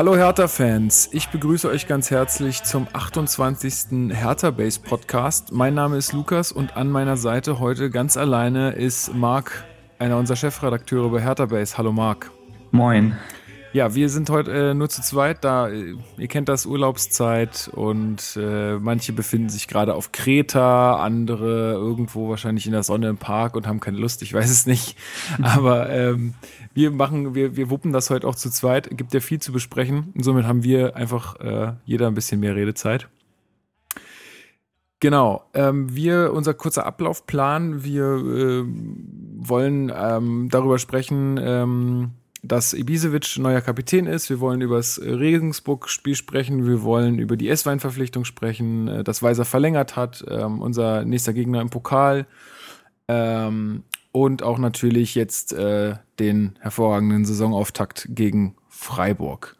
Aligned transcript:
Hallo 0.00 0.16
Hertha-Fans, 0.16 1.10
ich 1.12 1.28
begrüße 1.28 1.68
euch 1.68 1.86
ganz 1.86 2.10
herzlich 2.10 2.62
zum 2.62 2.86
28. 2.90 4.08
Hertha-Base 4.16 4.80
Podcast. 4.80 5.52
Mein 5.52 5.74
Name 5.74 5.98
ist 5.98 6.14
Lukas 6.14 6.52
und 6.52 6.74
an 6.74 6.88
meiner 6.90 7.18
Seite 7.18 7.60
heute 7.60 7.90
ganz 7.90 8.16
alleine 8.16 8.70
ist 8.70 9.14
Marc, 9.14 9.62
einer 9.98 10.16
unserer 10.16 10.38
Chefredakteure 10.38 11.10
bei 11.10 11.20
Hertha-Base. 11.20 11.76
Hallo 11.76 11.92
Marc. 11.92 12.30
Moin. 12.70 13.14
Ja, 13.72 13.94
wir 13.94 14.08
sind 14.08 14.30
heute 14.30 14.70
äh, 14.70 14.74
nur 14.74 14.88
zu 14.88 15.00
zweit, 15.00 15.44
da 15.44 15.68
äh, 15.68 15.94
ihr 16.18 16.26
kennt 16.26 16.48
das 16.48 16.66
Urlaubszeit 16.66 17.70
und 17.72 18.36
äh, 18.36 18.76
manche 18.78 19.12
befinden 19.12 19.48
sich 19.48 19.68
gerade 19.68 19.94
auf 19.94 20.10
Kreta, 20.10 20.96
andere 20.96 21.74
irgendwo 21.74 22.28
wahrscheinlich 22.28 22.66
in 22.66 22.72
der 22.72 22.82
Sonne 22.82 23.08
im 23.08 23.16
Park 23.16 23.54
und 23.54 23.68
haben 23.68 23.78
keine 23.78 23.98
Lust, 23.98 24.22
ich 24.22 24.34
weiß 24.34 24.50
es 24.50 24.66
nicht. 24.66 24.96
Aber 25.42 25.88
ähm, 25.88 26.34
wir 26.74 26.90
machen, 26.90 27.36
wir, 27.36 27.54
wir 27.54 27.70
wuppen 27.70 27.92
das 27.92 28.10
heute 28.10 28.26
auch 28.26 28.34
zu 28.34 28.50
zweit. 28.50 28.90
Gibt 28.96 29.14
ja 29.14 29.20
viel 29.20 29.40
zu 29.40 29.52
besprechen 29.52 30.12
und 30.16 30.24
somit 30.24 30.46
haben 30.46 30.64
wir 30.64 30.96
einfach 30.96 31.38
äh, 31.38 31.74
jeder 31.84 32.08
ein 32.08 32.14
bisschen 32.14 32.40
mehr 32.40 32.56
Redezeit. 32.56 33.08
Genau, 34.98 35.44
ähm, 35.54 35.94
wir, 35.94 36.32
unser 36.32 36.54
kurzer 36.54 36.86
Ablaufplan, 36.86 37.84
wir 37.84 38.04
äh, 38.04 38.64
wollen 39.36 39.92
ähm, 39.94 40.48
darüber 40.50 40.80
sprechen, 40.80 41.38
ähm, 41.40 42.10
dass 42.42 42.72
Ibisevic 42.72 43.38
neuer 43.38 43.60
Kapitän 43.60 44.06
ist. 44.06 44.30
Wir 44.30 44.40
wollen 44.40 44.60
über 44.60 44.76
das 44.76 45.00
Regensburg-Spiel 45.00 46.14
sprechen. 46.14 46.66
Wir 46.66 46.82
wollen 46.82 47.18
über 47.18 47.36
die 47.36 47.48
S-Wein-Verpflichtung 47.48 48.24
sprechen, 48.24 48.88
äh, 48.88 49.04
dass 49.04 49.22
Weiser 49.22 49.44
verlängert 49.44 49.96
hat, 49.96 50.24
ähm, 50.28 50.62
unser 50.62 51.04
nächster 51.04 51.32
Gegner 51.32 51.60
im 51.60 51.70
Pokal. 51.70 52.26
Ähm, 53.08 53.84
und 54.12 54.42
auch 54.42 54.58
natürlich 54.58 55.14
jetzt 55.14 55.52
äh, 55.52 55.94
den 56.18 56.58
hervorragenden 56.60 57.24
Saisonauftakt 57.24 58.08
gegen 58.10 58.56
Freiburg. 58.68 59.56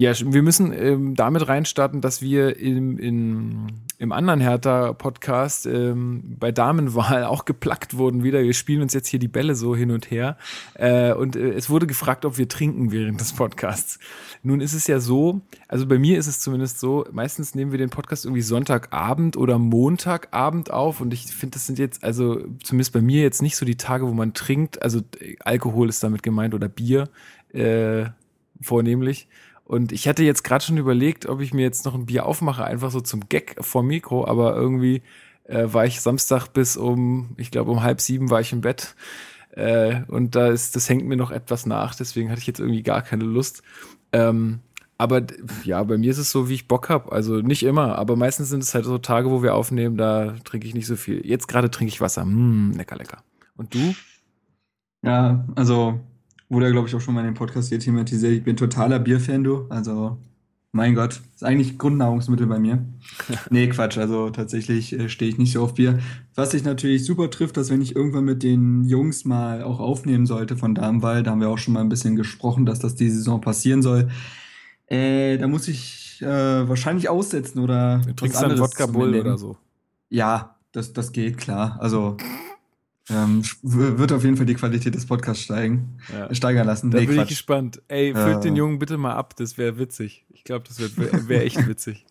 Ja, 0.00 0.12
wir 0.16 0.42
müssen 0.42 0.72
ähm, 0.72 1.16
damit 1.16 1.48
reinstarten, 1.48 2.00
dass 2.00 2.22
wir 2.22 2.56
im, 2.56 2.98
in, 2.98 3.66
im 3.98 4.12
anderen 4.12 4.38
Hertha-Podcast 4.38 5.66
ähm, 5.66 6.36
bei 6.38 6.52
Damenwahl 6.52 7.24
auch 7.24 7.44
geplackt 7.44 7.96
wurden 7.96 8.22
wieder. 8.22 8.40
Wir 8.44 8.54
spielen 8.54 8.82
uns 8.82 8.94
jetzt 8.94 9.08
hier 9.08 9.18
die 9.18 9.26
Bälle 9.26 9.56
so 9.56 9.74
hin 9.74 9.90
und 9.90 10.08
her. 10.08 10.38
Äh, 10.74 11.14
und 11.14 11.34
äh, 11.34 11.50
es 11.50 11.68
wurde 11.68 11.88
gefragt, 11.88 12.24
ob 12.24 12.38
wir 12.38 12.48
trinken 12.48 12.92
während 12.92 13.20
des 13.20 13.32
Podcasts. 13.32 13.98
Nun 14.44 14.60
ist 14.60 14.72
es 14.72 14.86
ja 14.86 15.00
so, 15.00 15.40
also 15.66 15.84
bei 15.84 15.98
mir 15.98 16.16
ist 16.16 16.28
es 16.28 16.38
zumindest 16.38 16.78
so, 16.78 17.04
meistens 17.10 17.56
nehmen 17.56 17.72
wir 17.72 17.78
den 17.78 17.90
Podcast 17.90 18.24
irgendwie 18.24 18.42
Sonntagabend 18.42 19.36
oder 19.36 19.58
Montagabend 19.58 20.70
auf. 20.70 21.00
Und 21.00 21.12
ich 21.12 21.26
finde, 21.26 21.54
das 21.54 21.66
sind 21.66 21.80
jetzt, 21.80 22.04
also 22.04 22.44
zumindest 22.62 22.92
bei 22.92 23.02
mir 23.02 23.22
jetzt 23.22 23.42
nicht 23.42 23.56
so 23.56 23.66
die 23.66 23.76
Tage, 23.76 24.06
wo 24.06 24.12
man 24.12 24.32
trinkt. 24.32 24.80
Also 24.80 25.00
Alkohol 25.40 25.88
ist 25.88 26.04
damit 26.04 26.22
gemeint 26.22 26.54
oder 26.54 26.68
Bier 26.68 27.08
äh, 27.52 28.04
vornehmlich. 28.60 29.26
Und 29.68 29.92
ich 29.92 30.08
hatte 30.08 30.22
jetzt 30.22 30.44
gerade 30.44 30.64
schon 30.64 30.78
überlegt, 30.78 31.26
ob 31.26 31.42
ich 31.42 31.52
mir 31.52 31.60
jetzt 31.60 31.84
noch 31.84 31.94
ein 31.94 32.06
Bier 32.06 32.24
aufmache, 32.24 32.64
einfach 32.64 32.90
so 32.90 33.02
zum 33.02 33.28
Gag 33.28 33.54
vor 33.60 33.82
Mikro, 33.82 34.26
aber 34.26 34.56
irgendwie 34.56 35.02
äh, 35.44 35.66
war 35.66 35.84
ich 35.84 36.00
Samstag 36.00 36.48
bis 36.48 36.78
um, 36.78 37.34
ich 37.36 37.50
glaube 37.50 37.70
um 37.70 37.82
halb 37.82 38.00
sieben 38.00 38.30
war 38.30 38.40
ich 38.40 38.50
im 38.54 38.62
Bett. 38.62 38.94
Äh, 39.50 40.04
und 40.08 40.34
da 40.34 40.48
ist, 40.48 40.74
das 40.74 40.88
hängt 40.88 41.04
mir 41.04 41.18
noch 41.18 41.30
etwas 41.30 41.66
nach, 41.66 41.94
deswegen 41.94 42.30
hatte 42.30 42.40
ich 42.40 42.46
jetzt 42.46 42.60
irgendwie 42.60 42.82
gar 42.82 43.02
keine 43.02 43.24
Lust. 43.24 43.62
Ähm, 44.12 44.60
aber 44.96 45.22
ja, 45.64 45.82
bei 45.82 45.98
mir 45.98 46.12
ist 46.12 46.18
es 46.18 46.30
so, 46.30 46.48
wie 46.48 46.54
ich 46.54 46.66
Bock 46.66 46.88
habe. 46.88 47.12
Also 47.12 47.42
nicht 47.42 47.62
immer, 47.62 47.98
aber 47.98 48.16
meistens 48.16 48.48
sind 48.48 48.62
es 48.62 48.74
halt 48.74 48.86
so 48.86 48.96
Tage, 48.96 49.30
wo 49.30 49.42
wir 49.42 49.54
aufnehmen, 49.54 49.98
da 49.98 50.34
trinke 50.44 50.66
ich 50.66 50.74
nicht 50.74 50.86
so 50.86 50.96
viel. 50.96 51.26
Jetzt 51.26 51.46
gerade 51.46 51.70
trinke 51.70 51.92
ich 51.92 52.00
Wasser. 52.00 52.24
Mm, 52.24 52.72
lecker, 52.74 52.96
lecker. 52.96 53.22
Und 53.54 53.74
du? 53.74 53.94
Ja, 55.02 55.44
also 55.56 56.00
Wurde, 56.48 56.72
glaube 56.72 56.88
ich, 56.88 56.94
auch 56.94 57.00
schon 57.00 57.14
mal 57.14 57.20
in 57.20 57.26
dem 57.26 57.34
Podcast 57.34 57.68
hier 57.68 57.78
thematisiert. 57.78 58.32
Ich 58.32 58.44
bin 58.44 58.56
totaler 58.56 58.98
Bierfan, 58.98 59.44
du. 59.44 59.66
Also, 59.68 60.16
mein 60.72 60.94
Gott, 60.94 61.20
ist 61.34 61.44
eigentlich 61.44 61.76
Grundnahrungsmittel 61.76 62.46
bei 62.46 62.58
mir. 62.58 62.84
nee, 63.50 63.68
Quatsch. 63.68 63.98
Also, 63.98 64.30
tatsächlich 64.30 64.98
äh, 64.98 65.08
stehe 65.08 65.30
ich 65.30 65.38
nicht 65.38 65.52
so 65.52 65.62
auf 65.62 65.74
Bier. 65.74 65.98
Was 66.34 66.52
sich 66.52 66.64
natürlich 66.64 67.04
super 67.04 67.30
trifft, 67.30 67.56
dass 67.56 67.70
wenn 67.70 67.82
ich 67.82 67.94
irgendwann 67.94 68.24
mit 68.24 68.42
den 68.42 68.84
Jungs 68.84 69.24
mal 69.24 69.62
auch 69.62 69.78
aufnehmen 69.78 70.26
sollte 70.26 70.56
von 70.56 70.74
Darmwald, 70.74 71.26
da 71.26 71.32
haben 71.32 71.40
wir 71.40 71.50
auch 71.50 71.58
schon 71.58 71.74
mal 71.74 71.80
ein 71.80 71.90
bisschen 71.90 72.16
gesprochen, 72.16 72.64
dass 72.64 72.78
das 72.78 72.94
die 72.94 73.10
Saison 73.10 73.40
passieren 73.40 73.82
soll. 73.82 74.08
Äh, 74.86 75.36
da 75.36 75.48
muss 75.48 75.68
ich 75.68 76.22
äh, 76.22 76.68
wahrscheinlich 76.68 77.08
aussetzen 77.08 77.58
oder. 77.58 78.00
Du 78.06 78.14
trinkst 78.14 78.40
dann 78.40 78.58
Wodka 78.58 78.86
Bull 78.86 79.14
oder 79.14 79.36
so. 79.36 79.56
Ja, 80.08 80.56
das, 80.72 80.94
das 80.94 81.12
geht, 81.12 81.36
klar. 81.36 81.76
Also, 81.80 82.16
ähm, 83.10 83.42
wird 83.62 84.12
auf 84.12 84.24
jeden 84.24 84.36
Fall 84.36 84.46
die 84.46 84.54
Qualität 84.54 84.94
des 84.94 85.06
Podcasts 85.06 85.42
steigen, 85.42 85.98
ja. 86.12 86.34
steigern 86.34 86.66
lassen. 86.66 86.90
Da 86.90 86.98
nee, 86.98 87.06
bin 87.06 87.16
Quatsch. 87.16 87.24
ich 87.24 87.30
gespannt. 87.30 87.82
Ey, 87.88 88.12
füllt 88.14 88.38
äh, 88.38 88.40
den 88.40 88.56
Jungen 88.56 88.78
bitte 88.78 88.98
mal 88.98 89.14
ab, 89.14 89.34
das 89.36 89.56
wäre 89.58 89.78
witzig. 89.78 90.26
Ich 90.30 90.44
glaube, 90.44 90.64
das 90.68 90.78
wäre 90.78 91.28
wär 91.28 91.44
echt 91.44 91.66
witzig. 91.68 92.04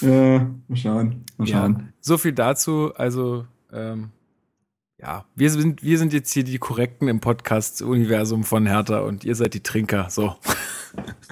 ja, 0.00 0.50
mal 0.68 0.76
schauen. 0.76 1.24
Mal 1.36 1.46
schauen. 1.46 1.76
Ja, 1.78 1.84
so 2.00 2.18
viel 2.18 2.32
dazu. 2.32 2.92
Also, 2.94 3.46
ähm, 3.72 4.10
ja, 5.00 5.24
wir 5.34 5.50
sind, 5.50 5.82
wir 5.82 5.98
sind 5.98 6.12
jetzt 6.12 6.32
hier 6.32 6.44
die 6.44 6.58
Korrekten 6.58 7.08
im 7.08 7.20
Podcast-Universum 7.20 8.44
von 8.44 8.66
Hertha 8.66 9.00
und 9.00 9.24
ihr 9.24 9.34
seid 9.34 9.54
die 9.54 9.62
Trinker. 9.62 10.08
So. 10.10 10.36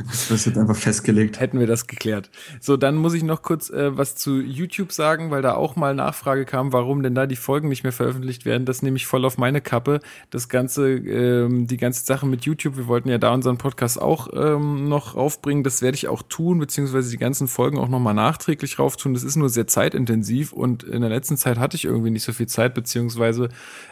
Das 0.07 0.31
ist 0.31 0.47
jetzt 0.47 0.59
einfach 0.59 0.77
festgelegt. 0.77 1.41
Hätten 1.41 1.59
wir 1.59 1.67
das 1.67 1.87
geklärt. 1.87 2.31
So, 2.61 2.77
dann 2.77 2.97
muss 2.97 3.15
ich 3.15 3.23
noch 3.23 3.43
kurz 3.43 3.71
äh, 3.71 3.97
was 3.97 4.15
zu 4.15 4.41
YouTube 4.41 4.93
sagen, 4.93 5.31
weil 5.31 5.43
da 5.43 5.55
auch 5.55 5.77
mal 5.77 5.95
Nachfrage 5.95 6.45
kam, 6.45 6.73
warum 6.73 7.03
denn 7.03 7.15
da 7.15 7.27
die 7.27 7.37
Folgen 7.37 7.69
nicht 7.69 7.83
mehr 7.83 7.93
veröffentlicht 7.93 8.45
werden. 8.45 8.65
Das 8.65 8.83
nehme 8.83 8.97
ich 8.97 9.07
voll 9.07 9.25
auf 9.25 9.39
meine 9.39 9.61
Kappe. 9.61 10.01
Das 10.31 10.49
ganze, 10.49 10.91
ähm, 10.91 11.67
die 11.67 11.77
ganze 11.77 12.05
Sache 12.05 12.27
mit 12.27 12.45
YouTube. 12.45 12.77
Wir 12.77 12.87
wollten 12.87 13.09
ja 13.09 13.19
da 13.19 13.33
unseren 13.35 13.59
Podcast 13.59 14.01
auch 14.01 14.29
ähm, 14.33 14.89
noch 14.89 15.17
aufbringen. 15.17 15.65
Das 15.65 15.83
werde 15.83 15.97
ich 15.97 16.09
auch 16.09 16.23
tun, 16.23 16.59
beziehungsweise 16.59 17.11
die 17.11 17.19
ganzen 17.19 17.49
Folgen 17.49 17.79
auch 17.79 17.89
nochmal 17.89 18.15
nachträglich 18.15 18.79
rauftun. 18.79 19.15
Das 19.15 19.25
ist 19.25 19.37
nur 19.37 19.49
sehr 19.49 19.67
zeitintensiv 19.67 20.53
und 20.53 20.85
in 20.85 21.01
der 21.01 21.11
letzten 21.11 21.37
Zeit 21.37 21.59
hatte 21.59 21.77
ich 21.77 21.85
irgendwie 21.85 22.11
nicht 22.11 22.25
so 22.25 22.33
viel 22.33 22.47
Zeit, 22.47 22.75
beziehungsweise 22.75 23.49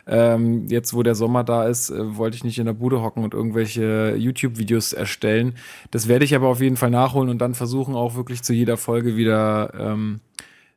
ähm, 0.07 0.67
jetzt, 0.69 0.95
wo 0.95 1.03
der 1.03 1.15
Sommer 1.15 1.43
da 1.45 1.67
ist, 1.67 1.91
äh, 1.91 2.17
wollte 2.17 2.37
ich 2.37 2.45
nicht 2.45 2.59
in 2.59 2.67
der 2.67 2.73
Bude 2.73 3.03
hocken 3.03 3.25
und 3.25 3.35
irgendwelche 3.35 4.15
YouTube-Videos 4.17 4.93
erstellen. 4.93 5.56
Das 5.91 6.09
werde 6.09 6.25
ich 6.25 6.35
aber 6.35 6.49
auf 6.49 6.61
jeden 6.61 6.77
Fall 6.77 6.91
nachholen 6.91 7.29
und 7.29 7.39
dann 7.39 7.55
versuchen 7.55 7.95
auch 7.95 8.15
wirklich 8.15 8.43
zu 8.43 8.53
jeder 8.53 8.77
Folge 8.77 9.17
wieder 9.17 9.73
ähm, 9.79 10.21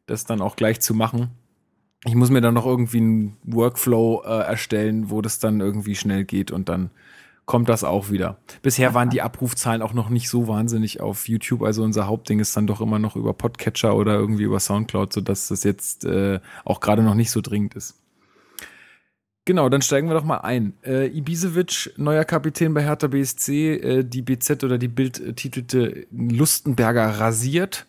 das 0.05 0.25
dann 0.25 0.41
auch 0.41 0.55
gleich 0.55 0.79
zu 0.81 0.93
machen. 0.93 1.29
Ich 2.05 2.15
muss 2.15 2.29
mir 2.29 2.41
dann 2.41 2.53
noch 2.53 2.65
irgendwie 2.65 2.97
einen 2.97 3.37
Workflow 3.43 4.23
äh, 4.25 4.43
erstellen, 4.43 5.09
wo 5.09 5.21
das 5.21 5.39
dann 5.39 5.59
irgendwie 5.59 5.95
schnell 5.95 6.23
geht 6.23 6.51
und 6.51 6.69
dann 6.69 6.91
kommt 7.45 7.67
das 7.67 7.83
auch 7.83 8.11
wieder. 8.11 8.37
Bisher 8.61 8.93
waren 8.93 9.09
die 9.09 9.23
Abrufzahlen 9.23 9.81
auch 9.81 9.93
noch 9.93 10.09
nicht 10.09 10.29
so 10.29 10.47
wahnsinnig 10.47 11.01
auf 11.01 11.27
YouTube. 11.27 11.63
Also 11.63 11.83
unser 11.83 12.05
Hauptding 12.05 12.39
ist 12.39 12.55
dann 12.55 12.67
doch 12.67 12.79
immer 12.79 12.99
noch 12.99 13.15
über 13.15 13.33
Podcatcher 13.33 13.95
oder 13.95 14.13
irgendwie 14.13 14.43
über 14.43 14.59
Soundcloud, 14.59 15.11
sodass 15.11 15.47
das 15.47 15.63
jetzt 15.63 16.05
äh, 16.05 16.39
auch 16.63 16.79
gerade 16.79 17.01
noch 17.01 17.15
nicht 17.15 17.31
so 17.31 17.41
dringend 17.41 17.73
ist. 17.73 17.95
Genau, 19.45 19.67
dann 19.69 19.81
steigen 19.81 20.07
wir 20.07 20.13
doch 20.13 20.23
mal 20.23 20.37
ein. 20.37 20.73
Äh, 20.83 21.07
Ibisevic, 21.07 21.93
neuer 21.97 22.23
Kapitän 22.23 22.73
bei 22.73 22.83
Hertha 22.83 23.07
BSC. 23.07 23.73
Äh, 23.73 24.03
die 24.03 24.21
BZ 24.21 24.63
oder 24.63 24.77
die 24.77 24.87
Bild 24.87 25.19
äh, 25.19 25.33
titelte 25.33 26.05
Lustenberger 26.11 27.19
rasiert. 27.19 27.87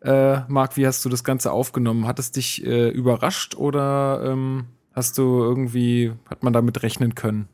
Äh, 0.00 0.40
Marc, 0.48 0.76
wie 0.76 0.86
hast 0.86 1.04
du 1.04 1.08
das 1.08 1.22
Ganze 1.22 1.52
aufgenommen? 1.52 2.06
Hat 2.06 2.18
es 2.18 2.32
dich 2.32 2.64
äh, 2.66 2.88
überrascht 2.88 3.54
oder 3.54 4.22
ähm, 4.24 4.64
hast 4.94 5.18
du 5.18 5.42
irgendwie, 5.42 6.12
hat 6.28 6.42
man 6.42 6.52
damit 6.52 6.82
rechnen 6.82 7.14
können? 7.14 7.48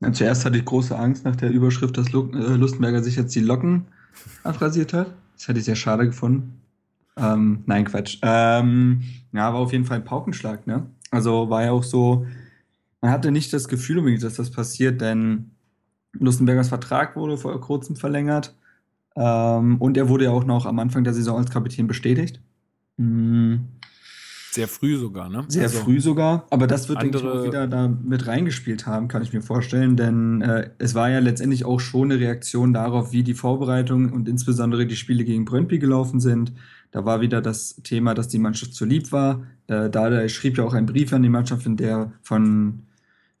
Ja, 0.00 0.12
zuerst 0.12 0.44
hatte 0.44 0.58
ich 0.58 0.64
große 0.64 0.96
Angst 0.96 1.24
nach 1.24 1.36
der 1.36 1.50
Überschrift, 1.50 1.96
dass 1.96 2.08
äh, 2.08 2.10
Lustenberger 2.10 3.02
sich 3.02 3.16
jetzt 3.16 3.34
die 3.34 3.40
Locken 3.40 3.86
abrasiert 4.44 4.92
hat. 4.92 5.12
Das 5.34 5.48
hätte 5.48 5.58
ich 5.58 5.64
sehr 5.64 5.76
schade 5.76 6.06
gefunden. 6.06 6.60
Ähm, 7.16 7.62
nein, 7.66 7.84
Quatsch. 7.84 8.18
Ähm, 8.22 9.02
ja, 9.32 9.52
war 9.52 9.60
auf 9.60 9.72
jeden 9.72 9.84
Fall 9.84 9.98
ein 9.98 10.04
Paukenschlag, 10.04 10.66
ne? 10.66 10.86
Also 11.10 11.48
war 11.48 11.64
ja 11.64 11.72
auch 11.72 11.84
so, 11.84 12.26
man 13.06 13.12
hatte 13.12 13.30
nicht 13.30 13.52
das 13.52 13.68
Gefühl 13.68 13.98
unbedingt, 13.98 14.24
dass 14.24 14.34
das 14.34 14.50
passiert, 14.50 15.00
denn 15.00 15.52
Lustenbergers 16.14 16.70
Vertrag 16.70 17.14
wurde 17.14 17.38
vor 17.38 17.60
kurzem 17.60 17.94
verlängert 17.94 18.52
ähm, 19.14 19.76
und 19.76 19.96
er 19.96 20.08
wurde 20.08 20.24
ja 20.24 20.32
auch 20.32 20.44
noch 20.44 20.66
am 20.66 20.80
Anfang 20.80 21.04
der 21.04 21.14
Saison 21.14 21.38
als 21.38 21.50
Kapitän 21.50 21.86
bestätigt. 21.86 22.40
Mhm. 22.96 23.66
Sehr 24.50 24.66
früh 24.66 24.96
sogar, 24.96 25.28
ne? 25.28 25.44
Sehr 25.46 25.64
also 25.64 25.78
früh 25.78 26.00
sogar, 26.00 26.48
aber 26.50 26.66
das 26.66 26.88
wird 26.88 27.00
denke 27.00 27.18
ich 27.18 27.24
auch 27.24 27.44
wieder 27.44 27.68
da 27.68 27.86
mit 27.86 28.26
reingespielt 28.26 28.88
haben, 28.88 29.06
kann 29.06 29.22
ich 29.22 29.32
mir 29.32 29.42
vorstellen, 29.42 29.96
denn 29.96 30.42
äh, 30.42 30.70
es 30.78 30.96
war 30.96 31.08
ja 31.08 31.20
letztendlich 31.20 31.64
auch 31.64 31.78
schon 31.78 32.10
eine 32.10 32.20
Reaktion 32.20 32.72
darauf, 32.72 33.12
wie 33.12 33.22
die 33.22 33.34
Vorbereitung 33.34 34.10
und 34.12 34.28
insbesondere 34.28 34.84
die 34.84 34.96
Spiele 34.96 35.24
gegen 35.24 35.44
Brøndby 35.44 35.78
gelaufen 35.78 36.18
sind. 36.18 36.52
Da 36.90 37.04
war 37.04 37.20
wieder 37.20 37.40
das 37.40 37.76
Thema, 37.84 38.14
dass 38.14 38.26
die 38.26 38.40
Mannschaft 38.40 38.74
zu 38.74 38.84
lieb 38.84 39.12
war. 39.12 39.42
Äh, 39.68 39.90
da 39.90 40.28
schrieb 40.28 40.58
ja 40.58 40.64
auch 40.64 40.74
ein 40.74 40.86
Brief 40.86 41.12
an 41.12 41.22
die 41.22 41.28
Mannschaft, 41.28 41.66
in 41.66 41.76
der 41.76 42.10
von 42.22 42.85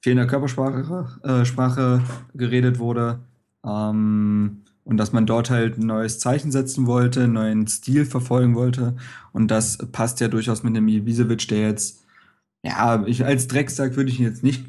fehlender 0.06 0.28
Körpersprache 0.28 1.08
äh, 1.24 1.44
Sprache 1.44 2.00
geredet 2.32 2.78
wurde. 2.78 3.18
Ähm, 3.66 4.62
und 4.84 4.98
dass 4.98 5.12
man 5.12 5.26
dort 5.26 5.50
halt 5.50 5.78
ein 5.78 5.86
neues 5.86 6.20
Zeichen 6.20 6.52
setzen 6.52 6.86
wollte, 6.86 7.24
einen 7.24 7.32
neuen 7.32 7.66
Stil 7.66 8.04
verfolgen 8.04 8.54
wollte. 8.54 8.94
Und 9.32 9.50
das 9.50 9.78
passt 9.90 10.20
ja 10.20 10.28
durchaus 10.28 10.62
mit 10.62 10.76
dem 10.76 10.86
Ibisevic, 10.86 11.48
der 11.48 11.62
jetzt, 11.62 12.04
ja, 12.62 13.04
ich 13.04 13.24
als 13.24 13.48
Drecksack 13.48 13.96
würde 13.96 14.10
ich 14.10 14.20
ihn 14.20 14.26
jetzt 14.26 14.44
nicht 14.44 14.64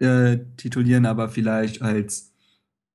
äh, 0.00 0.38
titulieren, 0.56 1.06
aber 1.06 1.28
vielleicht 1.28 1.82
als 1.82 2.32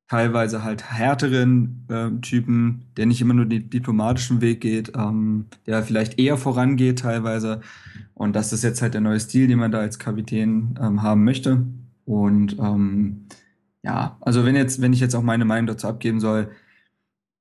teilweise 0.09 0.65
halt 0.65 0.83
härteren 0.83 1.85
äh, 1.87 2.11
Typen, 2.19 2.87
der 2.97 3.05
nicht 3.05 3.21
immer 3.21 3.33
nur 3.33 3.45
den 3.45 3.69
diplomatischen 3.69 4.41
Weg 4.41 4.59
geht, 4.59 4.91
ähm, 4.97 5.45
der 5.65 5.81
vielleicht 5.81 6.19
eher 6.19 6.35
vorangeht 6.35 6.99
teilweise. 6.99 7.61
Und 8.15 8.35
das 8.35 8.51
ist 8.51 8.65
jetzt 8.65 8.81
halt 8.81 8.93
der 8.95 9.01
neue 9.01 9.21
Stil, 9.21 9.47
den 9.47 9.59
man 9.59 9.71
da 9.71 9.79
als 9.79 9.97
Kapitän 9.97 10.77
ähm, 10.81 11.01
haben 11.01 11.23
möchte. 11.23 11.63
Und 12.05 12.57
ähm, 12.59 13.27
ja, 13.83 14.17
also 14.21 14.45
wenn 14.45 14.55
jetzt, 14.55 14.81
wenn 14.81 14.93
ich 14.93 14.99
jetzt 14.99 15.15
auch 15.15 15.23
meine 15.23 15.45
Meinung 15.45 15.67
dazu 15.67 15.87
abgeben 15.87 16.19
soll, 16.19 16.49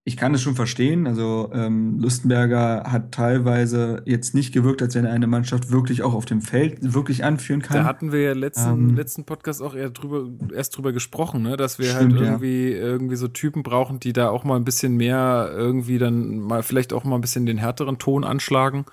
ich 0.07 0.19
kann 0.19 0.35
es 0.35 0.43
schon 0.43 0.55
verstehen. 0.55 1.07
Also 1.07 1.51
ähm, 1.55 1.99
Lustenberger 1.99 2.85
hat 2.87 3.13
teilweise 3.13 4.03
jetzt 4.05 4.35
nicht 4.35 4.53
gewirkt, 4.53 4.83
als 4.83 4.95
wenn 4.95 5.07
er 5.07 5.13
eine 5.15 5.27
Mannschaft 5.27 5.71
wirklich 5.71 6.03
auch 6.03 6.13
auf 6.13 6.27
dem 6.27 6.43
Feld 6.43 6.93
wirklich 6.93 7.25
anführen 7.25 7.63
kann. 7.63 7.79
Da 7.79 7.85
hatten 7.85 8.13
wir 8.13 8.21
ja 8.21 8.33
letzten, 8.35 8.91
ähm, 8.91 8.95
letzten 8.97 9.25
Podcast 9.25 9.63
auch 9.63 9.75
eher 9.75 9.89
drüber, 9.89 10.29
erst 10.55 10.77
drüber 10.77 10.93
gesprochen, 10.93 11.43
ne? 11.43 11.57
dass 11.57 11.79
wir 11.79 11.95
halt 11.95 12.05
stimmt, 12.05 12.17
halt 12.17 12.23
irgendwie, 12.23 12.73
ja. 12.73 12.79
irgendwie 12.79 13.17
so 13.17 13.29
Typen 13.29 13.63
brauchen, 13.63 13.99
die 13.99 14.13
da 14.13 14.29
auch 14.29 14.45
mal 14.45 14.57
ein 14.57 14.65
bisschen 14.65 14.95
mehr 14.95 15.51
irgendwie 15.55 15.97
dann 15.97 16.39
mal 16.39 16.63
vielleicht 16.63 16.93
auch 16.93 17.05
mal 17.05 17.15
ein 17.15 17.23
bisschen 17.23 17.47
den 17.47 17.57
härteren 17.57 17.99
Ton 17.99 18.25
anschlagen. 18.25 18.85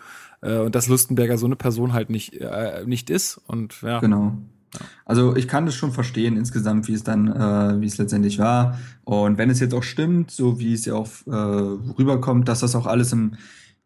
Äh, 0.41 0.59
und 0.59 0.75
dass 0.75 0.87
Lustenberger 0.87 1.37
so 1.37 1.45
eine 1.45 1.57
Person 1.57 1.91
halt 1.91 2.09
nicht, 2.09 2.35
äh, 2.35 2.85
nicht 2.85 3.09
ist. 3.09 3.35
Und 3.35 3.81
ja. 3.81 3.99
Genau. 3.99 4.37
Also 5.05 5.35
ich 5.35 5.47
kann 5.47 5.65
das 5.65 5.75
schon 5.75 5.91
verstehen 5.91 6.37
insgesamt, 6.37 6.87
wie 6.87 6.93
es 6.93 7.03
dann, 7.03 7.27
äh, 7.27 7.81
wie 7.81 7.85
es 7.85 7.97
letztendlich 7.97 8.39
war. 8.39 8.79
Und 9.03 9.37
wenn 9.37 9.49
es 9.49 9.59
jetzt 9.59 9.73
auch 9.73 9.83
stimmt, 9.83 10.31
so 10.31 10.59
wie 10.59 10.73
es 10.73 10.85
ja 10.85 10.93
auch 10.93 11.09
äh, 11.27 11.31
rüberkommt, 11.31 12.47
dass 12.47 12.61
das 12.61 12.75
auch 12.75 12.85
alles 12.85 13.11
im, 13.11 13.33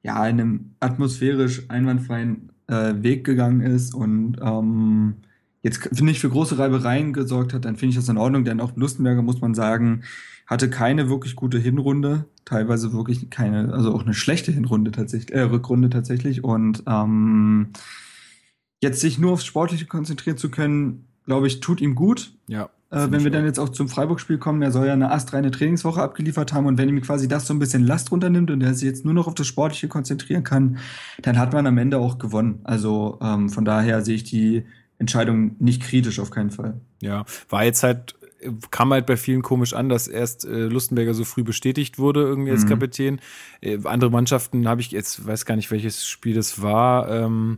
ja, 0.04 0.16
in 0.28 0.40
einem 0.40 0.76
atmosphärisch 0.80 1.64
einwandfreien 1.70 2.52
äh, 2.68 2.94
Weg 2.98 3.24
gegangen 3.24 3.62
ist 3.62 3.94
und 3.94 4.38
ähm, 4.42 5.16
jetzt 5.64 6.02
nicht 6.02 6.20
für 6.20 6.30
große 6.30 6.60
Reibereien 6.60 7.12
gesorgt 7.14 7.54
hat, 7.54 7.66
dann 7.66 7.76
finde 7.76 7.92
ich 7.92 7.96
das 7.96 8.10
in 8.10 8.18
Ordnung, 8.18 8.46
denn 8.46 8.62
auch 8.62 8.76
Lustenberger, 8.76 9.24
muss 9.24 9.42
man 9.42 9.56
sagen, 9.56 10.04
hatte 10.46 10.70
keine 10.70 11.10
wirklich 11.10 11.36
gute 11.36 11.58
Hinrunde, 11.58 12.26
teilweise 12.46 12.94
wirklich 12.94 13.32
keine, 13.32 13.74
also 13.74 13.92
auch 13.94 14.04
eine 14.04 14.14
schlechte 14.14 14.52
Hinrunde 14.52 14.92
tatsächlich, 14.92 15.36
äh, 15.36 15.42
Rückrunde 15.42 15.90
tatsächlich. 15.90 16.44
Und 16.44 16.84
ähm, 16.86 17.70
jetzt 18.86 19.02
sich 19.02 19.20
nur 19.20 19.34
aufs 19.34 19.46
Sportliche 19.46 19.86
konzentrieren 19.86 20.38
zu 20.38 20.50
können, 20.50 21.08
glaube 21.26 21.48
ich, 21.48 21.60
tut 21.60 21.82
ihm 21.82 21.96
gut. 21.96 22.34
Ja. 22.48 22.70
Äh, 22.92 23.08
wenn 23.10 23.24
wir 23.24 23.32
dann 23.32 23.46
jetzt 23.46 23.60
auch 23.60 23.70
zum 23.70 23.90
Freiburg-Spiel 23.90 24.38
kommen, 24.38 24.62
er 24.62 24.72
soll 24.72 24.88
ja 24.88 24.94
eine 24.94 25.12
astreine 25.12 25.52
Trainingswoche 25.52 26.02
abgeliefert 26.02 26.54
haben 26.54 26.68
und 26.68 26.78
wenn 26.78 26.88
ihm 26.88 27.02
quasi 27.02 27.28
das 27.28 27.48
so 27.48 27.54
ein 27.54 27.60
bisschen 27.60 27.84
Last 27.84 28.12
runternimmt 28.12 28.52
und 28.52 28.62
er 28.62 28.74
sich 28.74 28.86
jetzt 28.88 29.04
nur 29.04 29.14
noch 29.14 29.28
auf 29.28 29.34
das 29.34 29.48
Sportliche 29.48 29.88
konzentrieren 29.88 30.44
kann, 30.44 30.78
dann 31.22 31.40
hat 31.40 31.52
man 31.52 31.66
am 31.66 31.78
Ende 31.78 31.98
auch 31.98 32.20
gewonnen. 32.20 32.60
Also 32.64 33.18
ähm, 33.22 33.50
von 33.50 33.66
daher 33.66 34.04
sehe 34.04 34.16
ich 34.16 34.24
die 34.24 34.66
Entscheidung 35.00 35.56
nicht 35.60 35.82
kritisch 35.82 36.20
auf 36.20 36.30
keinen 36.30 36.52
Fall. 36.52 36.80
Ja, 37.02 37.26
war 37.50 37.66
jetzt 37.66 37.84
halt 37.84 38.16
kam 38.70 38.94
halt 38.94 39.08
bei 39.08 39.18
vielen 39.18 39.42
komisch 39.42 39.74
an, 39.74 39.90
dass 39.90 40.08
erst 40.08 40.46
äh, 40.46 40.68
Lustenberger 40.68 41.14
so 41.14 41.24
früh 41.24 41.44
bestätigt 41.44 41.98
wurde 41.98 42.22
irgendwie 42.22 42.52
als 42.52 42.66
mhm. 42.66 42.70
Kapitän. 42.70 43.20
Äh, 43.62 43.80
andere 43.86 44.12
Mannschaften 44.12 44.68
habe 44.68 44.82
ich 44.82 44.92
jetzt 44.92 45.26
weiß 45.26 45.46
gar 45.46 45.56
nicht 45.56 45.72
welches 45.72 46.06
Spiel 46.06 46.36
das 46.36 46.62
war. 46.62 47.10
Ähm, 47.10 47.58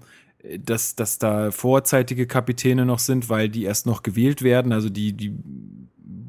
dass, 0.60 0.95
dass 0.95 1.18
da 1.18 1.51
vorzeitige 1.51 2.28
Kapitäne 2.28 2.86
noch 2.86 3.00
sind, 3.00 3.30
weil 3.30 3.50
die 3.50 3.63
erst 3.63 3.86
noch 3.86 4.04
gewählt 4.04 4.42
werden. 4.42 4.72
Also 4.72 4.89
die, 4.89 5.13
die 5.13 5.36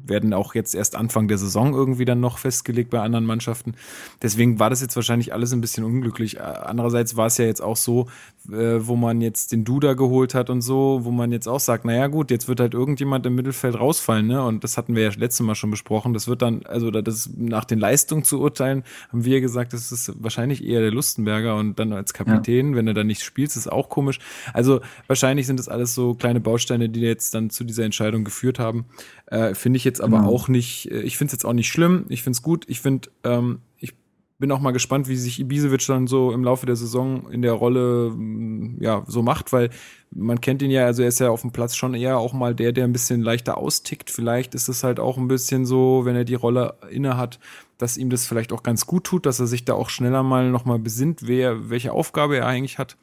werden 0.09 0.33
auch 0.33 0.55
jetzt 0.55 0.75
erst 0.75 0.95
Anfang 0.95 1.27
der 1.27 1.37
Saison 1.37 1.73
irgendwie 1.73 2.05
dann 2.05 2.19
noch 2.19 2.37
festgelegt 2.37 2.89
bei 2.89 2.99
anderen 2.99 3.25
Mannschaften. 3.25 3.75
Deswegen 4.21 4.59
war 4.59 4.69
das 4.69 4.81
jetzt 4.81 4.95
wahrscheinlich 4.95 5.33
alles 5.33 5.53
ein 5.53 5.61
bisschen 5.61 5.83
unglücklich. 5.83 6.41
Andererseits 6.41 7.15
war 7.15 7.27
es 7.27 7.37
ja 7.37 7.45
jetzt 7.45 7.61
auch 7.61 7.77
so, 7.77 8.07
äh, 8.51 8.79
wo 8.79 8.95
man 8.95 9.21
jetzt 9.21 9.51
den 9.51 9.63
Duda 9.63 9.93
geholt 9.93 10.33
hat 10.33 10.49
und 10.49 10.61
so, 10.61 11.01
wo 11.03 11.11
man 11.11 11.31
jetzt 11.31 11.47
auch 11.47 11.59
sagt, 11.59 11.85
naja 11.85 12.07
gut, 12.07 12.31
jetzt 12.31 12.47
wird 12.47 12.59
halt 12.59 12.73
irgendjemand 12.73 13.25
im 13.25 13.35
Mittelfeld 13.35 13.79
rausfallen, 13.79 14.27
ne? 14.27 14.43
Und 14.43 14.63
das 14.63 14.77
hatten 14.77 14.95
wir 14.95 15.03
ja 15.03 15.11
letztes 15.15 15.45
Mal 15.45 15.55
schon 15.55 15.71
besprochen. 15.71 16.13
Das 16.13 16.27
wird 16.27 16.41
dann, 16.41 16.65
also 16.65 16.89
das 16.91 17.29
nach 17.37 17.65
den 17.65 17.79
Leistungen 17.79 18.23
zu 18.23 18.39
urteilen, 18.39 18.83
haben 19.11 19.25
wir 19.25 19.41
gesagt, 19.41 19.73
das 19.73 19.91
ist 19.91 20.13
wahrscheinlich 20.23 20.63
eher 20.63 20.81
der 20.81 20.91
Lustenberger 20.91 21.55
und 21.55 21.79
dann 21.79 21.93
als 21.93 22.13
Kapitän, 22.13 22.71
ja. 22.71 22.75
wenn 22.75 22.87
er 22.87 22.93
dann 22.93 23.07
nicht 23.07 23.23
spielt, 23.23 23.55
ist 23.55 23.71
auch 23.71 23.89
komisch. 23.89 24.19
Also 24.53 24.81
wahrscheinlich 25.07 25.47
sind 25.47 25.59
das 25.59 25.69
alles 25.69 25.93
so 25.93 26.13
kleine 26.13 26.39
Bausteine, 26.39 26.89
die 26.89 27.01
jetzt 27.01 27.33
dann 27.33 27.49
zu 27.49 27.63
dieser 27.63 27.83
Entscheidung 27.83 28.23
geführt 28.23 28.59
haben. 28.59 28.85
Äh, 29.27 29.53
finde 29.53 29.77
ich 29.77 29.83
jetzt 29.83 29.98
aber 30.01 30.19
genau. 30.19 30.29
auch 30.29 30.47
nicht, 30.47 30.91
äh, 30.91 31.01
ich 31.01 31.17
finde 31.17 31.29
es 31.29 31.33
jetzt 31.33 31.45
auch 31.45 31.53
nicht 31.53 31.69
schlimm, 31.69 32.05
ich 32.09 32.23
finde 32.23 32.37
es 32.37 32.41
gut, 32.41 32.65
ich 32.67 32.81
finde, 32.81 33.09
ähm, 33.23 33.59
ich 33.77 33.93
bin 34.37 34.51
auch 34.51 34.59
mal 34.59 34.71
gespannt, 34.71 35.07
wie 35.07 35.15
sich 35.15 35.39
Ibisevic 35.39 35.85
dann 35.87 36.07
so 36.07 36.31
im 36.31 36.43
Laufe 36.43 36.65
der 36.65 36.75
Saison 36.75 37.29
in 37.29 37.41
der 37.41 37.53
Rolle 37.53 38.11
mm, 38.15 38.77
ja 38.81 39.03
so 39.07 39.21
macht, 39.21 39.51
weil 39.51 39.69
man 40.11 40.41
kennt 40.41 40.61
ihn 40.61 40.71
ja, 40.71 40.85
also 40.85 41.01
er 41.01 41.09
ist 41.09 41.19
ja 41.19 41.29
auf 41.29 41.41
dem 41.41 41.51
Platz 41.51 41.75
schon 41.75 41.93
eher 41.93 42.17
auch 42.17 42.33
mal 42.33 42.55
der, 42.55 42.71
der 42.71 42.85
ein 42.85 42.93
bisschen 42.93 43.21
leichter 43.21 43.57
austickt. 43.57 44.09
Vielleicht 44.09 44.55
ist 44.55 44.69
es 44.69 44.83
halt 44.83 44.99
auch 44.99 45.17
ein 45.17 45.27
bisschen 45.27 45.65
so, 45.65 46.01
wenn 46.05 46.15
er 46.15 46.23
die 46.23 46.35
Rolle 46.35 46.75
inne 46.89 47.17
hat, 47.17 47.39
dass 47.77 47.97
ihm 47.97 48.09
das 48.09 48.25
vielleicht 48.25 48.51
auch 48.51 48.63
ganz 48.63 48.85
gut 48.85 49.03
tut, 49.03 49.25
dass 49.25 49.39
er 49.39 49.47
sich 49.47 49.65
da 49.65 49.73
auch 49.73 49.89
schneller 49.89 50.23
mal 50.23 50.49
nochmal 50.49 50.79
besinnt, 50.79 51.27
wer, 51.27 51.69
welche 51.69 51.91
Aufgabe 51.91 52.37
er 52.37 52.47
eigentlich 52.47 52.77
hat. 52.77 52.97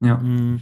Ja. 0.00 0.16
Mhm 0.16 0.60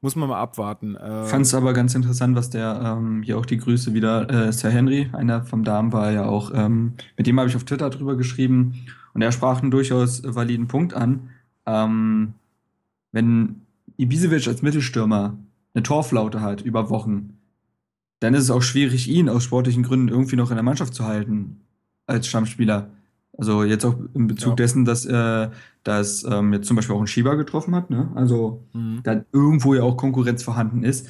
muss 0.00 0.16
man 0.16 0.28
mal 0.28 0.40
abwarten. 0.40 0.96
Äh, 0.96 1.24
Fand 1.24 1.46
es 1.46 1.54
aber 1.54 1.72
ganz 1.72 1.94
interessant, 1.94 2.36
was 2.36 2.50
der 2.50 2.80
ähm, 2.98 3.22
hier 3.22 3.38
auch 3.38 3.46
die 3.46 3.58
Grüße 3.58 3.94
wieder, 3.94 4.30
äh, 4.30 4.52
Sir 4.52 4.70
Henry, 4.70 5.10
einer 5.12 5.44
vom 5.44 5.64
Damen 5.64 5.92
war 5.92 6.12
ja 6.12 6.26
auch, 6.26 6.52
ähm, 6.54 6.94
mit 7.16 7.26
dem 7.26 7.38
habe 7.38 7.48
ich 7.48 7.56
auf 7.56 7.64
Twitter 7.64 7.90
drüber 7.90 8.16
geschrieben 8.16 8.86
und 9.14 9.22
er 9.22 9.32
sprach 9.32 9.60
einen 9.60 9.70
durchaus 9.70 10.22
validen 10.24 10.68
Punkt 10.68 10.94
an. 10.94 11.30
Ähm, 11.66 12.34
wenn 13.12 13.62
Ibisevic 13.96 14.46
als 14.46 14.62
Mittelstürmer 14.62 15.36
eine 15.74 15.82
Torflaute 15.82 16.40
hat 16.40 16.60
über 16.60 16.90
Wochen, 16.90 17.38
dann 18.20 18.34
ist 18.34 18.44
es 18.44 18.50
auch 18.50 18.62
schwierig, 18.62 19.08
ihn 19.08 19.28
aus 19.28 19.44
sportlichen 19.44 19.82
Gründen 19.82 20.08
irgendwie 20.08 20.36
noch 20.36 20.50
in 20.50 20.56
der 20.56 20.64
Mannschaft 20.64 20.94
zu 20.94 21.04
halten 21.04 21.60
als 22.06 22.26
Stammspieler. 22.26 22.90
Also 23.38 23.62
jetzt 23.62 23.84
auch 23.84 23.94
in 24.14 24.26
Bezug 24.26 24.50
ja. 24.50 24.56
dessen, 24.56 24.84
dass, 24.84 25.06
äh, 25.06 25.48
dass 25.84 26.24
ähm, 26.24 26.52
jetzt 26.52 26.66
zum 26.66 26.74
Beispiel 26.74 26.96
auch 26.96 27.00
ein 27.00 27.06
Schieber 27.06 27.36
getroffen 27.36 27.74
hat, 27.74 27.88
ne? 27.88 28.10
also 28.16 28.64
mhm. 28.72 29.00
da 29.04 29.24
irgendwo 29.32 29.74
ja 29.74 29.84
auch 29.84 29.96
Konkurrenz 29.96 30.42
vorhanden 30.42 30.82
ist, 30.82 31.08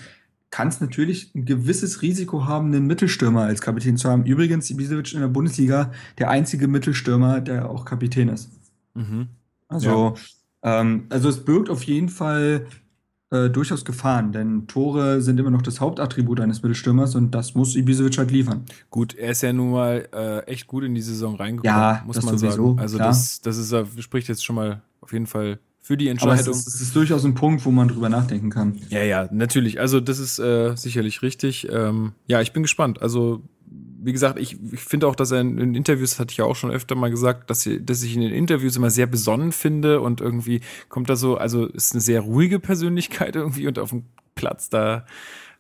kann 0.51 0.69
es 0.69 0.81
natürlich 0.81 1.35
ein 1.35 1.47
gewisses 1.47 2.03
Risiko 2.03 2.45
haben, 2.45 2.67
einen 2.67 2.87
Mittelstürmer 2.87 3.43
als 3.43 3.63
Kapitän 3.63 3.97
zu 3.97 4.11
haben. 4.11 4.25
Übrigens, 4.25 4.71
Ibisevic 4.71 5.15
in 5.15 5.21
der 5.21 5.29
Bundesliga 5.29 5.91
der 6.19 6.29
einzige 6.29 6.69
Mittelstürmer, 6.69 7.41
der 7.41 7.71
auch 7.71 7.87
Kapitän 7.87 8.29
ist. 8.29 8.51
Mhm. 8.95 9.29
Also, 9.69 10.15
ja. 10.63 10.81
ähm, 10.81 11.07
also 11.09 11.31
es 11.31 11.43
birgt 11.45 11.71
auf 11.71 11.83
jeden 11.85 12.11
Fall 12.11 12.67
äh, 13.31 13.51
durchaus 13.51 13.85
Gefahren, 13.85 14.33
denn 14.33 14.67
Tore 14.67 15.21
sind 15.21 15.39
immer 15.39 15.51
noch 15.51 15.63
das 15.63 15.81
Hauptattribut 15.81 16.41
eines 16.41 16.63
Mittelstürmers 16.63 17.15
und 17.15 17.33
das 17.33 17.55
muss 17.55 17.77
Ibisevic 17.77 18.17
halt 18.19 18.31
liefern. 18.31 18.65
Gut, 18.91 19.15
er 19.15 19.33
ist 19.33 19.43
ja 19.43 19.53
nun 19.53 19.73
mal 19.73 20.09
äh, 20.15 20.41
echt 20.47 20.67
gut 20.67 20.85
in 20.85 20.95
die 20.95 21.03
Saison 21.03 21.37
reingekommen, 21.37 21.77
ja, 21.77 22.03
muss 22.07 22.23
man 22.23 22.39
sowieso, 22.39 22.69
sagen. 22.69 22.79
Also 22.79 22.97
klar. 22.97 23.09
das, 23.09 23.41
das 23.43 23.59
ist, 23.59 24.03
spricht 24.03 24.29
jetzt 24.29 24.45
schon 24.45 24.57
mal 24.57 24.83
auf 25.01 25.13
jeden 25.13 25.27
Fall 25.27 25.59
für 25.81 25.97
die 25.97 26.09
Entscheidung. 26.09 26.39
Aber 26.39 26.51
es 26.51 26.67
ist, 26.67 26.75
es 26.75 26.81
ist, 26.81 26.97
durchaus 26.97 27.25
ein 27.25 27.35
Punkt, 27.35 27.65
wo 27.65 27.71
man 27.71 27.89
drüber 27.89 28.09
nachdenken 28.11 28.51
kann. 28.51 28.79
Ja, 28.91 29.03
ja, 29.03 29.29
natürlich. 29.33 29.81
Also 29.81 30.01
das 30.01 30.19
ist 30.19 30.39
äh, 30.39 30.75
sicherlich 30.77 31.23
richtig. 31.23 31.67
Ähm, 31.71 32.13
ja, 32.27 32.43
ich 32.43 32.53
bin 32.53 32.63
gespannt. 32.63 33.01
Also 33.01 33.43
wie 34.09 34.13
gesagt, 34.13 34.39
ich, 34.39 34.57
ich 34.73 34.81
finde 34.81 35.07
auch, 35.07 35.15
dass 35.15 35.33
er 35.33 35.43
in, 35.43 35.59
in, 35.59 35.75
Interviews, 35.75 36.13
das 36.13 36.21
hatte 36.21 36.33
ich 36.33 36.39
ja 36.39 36.47
auch 36.47 36.57
schon 36.57 36.71
öfter 36.71 36.95
mal 36.95 37.11
gesagt, 37.11 37.51
dass, 37.51 37.69
dass 37.81 38.03
ich 38.03 38.15
in 38.15 38.23
den 38.23 38.33
Interviews 38.33 38.75
immer 38.75 38.89
sehr 38.89 39.07
besonnen 39.07 39.53
finde 39.53 40.01
und 40.01 40.23
irgendwie 40.23 40.63
kommt 40.89 41.11
da 41.11 41.17
so, 41.17 41.37
also 41.37 41.67
ist 41.67 41.93
eine 41.93 42.01
sehr 42.01 42.23
ruhige 42.23 42.59
Persönlichkeit 42.59 43.37
irgendwie 43.37 43.67
und 43.67 43.79
auf 43.79 43.91
dem 43.91 44.05
Platz, 44.35 44.71
da 44.71 45.05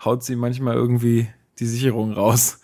haut 0.02 0.24
sie 0.24 0.34
manchmal 0.34 0.76
irgendwie 0.76 1.28
die 1.58 1.66
Sicherung 1.66 2.14
raus. 2.14 2.60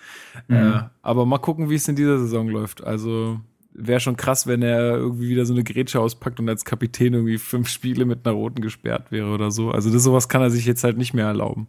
Mhm. 0.49 0.57
Äh, 0.57 0.83
aber 1.03 1.27
mal 1.27 1.37
gucken, 1.37 1.69
wie 1.69 1.75
es 1.75 1.87
in 1.87 1.97
dieser 1.97 2.19
Saison 2.19 2.49
läuft. 2.49 2.83
Also 2.83 3.41
wäre 3.75 4.01
schon 4.01 4.17
krass, 4.17 4.47
wenn 4.47 4.63
er 4.63 4.97
irgendwie 4.97 5.29
wieder 5.29 5.45
so 5.45 5.53
eine 5.53 5.65
Grätsche 5.65 6.01
auspackt 6.01 6.41
und 6.41 6.49
als 6.49 6.65
Kapitän 6.65 7.13
irgendwie 7.13 7.37
fünf 7.37 7.69
Spiele 7.69 8.07
mit 8.07 8.25
einer 8.25 8.35
roten 8.35 8.63
gesperrt 8.63 9.13
wäre 9.13 9.29
oder 9.35 9.51
so. 9.51 9.71
Also 9.71 9.93
das 9.93 10.03
sowas 10.03 10.31
kann 10.31 10.41
er 10.41 10.49
sich 10.49 10.65
jetzt 10.65 10.83
halt 10.83 10.97
nicht 10.97 11.13
mehr 11.13 11.27
erlauben. 11.27 11.67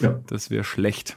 Ja. 0.00 0.20
Das 0.26 0.50
wäre 0.50 0.64
schlecht. 0.64 1.16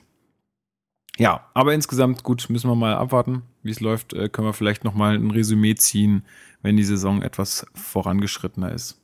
Ja, 1.17 1.45
aber 1.53 1.74
insgesamt 1.74 2.24
gut, 2.24 2.47
müssen 2.50 2.69
wir 2.69 2.75
mal 2.75 2.93
abwarten, 2.95 3.41
wie 3.63 3.71
es 3.71 3.79
läuft. 3.79 4.13
Äh, 4.13 4.29
können 4.29 4.47
wir 4.47 4.53
vielleicht 4.53 4.83
noch 4.83 4.93
mal 4.93 5.15
ein 5.15 5.31
Resümee 5.31 5.75
ziehen, 5.75 6.24
wenn 6.62 6.77
die 6.77 6.83
Saison 6.83 7.21
etwas 7.21 7.65
vorangeschrittener 7.74 8.71
ist. 8.71 9.01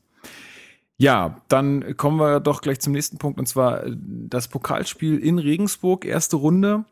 Ja, 0.98 1.42
dann 1.48 1.98
kommen 1.98 2.20
wir 2.20 2.40
doch 2.40 2.62
gleich 2.62 2.80
zum 2.80 2.94
nächsten 2.94 3.18
Punkt 3.18 3.40
und 3.40 3.48
zwar 3.48 3.84
äh, 3.84 3.96
das 3.98 4.48
Pokalspiel 4.48 5.18
in 5.18 5.40
Regensburg, 5.40 6.06
erste 6.06 6.36
Runde. 6.36 6.86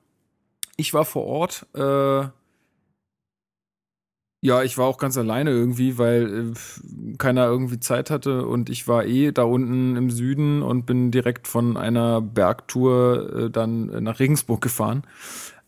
Ich 0.76 0.94
war 0.94 1.06
vor 1.06 1.26
Ort, 1.26 1.68
äh, 1.76 2.28
ja, 4.42 4.64
ich 4.64 4.78
war 4.80 4.88
auch 4.88 4.98
ganz 4.98 5.18
alleine 5.18 5.52
irgendwie, 5.52 6.00
weil 6.00 6.52
äh, 6.52 7.16
keiner 7.18 7.46
irgendwie 7.46 7.80
Zeit 7.80 8.10
hatte 8.10 8.48
und 8.48 8.72
ich 8.72 8.88
war 8.88 9.06
eh 9.06 9.32
da 9.32 9.44
unten 9.44 9.96
im 9.96 10.10
Süden 10.10 10.64
und 10.64 10.88
bin 10.88 11.12
direkt 11.12 11.48
von 11.48 11.78
einer 11.78 12.22
Bergtour 12.22 13.36
äh, 13.36 13.50
dann 13.52 13.86
nach 14.04 14.20
Regensburg 14.20 14.62
gefahren. 14.62 15.04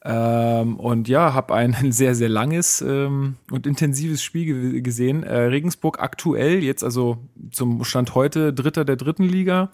Ähm, 0.04 0.78
und 0.80 1.08
ja, 1.08 1.34
habe 1.36 1.54
ein 1.54 1.76
sehr, 1.92 2.16
sehr 2.16 2.30
langes 2.30 2.82
ähm, 2.82 3.36
und 3.52 3.68
intensives 3.68 4.24
Spiel 4.24 4.82
gesehen. 4.82 5.22
Äh, 5.22 5.38
Regensburg 5.44 6.00
aktuell, 6.00 6.64
jetzt 6.64 6.84
also 6.84 7.20
zum 7.52 7.84
Stand 7.84 8.16
heute 8.16 8.54
Dritter 8.54 8.86
der 8.86 8.96
dritten 8.96 9.24
Liga. 9.24 9.72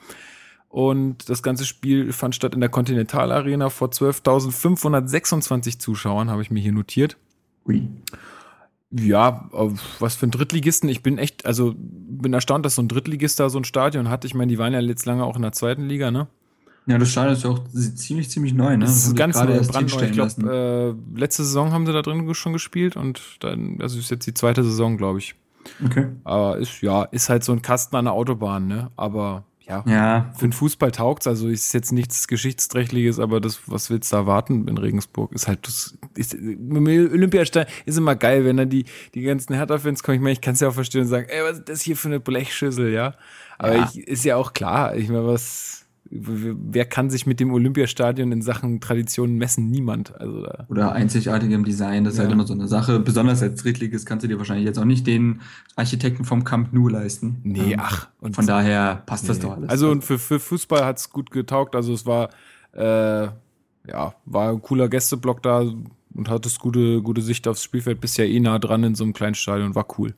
Und 0.67 1.29
das 1.29 1.41
ganze 1.41 1.65
Spiel 1.65 2.11
fand 2.11 2.35
statt 2.35 2.53
in 2.53 2.59
der 2.59 2.69
Continental 2.69 3.31
Arena 3.31 3.69
vor 3.69 3.87
12.526 3.87 5.79
Zuschauern, 5.79 6.29
habe 6.29 6.43
ich 6.43 6.51
mir 6.51 6.59
hier 6.59 6.73
notiert. 6.73 7.17
Ui. 7.65 7.87
Ja, 8.91 9.49
was 9.99 10.15
für 10.15 10.25
ein 10.25 10.31
Drittligisten. 10.31 10.89
Ich 10.89 11.03
bin 11.03 11.17
echt, 11.19 11.45
also 11.45 11.75
bin 11.77 12.33
erstaunt, 12.33 12.65
dass 12.65 12.75
so 12.75 12.81
ein 12.81 12.87
Drittligist 12.87 13.39
da 13.39 13.49
so 13.49 13.59
ein 13.59 13.63
Stadion 13.63 14.09
hat. 14.09 14.25
Ich 14.25 14.33
meine, 14.33 14.49
die 14.49 14.57
waren 14.57 14.73
ja 14.73 14.79
jetzt 14.79 15.05
lange 15.05 15.23
auch 15.23 15.35
in 15.35 15.43
der 15.43 15.51
zweiten 15.51 15.87
Liga, 15.87 16.09
ne? 16.09 16.27
Ja, 16.87 16.97
das 16.97 17.11
Stadion 17.11 17.33
ist 17.33 17.43
ja 17.43 17.51
auch 17.51 17.59
ziemlich, 17.67 18.31
ziemlich 18.31 18.53
neu, 18.53 18.75
ne? 18.75 18.85
Das 18.85 19.05
ist 19.05 19.15
ganz 19.15 19.35
neu, 19.35 19.61
brandneu. 19.61 20.05
Ich 20.05 20.11
glaube, 20.11 20.97
äh, 21.15 21.19
letzte 21.19 21.43
Saison 21.43 21.71
haben 21.71 21.85
sie 21.85 21.93
da 21.93 22.01
drin 22.01 22.33
schon 22.33 22.53
gespielt 22.53 22.95
und 22.95 23.21
dann, 23.41 23.77
also 23.79 23.99
ist 23.99 24.09
jetzt 24.09 24.25
die 24.25 24.33
zweite 24.33 24.63
Saison, 24.63 24.97
glaube 24.97 25.19
ich. 25.19 25.35
Okay. 25.85 26.07
Aber 26.23 26.57
ist, 26.57 26.81
ja, 26.81 27.03
ist 27.03 27.29
halt 27.29 27.43
so 27.43 27.51
ein 27.51 27.61
Kasten 27.61 27.95
an 27.95 28.05
der 28.05 28.13
Autobahn, 28.13 28.67
ne? 28.67 28.89
Aber 28.95 29.43
ja, 29.69 29.83
ja. 29.85 30.33
für 30.35 30.47
den 30.47 30.53
Fußball 30.53 30.91
taugt's. 30.91 31.27
Also 31.27 31.47
ist 31.47 31.73
jetzt 31.73 31.91
nichts 31.91 32.27
Geschichtsträchtiges, 32.27 33.19
aber 33.19 33.39
das, 33.39 33.61
was 33.67 33.89
willst 33.89 34.11
du 34.11 34.15
erwarten 34.15 34.67
in 34.67 34.77
Regensburg, 34.77 35.31
ist 35.31 35.47
halt, 35.47 35.67
das 35.67 35.97
ist, 36.15 36.35
Olympiastadion 36.35 37.71
ist 37.85 37.97
immer 37.97 38.15
geil, 38.15 38.45
wenn 38.45 38.57
dann 38.57 38.69
die, 38.69 38.85
die 39.13 39.21
ganzen 39.21 39.53
Hertha-Fans 39.53 40.01
kommen. 40.01 40.15
Ich 40.15 40.21
meine, 40.21 40.33
ich 40.33 40.41
kann 40.41 40.55
es 40.55 40.59
ja 40.59 40.69
auch 40.69 40.73
verstehen 40.73 41.01
und 41.01 41.07
sagen, 41.07 41.27
ey, 41.29 41.43
was 41.43 41.59
ist 41.59 41.69
das 41.69 41.81
hier 41.81 41.95
für 41.95 42.07
eine 42.07 42.19
Blechschüssel, 42.19 42.91
ja? 42.91 43.13
Aber 43.59 43.75
ja. 43.75 43.89
Ich, 43.93 44.07
ist 44.07 44.25
ja 44.25 44.37
auch 44.37 44.53
klar, 44.53 44.95
ich 44.95 45.07
meine, 45.07 45.27
was, 45.27 45.78
wer 46.11 46.85
kann 46.85 47.09
sich 47.09 47.25
mit 47.25 47.39
dem 47.39 47.53
Olympiastadion 47.53 48.31
in 48.31 48.41
Sachen 48.41 48.81
Traditionen 48.81 49.37
messen? 49.37 49.69
Niemand. 49.69 50.19
Also 50.19 50.47
Oder 50.67 50.93
einzigartigem 50.93 51.63
Design, 51.63 52.03
das 52.03 52.13
ist 52.13 52.19
halt 52.19 52.25
ja. 52.25 52.29
halt 52.29 52.39
immer 52.39 52.47
so 52.47 52.53
eine 52.53 52.67
Sache. 52.67 52.99
Besonders 52.99 53.43
als 53.43 53.61
Drittliges 53.61 54.05
kannst 54.05 54.23
du 54.23 54.27
dir 54.27 54.37
wahrscheinlich 54.37 54.65
jetzt 54.65 54.79
auch 54.79 54.85
nicht 54.85 55.05
den 55.05 55.41
Architekten 55.75 56.25
vom 56.25 56.43
Camp 56.43 56.73
Nou 56.73 56.87
leisten. 56.87 57.37
Nee, 57.43 57.73
ähm, 57.73 57.79
ach. 57.81 58.07
Und 58.19 58.35
von 58.35 58.47
daher 58.47 59.03
passt 59.05 59.23
nee. 59.23 59.29
das 59.29 59.39
doch 59.39 59.55
alles. 59.55 59.69
Also 59.69 59.91
und 59.91 60.03
für, 60.03 60.17
für 60.17 60.39
Fußball 60.39 60.83
hat 60.83 60.97
es 60.97 61.09
gut 61.09 61.29
getaugt. 61.29 61.75
Also 61.75 61.93
es 61.93 62.05
war, 62.05 62.29
äh, 62.73 63.29
ja, 63.87 64.13
war 64.25 64.49
ein 64.49 64.61
cooler 64.61 64.89
Gästeblock 64.89 65.43
da 65.43 65.59
und 65.59 66.29
hattest 66.29 66.59
gute, 66.59 67.01
gute 67.01 67.21
Sicht 67.21 67.47
aufs 67.47 67.63
Spielfeld. 67.63 68.01
Bist 68.01 68.17
ja 68.17 68.25
eh 68.25 68.39
nah 68.39 68.57
dran 68.57 68.83
in 68.83 68.95
so 68.95 69.03
einem 69.03 69.13
kleinen 69.13 69.35
Stadion, 69.35 69.75
war 69.75 69.85
cool. 69.99 70.15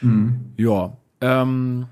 Mhm. 0.00 0.52
Ja. 0.56 0.96
Ähm, 1.20 1.86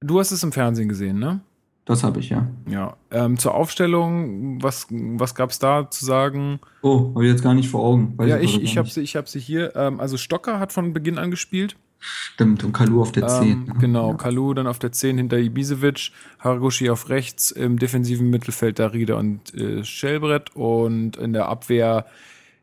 du 0.00 0.18
hast 0.18 0.30
es 0.30 0.42
im 0.42 0.52
Fernsehen 0.52 0.88
gesehen, 0.88 1.18
ne? 1.18 1.40
Das 1.88 2.04
habe 2.04 2.20
ich, 2.20 2.28
ja. 2.28 2.46
Ja. 2.68 2.98
Ähm, 3.10 3.38
zur 3.38 3.54
Aufstellung, 3.54 4.62
was, 4.62 4.88
was 4.90 5.34
gab 5.34 5.48
es 5.48 5.58
da 5.58 5.90
zu 5.90 6.04
sagen? 6.04 6.60
Oh, 6.82 7.14
habe 7.14 7.24
ich 7.24 7.32
jetzt 7.32 7.42
gar 7.42 7.54
nicht 7.54 7.70
vor 7.70 7.82
Augen. 7.82 8.12
Weiß 8.18 8.28
ja, 8.28 8.38
ich, 8.38 8.62
ich 8.62 8.76
habe 8.76 8.90
sie, 8.90 9.06
hab 9.06 9.26
sie 9.26 9.40
hier. 9.40 9.74
Ähm, 9.74 9.98
also 9.98 10.18
Stocker 10.18 10.60
hat 10.60 10.70
von 10.70 10.92
Beginn 10.92 11.16
an 11.16 11.30
gespielt. 11.30 11.76
Stimmt, 11.98 12.62
und 12.62 12.74
Kalu 12.74 13.00
auf 13.00 13.12
der 13.12 13.26
10. 13.26 13.42
Ähm, 13.42 13.64
ne? 13.64 13.74
Genau, 13.80 14.10
ja. 14.10 14.16
Kalu 14.18 14.52
dann 14.52 14.66
auf 14.66 14.78
der 14.78 14.92
10 14.92 15.16
hinter 15.16 15.38
Ibisevic, 15.38 16.10
Haraguchi 16.40 16.90
auf 16.90 17.08
rechts, 17.08 17.52
im 17.52 17.78
defensiven 17.78 18.28
Mittelfeld 18.28 18.78
Darida 18.78 19.14
und 19.14 19.54
äh, 19.54 19.82
Schellbrett 19.82 20.54
und 20.54 21.16
in 21.16 21.32
der 21.32 21.48
Abwehr 21.48 22.04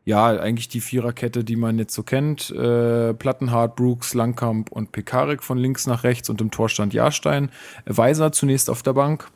ja, 0.06 0.28
eigentlich 0.28 0.68
die 0.68 0.80
Viererkette, 0.80 1.42
die 1.42 1.56
man 1.56 1.78
jetzt 1.78 1.92
so 1.92 2.04
kennt. 2.04 2.50
Äh, 2.50 3.12
Plattenhardt, 3.12 3.74
Brooks, 3.74 4.14
Langkamp 4.14 4.70
und 4.70 4.92
Pekarik 4.92 5.42
von 5.42 5.58
links 5.58 5.88
nach 5.88 6.04
rechts 6.04 6.30
und 6.30 6.40
im 6.40 6.52
Tor 6.52 6.68
stand 6.68 6.94
Jahrstein. 6.94 7.50
Weiser 7.86 8.30
zunächst 8.30 8.70
auf 8.70 8.84
der 8.84 8.92
Bank. 8.92 9.28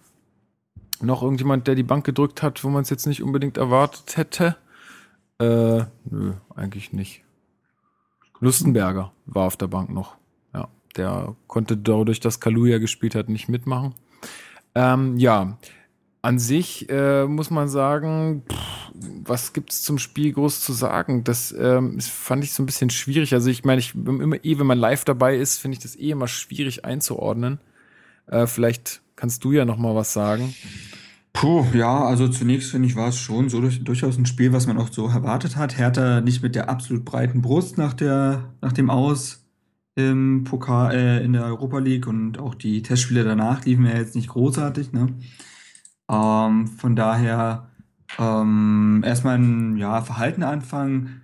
Noch 1.03 1.25
irgendjemand, 1.25 1.67
der 1.67 1.75
die 1.75 1.83
Bank 1.83 2.07
gedrückt 2.07 2.41
hat, 2.45 2.63
wo 2.63 2.69
man 2.69 2.83
es 2.83 2.91
jetzt 2.91 3.09
nicht 3.09 3.21
unbedingt 3.21 3.57
erwartet 3.57 4.17
hätte? 4.17 4.57
Äh, 5.41 5.87
nö, 6.05 6.35
eigentlich 6.55 6.93
nicht. 6.93 7.25
Lustenberger 8.39 9.11
war 9.27 9.47
auf 9.47 9.57
der 9.57 9.67
Bank 9.67 9.91
noch. 9.91 10.19
Ja, 10.55 10.69
der 10.97 11.35
konnte 11.49 11.77
dadurch, 11.77 12.21
dass 12.21 12.39
Kaluja 12.39 12.79
gespielt 12.79 13.17
hat, 13.17 13.29
nicht 13.29 13.49
mitmachen. 13.49 13.97
Ähm, 14.77 15.17
ja, 15.17 15.59
an 16.23 16.39
sich 16.39 16.89
äh, 16.91 17.27
muss 17.27 17.51
man 17.51 17.69
sagen, 17.69 18.43
pff, 18.51 18.81
was 19.25 19.53
gibt 19.53 19.73
es 19.73 19.83
zum 19.83 19.99
Spiel 19.99 20.33
groß 20.33 20.61
zu 20.61 20.73
sagen? 20.73 21.25
Das 21.25 21.55
ähm, 21.59 22.01
fand 22.01 22.45
ich 22.45 22.53
so 22.53 22.63
ein 22.63 22.67
bisschen 22.67 22.91
schwierig. 22.91 23.33
Also 23.33 23.51
ich 23.51 23.65
meine, 23.65 23.81
ich 23.81 23.95
immer 23.95 24.45
eh, 24.45 24.59
wenn 24.59 24.67
man 24.67 24.79
live 24.79 25.05
dabei 25.05 25.37
ist, 25.37 25.59
finde 25.59 25.77
ich 25.77 25.83
das 25.83 25.97
eh 25.97 26.11
immer 26.11 26.29
schwierig 26.29 26.85
einzuordnen. 26.85 27.61
Äh, 28.27 28.47
vielleicht 28.47 29.01
kannst 29.17 29.45
du 29.45 29.53
ja 29.53 29.65
noch 29.65 29.79
mal 29.79 29.95
was 29.95 30.13
sagen. 30.13 30.55
Puh, 31.33 31.65
ja, 31.73 32.05
also 32.05 32.29
zunächst 32.29 32.71
finde 32.71 32.89
ich, 32.89 32.97
war 32.97 33.09
es 33.09 33.19
schon 33.19 33.49
so 33.49 33.61
durch, 33.61 33.83
durchaus 33.85 34.19
ein 34.19 34.27
Spiel, 34.27 34.53
was 34.53 34.67
man 34.67 34.79
auch 34.79 34.91
so 34.91 35.07
erwartet 35.07 35.57
hat. 35.57 35.79
Hertha 35.79 36.21
nicht 36.21 36.43
mit 36.43 36.55
der 36.55 36.69
absolut 36.69 37.05
breiten 37.05 37.41
Brust 37.41 37.79
nach, 37.79 37.95
der, 37.95 38.53
nach 38.61 38.73
dem 38.73 38.91
Aus 38.91 39.45
im 39.95 40.45
Pokal, 40.45 40.95
äh, 40.95 41.25
in 41.25 41.33
der 41.33 41.45
Europa 41.45 41.79
League 41.79 42.07
und 42.07 42.39
auch 42.39 42.55
die 42.55 42.83
Testspiele 42.83 43.25
danach 43.25 43.65
liefen 43.65 43.87
ja 43.87 43.97
jetzt 43.97 44.17
nicht 44.17 44.29
großartig. 44.29 44.93
Ne? 44.93 45.15
Ähm, 46.11 46.67
von 46.67 46.97
daher 46.97 47.69
ähm, 48.19 49.03
erstmal 49.05 49.39
ein 49.39 49.77
ja, 49.77 50.03
Verhalten 50.03 50.43
anfangen. 50.43 51.23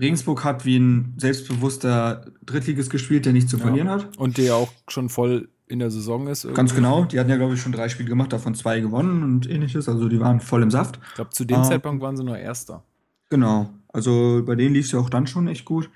Regensburg 0.00 0.44
hat 0.44 0.64
wie 0.64 0.78
ein 0.78 1.14
selbstbewusster 1.18 2.32
Drittligist 2.44 2.90
gespielt, 2.90 3.26
der 3.26 3.34
nicht 3.34 3.48
zu 3.48 3.58
ja. 3.58 3.62
verlieren 3.64 3.90
hat. 3.90 4.16
Und 4.16 4.38
der 4.38 4.56
auch 4.56 4.72
schon 4.88 5.08
voll 5.10 5.48
in 5.68 5.78
der 5.78 5.90
Saison 5.90 6.26
ist. 6.26 6.44
Irgendwie. 6.44 6.56
Ganz 6.56 6.74
genau. 6.74 7.04
Die 7.04 7.18
hatten 7.18 7.30
ja, 7.30 7.36
glaube 7.36 7.54
ich, 7.54 7.60
schon 7.60 7.72
drei 7.72 7.88
Spiele 7.88 8.08
gemacht, 8.08 8.32
davon 8.32 8.54
zwei 8.54 8.80
gewonnen 8.80 9.22
und 9.22 9.48
ähnliches. 9.48 9.88
Also 9.88 10.08
die 10.08 10.20
waren 10.20 10.40
voll 10.40 10.62
im 10.62 10.70
Saft. 10.70 10.98
Ich 11.08 11.14
glaube, 11.14 11.30
zu 11.30 11.44
dem 11.44 11.60
äh, 11.60 11.64
Zeitpunkt 11.64 12.02
waren 12.02 12.16
sie 12.16 12.24
nur 12.24 12.38
Erster. 12.38 12.82
Genau. 13.28 13.70
Also 13.88 14.42
bei 14.44 14.54
denen 14.54 14.74
lief 14.74 14.86
es 14.86 14.92
ja 14.92 14.98
auch 14.98 15.10
dann 15.10 15.26
schon 15.26 15.48
echt 15.48 15.64
gut. 15.64 15.90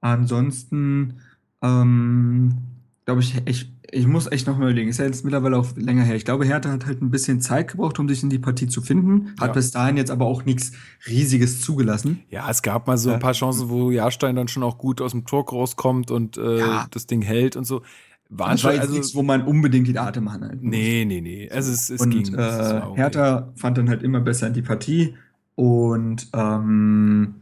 Ansonsten, 0.00 1.20
ähm, 1.62 2.58
glaube 3.04 3.20
ich, 3.20 3.46
echt 3.46 3.72
ich 3.94 4.06
muss 4.06 4.26
echt 4.26 4.46
noch 4.46 4.56
mal 4.56 4.70
überlegen. 4.70 4.88
Ist 4.88 4.98
ja 4.98 5.04
jetzt 5.04 5.22
mittlerweile 5.22 5.58
auch 5.58 5.76
länger 5.76 6.02
her. 6.02 6.16
Ich 6.16 6.24
glaube, 6.24 6.46
Hertha 6.46 6.70
hat 6.70 6.86
halt 6.86 7.02
ein 7.02 7.10
bisschen 7.10 7.42
Zeit 7.42 7.72
gebraucht, 7.72 7.98
um 7.98 8.08
sich 8.08 8.22
in 8.22 8.30
die 8.30 8.38
Partie 8.38 8.66
zu 8.66 8.80
finden. 8.80 9.34
Hat 9.38 9.48
ja. 9.48 9.52
bis 9.52 9.70
dahin 9.70 9.98
jetzt 9.98 10.10
aber 10.10 10.24
auch 10.24 10.46
nichts 10.46 10.72
Riesiges 11.06 11.60
zugelassen. 11.60 12.20
Ja, 12.30 12.48
es 12.50 12.62
gab 12.62 12.86
mal 12.86 12.96
so 12.96 13.12
ein 13.12 13.20
paar 13.20 13.34
Chancen, 13.34 13.68
wo 13.68 13.90
Jahrstein 13.90 14.34
dann 14.34 14.48
schon 14.48 14.62
auch 14.62 14.78
gut 14.78 15.02
aus 15.02 15.10
dem 15.10 15.26
Tor 15.26 15.46
rauskommt 15.46 16.10
und 16.10 16.38
äh, 16.38 16.60
ja. 16.60 16.86
das 16.90 17.06
Ding 17.06 17.20
hält 17.20 17.54
und 17.54 17.64
so. 17.64 17.82
War 18.30 18.52
das 18.52 18.64
war 18.64 18.70
also 18.70 18.94
nichts, 18.94 19.14
wo 19.14 19.22
man 19.22 19.42
unbedingt 19.42 19.86
die 19.88 19.98
Atem 19.98 20.26
anhalten 20.26 20.64
muss. 20.64 20.70
Nee, 20.74 21.04
nee, 21.04 21.20
nee. 21.20 21.50
Also 21.50 21.70
es, 21.70 21.90
es 21.90 22.00
und, 22.00 22.10
ging. 22.10 22.34
Äh, 22.34 22.80
okay. 22.82 22.96
Hertha 22.96 23.52
fand 23.56 23.76
dann 23.76 23.90
halt 23.90 24.02
immer 24.02 24.20
besser 24.20 24.46
in 24.46 24.54
die 24.54 24.62
Partie 24.62 25.14
und 25.54 26.28
ähm, 26.32 27.41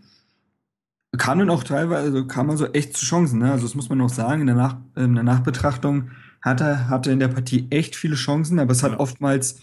kam 1.19 1.39
dann 1.39 1.51
auch 1.51 1.65
teilweise, 1.65 2.07
also 2.07 2.27
kam 2.27 2.47
man 2.47 2.57
so 2.57 2.67
echt 2.67 2.97
zu 2.97 3.05
Chancen. 3.05 3.41
Ne? 3.41 3.51
Also 3.51 3.65
das 3.65 3.75
muss 3.75 3.89
man 3.89 4.01
auch 4.01 4.09
sagen 4.09 4.43
in 4.43 4.47
der, 4.47 4.57
Nach 4.57 4.77
in 4.97 5.15
der 5.15 5.25
Nachbetrachtung 5.25 6.11
hatte, 6.41 6.89
hatte 6.89 7.11
in 7.11 7.21
der 7.21 7.29
Partie 7.29 7.67
echt 7.71 7.97
viele 7.97 8.15
Chancen, 8.15 8.59
aber 8.59 8.73
es 8.73 8.83
hat 8.83 8.93
ja. 8.93 9.01
oftmals 9.01 9.61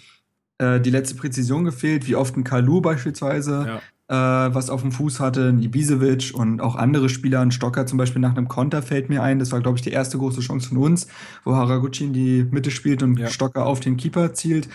äh, 0.59 0.79
die 0.79 0.89
letzte 0.89 1.15
Präzision 1.15 1.63
gefehlt, 1.63 2.07
wie 2.07 2.15
oft 2.15 2.35
ein 2.35 2.43
Kalu 2.43 2.81
beispielsweise, 2.81 3.79
ja. 4.09 4.47
äh, 4.47 4.53
was 4.53 4.69
auf 4.69 4.81
dem 4.81 4.91
Fuß 4.91 5.19
hatte, 5.19 5.49
ein 5.49 5.61
Ibisevic 5.61 6.33
und 6.35 6.61
auch 6.61 6.75
andere 6.75 7.09
Spieler, 7.09 7.39
ein 7.39 7.51
Stocker 7.51 7.85
zum 7.85 7.97
Beispiel 7.97 8.21
nach 8.21 8.35
einem 8.35 8.47
Konter 8.47 8.81
fällt 8.81 9.09
mir 9.09 9.23
ein. 9.23 9.39
Das 9.39 9.51
war, 9.51 9.61
glaube 9.61 9.77
ich, 9.77 9.81
die 9.81 9.91
erste 9.91 10.17
große 10.17 10.41
Chance 10.41 10.69
von 10.69 10.77
uns, 10.77 11.07
wo 11.43 11.55
Haraguchi 11.55 12.05
in 12.05 12.13
die 12.13 12.45
Mitte 12.51 12.71
spielt 12.71 13.01
und 13.03 13.17
ja. 13.17 13.27
Stocker 13.27 13.65
auf 13.65 13.79
den 13.79 13.97
Keeper 13.97 14.33
zielt. 14.33 14.67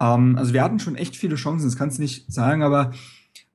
Ähm, 0.00 0.36
also 0.38 0.52
wir 0.52 0.62
hatten 0.62 0.78
schon 0.78 0.94
echt 0.94 1.16
viele 1.16 1.34
Chancen, 1.34 1.66
das 1.66 1.76
kannst 1.76 1.98
du 1.98 2.02
nicht 2.02 2.32
sagen, 2.32 2.62
aber 2.62 2.92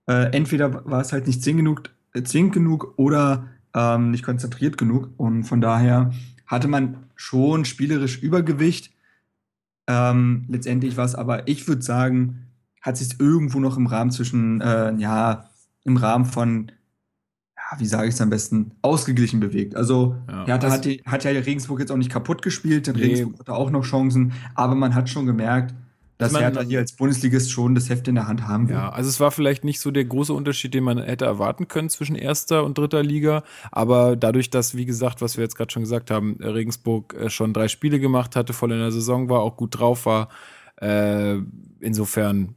äh, 0.08 0.32
entweder 0.36 0.86
war 0.86 1.02
es 1.02 1.14
halt 1.14 1.28
nicht 1.28 1.42
zwingend 1.42 1.60
genug, 1.60 1.84
äh, 2.14 2.24
zwingend 2.24 2.54
genug 2.54 2.94
oder 2.98 3.48
ähm, 3.74 4.12
nicht 4.12 4.24
konzentriert 4.24 4.78
genug. 4.78 5.10
Und 5.18 5.44
von 5.44 5.62
daher 5.62 6.12
hatte 6.46 6.68
man 6.68 7.06
schon 7.16 7.66
spielerisch 7.66 8.22
Übergewicht. 8.22 8.92
Ähm, 9.88 10.46
letztendlich 10.48 10.98
war 10.98 11.06
es 11.06 11.16
aber, 11.16 11.48
ich 11.48 11.68
würde 11.68 11.82
sagen, 11.82 12.48
hat 12.82 12.98
sich 12.98 13.20
irgendwo 13.20 13.60
noch 13.60 13.78
im 13.78 13.88
Rahmen 13.88 14.12
zwischen, 14.12 14.62
äh, 14.62 14.94
ja, 14.96 15.50
im 15.84 15.98
Rahmen 15.98 16.26
von, 16.26 16.72
ja, 17.56 17.80
wie 17.80 17.86
sage 17.86 18.08
ich 18.08 18.16
es 18.16 18.22
am 18.22 18.30
besten, 18.30 18.72
ausgeglichen 18.82 19.40
bewegt. 19.40 19.76
Also, 19.76 20.16
ja, 20.28 20.46
Hertha 20.46 20.72
hat, 20.72 20.86
die, 20.86 21.02
hat 21.06 21.24
ja 21.24 21.32
Regensburg 21.32 21.80
jetzt 21.80 21.92
auch 21.92 21.98
nicht 21.98 22.12
kaputt 22.12 22.42
gespielt, 22.42 22.88
denn 22.88 22.96
nee. 22.96 23.04
Regensburg 23.04 23.40
hatte 23.40 23.54
auch 23.54 23.72
noch 23.72 23.84
Chancen, 23.84 24.34
aber 24.56 24.76
man 24.76 24.96
hat 24.96 25.10
schon 25.10 25.26
gemerkt, 25.26 25.74
dass 26.18 26.32
man, 26.32 26.42
Hertha 26.42 26.62
hier 26.62 26.80
als 26.80 26.94
Bundesligist 26.94 27.52
schon 27.52 27.76
das 27.76 27.90
Heft 27.90 28.08
in 28.08 28.16
der 28.16 28.28
Hand 28.28 28.48
haben 28.48 28.70
will. 28.70 28.76
Ja, 28.76 28.90
also 28.90 29.10
es 29.10 29.20
war 29.20 29.32
vielleicht 29.32 29.64
nicht 29.64 29.80
so 29.80 29.92
der 29.92 30.06
große 30.06 30.34
Unterschied, 30.34 30.74
den 30.74 30.84
man 30.84 30.98
hätte 31.02 31.26
erwarten 31.26 31.68
können 31.68 31.90
zwischen 31.90 32.16
erster 32.16 32.64
und 32.64 32.78
dritter 32.78 33.04
Liga, 33.04 33.44
aber 33.72 34.16
dadurch, 34.16 34.50
dass, 34.50 34.76
wie 34.76 34.86
gesagt, 34.86 35.22
was 35.22 35.38
wir 35.38 35.44
jetzt 35.44 35.56
gerade 35.56 35.72
schon 35.72 35.84
gesagt 35.84 36.10
haben, 36.10 36.38
Regensburg 36.42 37.14
äh, 37.14 37.30
schon 37.30 37.54
drei 37.54 37.68
Spiele 37.68 38.00
gemacht 38.00 38.36
hatte, 38.36 38.54
voll 38.54 38.72
in 38.72 38.80
der 38.80 38.92
Saison 38.92 39.30
war, 39.30 39.42
auch 39.42 39.58
gut 39.58 39.80
drauf 39.80 40.06
war, 40.06 40.30
äh, 40.82 41.38
insofern 41.80 42.56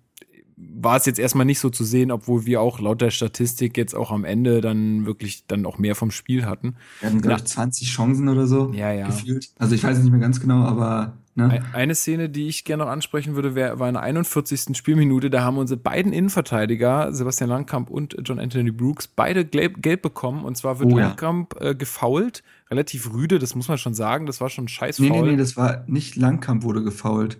war 0.61 0.97
es 0.97 1.07
jetzt 1.07 1.19
erstmal 1.19 1.47
nicht 1.47 1.59
so 1.59 1.71
zu 1.71 1.85
sehen, 1.85 2.11
obwohl 2.11 2.45
wir 2.47 2.61
auch 2.61 2.81
laut 2.81 3.01
der 3.01 3.11
Statistik 3.11 3.77
jetzt 3.77 3.95
auch 3.95 4.11
am 4.11 4.25
Ende 4.25 4.61
dann 4.61 5.07
wirklich 5.07 5.47
dann 5.47 5.65
auch 5.65 5.79
mehr 5.79 5.95
vom 5.95 6.11
Spiel 6.11 6.45
hatten. 6.45 6.77
Wir 7.01 7.09
hatten, 7.09 7.23
glaube 7.23 7.41
ich, 7.41 7.47
20 7.47 7.89
Chancen 7.89 8.29
oder 8.29 8.47
so 8.47 8.71
ja, 8.75 8.93
ja. 8.93 9.07
gefühlt. 9.07 9.51
Also 9.59 9.75
ich 9.75 9.83
weiß 9.83 9.97
es 9.97 10.05
nicht 10.05 10.13
mehr 10.13 10.21
ganz 10.21 10.41
genau, 10.41 10.65
aber 10.65 11.15
Ne? 11.49 11.63
Eine 11.73 11.95
Szene, 11.95 12.29
die 12.29 12.49
ich 12.49 12.65
gerne 12.65 12.85
noch 12.85 12.91
ansprechen 12.91 13.35
würde, 13.35 13.55
wär, 13.55 13.79
war 13.79 13.89
in 13.89 13.95
der 13.95 14.03
41. 14.03 14.77
Spielminute. 14.77 15.31
Da 15.31 15.43
haben 15.43 15.59
unsere 15.59 15.79
beiden 15.79 16.13
Innenverteidiger, 16.13 17.13
Sebastian 17.13 17.51
Langkamp 17.51 17.91
und 17.91 18.17
John 18.25 18.39
Anthony 18.39 18.71
Brooks, 18.71 19.09
beide 19.09 19.45
gelb, 19.45 19.83
gelb 19.83 20.03
bekommen. 20.03 20.45
Und 20.45 20.57
zwar 20.57 20.79
wird 20.79 20.93
oh, 20.93 20.99
Langkamp 20.99 21.55
ja. 21.61 21.71
äh, 21.71 21.75
gefault. 21.75 22.43
Relativ 22.71 23.13
rüde, 23.13 23.39
das 23.39 23.55
muss 23.55 23.69
man 23.69 23.79
schon 23.79 23.95
sagen. 23.95 24.27
Das 24.27 24.41
war 24.41 24.49
schon 24.49 24.65
ein 24.67 24.69
scheiß 24.69 24.99
Nee, 25.01 25.11
nee, 25.11 25.23
nee, 25.23 25.37
das 25.37 25.57
war 25.57 25.85
nicht 25.87 26.17
Langkamp 26.17 26.63
wurde 26.63 26.83
gefault. 26.83 27.39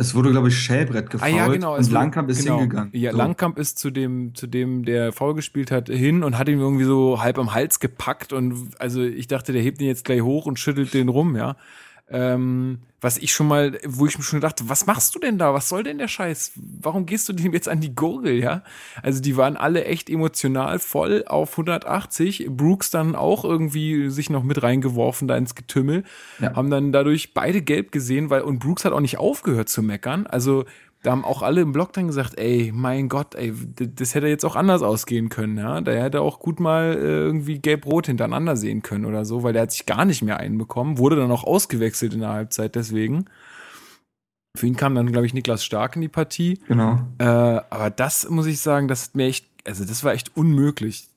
Es 0.00 0.14
wurde, 0.14 0.30
glaube 0.30 0.48
ich, 0.48 0.58
Schellbrett 0.58 1.10
gefault 1.10 1.30
ah, 1.30 1.36
ja, 1.36 1.48
genau, 1.48 1.76
und 1.76 1.90
Langkamp 1.90 2.30
ist 2.30 2.44
genau. 2.44 2.60
hingegangen. 2.60 2.90
Ja, 2.94 3.12
so. 3.12 3.18
Langkamp 3.18 3.58
ist 3.58 3.78
zu 3.78 3.90
dem, 3.90 4.34
zu 4.34 4.46
dem, 4.46 4.86
der 4.86 5.12
faul 5.12 5.34
gespielt 5.34 5.70
hat, 5.70 5.90
hin 5.90 6.24
und 6.24 6.38
hat 6.38 6.48
ihn 6.48 6.58
irgendwie 6.58 6.86
so 6.86 7.22
halb 7.22 7.38
am 7.38 7.52
Hals 7.52 7.80
gepackt 7.80 8.32
und 8.32 8.70
also 8.78 9.02
ich 9.02 9.26
dachte, 9.26 9.52
der 9.52 9.60
hebt 9.60 9.78
ihn 9.82 9.88
jetzt 9.88 10.06
gleich 10.06 10.22
hoch 10.22 10.46
und 10.46 10.58
schüttelt 10.58 10.94
den 10.94 11.10
rum, 11.10 11.36
ja. 11.36 11.56
Ähm, 12.10 12.80
was 13.00 13.16
ich 13.16 13.32
schon 13.32 13.48
mal, 13.48 13.78
wo 13.86 14.06
ich 14.06 14.18
mir 14.18 14.24
schon 14.24 14.40
dachte, 14.40 14.68
was 14.68 14.86
machst 14.86 15.14
du 15.14 15.18
denn 15.18 15.38
da? 15.38 15.54
Was 15.54 15.68
soll 15.68 15.82
denn 15.82 15.98
der 15.98 16.08
Scheiß? 16.08 16.52
Warum 16.56 17.06
gehst 17.06 17.28
du 17.28 17.32
dem 17.32 17.52
jetzt 17.54 17.68
an 17.68 17.80
die 17.80 17.94
Gurgel, 17.94 18.34
ja? 18.34 18.62
Also 19.02 19.22
die 19.22 19.36
waren 19.36 19.56
alle 19.56 19.84
echt 19.84 20.10
emotional 20.10 20.78
voll 20.78 21.24
auf 21.26 21.52
180. 21.52 22.48
Brooks 22.50 22.90
dann 22.90 23.14
auch 23.14 23.44
irgendwie 23.44 24.10
sich 24.10 24.28
noch 24.28 24.42
mit 24.42 24.62
reingeworfen 24.62 25.28
da 25.28 25.36
ins 25.36 25.54
Getümmel. 25.54 26.04
Ja. 26.40 26.54
Haben 26.54 26.70
dann 26.70 26.92
dadurch 26.92 27.32
beide 27.32 27.62
gelb 27.62 27.92
gesehen, 27.92 28.28
weil, 28.28 28.42
und 28.42 28.58
Brooks 28.58 28.84
hat 28.84 28.92
auch 28.92 29.00
nicht 29.00 29.18
aufgehört 29.18 29.68
zu 29.68 29.82
meckern. 29.82 30.26
Also 30.26 30.64
da 31.02 31.12
haben 31.12 31.24
auch 31.24 31.42
alle 31.42 31.62
im 31.62 31.72
Blog 31.72 31.94
dann 31.94 32.08
gesagt, 32.08 32.38
ey, 32.38 32.72
mein 32.74 33.08
Gott, 33.08 33.34
ey, 33.34 33.54
das 33.76 34.14
hätte 34.14 34.26
jetzt 34.26 34.44
auch 34.44 34.54
anders 34.54 34.82
ausgehen 34.82 35.30
können, 35.30 35.56
ja. 35.56 35.80
Der 35.80 36.02
hätte 36.02 36.20
auch 36.20 36.40
gut 36.40 36.60
mal 36.60 36.92
äh, 36.92 37.00
irgendwie 37.00 37.58
gelb-rot 37.58 38.06
hintereinander 38.06 38.56
sehen 38.56 38.82
können 38.82 39.06
oder 39.06 39.24
so, 39.24 39.42
weil 39.42 39.54
der 39.54 39.62
hat 39.62 39.72
sich 39.72 39.86
gar 39.86 40.04
nicht 40.04 40.22
mehr 40.22 40.38
einbekommen, 40.38 40.98
wurde 40.98 41.16
dann 41.16 41.30
auch 41.30 41.44
ausgewechselt 41.44 42.12
in 42.12 42.20
der 42.20 42.30
Halbzeit 42.30 42.74
deswegen. 42.74 43.24
Für 44.56 44.66
ihn 44.66 44.76
kam 44.76 44.94
dann, 44.94 45.10
glaube 45.10 45.26
ich, 45.26 45.32
Niklas 45.32 45.64
Stark 45.64 45.96
in 45.96 46.02
die 46.02 46.08
Partie. 46.08 46.58
Genau. 46.68 47.00
Äh, 47.18 47.24
aber 47.24 47.88
das 47.88 48.28
muss 48.28 48.46
ich 48.46 48.60
sagen, 48.60 48.88
das 48.88 49.08
hat 49.08 49.14
mir 49.14 49.26
echt, 49.26 49.46
also 49.64 49.84
das 49.84 50.04
war 50.04 50.12
echt 50.12 50.36
unmöglich. 50.36 51.08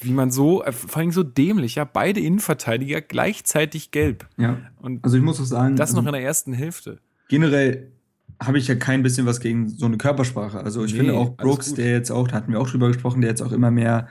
Wie 0.00 0.12
man 0.12 0.30
so, 0.30 0.62
äh, 0.62 0.70
vor 0.70 1.00
allem 1.00 1.12
so 1.12 1.22
dämlich, 1.24 1.76
ja, 1.76 1.84
beide 1.84 2.20
Innenverteidiger 2.20 3.00
gleichzeitig 3.00 3.90
gelb. 3.90 4.28
Ja. 4.36 4.58
Und 4.80 5.04
also 5.04 5.16
ich 5.16 5.22
muss 5.22 5.40
auch 5.40 5.44
sagen. 5.44 5.74
Das 5.74 5.90
also 5.90 6.02
noch 6.02 6.06
in 6.08 6.12
der 6.12 6.22
ersten 6.22 6.52
Hälfte. 6.52 6.98
Generell 7.28 7.90
habe 8.46 8.58
ich 8.58 8.68
ja 8.68 8.74
kein 8.74 9.02
bisschen 9.02 9.26
was 9.26 9.40
gegen 9.40 9.68
so 9.68 9.86
eine 9.86 9.96
Körpersprache. 9.96 10.62
Also 10.62 10.84
ich 10.84 10.92
nee, 10.92 10.98
finde 10.98 11.14
auch 11.14 11.36
Brooks, 11.36 11.74
der 11.74 11.90
jetzt 11.90 12.10
auch, 12.10 12.28
da 12.28 12.36
hatten 12.36 12.52
wir 12.52 12.60
auch 12.60 12.68
drüber 12.68 12.88
gesprochen, 12.88 13.20
der 13.20 13.30
jetzt 13.30 13.42
auch 13.42 13.52
immer 13.52 13.70
mehr 13.70 14.08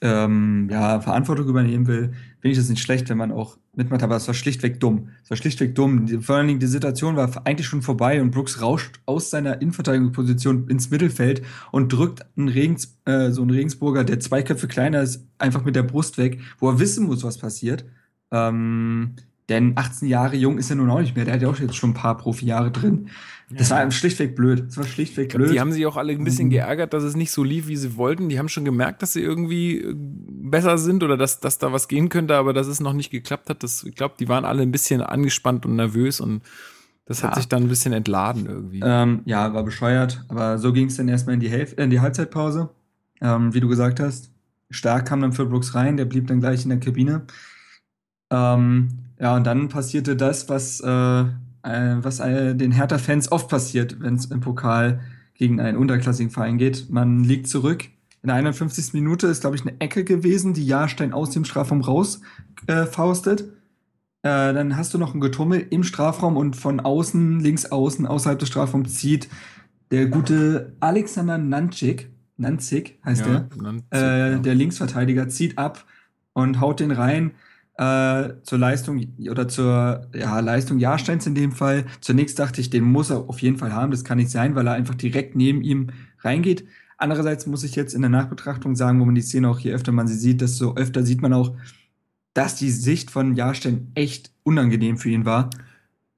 ähm, 0.00 0.68
ja, 0.70 1.00
Verantwortung 1.00 1.48
übernehmen 1.48 1.86
will, 1.86 2.12
finde 2.40 2.52
ich 2.52 2.58
das 2.58 2.68
nicht 2.68 2.82
schlecht, 2.82 3.08
wenn 3.08 3.18
man 3.18 3.32
auch 3.32 3.58
mitmacht, 3.74 4.02
aber 4.02 4.16
es 4.16 4.26
war 4.26 4.34
schlichtweg 4.34 4.80
dumm. 4.80 5.08
Es 5.22 5.30
war 5.30 5.36
schlichtweg 5.36 5.74
dumm. 5.74 6.06
Vor 6.22 6.36
allen 6.36 6.48
Dingen, 6.48 6.60
die 6.60 6.66
Situation 6.66 7.16
war 7.16 7.30
eigentlich 7.46 7.66
schon 7.66 7.82
vorbei 7.82 8.20
und 8.20 8.30
Brooks 8.30 8.60
rauscht 8.60 9.00
aus 9.06 9.30
seiner 9.30 9.60
Innenverteidigungsposition 9.60 10.68
ins 10.68 10.90
Mittelfeld 10.90 11.42
und 11.72 11.92
drückt 11.92 12.24
einen 12.36 12.48
Regens, 12.48 12.98
äh, 13.04 13.30
so 13.30 13.42
einen 13.42 13.50
Regensburger, 13.50 14.04
der 14.04 14.20
zwei 14.20 14.42
Köpfe 14.42 14.68
kleiner 14.68 15.02
ist, 15.02 15.26
einfach 15.38 15.64
mit 15.64 15.76
der 15.76 15.82
Brust 15.82 16.18
weg, 16.18 16.40
wo 16.58 16.68
er 16.68 16.78
wissen 16.78 17.06
muss, 17.06 17.24
was 17.24 17.38
passiert. 17.38 17.84
Ähm, 18.30 19.16
denn 19.48 19.72
18 19.76 20.08
Jahre 20.08 20.36
jung 20.36 20.58
ist 20.58 20.70
er 20.70 20.76
nun 20.76 20.90
auch 20.90 21.00
nicht 21.00 21.16
mehr. 21.16 21.24
Der 21.24 21.34
hat 21.34 21.42
ja 21.42 21.48
auch 21.48 21.58
jetzt 21.58 21.76
schon 21.76 21.90
ein 21.90 21.94
paar 21.94 22.16
Profi-Jahre 22.16 22.70
drin. 22.70 23.08
Das 23.50 23.70
war 23.70 23.90
schlichtweg 23.90 24.34
blöd. 24.34 24.64
Das 24.68 24.76
war 24.78 24.84
schlichtweg 24.84 25.34
blöd. 25.34 25.52
Die 25.52 25.60
haben 25.60 25.72
sich 25.72 25.84
auch 25.86 25.96
alle 25.96 26.12
ein 26.12 26.24
bisschen 26.24 26.46
mhm. 26.46 26.52
geärgert, 26.52 26.94
dass 26.94 27.02
es 27.02 27.14
nicht 27.14 27.30
so 27.30 27.44
lief, 27.44 27.66
wie 27.68 27.76
sie 27.76 27.96
wollten. 27.96 28.28
Die 28.28 28.38
haben 28.38 28.48
schon 28.48 28.64
gemerkt, 28.64 29.02
dass 29.02 29.12
sie 29.12 29.20
irgendwie 29.20 29.80
äh, 29.80 29.94
besser 29.94 30.78
sind 30.78 31.02
oder 31.02 31.16
dass, 31.16 31.40
dass 31.40 31.58
da 31.58 31.72
was 31.72 31.88
gehen 31.88 32.08
könnte, 32.08 32.36
aber 32.36 32.52
dass 32.52 32.66
es 32.66 32.80
noch 32.80 32.94
nicht 32.94 33.10
geklappt 33.10 33.50
hat. 33.50 33.62
Das, 33.62 33.84
ich 33.84 33.94
glaube, 33.94 34.14
die 34.18 34.28
waren 34.28 34.44
alle 34.44 34.62
ein 34.62 34.72
bisschen 34.72 35.00
angespannt 35.02 35.66
und 35.66 35.76
nervös 35.76 36.20
und 36.20 36.42
das 37.06 37.22
hat 37.22 37.32
ja. 37.32 37.36
sich 37.36 37.48
dann 37.48 37.64
ein 37.64 37.68
bisschen 37.68 37.92
entladen 37.92 38.46
irgendwie. 38.46 38.80
Ähm, 38.82 39.20
ja, 39.26 39.52
war 39.52 39.62
bescheuert. 39.62 40.24
Aber 40.28 40.58
so 40.58 40.72
ging 40.72 40.86
es 40.86 40.96
dann 40.96 41.08
erstmal 41.08 41.34
in 41.34 41.40
die, 41.40 41.50
Hälf 41.50 41.76
in 41.76 41.90
die 41.90 42.00
Halbzeitpause. 42.00 42.70
Ähm, 43.20 43.52
wie 43.52 43.60
du 43.60 43.68
gesagt 43.68 44.00
hast. 44.00 44.30
Stark 44.70 45.06
kam 45.06 45.20
dann 45.20 45.32
für 45.32 45.46
Brooks 45.46 45.74
rein, 45.74 45.96
der 45.96 46.06
blieb 46.06 46.26
dann 46.26 46.40
gleich 46.40 46.64
in 46.64 46.70
der 46.70 46.80
Kabine. 46.80 47.26
Ähm, 48.30 48.88
ja, 49.20 49.36
und 49.36 49.44
dann 49.44 49.68
passierte 49.68 50.16
das, 50.16 50.48
was, 50.48 50.80
äh, 50.80 51.24
was 51.70 52.20
äh, 52.20 52.54
den 52.54 52.72
Hertha-Fans 52.72 53.32
oft 53.32 53.48
passiert, 53.48 54.00
wenn 54.00 54.14
es 54.14 54.26
im 54.26 54.40
Pokal 54.40 55.00
gegen 55.34 55.60
einen 55.60 55.78
unterklassigen 55.78 56.30
Verein 56.30 56.58
geht. 56.58 56.90
Man 56.90 57.24
liegt 57.24 57.48
zurück. 57.48 57.86
In 58.22 58.28
der 58.28 58.36
51. 58.36 58.94
Minute 58.94 59.26
ist, 59.26 59.40
glaube 59.40 59.56
ich, 59.56 59.62
eine 59.62 59.80
Ecke 59.80 60.04
gewesen, 60.04 60.54
die 60.54 60.66
Jahrstein 60.66 61.12
aus 61.12 61.30
dem 61.30 61.44
Strafraum 61.44 61.80
raus 61.80 62.20
äh, 62.66 62.86
faustet. 62.86 63.42
Äh, 64.22 64.54
dann 64.54 64.76
hast 64.76 64.94
du 64.94 64.98
noch 64.98 65.14
ein 65.14 65.20
Getummel 65.20 65.66
im 65.70 65.84
Strafraum 65.84 66.36
und 66.36 66.56
von 66.56 66.80
außen, 66.80 67.40
links 67.40 67.66
außen, 67.66 68.06
außerhalb 68.06 68.38
des 68.38 68.48
Strafraums 68.48 68.94
zieht 68.94 69.28
der 69.90 70.06
gute 70.06 70.74
Alexander 70.80 71.38
Nanchik, 71.38 72.10
Nanzik 72.36 72.98
heißt 73.04 73.26
ja, 73.26 73.40
der, 73.40 73.62
Nanzik, 73.62 73.86
äh, 73.92 74.30
ja. 74.32 74.38
der 74.38 74.54
Linksverteidiger, 74.54 75.28
zieht 75.28 75.58
ab 75.58 75.84
und 76.32 76.60
haut 76.60 76.80
den 76.80 76.90
rein 76.90 77.32
äh, 77.76 78.34
zur 78.42 78.58
Leistung 78.58 79.04
oder 79.28 79.48
zur 79.48 80.06
ja, 80.14 80.38
Leistung 80.40 80.78
Jahrsteins 80.78 81.26
in 81.26 81.34
dem 81.34 81.52
Fall. 81.52 81.86
Zunächst 82.00 82.38
dachte 82.38 82.60
ich, 82.60 82.70
den 82.70 82.84
muss 82.84 83.10
er 83.10 83.28
auf 83.28 83.40
jeden 83.40 83.58
Fall 83.58 83.72
haben. 83.72 83.90
Das 83.90 84.04
kann 84.04 84.18
nicht 84.18 84.30
sein, 84.30 84.54
weil 84.54 84.66
er 84.66 84.74
einfach 84.74 84.94
direkt 84.94 85.34
neben 85.34 85.62
ihm 85.62 85.88
reingeht. 86.20 86.64
Andererseits 86.96 87.46
muss 87.46 87.64
ich 87.64 87.74
jetzt 87.74 87.94
in 87.94 88.02
der 88.02 88.10
Nachbetrachtung 88.10 88.76
sagen, 88.76 89.00
wo 89.00 89.04
man 89.04 89.16
die 89.16 89.22
Szene 89.22 89.48
auch 89.48 89.58
je 89.58 89.72
öfter 89.72 89.92
man 89.92 90.06
sie 90.06 90.14
sieht, 90.14 90.40
desto 90.40 90.74
öfter 90.76 91.04
sieht 91.04 91.20
man 91.20 91.32
auch, 91.32 91.56
dass 92.32 92.56
die 92.56 92.70
Sicht 92.70 93.10
von 93.10 93.34
Jahrstein 93.34 93.90
echt 93.94 94.30
unangenehm 94.44 94.96
für 94.96 95.10
ihn 95.10 95.24
war. 95.24 95.50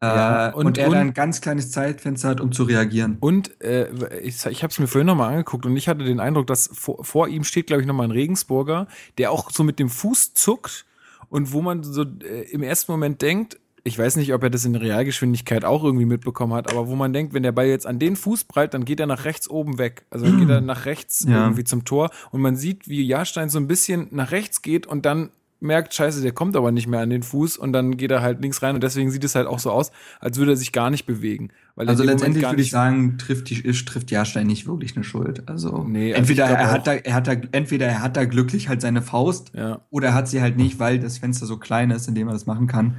Äh, 0.01 0.07
ja, 0.07 0.49
und, 0.51 0.66
und, 0.66 0.79
er 0.79 0.88
und, 0.88 0.92
dann 0.92 1.09
ein 1.09 1.14
ganz 1.14 1.40
kleines 1.40 1.71
Zeitfenster 1.71 2.29
hat, 2.29 2.40
um 2.42 2.53
zu 2.53 2.64
reagieren. 2.64 3.16
Und 3.19 3.59
äh, 3.62 3.88
ich, 4.21 4.45
ich 4.45 4.62
habe 4.62 4.71
es 4.71 4.79
mir 4.79 4.87
vorhin 4.87 5.07
nochmal 5.07 5.31
angeguckt 5.31 5.64
und 5.64 5.75
ich 5.75 5.88
hatte 5.88 6.05
den 6.05 6.21
Eindruck, 6.21 6.47
dass 6.47 6.69
vor, 6.73 7.03
vor 7.03 7.29
ihm 7.29 7.45
steht, 7.45 7.69
glaube 7.69 7.81
ich, 7.81 7.88
nochmal 7.88 8.09
ein 8.09 8.12
Regensburger, 8.12 8.88
der 9.16 9.31
auch 9.31 9.51
so 9.51 9.64
mit 9.64 9.79
dem 9.79 9.88
Fuß 9.88 10.35
zuckt 10.35 10.85
und 11.29 11.53
wo 11.53 11.62
man 11.62 11.83
so 11.83 12.03
äh, 12.03 12.51
im 12.51 12.62
ersten 12.62 12.93
Moment 12.93 13.23
denkt, 13.23 13.59
ich 13.87 13.97
weiß 13.97 14.17
nicht, 14.17 14.35
ob 14.35 14.43
er 14.43 14.51
das 14.51 14.65
in 14.65 14.75
Realgeschwindigkeit 14.75 15.65
auch 15.65 15.85
irgendwie 15.85 16.07
mitbekommen 16.07 16.55
hat, 16.55 16.71
aber 16.73 16.89
wo 16.89 16.97
man 16.97 17.12
denkt, 17.12 17.35
wenn 17.35 17.45
der 17.45 17.53
Ball 17.53 17.67
jetzt 17.67 17.87
an 17.87 18.01
den 18.01 18.17
Fuß 18.17 18.45
prallt, 18.45 18.75
dann 18.75 18.85
geht 18.85 18.99
er 18.99 19.07
nach 19.07 19.25
rechts 19.25 19.49
oben 19.49 19.79
weg. 19.79 20.07
Also 20.11 20.27
dann 20.27 20.41
geht 20.41 20.49
er 20.49 20.61
nach 20.61 20.87
rechts 20.87 21.25
ja. 21.29 21.45
irgendwie 21.45 21.62
zum 21.62 21.85
Tor 21.85 22.11
und 22.33 22.41
man 22.41 22.57
sieht, 22.57 22.89
wie 22.89 23.03
Jahrstein 23.03 23.49
so 23.49 23.61
ein 23.61 23.69
bisschen 23.69 24.09
nach 24.11 24.33
rechts 24.33 24.61
geht 24.61 24.89
und 24.89 25.07
dann 25.07 25.31
merkt, 25.61 25.95
scheiße, 25.95 26.23
der 26.23 26.33
kommt 26.33 26.57
aber 26.57 26.71
nicht 26.71 26.87
mehr 26.87 27.01
an 27.01 27.11
den 27.11 27.23
Fuß 27.23 27.57
und 27.57 27.73
dann 27.73 27.97
geht 27.97 28.11
er 28.11 28.23
halt 28.23 28.42
links 28.42 28.62
rein 28.62 28.75
und 28.75 28.83
deswegen 28.83 29.11
sieht 29.11 29.25
es 29.25 29.35
halt 29.35 29.47
auch 29.47 29.59
so 29.59 29.71
aus, 29.71 29.90
als 30.21 30.37
würde 30.38 30.53
er 30.53 30.57
sich 30.57 30.73
gar 30.73 30.90
nicht 30.90 31.07
bewegen. 31.07 31.51
also 31.77 32.05
letztendlich 32.05 32.45
würde 32.45 32.62
ich 32.62 32.71
sagen, 32.71 33.19
trifft, 33.19 33.49
die, 33.51 33.62
trifft 33.62 34.11
Jahrstein 34.11 34.47
nicht 34.47 34.66
wirklich 34.66 34.97
eine 34.97 35.05
Schuld. 35.05 35.49
Also 35.49 35.85
nee, 35.85 36.12
also 36.12 36.19
entweder 36.21 36.45
er 36.45 36.71
hat 36.71 36.87
da, 36.87 36.95
er 36.95 37.14
hat 37.14 37.27
da, 37.27 37.33
entweder 37.53 37.87
er 37.87 38.03
hat 38.03 38.16
da 38.16 38.25
glücklich 38.25 38.69
halt 38.69 38.81
seine 38.81 39.03
Faust 39.03 39.53
ja. 39.55 39.81
oder 39.90 40.09
er 40.09 40.14
hat 40.14 40.29
sie 40.29 40.40
halt 40.40 40.57
nicht, 40.57 40.79
weil 40.79 40.99
das 40.99 41.19
Fenster 41.19 41.47
so 41.47 41.57
klein 41.57 41.90
ist, 41.90 42.09
in 42.09 42.14
dem 42.14 42.29
er 42.29 42.35
das 42.35 42.47
machen 42.47 42.66
kann. 42.66 42.97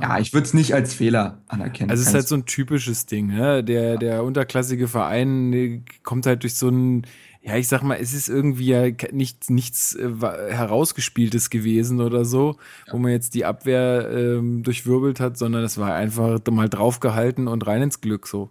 Ja, 0.00 0.18
ich 0.18 0.32
würde 0.32 0.44
es 0.46 0.54
nicht 0.54 0.74
als 0.74 0.94
Fehler 0.94 1.38
anerkennen. 1.46 1.90
Also 1.90 2.02
es 2.02 2.08
ist 2.08 2.14
halt 2.14 2.28
so 2.28 2.34
ein 2.34 2.46
typisches 2.46 3.06
Ding, 3.06 3.28
ne? 3.28 3.62
Der, 3.62 3.96
der 3.96 4.24
unterklassige 4.24 4.88
Verein 4.88 5.84
kommt 6.02 6.26
halt 6.26 6.42
durch 6.42 6.54
so 6.54 6.68
ein 6.68 7.06
ja, 7.46 7.56
ich 7.56 7.68
sag 7.68 7.82
mal, 7.82 7.98
es 8.00 8.14
ist 8.14 8.30
irgendwie 8.30 8.66
ja 8.68 8.86
nicht, 9.12 9.50
nichts 9.50 9.94
äh, 9.94 10.08
herausgespieltes 10.48 11.50
gewesen 11.50 12.00
oder 12.00 12.24
so, 12.24 12.56
ja. 12.86 12.94
wo 12.94 12.98
man 12.98 13.10
jetzt 13.12 13.34
die 13.34 13.44
Abwehr 13.44 14.08
ähm, 14.10 14.62
durchwirbelt 14.62 15.20
hat, 15.20 15.36
sondern 15.36 15.62
es 15.62 15.76
war 15.76 15.94
einfach 15.94 16.40
mal 16.50 16.70
draufgehalten 16.70 17.46
und 17.46 17.66
rein 17.66 17.82
ins 17.82 18.00
Glück 18.00 18.26
so. 18.26 18.50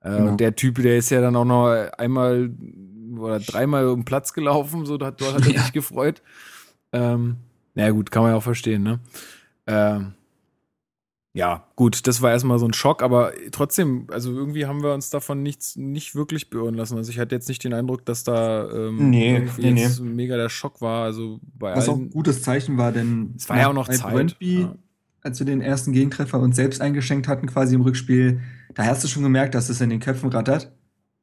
Äh, 0.00 0.10
genau. 0.10 0.30
Und 0.32 0.40
der 0.40 0.54
Typ, 0.54 0.82
der 0.82 0.98
ist 0.98 1.08
ja 1.08 1.22
dann 1.22 1.34
auch 1.34 1.46
noch 1.46 1.68
einmal 1.96 2.50
oder 3.16 3.40
dreimal 3.40 3.88
um 3.88 4.04
Platz 4.04 4.34
gelaufen, 4.34 4.84
so 4.84 4.98
dort 4.98 5.22
hat 5.22 5.46
er 5.46 5.52
ja. 5.54 5.62
sich 5.62 5.72
gefreut. 5.72 6.20
Ähm, 6.92 7.36
na 7.74 7.88
gut, 7.90 8.10
kann 8.10 8.22
man 8.22 8.32
ja 8.32 8.36
auch 8.36 8.42
verstehen, 8.42 8.82
ne? 8.82 9.00
Ähm, 9.66 10.12
ja, 11.36 11.66
gut, 11.76 12.06
das 12.06 12.22
war 12.22 12.30
erstmal 12.30 12.58
so 12.58 12.64
ein 12.64 12.72
Schock, 12.72 13.02
aber 13.02 13.34
trotzdem, 13.52 14.06
also 14.10 14.32
irgendwie 14.32 14.64
haben 14.64 14.82
wir 14.82 14.94
uns 14.94 15.10
davon 15.10 15.42
nichts 15.42 15.76
nicht 15.76 16.14
wirklich 16.14 16.48
beirren 16.48 16.74
lassen. 16.74 16.96
Also 16.96 17.10
ich 17.10 17.18
hatte 17.18 17.34
jetzt 17.34 17.50
nicht 17.50 17.62
den 17.62 17.74
Eindruck, 17.74 18.06
dass 18.06 18.24
da 18.24 18.66
ähm, 18.70 19.10
nee, 19.10 19.46
nee, 19.58 19.82
jetzt 19.82 20.00
nee. 20.00 20.08
mega 20.08 20.38
der 20.38 20.48
Schock 20.48 20.80
war. 20.80 21.04
Also 21.04 21.38
bei 21.42 21.76
Was 21.76 21.90
allen, 21.90 21.90
auch 21.90 22.00
ein 22.00 22.10
gutes 22.10 22.40
Zeichen 22.40 22.78
war, 22.78 22.90
denn 22.90 23.34
es 23.36 23.50
war 23.50 23.58
ja 23.58 23.68
auch 23.68 23.74
noch 23.74 23.86
Zeit. 23.86 24.14
Brøndby, 24.14 24.62
ja. 24.62 24.74
als 25.20 25.38
wir 25.38 25.44
den 25.44 25.60
ersten 25.60 25.92
Gegentreffer 25.92 26.40
uns 26.40 26.56
selbst 26.56 26.80
eingeschenkt 26.80 27.28
hatten, 27.28 27.48
quasi 27.48 27.74
im 27.74 27.82
Rückspiel, 27.82 28.40
da 28.74 28.86
hast 28.86 29.04
du 29.04 29.08
schon 29.08 29.22
gemerkt, 29.22 29.54
dass 29.54 29.68
es 29.68 29.82
in 29.82 29.90
den 29.90 30.00
Köpfen 30.00 30.30
rattert. 30.30 30.72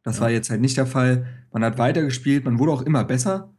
Das 0.04 0.18
ja. 0.18 0.22
war 0.22 0.30
jetzt 0.30 0.52
halt 0.52 0.62
nicht 0.62 0.78
der 0.78 0.86
Fall. 0.86 1.26
Man 1.52 1.64
hat 1.64 1.80
weitergespielt, 1.80 2.46
man 2.46 2.60
wurde 2.60 2.72
auch 2.72 2.84
immer 2.84 3.04
besser. 3.04 3.52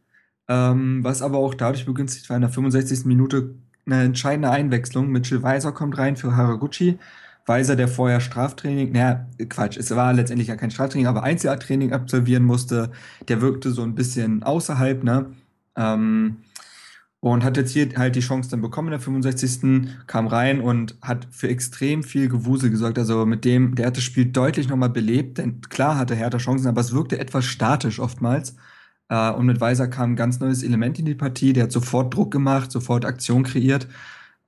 Ähm, 0.47 1.03
was 1.03 1.21
aber 1.21 1.39
auch 1.39 1.53
dadurch 1.53 1.85
begünstigt 1.85 2.29
war, 2.29 2.37
in 2.37 2.43
der 2.43 2.51
65. 2.51 3.03
Minute 3.03 3.55
eine 3.85 4.03
entscheidende 4.03 4.49
Einwechslung. 4.49 5.09
Mitchell 5.09 5.43
Weiser 5.43 5.71
kommt 5.71 5.97
rein 5.97 6.15
für 6.17 6.35
Haraguchi. 6.35 6.99
Weiser, 7.45 7.75
der 7.75 7.87
vorher 7.87 8.21
Straftraining, 8.21 8.91
naja, 8.91 9.27
Quatsch, 9.49 9.77
es 9.77 9.91
war 9.95 10.13
letztendlich 10.13 10.47
ja 10.47 10.55
kein 10.55 10.71
Straftraining, 10.71 11.07
aber 11.07 11.21
Einzeltraining 11.21 11.93
absolvieren 11.93 12.43
musste, 12.43 12.91
der 13.27 13.41
wirkte 13.41 13.71
so 13.71 13.83
ein 13.83 13.93
bisschen 13.93 14.41
außerhalb, 14.41 15.03
ne? 15.03 15.27
Ähm, 15.75 16.37
und 17.19 17.43
hat 17.43 17.57
jetzt 17.57 17.71
hier 17.71 17.89
halt 17.97 18.15
die 18.15 18.19
Chance 18.19 18.51
dann 18.51 18.61
bekommen 18.61 18.89
in 18.89 18.91
der 18.91 18.99
65. 18.99 19.89
kam 20.05 20.27
rein 20.27 20.61
und 20.61 20.95
hat 21.01 21.27
für 21.31 21.49
extrem 21.49 22.03
viel 22.03 22.29
Gewusel 22.29 22.69
gesorgt. 22.69 22.99
Also 22.99 23.25
mit 23.25 23.45
dem, 23.45 23.73
der 23.73 23.87
hat 23.87 23.97
das 23.97 24.03
Spiel 24.03 24.25
deutlich 24.25 24.69
nochmal 24.69 24.91
belebt, 24.91 25.39
denn 25.39 25.61
klar 25.61 25.97
hatte 25.97 26.13
Hertha 26.13 26.37
Chancen, 26.37 26.67
aber 26.67 26.81
es 26.81 26.93
wirkte 26.93 27.17
etwas 27.17 27.45
statisch 27.45 27.99
oftmals. 27.99 28.55
Äh, 29.09 29.31
und 29.31 29.45
mit 29.45 29.61
Weiser 29.61 29.87
kam 29.87 30.11
ein 30.11 30.15
ganz 30.15 30.39
neues 30.39 30.63
Element 30.63 30.99
in 30.99 31.05
die 31.05 31.15
Partie. 31.15 31.53
Der 31.53 31.63
hat 31.63 31.71
sofort 31.71 32.13
Druck 32.13 32.31
gemacht, 32.31 32.71
sofort 32.71 33.05
Aktion 33.05 33.43
kreiert. 33.43 33.87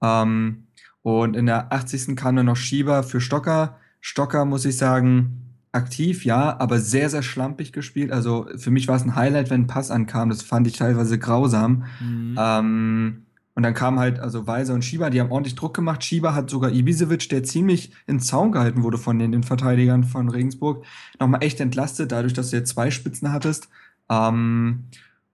Ähm, 0.02 0.67
und 1.02 1.36
in 1.36 1.46
der 1.46 1.72
80. 1.72 2.15
kam 2.15 2.36
dann 2.36 2.48
noch 2.48 2.58
Schieber 2.58 3.04
für 3.04 3.22
Stocker. 3.22 3.78
Stocker, 4.02 4.46
muss 4.46 4.65
ich 4.65 4.78
sagen, 4.78 5.48
aktiv, 5.72 6.26
ja, 6.26 6.60
aber 6.60 6.80
sehr, 6.80 7.10
sehr 7.10 7.24
schlampig 7.24 7.72
gespielt. 7.72 8.12
Also 8.12 8.48
für 8.58 8.72
mich 8.72 8.88
war 8.88 8.96
es 8.96 9.04
ein 9.04 9.15
Highlight, 9.15 9.50
wenn 9.50 9.62
ein 9.62 9.67
Pass 9.67 9.91
ankam. 9.91 10.30
Das 10.30 10.41
fand 10.41 10.67
ich 10.67 10.78
teilweise 10.78 11.20
grausam. 11.20 11.86
Mhm. 12.00 12.36
Ähm, 12.38 13.24
und 13.54 13.63
dann 13.63 13.74
kam 13.74 13.98
halt, 14.00 14.20
also 14.20 14.46
Weiser 14.46 14.76
und 14.76 14.86
Schieber, 14.86 15.10
die 15.10 15.20
haben 15.20 15.32
ordentlich 15.32 15.56
Druck 15.56 15.74
gemacht. 15.74 16.04
Schieber 16.04 16.36
hat 16.36 16.50
sogar 16.50 16.72
Ibisevic, 16.72 17.28
der 17.30 17.43
ziemlich 17.43 17.91
in 18.06 18.20
Zaun 18.20 18.52
gehalten 18.52 18.84
wurde 18.84 19.00
von 19.00 19.17
den, 19.17 19.32
den 19.32 19.41
Verteidigern 19.41 20.04
von 20.04 20.30
Regensburg, 20.30 20.86
nochmal 21.20 21.43
echt 21.43 21.60
entlastet, 21.60 22.12
dadurch, 22.12 22.34
dass 22.34 22.52
du 22.52 22.58
jetzt 22.58 22.70
zwei 22.70 22.91
Spitzen 22.91 23.32
hattest. 23.32 23.70
Ähm, 24.10 24.86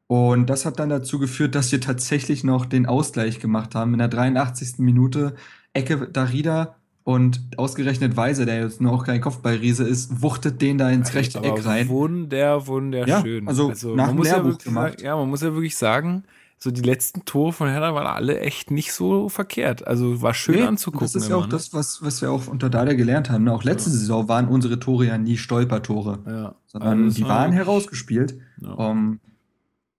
und 0.08 0.50
das 0.50 0.66
hat 0.66 0.80
dann 0.80 0.90
dazu 0.90 1.20
geführt, 1.20 1.56
dass 1.56 1.72
wir 1.72 1.82
tatsächlich 1.82 2.44
noch 2.44 2.66
den 2.66 2.86
Ausgleich 2.86 3.40
gemacht 3.40 3.74
haben. 3.76 3.94
In 3.94 4.00
der 4.00 4.10
83. 4.10 4.80
Minute 4.80 5.36
Ecke 5.74 6.08
Darida 6.08 6.76
und 7.04 7.42
ausgerechnet 7.58 8.16
Weise, 8.16 8.46
der 8.46 8.62
jetzt 8.62 8.80
nur 8.80 8.94
auch 8.94 9.06
kein 9.06 9.22
Kopfballriese 9.22 9.84
ist, 9.84 10.22
wuchtet 10.22 10.62
den 10.62 10.78
da 10.78 10.90
ins 10.90 11.14
rechte 11.16 11.40
Eck 11.40 11.66
rein. 11.66 11.90
Wunder, 11.90 12.68
wunderschön. 12.68 13.44
Ja, 13.44 13.50
also, 13.50 13.70
also 13.70 13.96
nach 13.96 14.08
man 14.08 14.18
muss 14.18 14.28
ja, 14.28 14.44
sagen, 14.44 14.96
ja, 15.02 15.16
man 15.16 15.30
muss 15.30 15.42
ja 15.42 15.54
wirklich 15.54 15.76
sagen, 15.76 16.24
so 16.63 16.71
die 16.71 16.82
letzten 16.82 17.26
Tore 17.26 17.52
von 17.52 17.67
Hertha 17.67 17.93
waren 17.93 18.08
alle 18.08 18.39
echt 18.39 18.71
nicht 18.71 18.93
so 18.93 19.28
verkehrt. 19.28 19.86
Also 19.86 20.21
war 20.21 20.34
schön 20.34 20.56
nee, 20.56 20.62
anzugucken. 20.62 21.06
Das 21.06 21.13
ist 21.13 21.28
ja 21.28 21.36
auch 21.36 21.43
ne? 21.43 21.49
das, 21.49 21.73
was, 21.73 22.02
was 22.02 22.21
wir 22.21 22.32
auch 22.32 22.47
unter 22.47 22.69
Dada 22.69 22.93
gelernt 22.93 23.30
haben. 23.30 23.49
Auch 23.49 23.65
letzte 23.65 23.89
ja. 23.89 23.97
Saison 23.97 24.30
waren 24.30 24.47
unsere 24.47 24.80
Tore 24.80 25.08
ja 25.08 25.17
nie 25.17 25.36
Stolpertore, 25.36 26.19
ja. 26.26 26.56
sondern 26.67 27.04
also 27.04 27.17
die 27.17 27.28
waren 27.28 27.52
herausgespielt. 27.52 28.38
Ja. 28.62 28.71
Um, 28.76 29.19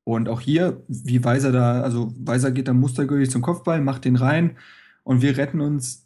und 0.05 0.31
auch 0.31 0.41
hier, 0.41 0.83
wie 0.89 1.23
Weiser 1.23 1.53
da, 1.53 1.83
also 1.83 2.15
Weiser 2.19 2.51
geht 2.51 2.67
dann 2.67 2.81
mustergültig 2.81 3.31
zum 3.31 3.43
Kopfball, 3.43 3.83
macht 3.83 4.07
den 4.07 4.17
rein 4.17 4.57
und 5.03 5.21
wir 5.21 5.37
retten 5.37 5.61
uns 5.61 6.04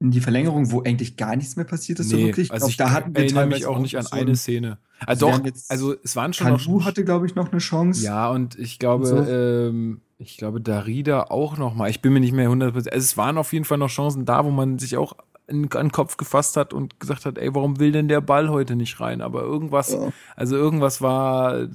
in 0.00 0.10
die 0.10 0.20
Verlängerung, 0.20 0.72
wo 0.72 0.82
eigentlich 0.82 1.16
gar 1.16 1.36
nichts 1.36 1.56
mehr 1.56 1.66
passiert 1.66 2.00
ist, 2.00 2.10
nee, 2.10 2.20
so 2.20 2.26
wirklich. 2.26 2.50
Also 2.50 2.68
ich 2.68 2.78
da 2.78 2.90
hatten 2.90 3.14
wir 3.14 3.22
erinnere 3.22 3.46
mich 3.46 3.66
auch 3.66 3.78
nicht 3.78 3.98
an 3.98 4.06
eine 4.06 4.34
Szene. 4.34 4.78
Also, 5.06 5.30
doch, 5.30 5.40
also 5.68 5.94
es 6.02 6.16
waren 6.16 6.32
schon 6.32 6.46
Kanu 6.46 6.78
noch, 6.78 6.84
hatte, 6.86 7.04
glaube 7.04 7.26
ich, 7.26 7.34
noch 7.34 7.52
eine 7.52 7.60
Chance. 7.60 8.02
Ja, 8.02 8.30
und 8.30 8.58
ich 8.58 8.78
glaube, 8.78 9.06
so. 9.06 9.16
ähm, 9.16 10.00
ich 10.16 10.38
glaube, 10.38 10.60
Darida 10.60 11.24
auch 11.24 11.58
noch 11.58 11.74
mal. 11.74 11.90
Ich 11.90 12.00
bin 12.00 12.14
mir 12.14 12.20
nicht 12.20 12.32
mehr 12.32 12.48
100%. 12.50 12.74
Also 12.74 12.88
es 12.88 13.16
waren 13.18 13.36
auf 13.36 13.52
jeden 13.52 13.66
Fall 13.66 13.78
noch 13.78 13.90
Chancen 13.90 14.24
da, 14.24 14.44
wo 14.44 14.50
man 14.50 14.78
sich 14.78 14.96
auch 14.96 15.16
in, 15.46 15.70
an 15.72 15.86
den 15.86 15.92
Kopf 15.92 16.16
gefasst 16.16 16.56
hat 16.56 16.72
und 16.72 16.98
gesagt 16.98 17.26
hat, 17.26 17.36
ey, 17.36 17.54
warum 17.54 17.78
will 17.78 17.92
denn 17.92 18.08
der 18.08 18.22
Ball 18.22 18.48
heute 18.48 18.76
nicht 18.76 19.00
rein? 19.00 19.20
Aber 19.20 19.42
irgendwas, 19.42 19.92
ja. 19.92 20.12
also 20.36 20.56
irgendwas 20.56 21.02
war, 21.02 21.68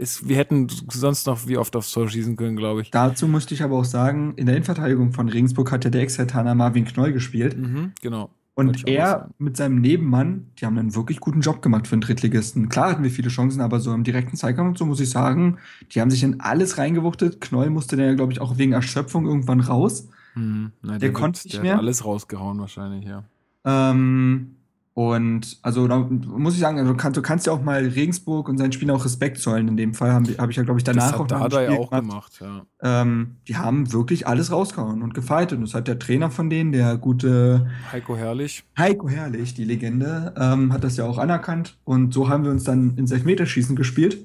ist, 0.00 0.28
wir 0.28 0.36
hätten 0.36 0.68
sonst 0.90 1.26
noch 1.26 1.46
wie 1.46 1.58
oft 1.58 1.76
aufs 1.76 1.92
Tor 1.92 2.08
schießen 2.08 2.34
können, 2.36 2.56
glaube 2.56 2.82
ich. 2.82 2.90
Dazu 2.90 3.28
musste 3.28 3.54
ich 3.54 3.62
aber 3.62 3.76
auch 3.76 3.84
sagen, 3.84 4.32
in 4.36 4.46
der 4.46 4.56
Innenverteidigung 4.56 5.12
von 5.12 5.28
Regensburg 5.28 5.70
hat 5.70 5.84
ja 5.84 5.90
der 5.90 6.00
Ex-Hertaner 6.00 6.54
Marvin 6.54 6.86
Knoll 6.86 7.12
gespielt. 7.12 7.56
Mhm, 7.56 7.92
genau. 8.00 8.30
Und 8.54 8.86
er 8.88 9.30
mit 9.38 9.56
seinem 9.56 9.80
Nebenmann, 9.80 10.48
die 10.58 10.66
haben 10.66 10.76
einen 10.76 10.94
wirklich 10.94 11.20
guten 11.20 11.40
Job 11.40 11.62
gemacht 11.62 11.86
für 11.86 11.94
einen 11.94 12.02
Drittligisten. 12.02 12.68
Klar 12.68 12.90
hatten 12.90 13.02
wir 13.02 13.10
viele 13.10 13.28
Chancen, 13.28 13.60
aber 13.60 13.80
so 13.80 13.94
im 13.94 14.04
direkten 14.04 14.36
Zweikampf 14.36 14.68
und 14.70 14.78
so 14.78 14.84
muss 14.84 15.00
ich 15.00 15.08
sagen, 15.08 15.58
die 15.92 16.00
haben 16.00 16.10
sich 16.10 16.22
in 16.22 16.40
alles 16.40 16.76
reingewuchtet. 16.76 17.40
Knoll 17.40 17.70
musste 17.70 17.96
dann 17.96 18.06
ja, 18.06 18.14
glaube 18.14 18.32
ich, 18.32 18.40
auch 18.40 18.58
wegen 18.58 18.72
Erschöpfung 18.72 19.26
irgendwann 19.26 19.60
raus. 19.60 20.08
Mhm. 20.34 20.72
Nein, 20.82 20.98
der, 20.98 20.98
der, 20.98 21.12
konnte 21.12 21.40
nicht 21.44 21.54
der 21.54 21.62
mehr. 21.62 21.72
Hat 21.74 21.80
alles 21.80 22.04
rausgehauen 22.04 22.58
wahrscheinlich, 22.58 23.04
ja. 23.04 23.24
Ähm, 23.64 24.56
und 24.92 25.58
also 25.62 25.86
da 25.86 25.98
muss 25.98 26.54
ich 26.54 26.60
sagen, 26.60 26.78
also 26.78 26.94
kann, 26.94 27.12
du 27.12 27.22
kannst 27.22 27.46
ja 27.46 27.52
auch 27.52 27.62
mal 27.62 27.86
Regensburg 27.86 28.48
und 28.48 28.58
seinen 28.58 28.72
Spielern 28.72 28.96
auch 28.96 29.04
Respekt 29.04 29.38
zollen. 29.38 29.68
In 29.68 29.76
dem 29.76 29.94
Fall 29.94 30.12
habe 30.12 30.32
hab 30.36 30.50
ich 30.50 30.56
ja, 30.56 30.64
glaube 30.64 30.80
ich, 30.80 30.84
danach 30.84 31.12
das 31.12 31.20
hat 31.20 31.32
auch, 31.32 31.48
da 31.48 31.70
auch 31.70 31.90
gemacht. 31.90 32.38
gemacht 32.40 32.66
ja. 32.82 33.02
ähm, 33.02 33.36
die 33.46 33.56
haben 33.56 33.92
wirklich 33.92 34.26
alles 34.26 34.50
rausgehauen 34.50 35.02
und 35.02 35.14
gefeitet. 35.14 35.58
Und 35.58 35.64
das 35.64 35.74
hat 35.74 35.86
der 35.86 36.00
Trainer 36.00 36.30
von 36.30 36.50
denen, 36.50 36.72
der 36.72 36.96
gute 36.96 37.70
Heiko 37.92 38.16
Herrlich. 38.16 38.64
Heiko 38.76 39.08
Herrlich, 39.08 39.54
die 39.54 39.64
Legende, 39.64 40.34
ähm, 40.36 40.72
hat 40.72 40.82
das 40.82 40.96
ja 40.96 41.04
auch 41.04 41.18
anerkannt. 41.18 41.78
Und 41.84 42.12
so 42.12 42.28
haben 42.28 42.42
wir 42.42 42.50
uns 42.50 42.64
dann 42.64 42.96
ins 42.96 43.12
Elfmeterschießen 43.12 43.76
gespielt. 43.76 44.18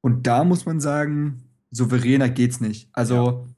Und 0.00 0.28
da 0.28 0.44
muss 0.44 0.64
man 0.64 0.78
sagen, 0.78 1.42
souveräner 1.72 2.28
geht's 2.28 2.60
nicht. 2.60 2.88
Also, 2.92 3.48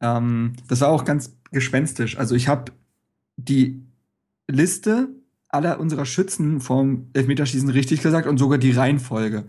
ja. 0.00 0.16
ähm, 0.16 0.54
das 0.66 0.80
war 0.80 0.88
auch 0.88 1.04
ganz 1.04 1.36
gespenstisch. 1.52 2.16
Also, 2.16 2.34
ich 2.34 2.48
habe 2.48 2.72
die 3.36 3.84
Liste 4.48 5.10
aller 5.48 5.80
unserer 5.80 6.04
Schützen 6.04 6.60
vom 6.60 7.08
Elfmeterschießen 7.14 7.70
richtig 7.70 8.02
gesagt 8.02 8.26
und 8.26 8.38
sogar 8.38 8.58
die 8.58 8.72
Reihenfolge 8.72 9.48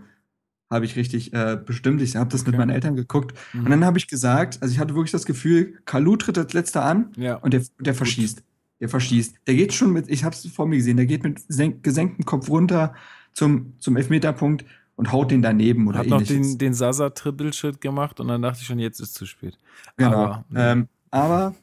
habe 0.70 0.84
ich 0.84 0.96
richtig 0.96 1.32
äh, 1.32 1.58
bestimmt. 1.62 2.00
Ich 2.00 2.16
habe 2.16 2.30
das 2.30 2.42
okay. 2.42 2.50
mit 2.50 2.58
meinen 2.58 2.70
Eltern 2.70 2.94
geguckt. 2.94 3.36
Mhm. 3.52 3.64
Und 3.64 3.70
dann 3.70 3.84
habe 3.84 3.98
ich 3.98 4.06
gesagt, 4.06 4.58
also 4.62 4.72
ich 4.72 4.78
hatte 4.78 4.94
wirklich 4.94 5.10
das 5.10 5.26
Gefühl, 5.26 5.80
Kalu 5.84 6.16
tritt 6.16 6.38
als 6.38 6.52
letzter 6.52 6.84
an 6.84 7.10
ja. 7.16 7.34
und 7.36 7.52
der, 7.52 7.62
der 7.80 7.94
verschießt. 7.94 8.42
Der 8.78 8.88
verschießt. 8.88 9.34
Der 9.46 9.54
geht 9.54 9.74
schon 9.74 9.92
mit, 9.92 10.08
ich 10.08 10.24
habe 10.24 10.34
es 10.34 10.46
vor 10.46 10.66
mir 10.66 10.76
gesehen, 10.76 10.96
der 10.96 11.06
geht 11.06 11.24
mit 11.24 11.42
gesenktem 11.82 12.24
Kopf 12.24 12.48
runter 12.48 12.94
zum, 13.32 13.74
zum 13.78 13.96
Elfmeterpunkt 13.96 14.64
und 14.94 15.12
haut 15.12 15.30
den 15.30 15.42
daneben 15.42 15.88
oder 15.88 15.98
Hat 15.98 16.06
ähnliches. 16.06 16.36
noch 16.36 16.46
den, 16.52 16.58
den 16.58 16.74
Sasa-Triple-Shit 16.74 17.80
gemacht 17.80 18.20
und 18.20 18.28
dann 18.28 18.40
dachte 18.40 18.60
ich 18.60 18.66
schon, 18.66 18.78
jetzt 18.78 19.00
ist 19.00 19.14
zu 19.14 19.26
spät. 19.26 19.58
Genau. 19.96 20.12
Aber, 20.12 20.44
ähm, 20.54 20.88
aber 21.10 21.54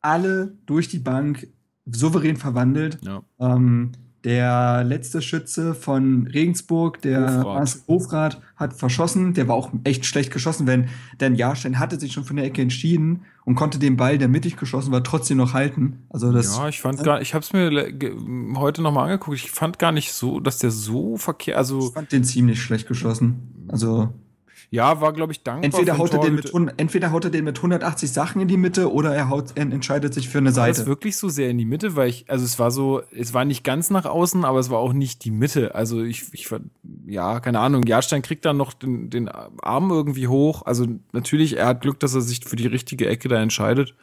alle 0.00 0.54
durch 0.66 0.88
die 0.88 0.98
Bank 0.98 1.48
souverän 1.92 2.36
verwandelt. 2.36 2.98
Ja. 3.02 3.22
Ähm, 3.38 3.92
der 4.24 4.84
letzte 4.84 5.22
Schütze 5.22 5.74
von 5.74 6.26
Regensburg, 6.26 7.00
der 7.00 7.42
Hofrat. 7.42 7.78
Hofrat, 7.88 8.42
hat 8.56 8.74
verschossen. 8.74 9.32
Der 9.32 9.48
war 9.48 9.56
auch 9.56 9.70
echt 9.84 10.04
schlecht 10.04 10.30
geschossen, 10.30 10.66
wenn 10.66 10.88
denn 11.20 11.34
Jahrstein 11.34 11.78
hatte 11.78 11.98
sich 11.98 12.12
schon 12.12 12.24
von 12.24 12.36
der 12.36 12.44
Ecke 12.44 12.60
entschieden 12.60 13.22
und 13.46 13.54
konnte 13.54 13.78
den 13.78 13.96
Ball, 13.96 14.18
der 14.18 14.28
mittig 14.28 14.58
geschossen 14.58 14.92
war, 14.92 15.02
trotzdem 15.02 15.38
noch 15.38 15.54
halten. 15.54 16.04
Also 16.10 16.32
das. 16.32 16.54
Ja, 16.54 16.68
ich 16.68 16.80
fand 16.80 17.02
gar, 17.02 17.22
ich 17.22 17.32
habe 17.32 17.42
es 17.42 17.52
mir 17.54 17.70
heute 18.56 18.82
nochmal 18.82 19.04
angeguckt. 19.04 19.38
Ich 19.38 19.50
fand 19.50 19.78
gar 19.78 19.92
nicht 19.92 20.12
so, 20.12 20.38
dass 20.38 20.58
der 20.58 20.70
so 20.70 21.16
verkehrt, 21.16 21.56
also. 21.56 21.78
Ich 21.88 21.94
fand 21.94 22.12
den 22.12 22.24
ziemlich 22.24 22.60
schlecht 22.62 22.86
geschossen. 22.88 23.66
Also. 23.68 24.12
Ja, 24.70 25.00
war, 25.00 25.12
glaube 25.12 25.32
ich, 25.32 25.42
dankbar. 25.42 25.64
Entweder 25.64 25.98
haut, 25.98 26.12
er 26.12 26.20
den 26.20 26.34
mit, 26.34 26.52
entweder 26.76 27.12
haut 27.12 27.24
er 27.24 27.30
den 27.30 27.44
mit 27.44 27.56
180 27.56 28.12
Sachen 28.12 28.42
in 28.42 28.48
die 28.48 28.56
Mitte 28.56 28.92
oder 28.92 29.14
er, 29.14 29.28
haut, 29.28 29.52
er 29.54 29.62
entscheidet 29.62 30.14
sich 30.14 30.28
für 30.28 30.38
eine 30.38 30.52
Seite. 30.52 30.78
War 30.78 30.84
das 30.84 30.86
wirklich 30.86 31.16
so 31.16 31.28
sehr 31.28 31.50
in 31.50 31.58
die 31.58 31.64
Mitte? 31.64 31.96
Weil 31.96 32.08
ich, 32.08 32.24
also 32.28 32.44
es 32.44 32.58
war 32.58 32.70
so, 32.70 33.02
es 33.16 33.34
war 33.34 33.44
nicht 33.44 33.64
ganz 33.64 33.90
nach 33.90 34.04
außen, 34.04 34.44
aber 34.44 34.58
es 34.58 34.70
war 34.70 34.78
auch 34.78 34.92
nicht 34.92 35.24
die 35.24 35.30
Mitte. 35.30 35.74
Also 35.74 36.02
ich, 36.02 36.32
ich 36.32 36.48
ja, 37.06 37.40
keine 37.40 37.60
Ahnung, 37.60 37.84
Jahrstein 37.84 38.22
kriegt 38.22 38.44
dann 38.44 38.56
noch 38.56 38.72
den, 38.72 39.10
den 39.10 39.28
Arm 39.28 39.90
irgendwie 39.90 40.28
hoch. 40.28 40.62
Also 40.66 40.86
natürlich, 41.12 41.56
er 41.56 41.66
hat 41.66 41.80
Glück, 41.80 41.98
dass 42.00 42.14
er 42.14 42.20
sich 42.20 42.44
für 42.44 42.56
die 42.56 42.66
richtige 42.66 43.08
Ecke 43.08 43.28
da 43.28 43.40
entscheidet. 43.40 43.94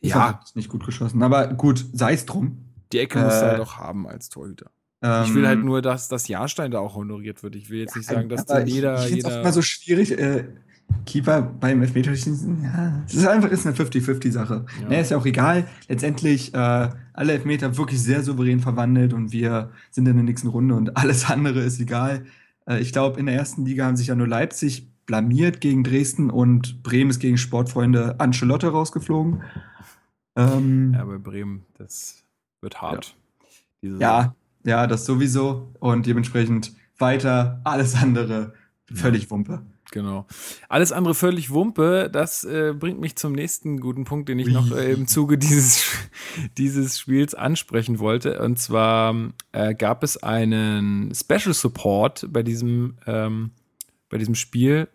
Ja. 0.00 0.40
Ist 0.44 0.56
nicht 0.56 0.68
gut 0.68 0.84
geschossen, 0.84 1.22
aber 1.22 1.48
gut, 1.48 1.84
sei 1.92 2.14
es 2.14 2.26
drum. 2.26 2.64
Die 2.92 2.98
Ecke 2.98 3.18
äh, 3.18 3.24
muss 3.24 3.34
er 3.34 3.50
halt 3.52 3.60
auch 3.60 3.76
haben 3.76 4.06
als 4.06 4.28
Torhüter. 4.28 4.70
Ähm, 5.02 5.24
ich 5.24 5.34
will 5.34 5.46
halt 5.46 5.64
nur, 5.64 5.82
dass 5.82 6.08
das 6.08 6.28
Jahrstein 6.28 6.70
da 6.70 6.78
auch 6.78 6.94
honoriert 6.94 7.42
wird. 7.42 7.56
Ich 7.56 7.70
will 7.70 7.80
jetzt 7.80 7.96
nicht 7.96 8.08
sagen, 8.08 8.28
dass 8.28 8.44
da 8.44 8.60
jeder. 8.60 8.98
Ich, 9.06 9.16
ich 9.16 9.22
finde 9.22 9.38
es 9.38 9.44
mal 9.44 9.52
so 9.52 9.62
schwierig. 9.62 10.18
Äh, 10.18 10.44
Keeper 11.06 11.42
beim 11.42 11.82
Elfmeterschießen, 11.82 12.62
ja, 12.62 13.02
das 13.04 13.14
ist 13.14 13.26
einfach 13.26 13.50
ist 13.50 13.66
eine 13.66 13.76
50-50-Sache. 13.76 14.66
Ja. 14.82 14.88
Nee, 14.88 15.00
ist 15.00 15.10
ja 15.10 15.16
auch 15.16 15.26
egal. 15.26 15.66
Letztendlich 15.88 16.52
äh, 16.54 16.88
alle 17.12 17.32
Elfmeter 17.32 17.76
wirklich 17.76 18.02
sehr 18.02 18.22
souverän 18.22 18.60
verwandelt 18.60 19.12
und 19.12 19.32
wir 19.32 19.70
sind 19.90 20.06
in 20.08 20.16
der 20.16 20.24
nächsten 20.24 20.48
Runde 20.48 20.74
und 20.74 20.96
alles 20.96 21.30
andere 21.30 21.60
ist 21.60 21.80
egal. 21.80 22.24
Äh, 22.66 22.80
ich 22.80 22.92
glaube, 22.92 23.18
in 23.18 23.26
der 23.26 23.34
ersten 23.34 23.64
Liga 23.64 23.86
haben 23.86 23.96
sich 23.96 24.08
ja 24.08 24.14
nur 24.14 24.28
Leipzig 24.28 24.88
blamiert 25.06 25.60
gegen 25.60 25.82
Dresden 25.82 26.30
und 26.30 26.82
Bremen 26.82 27.10
ist 27.10 27.18
gegen 27.18 27.36
Sportfreunde 27.36 28.20
Ancelotte 28.20 28.68
rausgeflogen. 28.68 29.42
Ähm, 30.36 30.94
ja, 30.94 31.04
bei 31.04 31.18
Bremen, 31.18 31.64
das 31.78 32.22
wird 32.60 32.80
hart. 32.80 33.16
Ja. 33.82 33.98
ja, 33.98 34.34
ja, 34.64 34.86
das 34.86 35.04
sowieso. 35.04 35.72
Und 35.78 36.06
dementsprechend 36.06 36.72
weiter, 36.98 37.60
alles 37.64 37.94
andere 37.94 38.54
völlig 38.92 39.30
Wumpe. 39.30 39.62
Genau. 39.92 40.26
Alles 40.68 40.92
andere 40.92 41.14
völlig 41.14 41.50
Wumpe. 41.50 42.08
Das 42.12 42.44
äh, 42.44 42.74
bringt 42.78 43.00
mich 43.00 43.16
zum 43.16 43.32
nächsten 43.32 43.80
guten 43.80 44.04
Punkt, 44.04 44.28
den 44.28 44.38
ich 44.38 44.48
noch 44.48 44.70
äh, 44.70 44.92
im 44.92 45.06
Zuge 45.08 45.36
dieses, 45.36 45.84
dieses 46.58 46.98
Spiels 46.98 47.34
ansprechen 47.34 47.98
wollte. 47.98 48.40
Und 48.40 48.58
zwar 48.58 49.32
äh, 49.52 49.74
gab 49.74 50.04
es 50.04 50.22
einen 50.22 51.12
Special 51.14 51.54
Support 51.54 52.28
bei 52.30 52.42
diesem, 52.42 52.98
ähm, 53.06 53.50
bei 54.08 54.18
diesem 54.18 54.36
Spiel. 54.36 54.88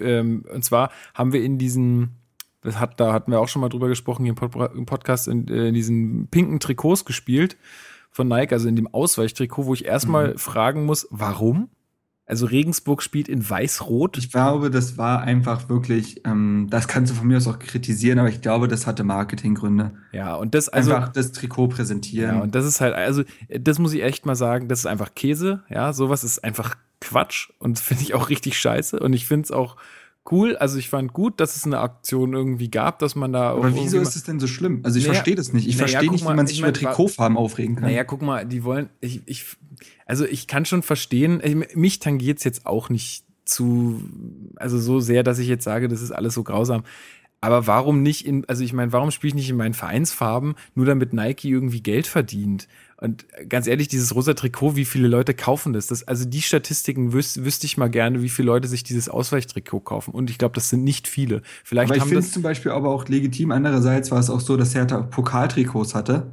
Ähm, 0.00 0.44
und 0.52 0.64
zwar 0.64 0.90
haben 1.12 1.32
wir 1.32 1.42
in 1.42 1.58
diesen, 1.58 2.16
das 2.62 2.78
hat, 2.78 2.98
da 2.98 3.12
hatten 3.12 3.30
wir 3.30 3.40
auch 3.40 3.48
schon 3.48 3.60
mal 3.60 3.68
drüber 3.68 3.88
gesprochen 3.88 4.24
hier 4.24 4.34
im, 4.74 4.86
Podcast, 4.86 5.28
in, 5.28 5.48
äh, 5.48 5.68
in 5.68 5.74
diesen 5.74 6.28
pinken 6.28 6.60
Trikots 6.60 7.04
gespielt 7.04 7.58
von 8.14 8.28
Nike, 8.28 8.52
also 8.52 8.68
in 8.68 8.76
dem 8.76 8.86
Ausweichtrikot, 8.86 9.66
wo 9.66 9.74
ich 9.74 9.84
erstmal 9.84 10.34
mhm. 10.34 10.38
fragen 10.38 10.86
muss, 10.86 11.08
warum? 11.10 11.68
Also 12.26 12.46
Regensburg 12.46 13.02
spielt 13.02 13.28
in 13.28 13.50
Weiß-Rot. 13.50 14.16
Ich 14.18 14.30
glaube, 14.30 14.70
das 14.70 14.96
war 14.96 15.22
einfach 15.22 15.68
wirklich, 15.68 16.24
ähm, 16.24 16.68
das 16.70 16.86
kannst 16.86 17.12
du 17.12 17.16
von 17.16 17.26
mir 17.26 17.36
aus 17.38 17.48
auch 17.48 17.58
kritisieren, 17.58 18.20
aber 18.20 18.28
ich 18.28 18.40
glaube, 18.40 18.68
das 18.68 18.86
hatte 18.86 19.02
Marketinggründe. 19.02 19.96
Ja, 20.12 20.36
und 20.36 20.54
das 20.54 20.68
also 20.68 20.94
einfach 20.94 21.08
das 21.08 21.32
Trikot 21.32 21.68
präsentieren. 21.68 22.36
Ja, 22.36 22.42
und 22.42 22.54
das 22.54 22.64
ist 22.64 22.80
halt, 22.80 22.94
also 22.94 23.24
das 23.50 23.80
muss 23.80 23.92
ich 23.92 24.04
echt 24.04 24.26
mal 24.26 24.36
sagen, 24.36 24.68
das 24.68 24.78
ist 24.78 24.86
einfach 24.86 25.14
Käse. 25.16 25.64
Ja, 25.68 25.92
sowas 25.92 26.22
ist 26.22 26.42
einfach 26.44 26.76
Quatsch 27.00 27.50
und 27.58 27.80
finde 27.80 28.04
ich 28.04 28.14
auch 28.14 28.30
richtig 28.30 28.58
scheiße. 28.58 29.00
Und 29.00 29.12
ich 29.12 29.26
finde 29.26 29.44
es 29.46 29.50
auch 29.50 29.76
cool. 30.30 30.56
Also 30.56 30.78
ich 30.78 30.88
fand 30.88 31.12
gut, 31.12 31.40
dass 31.40 31.56
es 31.56 31.64
eine 31.64 31.78
Aktion 31.80 32.32
irgendwie 32.32 32.70
gab, 32.70 32.98
dass 32.98 33.14
man 33.14 33.32
da. 33.32 33.50
Aber 33.52 33.74
wieso 33.74 33.98
ist 33.98 34.16
es 34.16 34.24
denn 34.24 34.40
so 34.40 34.46
schlimm? 34.46 34.80
Also 34.82 34.98
ich 34.98 35.04
naja, 35.04 35.14
verstehe 35.14 35.34
das 35.34 35.52
nicht. 35.52 35.66
Ich 35.66 35.76
naja, 35.76 35.88
verstehe 35.88 36.10
nicht, 36.10 36.24
wie 36.28 36.34
man 36.34 36.46
sich 36.46 36.60
über 36.60 36.72
Trikotfarben 36.72 37.36
aufregen 37.36 37.76
kann. 37.76 37.84
Naja, 37.84 38.04
guck 38.04 38.22
mal, 38.22 38.46
die 38.46 38.64
wollen. 38.64 38.88
Ich, 39.00 39.22
ich, 39.26 39.44
also 40.06 40.24
ich 40.24 40.46
kann 40.46 40.64
schon 40.64 40.82
verstehen, 40.82 41.40
ich, 41.42 41.76
mich 41.76 41.98
tangiert 41.98 42.38
es 42.38 42.44
jetzt 42.44 42.66
auch 42.66 42.88
nicht 42.88 43.24
zu, 43.44 44.00
also 44.56 44.78
so 44.78 45.00
sehr, 45.00 45.22
dass 45.22 45.38
ich 45.38 45.48
jetzt 45.48 45.64
sage, 45.64 45.88
das 45.88 46.00
ist 46.00 46.12
alles 46.12 46.34
so 46.34 46.42
grausam. 46.42 46.84
Aber 47.40 47.66
warum 47.66 48.02
nicht 48.02 48.26
in, 48.26 48.46
also 48.48 48.64
ich 48.64 48.72
meine, 48.72 48.92
warum 48.92 49.10
spiele 49.10 49.28
ich 49.28 49.34
nicht 49.34 49.50
in 49.50 49.56
meinen 49.56 49.74
Vereinsfarben, 49.74 50.54
nur 50.74 50.86
damit 50.86 51.12
Nike 51.12 51.50
irgendwie 51.50 51.82
Geld 51.82 52.06
verdient? 52.06 52.68
Und 52.96 53.26
ganz 53.48 53.66
ehrlich, 53.66 53.88
dieses 53.88 54.14
rosa 54.14 54.34
Trikot, 54.34 54.76
wie 54.76 54.84
viele 54.84 55.08
Leute 55.08 55.34
kaufen 55.34 55.72
das? 55.72 55.88
das 55.88 56.06
also 56.06 56.24
die 56.24 56.42
Statistiken 56.42 57.12
wüs 57.12 57.42
wüsste 57.44 57.66
ich 57.66 57.76
mal 57.76 57.88
gerne, 57.88 58.22
wie 58.22 58.28
viele 58.28 58.46
Leute 58.46 58.68
sich 58.68 58.82
dieses 58.82 59.08
Ausweichtrikot 59.08 59.80
kaufen. 59.80 60.12
Und 60.12 60.30
ich 60.30 60.38
glaube, 60.38 60.54
das 60.54 60.68
sind 60.68 60.84
nicht 60.84 61.08
viele. 61.08 61.42
Vielleicht 61.64 61.90
aber 61.90 61.96
ich 61.98 62.04
finde 62.04 62.20
es 62.20 62.32
zum 62.32 62.42
Beispiel 62.42 62.72
aber 62.72 62.90
auch 62.90 63.08
legitim. 63.08 63.50
Andererseits 63.50 64.10
war 64.10 64.18
es 64.18 64.30
auch 64.30 64.40
so, 64.40 64.56
dass 64.56 64.74
Hertha 64.74 65.02
Pokaltrikots 65.02 65.94
hatte. 65.94 66.32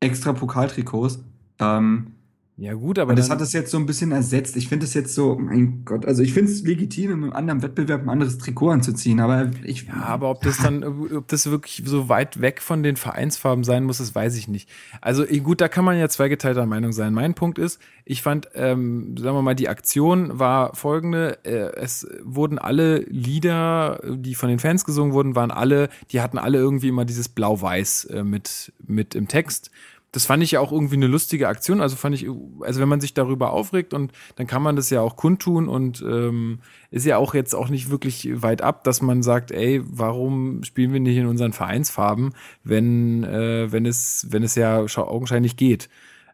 Extra 0.00 0.32
Pokaltrikots. 0.32 1.22
Ähm, 1.58 2.12
ja, 2.60 2.74
gut, 2.74 2.98
aber. 2.98 3.10
Und 3.10 3.18
das 3.18 3.30
hat 3.30 3.40
das 3.40 3.54
jetzt 3.54 3.70
so 3.70 3.78
ein 3.78 3.86
bisschen 3.86 4.12
ersetzt. 4.12 4.54
Ich 4.54 4.68
finde 4.68 4.84
es 4.84 4.92
jetzt 4.92 5.14
so, 5.14 5.34
mein 5.38 5.82
Gott, 5.86 6.04
also 6.04 6.22
ich 6.22 6.34
finde 6.34 6.52
es 6.52 6.60
legitim, 6.60 7.10
in 7.10 7.22
einem 7.24 7.32
anderen 7.32 7.62
Wettbewerb 7.62 8.02
ein 8.02 8.10
anderes 8.10 8.36
Trikot 8.36 8.68
anzuziehen, 8.68 9.18
aber 9.18 9.50
ich. 9.64 9.86
Ja, 9.86 10.02
aber 10.02 10.28
ob 10.28 10.42
das 10.42 10.58
dann, 10.58 10.84
ob 10.84 11.26
das 11.28 11.50
wirklich 11.50 11.82
so 11.86 12.10
weit 12.10 12.42
weg 12.42 12.60
von 12.60 12.82
den 12.82 12.96
Vereinsfarben 12.96 13.64
sein 13.64 13.84
muss, 13.84 13.96
das 13.96 14.14
weiß 14.14 14.36
ich 14.36 14.46
nicht. 14.46 14.68
Also 15.00 15.24
gut, 15.24 15.62
da 15.62 15.68
kann 15.68 15.86
man 15.86 15.98
ja 15.98 16.10
zweigeteilter 16.10 16.66
Meinung 16.66 16.92
sein. 16.92 17.14
Mein 17.14 17.32
Punkt 17.32 17.56
ist, 17.56 17.80
ich 18.04 18.20
fand, 18.20 18.50
ähm, 18.54 19.16
sagen 19.16 19.34
wir 19.34 19.40
mal, 19.42 19.54
die 19.54 19.70
Aktion 19.70 20.38
war 20.38 20.76
folgende: 20.76 21.38
äh, 21.46 21.74
Es 21.76 22.06
wurden 22.22 22.58
alle 22.58 22.98
Lieder, 23.04 24.02
die 24.06 24.34
von 24.34 24.50
den 24.50 24.58
Fans 24.58 24.84
gesungen 24.84 25.14
wurden, 25.14 25.34
waren 25.34 25.50
alle, 25.50 25.88
die 26.12 26.20
hatten 26.20 26.36
alle 26.36 26.58
irgendwie 26.58 26.88
immer 26.88 27.06
dieses 27.06 27.30
Blau-Weiß 27.30 28.04
äh, 28.04 28.22
mit, 28.22 28.74
mit 28.86 29.14
im 29.14 29.28
Text 29.28 29.70
das 30.12 30.26
fand 30.26 30.42
ich 30.42 30.52
ja 30.52 30.60
auch 30.60 30.72
irgendwie 30.72 30.96
eine 30.96 31.06
lustige 31.06 31.48
Aktion. 31.48 31.80
Also 31.80 31.96
fand 31.96 32.14
ich, 32.16 32.28
also 32.60 32.80
wenn 32.80 32.88
man 32.88 33.00
sich 33.00 33.14
darüber 33.14 33.52
aufregt 33.52 33.94
und 33.94 34.12
dann 34.36 34.46
kann 34.46 34.62
man 34.62 34.76
das 34.76 34.90
ja 34.90 35.00
auch 35.00 35.16
kundtun 35.16 35.68
und 35.68 36.02
ähm, 36.02 36.60
ist 36.90 37.06
ja 37.06 37.16
auch 37.16 37.34
jetzt 37.34 37.54
auch 37.54 37.68
nicht 37.68 37.90
wirklich 37.90 38.42
weit 38.42 38.62
ab, 38.62 38.82
dass 38.82 39.02
man 39.02 39.22
sagt, 39.22 39.52
ey, 39.52 39.82
warum 39.84 40.64
spielen 40.64 40.92
wir 40.92 41.00
nicht 41.00 41.16
in 41.16 41.26
unseren 41.26 41.52
Vereinsfarben, 41.52 42.34
wenn, 42.64 43.22
äh, 43.22 43.70
wenn 43.70 43.86
es, 43.86 44.26
wenn 44.30 44.42
es 44.42 44.56
ja 44.56 44.84
augenscheinlich 44.96 45.56
geht. 45.56 45.88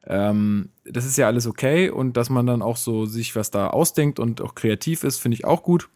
Ähm, 0.07 0.71
das 0.85 1.05
ist 1.05 1.19
ja 1.19 1.27
alles 1.27 1.47
okay 1.47 1.91
und 1.91 2.17
dass 2.17 2.31
man 2.31 2.47
dann 2.47 2.63
auch 2.63 2.77
so 2.77 3.05
sich 3.05 3.37
was 3.37 3.51
da 3.51 3.69
ausdenkt 3.69 4.19
und 4.19 4.41
auch 4.41 4.55
kreativ 4.55 5.05
ist, 5.05 5.19
finde 5.19 5.35
ich 5.35 5.45
auch 5.45 5.63
gut. 5.63 5.89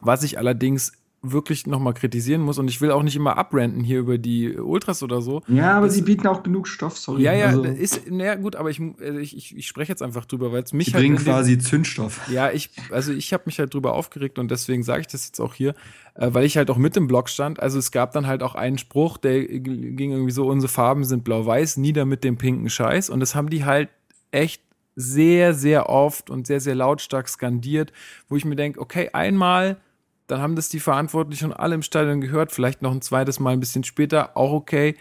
Was 0.00 0.22
ich 0.22 0.38
allerdings 0.38 0.92
wirklich 1.22 1.66
nochmal 1.66 1.94
kritisieren 1.94 2.42
muss. 2.42 2.58
Und 2.58 2.68
ich 2.68 2.80
will 2.80 2.90
auch 2.90 3.02
nicht 3.02 3.16
immer 3.16 3.36
abrenten 3.36 3.82
hier 3.82 3.98
über 3.98 4.18
die 4.18 4.56
Ultras 4.56 5.02
oder 5.02 5.20
so. 5.20 5.42
Ja, 5.48 5.76
aber 5.76 5.86
das, 5.86 5.94
sie 5.94 6.02
bieten 6.02 6.26
auch 6.26 6.42
genug 6.42 6.68
Stoff, 6.68 6.96
sorry. 6.96 7.22
Ja, 7.22 7.32
ja, 7.32 7.46
also, 7.46 7.64
ist, 7.64 8.10
naja, 8.10 8.36
gut, 8.36 8.54
aber 8.56 8.70
ich, 8.70 8.80
also 8.80 9.18
ich, 9.18 9.36
ich, 9.36 9.56
ich 9.56 9.66
spreche 9.66 9.90
jetzt 9.90 10.02
einfach 10.02 10.24
drüber, 10.26 10.52
weil 10.52 10.62
es 10.62 10.72
mich 10.72 10.88
sie 10.88 10.94
halt. 10.94 11.02
bringen 11.02 11.16
quasi 11.16 11.56
dem, 11.56 11.60
Zündstoff. 11.60 12.28
Ja, 12.30 12.50
ich, 12.50 12.70
also 12.90 13.12
ich 13.12 13.32
habe 13.32 13.44
mich 13.46 13.58
halt 13.58 13.74
drüber 13.74 13.94
aufgeregt 13.94 14.38
und 14.38 14.50
deswegen 14.50 14.82
sage 14.82 15.00
ich 15.00 15.06
das 15.08 15.26
jetzt 15.26 15.40
auch 15.40 15.54
hier, 15.54 15.74
äh, 16.14 16.28
weil 16.32 16.44
ich 16.44 16.56
halt 16.56 16.70
auch 16.70 16.78
mit 16.78 16.96
im 16.96 17.08
Blog 17.08 17.28
stand. 17.28 17.60
Also 17.60 17.78
es 17.78 17.90
gab 17.90 18.12
dann 18.12 18.26
halt 18.26 18.42
auch 18.42 18.54
einen 18.54 18.78
Spruch, 18.78 19.18
der 19.18 19.44
ging 19.44 20.12
irgendwie 20.12 20.32
so: 20.32 20.46
unsere 20.46 20.70
Farben 20.70 21.04
sind 21.04 21.24
blau-weiß, 21.24 21.78
nieder 21.78 22.04
mit 22.04 22.22
dem 22.22 22.38
pinken 22.38 22.70
Scheiß. 22.70 23.10
Und 23.10 23.20
das 23.20 23.34
haben 23.34 23.50
die 23.50 23.64
halt 23.64 23.88
echt 24.30 24.62
sehr, 24.94 25.54
sehr 25.54 25.88
oft 25.88 26.28
und 26.28 26.46
sehr, 26.46 26.60
sehr 26.60 26.74
lautstark 26.74 27.28
skandiert, 27.28 27.92
wo 28.28 28.36
ich 28.36 28.44
mir 28.44 28.56
denke, 28.56 28.80
okay, 28.80 29.10
einmal 29.12 29.78
dann 30.28 30.40
haben 30.40 30.56
das 30.56 30.68
die 30.68 30.78
Verantwortlichen 30.78 31.52
alle 31.52 31.74
im 31.74 31.82
Stadion 31.82 32.20
gehört, 32.20 32.52
vielleicht 32.52 32.82
noch 32.82 32.92
ein 32.92 33.02
zweites 33.02 33.40
Mal 33.40 33.54
ein 33.54 33.60
bisschen 33.60 33.82
später, 33.82 34.36
auch 34.36 34.52
okay. 34.52 34.94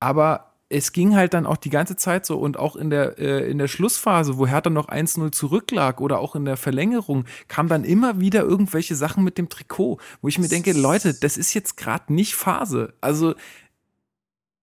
Aber 0.00 0.52
es 0.70 0.92
ging 0.92 1.14
halt 1.14 1.34
dann 1.34 1.46
auch 1.46 1.58
die 1.58 1.70
ganze 1.70 1.96
Zeit 1.96 2.24
so 2.24 2.38
und 2.38 2.58
auch 2.58 2.74
in 2.74 2.88
der, 2.88 3.18
äh, 3.18 3.50
in 3.50 3.58
der 3.58 3.68
Schlussphase, 3.68 4.38
wo 4.38 4.46
Hertha 4.46 4.70
noch 4.70 4.88
1-0 4.88 5.30
zurücklag 5.30 6.00
oder 6.00 6.18
auch 6.18 6.34
in 6.34 6.46
der 6.46 6.56
Verlängerung, 6.56 7.26
kam 7.46 7.68
dann 7.68 7.84
immer 7.84 8.20
wieder 8.20 8.42
irgendwelche 8.42 8.96
Sachen 8.96 9.22
mit 9.22 9.36
dem 9.36 9.50
Trikot, 9.50 9.98
wo 10.22 10.28
ich 10.28 10.38
mir 10.38 10.48
denke, 10.48 10.72
Leute, 10.72 11.14
das 11.14 11.36
ist 11.36 11.52
jetzt 11.52 11.76
gerade 11.76 12.12
nicht 12.12 12.34
Phase. 12.34 12.94
Also 13.02 13.34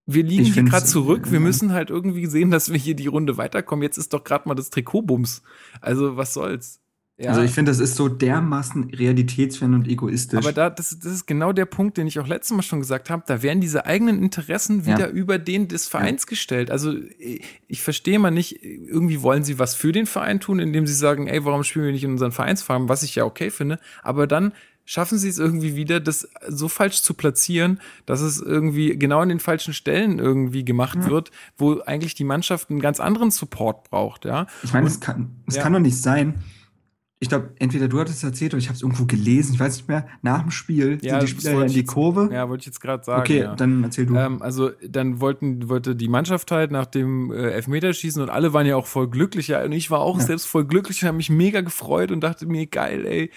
wir 0.04 0.24
liegen 0.24 0.42
ich 0.42 0.54
hier 0.54 0.64
gerade 0.64 0.84
zurück, 0.84 1.30
wir 1.30 1.38
müssen 1.38 1.72
halt 1.72 1.90
irgendwie 1.90 2.26
sehen, 2.26 2.50
dass 2.50 2.72
wir 2.72 2.78
hier 2.78 2.96
die 2.96 3.06
Runde 3.06 3.36
weiterkommen. 3.36 3.84
Jetzt 3.84 3.96
ist 3.96 4.12
doch 4.12 4.24
gerade 4.24 4.48
mal 4.48 4.56
das 4.56 4.70
Trikotbums. 4.70 5.42
Also 5.80 6.16
was 6.16 6.34
soll's? 6.34 6.80
Ja. 7.20 7.30
Also 7.30 7.42
ich 7.42 7.50
finde, 7.50 7.70
das 7.70 7.80
ist 7.80 7.96
so 7.96 8.08
dermaßen 8.08 8.94
realitätsfern 8.94 9.74
und 9.74 9.86
egoistisch. 9.86 10.38
Aber 10.38 10.54
da, 10.54 10.70
das, 10.70 10.98
das 10.98 11.12
ist 11.12 11.26
genau 11.26 11.52
der 11.52 11.66
Punkt, 11.66 11.98
den 11.98 12.06
ich 12.06 12.18
auch 12.18 12.26
letztes 12.26 12.56
Mal 12.56 12.62
schon 12.62 12.80
gesagt 12.80 13.10
habe. 13.10 13.24
Da 13.26 13.42
werden 13.42 13.60
diese 13.60 13.84
eigenen 13.84 14.22
Interessen 14.22 14.86
wieder 14.86 15.08
ja. 15.08 15.08
über 15.08 15.38
den 15.38 15.68
des 15.68 15.86
Vereins 15.86 16.22
ja. 16.22 16.30
gestellt. 16.30 16.70
Also 16.70 16.94
ich, 17.18 17.42
ich 17.68 17.82
verstehe 17.82 18.18
mal 18.18 18.30
nicht, 18.30 18.64
irgendwie 18.64 19.20
wollen 19.20 19.44
sie 19.44 19.58
was 19.58 19.74
für 19.74 19.92
den 19.92 20.06
Verein 20.06 20.40
tun, 20.40 20.60
indem 20.60 20.86
sie 20.86 20.94
sagen, 20.94 21.26
ey, 21.26 21.44
warum 21.44 21.62
spielen 21.62 21.84
wir 21.84 21.92
nicht 21.92 22.04
in 22.04 22.12
unseren 22.12 22.32
Vereinsfarben, 22.32 22.88
was 22.88 23.02
ich 23.02 23.16
ja 23.16 23.24
okay 23.24 23.50
finde. 23.50 23.78
Aber 24.02 24.26
dann 24.26 24.54
schaffen 24.86 25.18
sie 25.18 25.28
es 25.28 25.38
irgendwie 25.38 25.76
wieder, 25.76 26.00
das 26.00 26.26
so 26.48 26.68
falsch 26.68 27.02
zu 27.02 27.12
platzieren, 27.12 27.80
dass 28.06 28.22
es 28.22 28.40
irgendwie 28.40 28.98
genau 28.98 29.20
an 29.20 29.28
den 29.28 29.40
falschen 29.40 29.74
Stellen 29.74 30.18
irgendwie 30.18 30.64
gemacht 30.64 31.00
ja. 31.02 31.10
wird, 31.10 31.30
wo 31.58 31.80
eigentlich 31.80 32.14
die 32.14 32.24
Mannschaft 32.24 32.70
einen 32.70 32.80
ganz 32.80 32.98
anderen 32.98 33.30
Support 33.30 33.90
braucht, 33.90 34.24
ja. 34.24 34.46
Ich 34.62 34.72
meine, 34.72 34.86
es 34.86 35.00
kann, 35.00 35.36
es 35.46 35.58
kann 35.58 35.74
doch 35.74 35.80
nicht 35.80 36.00
sein, 36.00 36.36
ich 37.22 37.28
glaube, 37.28 37.50
entweder 37.58 37.86
du 37.86 38.00
hattest 38.00 38.16
es 38.18 38.24
erzählt 38.24 38.54
oder 38.54 38.58
ich 38.58 38.68
habe 38.68 38.76
es 38.76 38.82
irgendwo 38.82 39.04
gelesen, 39.04 39.52
ich 39.52 39.60
weiß 39.60 39.76
nicht 39.76 39.88
mehr, 39.88 40.08
nach 40.22 40.40
dem 40.40 40.50
Spiel 40.50 40.98
ja, 41.02 41.20
sind 41.20 41.22
die 41.22 41.26
Spieler 41.28 41.66
in 41.66 41.72
die 41.72 41.84
Kurve. 41.84 42.30
Ja, 42.32 42.48
wollte 42.48 42.62
ich 42.62 42.66
jetzt 42.66 42.80
gerade 42.80 43.04
sagen. 43.04 43.20
Okay, 43.20 43.40
ja. 43.40 43.54
dann 43.54 43.84
erzähl 43.84 44.06
du. 44.06 44.16
Ähm, 44.16 44.40
also 44.40 44.70
dann 44.88 45.20
wollten, 45.20 45.68
wollte 45.68 45.94
die 45.94 46.08
Mannschaft 46.08 46.50
halt 46.50 46.70
nach 46.70 46.86
dem 46.86 47.30
äh, 47.30 47.50
Elfmeterschießen 47.50 48.22
und 48.22 48.30
alle 48.30 48.54
waren 48.54 48.64
ja 48.64 48.76
auch 48.76 48.86
voll 48.86 49.08
glücklich. 49.10 49.48
Ja, 49.48 49.62
und 49.62 49.72
ich 49.72 49.90
war 49.90 50.00
auch 50.00 50.18
ja. 50.18 50.24
selbst 50.24 50.46
voll 50.46 50.64
glücklich 50.64 51.02
und 51.02 51.08
habe 51.08 51.18
mich 51.18 51.28
mega 51.28 51.60
gefreut 51.60 52.10
und 52.10 52.20
dachte 52.20 52.46
mir, 52.46 52.66
geil, 52.66 53.04
ey, 53.04 53.30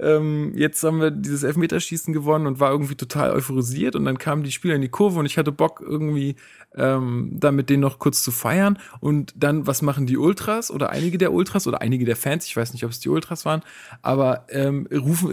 ähm, 0.00 0.52
jetzt 0.54 0.82
haben 0.84 1.00
wir 1.00 1.10
dieses 1.10 1.42
Elfmeterschießen 1.42 2.12
gewonnen 2.12 2.46
und 2.46 2.60
war 2.60 2.70
irgendwie 2.70 2.94
total 2.94 3.32
euphorisiert 3.32 3.96
und 3.96 4.04
dann 4.04 4.18
kamen 4.18 4.42
die 4.42 4.52
Spieler 4.52 4.74
in 4.74 4.82
die 4.82 4.88
Kurve 4.88 5.18
und 5.18 5.26
ich 5.26 5.38
hatte 5.38 5.52
Bock 5.52 5.82
irgendwie 5.84 6.36
ähm, 6.76 7.30
da 7.32 7.50
mit 7.50 7.70
denen 7.70 7.80
noch 7.80 7.98
kurz 7.98 8.22
zu 8.22 8.30
feiern. 8.30 8.78
Und 9.00 9.34
dann, 9.36 9.66
was 9.66 9.82
machen 9.82 10.06
die 10.06 10.16
Ultras 10.16 10.70
oder 10.70 10.90
einige 10.90 11.18
der 11.18 11.32
Ultras 11.32 11.66
oder 11.66 11.80
einige 11.80 12.04
der 12.04 12.16
Fans, 12.16 12.46
ich 12.46 12.56
weiß 12.56 12.72
nicht, 12.72 12.84
ob 12.84 12.90
es 12.90 13.00
die 13.00 13.08
Ultras 13.08 13.44
waren, 13.44 13.62
aber 14.02 14.46
ähm, 14.50 14.86
rufen, 14.92 15.32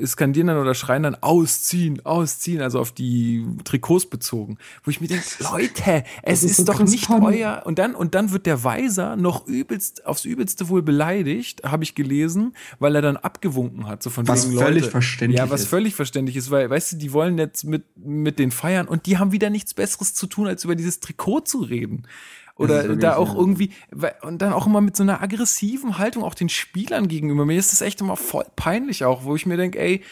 äh, 0.00 0.06
skandieren 0.06 0.48
dann 0.48 0.58
oder 0.58 0.74
schreien 0.74 1.02
dann 1.02 1.16
ausziehen, 1.16 2.04
ausziehen, 2.04 2.60
also 2.60 2.78
auf 2.78 2.92
die 2.92 3.46
Trikots 3.64 4.06
bezogen, 4.06 4.58
wo 4.84 4.90
ich 4.90 5.00
mir 5.00 5.08
denke, 5.08 5.24
Leute, 5.40 6.04
es 6.22 6.42
ist, 6.42 6.60
ist 6.60 6.68
doch 6.68 6.80
nicht 6.80 7.04
spannend. 7.04 7.26
euer. 7.26 7.62
Und 7.64 7.78
dann 7.78 7.94
und 7.94 8.14
dann 8.14 8.32
wird 8.32 8.46
der 8.46 8.62
Weiser 8.62 9.16
noch 9.16 9.46
übelst 9.46 10.06
aufs 10.06 10.24
übelste 10.24 10.68
wohl 10.68 10.82
beleidigt, 10.82 11.62
habe 11.64 11.84
ich 11.84 11.94
gelesen, 11.94 12.54
weil 12.78 12.94
er 12.94 13.02
dann 13.02 13.16
abgewunken 13.16 13.71
hat, 13.84 14.02
so 14.02 14.10
von 14.10 14.26
was 14.28 14.48
wegen 14.48 14.58
völlig 14.58 14.82
Leute, 14.82 14.90
verständlich 14.90 15.38
ja, 15.38 15.50
was 15.50 15.62
ist. 15.62 15.68
völlig 15.68 15.94
verständlich 15.94 16.36
ist, 16.36 16.50
weil 16.50 16.68
weißt 16.68 16.92
du, 16.92 16.96
die 16.96 17.12
wollen 17.12 17.38
jetzt 17.38 17.64
mit 17.64 17.84
mit 17.96 18.38
den 18.38 18.50
feiern 18.50 18.88
und 18.88 19.06
die 19.06 19.18
haben 19.18 19.32
wieder 19.32 19.50
nichts 19.50 19.72
Besseres 19.72 20.14
zu 20.14 20.26
tun 20.26 20.42
tun, 20.42 20.48
als 20.48 20.64
über 20.64 20.74
dieses 20.74 21.00
Trikot 21.00 21.40
zu 21.40 21.60
reden. 21.60 22.06
Oder 22.56 22.96
da 22.96 23.16
auch 23.16 23.34
irgendwie, 23.34 23.70
und 24.20 24.42
dann 24.42 24.52
auch 24.52 24.66
immer 24.66 24.82
mit 24.82 24.94
so 24.94 25.02
einer 25.02 25.22
aggressiven 25.22 25.96
Haltung 25.98 26.22
auch 26.22 26.34
den 26.34 26.50
Spielern 26.50 27.08
gegenüber. 27.08 27.46
Mir 27.46 27.58
ist 27.58 27.72
das 27.72 27.80
echt 27.80 28.00
immer 28.02 28.16
voll 28.16 28.44
peinlich 28.56 29.04
auch, 29.04 29.24
wo 29.24 29.34
ich 29.34 29.46
mir 29.46 29.56
denke, 29.56 29.78
ey, 29.78 30.02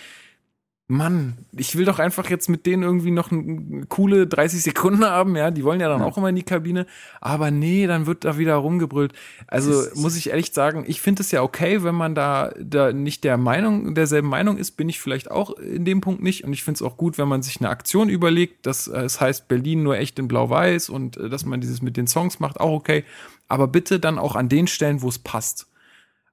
Mann, 0.91 1.39
ich 1.57 1.77
will 1.77 1.85
doch 1.85 2.01
einfach 2.01 2.29
jetzt 2.29 2.49
mit 2.49 2.67
denen 2.67 2.83
irgendwie 2.83 3.13
noch 3.13 3.31
eine 3.31 3.87
coole 3.89 4.27
30 4.27 4.63
Sekunden 4.63 5.05
haben, 5.05 5.37
ja, 5.37 5.53
die 5.53 5.63
wollen 5.63 5.81
ja 5.81 5.89
dann 5.89 6.01
ja. 6.01 6.07
auch 6.07 6.19
immer 6.19 6.31
in 6.31 6.37
die 6.37 6.43
Kabine, 6.43 6.85
aber 7.21 7.53
nee, 7.53 7.87
dann 7.87 8.07
wird 8.07 8.25
da 8.25 8.39
wieder 8.39 8.57
rumgebrüllt. 8.57 9.13
Also 9.47 9.85
muss 9.95 10.17
ich 10.17 10.31
ehrlich 10.31 10.53
sagen, 10.53 10.85
ich 10.87 11.01
finde 11.01 11.23
es 11.23 11.31
ja 11.31 11.43
okay, 11.43 11.85
wenn 11.85 11.95
man 11.95 12.17
da, 12.17 12.53
da 12.61 12.93
nicht 12.93 13.23
der 13.23 13.37
Meinung, 13.37 13.95
derselben 13.95 14.29
Meinung 14.29 14.57
ist, 14.57 14.73
bin 14.73 14.89
ich 14.89 14.99
vielleicht 14.99 15.31
auch 15.31 15.51
in 15.59 15.85
dem 15.85 16.01
Punkt 16.01 16.23
nicht. 16.23 16.43
Und 16.43 16.53
ich 16.53 16.65
finde 16.65 16.79
es 16.79 16.83
auch 16.83 16.97
gut, 16.97 17.19
wenn 17.19 17.29
man 17.29 17.43
sich 17.43 17.61
eine 17.61 17.71
Aktion 17.71 18.09
überlegt, 18.09 18.67
dass 18.67 18.89
äh, 18.89 19.03
es 19.03 19.21
heißt 19.21 19.47
Berlin 19.47 19.85
nur 19.85 19.97
echt 19.97 20.19
in 20.19 20.27
blau-weiß 20.27 20.89
und 20.89 21.17
äh, 21.17 21.29
dass 21.29 21.45
man 21.45 21.61
dieses 21.61 21.83
mit 21.83 21.97
den 21.97 22.09
Songs 22.09 22.41
macht, 22.41 22.59
auch 22.59 22.73
okay, 22.73 23.05
aber 23.47 23.69
bitte 23.69 24.01
dann 24.01 24.19
auch 24.19 24.35
an 24.35 24.49
den 24.49 24.67
Stellen, 24.67 25.03
wo 25.03 25.09
es 25.09 25.21
passt 25.21 25.70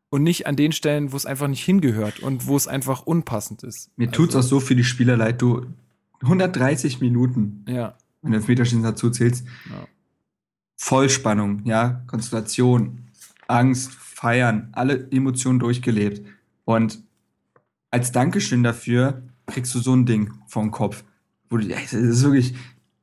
und 0.09 0.23
nicht 0.23 0.47
an 0.47 0.55
den 0.55 0.71
Stellen, 0.71 1.11
wo 1.11 1.17
es 1.17 1.25
einfach 1.25 1.47
nicht 1.47 1.63
hingehört 1.63 2.19
und 2.19 2.47
wo 2.47 2.55
es 2.55 2.67
einfach 2.67 3.01
unpassend 3.05 3.63
ist. 3.63 3.91
Mir 3.97 4.07
also, 4.07 4.23
tut's 4.23 4.35
auch 4.35 4.43
so 4.43 4.59
für 4.59 4.75
die 4.75 4.83
Spieler 4.83 5.17
leid. 5.17 5.41
Du 5.41 5.65
130 6.21 7.01
Minuten, 7.01 7.65
ja. 7.67 7.95
wenn 8.21 8.31
du 8.31 8.37
Elfmeterschießen 8.37 8.83
dazu 8.83 9.09
zählst, 9.09 9.45
ja. 9.69 9.87
Vollspannung, 10.77 11.63
ja, 11.65 12.03
Konzentration, 12.07 13.09
Angst, 13.47 13.91
Feiern, 13.91 14.69
alle 14.73 15.09
Emotionen 15.11 15.59
durchgelebt. 15.59 16.25
Und 16.65 17.03
als 17.91 18.11
Dankeschön 18.11 18.63
dafür 18.63 19.23
kriegst 19.45 19.73
du 19.75 19.79
so 19.79 19.95
ein 19.95 20.05
Ding 20.05 20.33
vom 20.47 20.71
Kopf. 20.71 21.03
Wo 21.49 21.57
du, 21.57 21.67
es 21.69 21.93
ist 21.93 22.23
wirklich, 22.23 22.55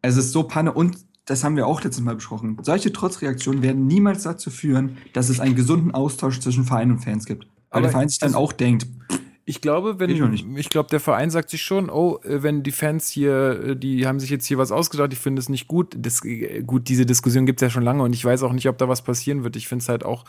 es 0.03 0.17
ist 0.17 0.33
so 0.33 0.45
Panne 0.45 0.73
und 0.73 0.97
das 1.25 1.43
haben 1.43 1.57
wir 1.57 1.67
auch 1.67 1.83
letztes 1.83 2.03
Mal 2.03 2.15
besprochen. 2.15 2.59
Solche 2.63 2.93
Trotzreaktionen 2.93 3.63
werden 3.63 3.87
niemals 3.87 4.23
dazu 4.23 4.51
führen, 4.51 4.99
dass 5.13 5.29
es 5.29 5.41
einen 5.41 5.55
gesunden 5.55 5.93
Austausch 5.93 6.41
zwischen 6.41 6.65
Verein 6.65 6.91
und 6.91 6.99
Fans 6.99 7.25
gibt. 7.25 7.45
Weil 7.45 7.53
Aber 7.71 7.81
der 7.83 7.91
Verein 7.91 8.09
sich 8.09 8.19
dann 8.19 8.35
auch 8.35 8.53
denkt, 8.53 8.87
Ich 9.47 9.61
glaube, 9.61 10.01
wenn 10.01 10.09
ich, 10.09 10.47
ich 10.57 10.71
glaube, 10.71 10.89
der 10.89 11.01
Verein 11.01 11.29
sagt 11.29 11.51
sich 11.51 11.63
schon, 11.63 11.91
oh, 11.91 12.19
äh, 12.25 12.43
wenn 12.43 12.63
die 12.63 12.71
Fans 12.71 13.09
hier, 13.11 13.61
äh, 13.63 13.77
die 13.77 14.07
haben 14.07 14.19
sich 14.19 14.31
jetzt 14.31 14.47
hier 14.47 14.57
was 14.57 14.73
ausgedacht, 14.73 15.13
ich 15.13 15.19
finde 15.19 15.41
es 15.41 15.51
nicht 15.51 15.69
gut. 15.69 15.95
Das, 15.99 16.25
äh, 16.25 16.63
gut, 16.63 16.89
diese 16.89 17.05
Diskussion 17.05 17.45
gibt 17.45 17.61
es 17.61 17.67
ja 17.67 17.71
schon 17.71 17.83
lange 17.83 18.03
und 18.03 18.15
ich 18.15 18.25
weiß 18.25 18.43
auch 18.43 18.55
nicht, 18.55 18.69
ob 18.71 18.79
da 18.79 18.89
was 18.89 19.03
passieren 19.03 19.45
wird. 19.45 19.57
Ich 19.57 19.69
finde 19.69 19.83
es 19.83 19.91
halt 19.91 20.03
auch, 20.03 20.25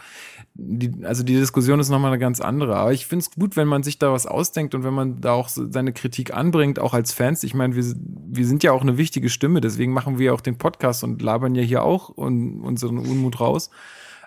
die, 0.54 0.91
also 1.06 1.23
die 1.23 1.36
Diskussion 1.36 1.80
ist 1.80 1.88
nochmal 1.88 2.12
eine 2.12 2.19
ganz 2.19 2.41
andere. 2.41 2.75
Aber 2.75 2.91
ich 2.91 3.06
finde 3.06 3.23
es 3.23 3.32
gut, 3.32 3.56
wenn 3.56 3.69
man 3.69 3.84
sich 3.84 3.99
da 3.99 4.12
was 4.12 4.25
ausdenkt 4.25 4.75
und 4.75 4.84
wenn 4.84 4.93
man 4.93 5.21
da 5.21 5.32
auch 5.32 5.47
seine 5.47 5.93
Kritik 5.93 6.34
anbringt, 6.34 6.78
auch 6.80 6.93
als 6.93 7.13
Fans. 7.13 7.43
Ich 7.43 7.54
meine, 7.54 7.73
wir, 7.73 7.86
wir 7.86 8.45
sind 8.45 8.63
ja 8.63 8.73
auch 8.73 8.82
eine 8.82 8.97
wichtige 8.97 9.30
Stimme, 9.30 9.62
deswegen 9.62 9.93
machen 9.93 10.19
wir 10.19 10.34
auch 10.34 10.41
den 10.41 10.58
Podcast 10.58 11.06
und 11.06 11.21
labern 11.21 11.56
ja 11.56 11.63
hier 11.63 11.84
auch 11.84 12.10
und, 12.10 12.60
unseren 12.60 12.97
Unmut 12.97 13.39
raus. 13.39 13.69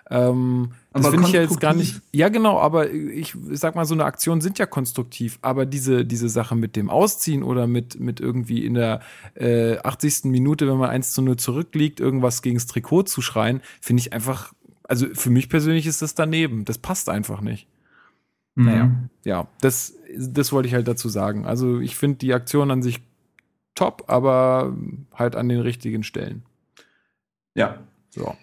Ähm, 0.09 0.71
das 0.91 1.07
finde 1.07 1.27
ich 1.27 1.33
ja 1.33 1.41
jetzt 1.41 1.59
gar 1.59 1.75
nicht. 1.75 2.01
Ja, 2.11 2.29
genau, 2.29 2.59
aber 2.59 2.89
ich, 2.91 3.35
sag 3.51 3.75
mal, 3.75 3.85
so 3.85 3.93
eine 3.93 4.05
Aktion 4.05 4.41
sind 4.41 4.57
ja 4.57 4.65
konstruktiv. 4.65 5.37
Aber 5.41 5.65
diese, 5.67 6.03
diese 6.03 6.29
Sache 6.29 6.55
mit 6.55 6.75
dem 6.75 6.89
Ausziehen 6.89 7.43
oder 7.43 7.67
mit, 7.67 7.99
mit 7.99 8.19
irgendwie 8.19 8.65
in 8.65 8.73
der 8.73 9.01
äh, 9.35 9.77
80. 9.77 10.25
Minute, 10.25 10.67
wenn 10.67 10.77
man 10.77 10.89
1 10.89 11.13
zu 11.13 11.21
0 11.21 11.37
zurückliegt, 11.37 11.99
irgendwas 11.99 12.41
gegens 12.41 12.65
Trikot 12.65 13.03
zu 13.03 13.21
schreien, 13.21 13.61
finde 13.81 14.01
ich 14.01 14.13
einfach, 14.13 14.53
also 14.83 15.05
für 15.13 15.29
mich 15.29 15.47
persönlich 15.47 15.85
ist 15.85 16.01
das 16.01 16.15
daneben. 16.15 16.65
Das 16.65 16.79
passt 16.79 17.07
einfach 17.09 17.41
nicht. 17.41 17.67
Mhm. 18.55 18.65
Naja, 18.65 18.91
ja, 19.23 19.47
das, 19.61 19.93
das 20.17 20.51
wollte 20.51 20.67
ich 20.67 20.73
halt 20.73 20.87
dazu 20.87 21.07
sagen. 21.07 21.45
Also 21.45 21.79
ich 21.79 21.95
finde 21.95 22.17
die 22.17 22.33
Aktion 22.33 22.71
an 22.71 22.81
sich 22.81 22.99
top, 23.75 24.05
aber 24.07 24.75
halt 25.13 25.35
an 25.35 25.49
den 25.49 25.59
richtigen 25.59 26.01
Stellen. 26.01 26.43
Ja. 27.53 27.77
So. 28.09 28.35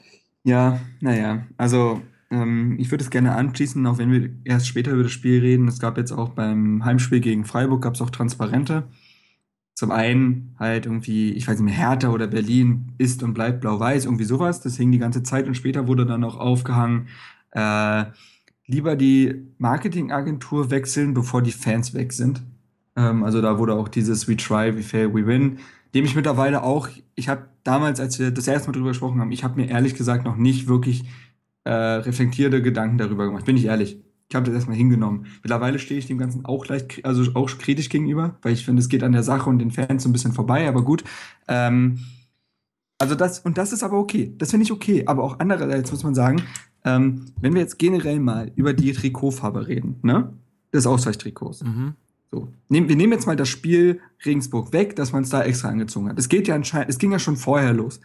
Ja, 0.44 0.78
naja, 1.00 1.44
also 1.56 2.00
ähm, 2.30 2.76
ich 2.78 2.90
würde 2.90 3.04
es 3.04 3.10
gerne 3.10 3.34
anschließen, 3.34 3.86
auch 3.86 3.98
wenn 3.98 4.10
wir 4.10 4.30
erst 4.44 4.66
später 4.66 4.92
über 4.92 5.04
das 5.04 5.12
Spiel 5.12 5.40
reden. 5.40 5.68
Es 5.68 5.78
gab 5.78 5.96
jetzt 5.96 6.12
auch 6.12 6.30
beim 6.30 6.84
Heimspiel 6.84 7.20
gegen 7.20 7.44
Freiburg 7.44 7.82
gab 7.82 7.94
es 7.94 8.02
auch 8.02 8.10
Transparente. 8.10 8.84
Zum 9.74 9.90
einen 9.90 10.54
halt 10.58 10.86
irgendwie, 10.86 11.32
ich 11.32 11.46
weiß 11.46 11.60
nicht 11.60 11.66
mehr, 11.66 11.74
Hertha 11.74 12.08
oder 12.08 12.26
Berlin 12.26 12.92
ist 12.98 13.22
und 13.22 13.34
bleibt 13.34 13.60
blau-weiß, 13.60 14.06
irgendwie 14.06 14.24
sowas. 14.24 14.60
Das 14.60 14.76
hing 14.76 14.90
die 14.90 14.98
ganze 14.98 15.22
Zeit 15.22 15.46
und 15.46 15.54
später 15.54 15.86
wurde 15.86 16.06
dann 16.06 16.24
auch 16.24 16.36
aufgehangen, 16.36 17.08
äh, 17.52 18.06
lieber 18.66 18.96
die 18.96 19.46
Marketingagentur 19.58 20.70
wechseln, 20.70 21.14
bevor 21.14 21.42
die 21.42 21.52
Fans 21.52 21.94
weg 21.94 22.12
sind. 22.12 22.42
Ähm, 22.96 23.22
also 23.22 23.42
da 23.42 23.58
wurde 23.58 23.74
auch 23.74 23.88
dieses 23.88 24.26
We 24.28 24.36
try, 24.36 24.74
we 24.74 24.82
fail, 24.82 25.14
we 25.14 25.26
win 25.26 25.58
dem 25.96 26.04
ich 26.04 26.14
mittlerweile 26.14 26.62
auch, 26.62 26.88
ich 27.14 27.30
habe 27.30 27.46
damals, 27.64 28.00
als 28.00 28.18
wir 28.18 28.30
das 28.30 28.46
erste 28.46 28.68
Mal 28.68 28.74
drüber 28.74 28.88
gesprochen 28.88 29.18
haben, 29.18 29.32
ich 29.32 29.44
habe 29.44 29.58
mir 29.58 29.70
ehrlich 29.70 29.94
gesagt 29.94 30.26
noch 30.26 30.36
nicht 30.36 30.68
wirklich 30.68 31.04
äh, 31.66 31.70
reflektierte 31.70 32.62
Gedanken 32.62 32.98
darüber 32.98 33.26
gemacht, 33.26 33.44
bin 33.44 33.56
ich 33.56 33.64
ehrlich. 33.64 34.00
Ich 34.28 34.34
habe 34.34 34.46
das 34.46 34.54
erstmal 34.54 34.76
hingenommen. 34.76 35.26
Mittlerweile 35.42 35.78
stehe 35.78 35.98
ich 35.98 36.06
dem 36.06 36.18
Ganzen 36.18 36.44
auch 36.44 36.66
leicht, 36.66 37.04
also 37.04 37.22
auch 37.34 37.48
kritisch 37.58 37.88
gegenüber, 37.88 38.36
weil 38.42 38.52
ich 38.52 38.64
finde, 38.64 38.80
es 38.80 38.88
geht 38.88 39.02
an 39.02 39.12
der 39.12 39.22
Sache 39.22 39.48
und 39.48 39.58
den 39.58 39.70
Fans 39.70 40.02
so 40.02 40.08
ein 40.08 40.12
bisschen 40.12 40.32
vorbei, 40.32 40.68
aber 40.68 40.82
gut. 40.82 41.04
Ähm, 41.48 41.98
also 42.98 43.14
das, 43.14 43.40
und 43.40 43.58
das 43.58 43.72
ist 43.72 43.82
aber 43.82 43.98
okay. 43.98 44.32
Das 44.38 44.50
finde 44.50 44.64
ich 44.64 44.72
okay. 44.72 45.04
Aber 45.06 45.22
auch 45.22 45.38
andererseits 45.38 45.92
muss 45.92 46.02
man 46.02 46.14
sagen, 46.14 46.42
ähm, 46.84 47.26
wenn 47.40 47.54
wir 47.54 47.60
jetzt 47.60 47.78
generell 47.78 48.18
mal 48.20 48.50
über 48.56 48.72
die 48.72 48.92
Trikotfarbe 48.92 49.68
reden, 49.68 49.96
ne? 50.02 50.32
Des 50.72 50.86
Ausweichtrikots. 50.86 51.62
Mhm. 51.62 51.94
So. 52.32 52.48
wir 52.68 52.80
nehmen 52.80 53.12
jetzt 53.12 53.26
mal 53.26 53.36
das 53.36 53.48
Spiel 53.48 54.00
Regensburg 54.24 54.72
weg, 54.72 54.96
dass 54.96 55.12
man 55.12 55.22
es 55.22 55.30
da 55.30 55.42
extra 55.42 55.68
angezogen 55.68 56.08
hat. 56.08 56.18
Es 56.18 56.28
geht 56.28 56.48
ja 56.48 56.54
anscheinend, 56.54 56.90
es 56.90 56.98
ging 56.98 57.12
ja 57.12 57.18
schon 57.18 57.36
vorher 57.36 57.72
los. 57.72 58.00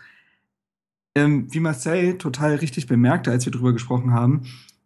Ähm, 1.15 1.47
wie 1.51 1.59
Marcel 1.59 2.17
total 2.17 2.55
richtig 2.55 2.87
bemerkte, 2.87 3.31
als 3.31 3.45
wir 3.45 3.51
drüber 3.51 3.73
gesprochen 3.73 4.13
haben, 4.13 4.43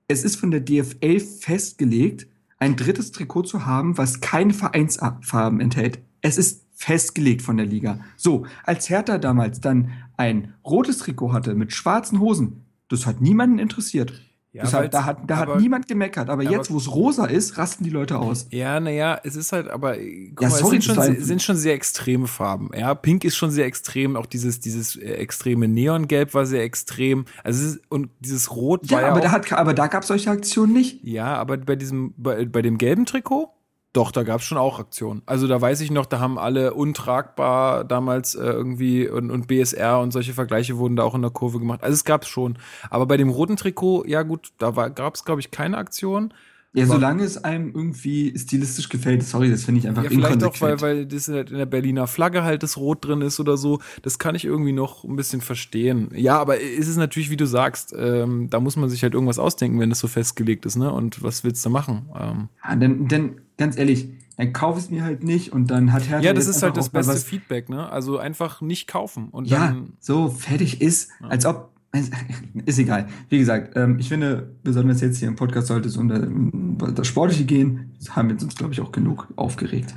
es 0.07 0.23
ist 0.23 0.35
von 0.35 0.51
der 0.51 0.61
DFL 0.61 1.19
festgelegt, 1.19 2.27
ein 2.57 2.75
drittes 2.75 3.11
Trikot 3.11 3.43
zu 3.43 3.65
haben, 3.65 3.97
was 3.97 4.21
keine 4.21 4.53
Vereinsfarben 4.53 5.59
enthält. 5.59 5.99
Es 6.21 6.37
ist 6.37 6.65
festgelegt 6.73 7.41
von 7.41 7.57
der 7.57 7.65
Liga. 7.65 7.99
So, 8.17 8.45
als 8.63 8.89
Hertha 8.89 9.17
damals 9.17 9.61
dann 9.61 9.91
ein 10.17 10.53
rotes 10.65 10.99
Trikot 10.99 11.33
hatte 11.33 11.55
mit 11.55 11.73
schwarzen 11.73 12.19
Hosen, 12.19 12.65
das 12.87 13.05
hat 13.05 13.21
niemanden 13.21 13.59
interessiert. 13.59 14.21
Ja, 14.55 14.63
Deshalb, 14.63 14.89
da 14.91 15.03
hat, 15.03 15.17
da 15.27 15.39
aber, 15.39 15.55
hat 15.55 15.59
niemand 15.59 15.85
gemeckert, 15.85 16.29
aber, 16.29 16.43
aber 16.43 16.49
jetzt, 16.49 16.71
wo 16.71 16.77
es 16.77 16.89
rosa 16.89 17.25
ist, 17.25 17.57
rasten 17.57 17.83
die 17.83 17.89
Leute 17.89 18.17
aus. 18.17 18.47
Ja, 18.51 18.79
naja, 18.79 19.19
es 19.21 19.35
ist 19.35 19.51
halt, 19.51 19.67
aber 19.67 19.97
guck 19.97 20.41
ja, 20.41 20.47
mal, 20.47 20.55
sorry, 20.57 20.77
es 20.77 20.85
sind 20.85 20.95
schon, 20.95 21.21
sind 21.21 21.41
schon 21.41 21.57
sehr 21.57 21.73
extreme 21.73 22.25
Farben. 22.25 22.69
Ja, 22.73 22.95
Pink 22.95 23.25
ist 23.25 23.35
schon 23.35 23.51
sehr 23.51 23.65
extrem, 23.65 24.15
auch 24.15 24.25
dieses, 24.25 24.61
dieses 24.61 24.95
äh, 24.95 25.15
extreme 25.15 25.67
Neongelb 25.67 26.33
war 26.33 26.45
sehr 26.45 26.63
extrem. 26.63 27.25
Also 27.43 27.65
ist, 27.65 27.81
und 27.89 28.11
dieses 28.21 28.49
Rot 28.49 28.89
ja, 28.89 28.95
war 28.95 29.01
ja. 29.01 29.11
Aber, 29.11 29.19
da 29.19 29.31
hat, 29.31 29.51
aber 29.51 29.73
da 29.73 29.87
gab 29.87 30.03
es 30.03 30.07
solche 30.07 30.31
Aktionen 30.31 30.71
nicht. 30.71 31.03
Ja, 31.03 31.35
aber 31.35 31.57
bei 31.57 31.75
diesem, 31.75 32.13
bei, 32.15 32.45
bei 32.45 32.61
dem 32.61 32.77
gelben 32.77 33.05
Trikot, 33.05 33.49
doch, 33.95 34.11
da 34.11 34.23
gab 34.23 34.41
es 34.41 34.45
schon 34.45 34.57
auch 34.57 34.79
Aktionen. 34.79 35.21
Also 35.25 35.47
da 35.47 35.61
weiß 35.61 35.79
ich 35.81 35.89
noch, 35.89 36.05
da 36.05 36.19
haben 36.19 36.37
alle 36.37 36.73
untragbar 36.73 37.85
damals 37.85 38.35
äh, 38.35 38.43
irgendwie 38.43 39.07
und, 39.07 39.31
und 39.31 39.47
BSR 39.47 39.99
und 39.99 40.11
solche 40.11 40.33
Vergleiche 40.33 40.77
wurden 40.77 40.95
da 40.97 41.03
auch 41.03 41.15
in 41.15 41.21
der 41.21 41.31
Kurve 41.31 41.59
gemacht. 41.59 41.81
Also 41.81 41.93
es 41.93 42.03
gab 42.03 42.23
es 42.23 42.27
schon. 42.27 42.57
Aber 42.89 43.05
bei 43.05 43.15
dem 43.15 43.29
roten 43.29 43.55
Trikot, 43.55 44.05
ja 44.05 44.23
gut, 44.23 44.49
da 44.57 44.71
gab 44.89 45.15
es, 45.15 45.23
glaube 45.23 45.39
ich, 45.39 45.51
keine 45.51 45.77
Aktion. 45.77 46.33
Ja, 46.73 46.85
solange 46.85 47.23
es 47.23 47.41
einem 47.41 47.71
irgendwie 47.73 48.37
stilistisch 48.37 48.89
gefällt, 48.89 49.23
sorry, 49.23 49.49
das 49.49 49.63
finde 49.63 49.79
ich 49.79 49.87
einfach 49.87 50.03
ja, 50.03 50.09
vielleicht 50.09 50.43
auch, 50.43 50.59
weil, 50.59 50.81
weil 50.81 51.05
das 51.05 51.29
halt 51.29 51.49
in 51.49 51.57
der 51.57 51.65
Berliner 51.65 52.05
Flagge 52.05 52.43
halt 52.43 52.63
das 52.63 52.75
Rot 52.75 53.05
drin 53.05 53.21
ist 53.21 53.39
oder 53.39 53.55
so. 53.55 53.79
Das 54.01 54.19
kann 54.19 54.35
ich 54.35 54.43
irgendwie 54.43 54.73
noch 54.73 55.05
ein 55.05 55.15
bisschen 55.15 55.39
verstehen. 55.39 56.09
Ja, 56.13 56.37
aber 56.37 56.59
ist 56.59 56.89
es 56.89 56.97
natürlich, 56.97 57.29
wie 57.29 57.37
du 57.37 57.47
sagst, 57.47 57.95
ähm, 57.97 58.49
da 58.49 58.59
muss 58.59 58.75
man 58.75 58.89
sich 58.89 59.03
halt 59.03 59.13
irgendwas 59.13 59.39
ausdenken, 59.39 59.79
wenn 59.79 59.89
das 59.89 59.99
so 59.99 60.09
festgelegt 60.09 60.65
ist, 60.65 60.75
ne? 60.75 60.91
Und 60.91 61.23
was 61.23 61.45
willst 61.45 61.65
du 61.65 61.69
machen? 61.69 62.09
Ähm. 62.13 62.49
Ja, 62.61 62.75
denn, 62.75 63.07
denn 63.07 63.35
ganz 63.57 63.77
ehrlich, 63.77 64.09
dann 64.37 64.53
kauf 64.53 64.77
es 64.77 64.89
mir 64.89 65.03
halt 65.03 65.23
nicht 65.23 65.53
und 65.53 65.71
dann 65.71 65.93
hat 65.93 66.09
Hertha. 66.09 66.23
Ja, 66.23 66.33
das 66.33 66.47
ist 66.47 66.61
halt 66.61 66.75
das 66.77 66.89
beste 66.89 67.17
Feedback, 67.17 67.69
ne? 67.69 67.89
Also 67.89 68.17
einfach 68.17 68.61
nicht 68.61 68.87
kaufen 68.87 69.29
und 69.29 69.47
ja, 69.47 69.67
dann. 69.67 69.93
so 69.99 70.29
fertig 70.29 70.81
ist, 70.81 71.09
ja. 71.21 71.27
als 71.27 71.45
ob 71.45 71.71
ist 72.65 72.79
egal. 72.79 73.07
Wie 73.29 73.37
gesagt, 73.37 73.75
ähm, 73.75 73.99
ich 73.99 74.09
finde, 74.09 74.51
besonders 74.63 75.01
jetzt 75.01 75.17
hier 75.19 75.27
im 75.27 75.35
Podcast 75.35 75.67
sollte 75.67 75.87
es 75.87 75.97
um 75.97 76.77
das 76.77 77.07
Sportliche 77.07 77.45
gehen. 77.45 77.93
Das 77.99 78.15
haben 78.15 78.29
wir 78.29 78.41
uns, 78.41 78.55
glaube 78.55 78.73
ich, 78.73 78.81
auch 78.81 78.91
genug 78.91 79.27
aufgeregt. 79.35 79.95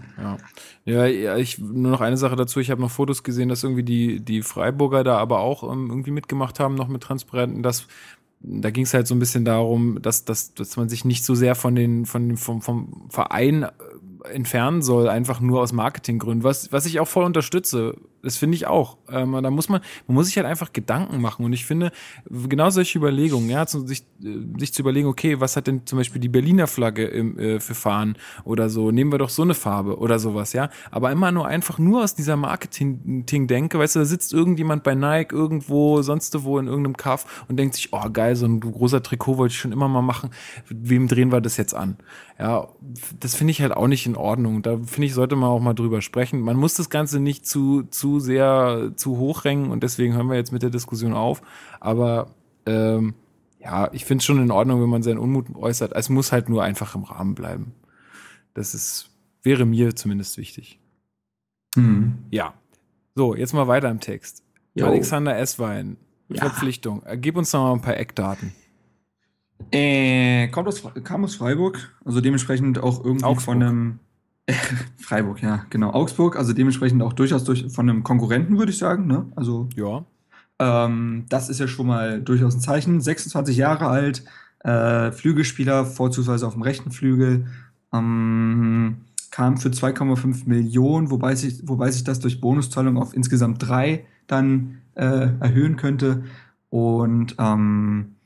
Ja, 0.84 1.06
ja 1.06 1.36
ich, 1.36 1.58
nur 1.58 1.90
noch 1.90 2.00
eine 2.00 2.16
Sache 2.16 2.36
dazu. 2.36 2.60
Ich 2.60 2.70
habe 2.70 2.80
noch 2.80 2.90
Fotos 2.90 3.22
gesehen, 3.22 3.48
dass 3.48 3.64
irgendwie 3.64 3.82
die, 3.82 4.20
die 4.20 4.42
Freiburger 4.42 5.04
da 5.04 5.18
aber 5.18 5.40
auch 5.40 5.70
ähm, 5.70 5.88
irgendwie 5.88 6.10
mitgemacht 6.10 6.60
haben, 6.60 6.74
noch 6.74 6.88
mit 6.88 7.02
Transparenten. 7.02 7.62
Das, 7.62 7.86
da 8.40 8.70
ging 8.70 8.84
es 8.84 8.94
halt 8.94 9.06
so 9.06 9.14
ein 9.14 9.18
bisschen 9.18 9.44
darum, 9.44 10.00
dass, 10.00 10.24
dass, 10.24 10.54
dass 10.54 10.76
man 10.76 10.88
sich 10.88 11.04
nicht 11.04 11.24
so 11.24 11.34
sehr 11.34 11.54
von 11.54 11.74
den, 11.74 12.06
von, 12.06 12.36
vom, 12.36 12.62
vom 12.62 13.08
Verein 13.10 13.66
entfernen 14.32 14.82
soll, 14.82 15.08
einfach 15.08 15.40
nur 15.40 15.60
aus 15.60 15.72
Marketinggründen, 15.72 16.44
was, 16.44 16.72
was 16.72 16.86
ich 16.86 17.00
auch 17.00 17.08
voll 17.08 17.24
unterstütze. 17.24 17.96
Das 18.22 18.36
finde 18.36 18.56
ich 18.56 18.66
auch. 18.66 18.96
Ähm, 19.10 19.38
da 19.42 19.50
muss 19.50 19.68
man, 19.68 19.80
man 20.06 20.16
muss 20.16 20.26
sich 20.26 20.36
halt 20.36 20.46
einfach 20.46 20.72
Gedanken 20.72 21.20
machen. 21.20 21.44
Und 21.44 21.52
ich 21.52 21.64
finde, 21.64 21.92
genau 22.48 22.68
solche 22.70 22.98
Überlegungen, 22.98 23.48
ja, 23.48 23.66
zu, 23.66 23.86
sich, 23.86 24.02
äh, 24.22 24.58
sich 24.58 24.74
zu 24.74 24.82
überlegen, 24.82 25.06
okay, 25.06 25.40
was 25.40 25.56
hat 25.56 25.68
denn 25.68 25.86
zum 25.86 25.98
Beispiel 25.98 26.20
die 26.20 26.28
Berliner 26.28 26.66
Flagge 26.66 27.04
im, 27.04 27.38
äh, 27.38 27.60
für 27.60 27.74
Fahren 27.74 28.16
oder 28.44 28.70
so? 28.70 28.90
Nehmen 28.90 29.12
wir 29.12 29.18
doch 29.18 29.28
so 29.28 29.42
eine 29.42 29.54
Farbe 29.54 29.98
oder 29.98 30.18
sowas, 30.18 30.52
ja. 30.52 30.70
Aber 30.90 31.12
immer 31.12 31.30
nur 31.30 31.46
einfach 31.46 31.78
nur 31.78 32.02
aus 32.02 32.14
dieser 32.14 32.36
Marketing-Denke, 32.36 33.78
weißt 33.78 33.94
du, 33.94 34.00
da 34.00 34.04
sitzt 34.04 34.32
irgendjemand 34.32 34.82
bei 34.82 34.94
Nike 34.94 35.32
irgendwo, 35.32 36.02
sonst 36.02 36.42
wo 36.42 36.58
in 36.58 36.66
irgendeinem 36.66 36.96
Kaff 36.96 37.44
und 37.48 37.56
denkt 37.56 37.76
sich, 37.76 37.92
oh 37.92 38.10
geil, 38.10 38.34
so 38.34 38.46
ein 38.46 38.60
großer 38.60 39.02
Trikot 39.02 39.38
wollte 39.38 39.52
ich 39.52 39.60
schon 39.60 39.72
immer 39.72 39.88
mal 39.88 40.02
machen. 40.02 40.30
Wem 40.68 41.06
drehen 41.06 41.30
wir 41.30 41.40
das 41.40 41.56
jetzt 41.56 41.74
an? 41.74 41.98
Ja, 42.38 42.68
das 43.18 43.34
finde 43.34 43.50
ich 43.50 43.60
halt 43.60 43.72
auch 43.72 43.88
nicht 43.88 44.06
in 44.06 44.16
Ordnung. 44.16 44.62
Da 44.62 44.78
finde 44.78 45.06
ich, 45.06 45.14
sollte 45.14 45.34
man 45.34 45.50
auch 45.50 45.60
mal 45.60 45.74
drüber 45.74 46.02
sprechen. 46.02 46.40
Man 46.40 46.56
muss 46.56 46.74
das 46.74 46.88
Ganze 46.88 47.18
nicht 47.18 47.46
zu, 47.46 47.82
zu 47.90 48.17
sehr 48.20 48.92
zu 48.96 49.18
hoch 49.18 49.44
hängen 49.44 49.70
und 49.70 49.82
deswegen 49.82 50.14
hören 50.14 50.28
wir 50.28 50.36
jetzt 50.36 50.52
mit 50.52 50.62
der 50.62 50.70
Diskussion 50.70 51.14
auf. 51.14 51.42
Aber 51.80 52.34
ähm, 52.66 53.14
ja, 53.60 53.90
ich 53.92 54.04
finde 54.04 54.22
es 54.22 54.24
schon 54.24 54.42
in 54.42 54.50
Ordnung, 54.50 54.80
wenn 54.82 54.88
man 54.88 55.02
seinen 55.02 55.18
Unmut 55.18 55.54
äußert. 55.54 55.92
Es 55.94 56.08
muss 56.08 56.32
halt 56.32 56.48
nur 56.48 56.62
einfach 56.62 56.94
im 56.94 57.04
Rahmen 57.04 57.34
bleiben. 57.34 57.74
Das 58.54 58.74
ist, 58.74 59.10
wäre 59.42 59.66
mir 59.66 59.94
zumindest 59.94 60.38
wichtig. 60.38 60.78
Mhm. 61.76 62.18
Ja. 62.30 62.54
So, 63.14 63.34
jetzt 63.34 63.52
mal 63.52 63.66
weiter 63.68 63.90
im 63.90 64.00
Text. 64.00 64.44
Jo. 64.74 64.86
Alexander 64.86 65.36
Esswein, 65.36 65.96
ja. 66.28 66.40
Verpflichtung. 66.42 67.02
Gib 67.16 67.36
uns 67.36 67.52
noch 67.52 67.64
mal 67.64 67.72
ein 67.72 67.80
paar 67.80 67.96
Eckdaten. 67.96 68.52
Äh, 69.72 70.48
kommt 70.48 70.68
aus, 70.68 70.82
kam 71.02 71.24
aus 71.24 71.34
Freiburg, 71.34 71.96
also 72.04 72.20
dementsprechend 72.20 72.78
auch 72.78 73.04
irgendwie 73.04 73.24
Augsburg. 73.24 73.44
von 73.44 73.62
einem 73.62 73.90
äh, 73.90 74.07
Freiburg, 74.98 75.42
ja, 75.42 75.66
genau. 75.70 75.92
Augsburg, 75.92 76.36
also 76.36 76.52
dementsprechend 76.52 77.02
auch 77.02 77.12
durchaus 77.12 77.44
durch, 77.44 77.66
von 77.70 77.88
einem 77.88 78.02
Konkurrenten, 78.02 78.58
würde 78.58 78.72
ich 78.72 78.78
sagen. 78.78 79.06
Ne? 79.06 79.26
Also, 79.36 79.68
ja. 79.76 80.04
Ähm, 80.58 81.26
das 81.28 81.48
ist 81.48 81.60
ja 81.60 81.68
schon 81.68 81.86
mal 81.86 82.20
durchaus 82.20 82.54
ein 82.54 82.60
Zeichen. 82.60 83.00
26 83.00 83.56
Jahre 83.56 83.86
alt, 83.86 84.24
äh, 84.60 85.12
Flügelspieler, 85.12 85.84
vorzugsweise 85.84 86.46
auf 86.46 86.54
dem 86.54 86.62
rechten 86.62 86.90
Flügel. 86.90 87.46
Ähm, 87.92 88.98
kam 89.30 89.58
für 89.58 89.68
2,5 89.68 90.48
Millionen, 90.48 91.10
wobei 91.10 91.34
sich, 91.34 91.60
wobei 91.68 91.90
sich 91.90 92.04
das 92.04 92.18
durch 92.18 92.40
Bonuszahlung 92.40 92.96
auf 92.96 93.14
insgesamt 93.14 93.66
drei 93.66 94.06
dann 94.26 94.78
äh, 94.94 95.28
erhöhen 95.40 95.76
könnte. 95.76 96.24
Und 96.70 97.36
ähm, 97.38 98.16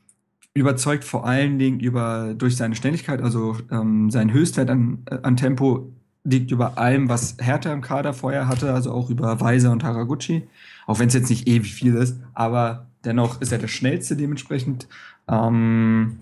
überzeugt 0.53 1.03
vor 1.03 1.25
allen 1.25 1.59
Dingen 1.59 1.79
über, 1.79 2.33
durch 2.37 2.55
seine 2.55 2.75
Schnelligkeit, 2.75 3.21
also 3.21 3.57
ähm, 3.71 4.09
sein 4.09 4.31
Höchstwert 4.31 4.69
an, 4.69 4.99
äh, 5.05 5.19
an 5.23 5.35
Tempo 5.35 5.91
liegt 6.23 6.51
über 6.51 6.77
allem, 6.77 7.09
was 7.09 7.35
Hertha 7.39 7.71
im 7.73 7.81
Kader 7.81 8.13
vorher 8.13 8.47
hatte, 8.47 8.73
also 8.73 8.91
auch 8.91 9.09
über 9.09 9.39
Weiser 9.41 9.71
und 9.71 9.83
Haraguchi. 9.83 10.47
Auch 10.87 10.99
wenn 10.99 11.07
es 11.07 11.13
jetzt 11.13 11.29
nicht 11.29 11.47
ewig 11.47 11.73
viel 11.73 11.95
ist, 11.95 12.17
aber 12.33 12.87
dennoch 13.05 13.41
ist 13.41 13.51
er 13.51 13.57
der 13.57 13.67
schnellste 13.67 14.15
dementsprechend. 14.15 14.87
Ähm, 15.27 16.19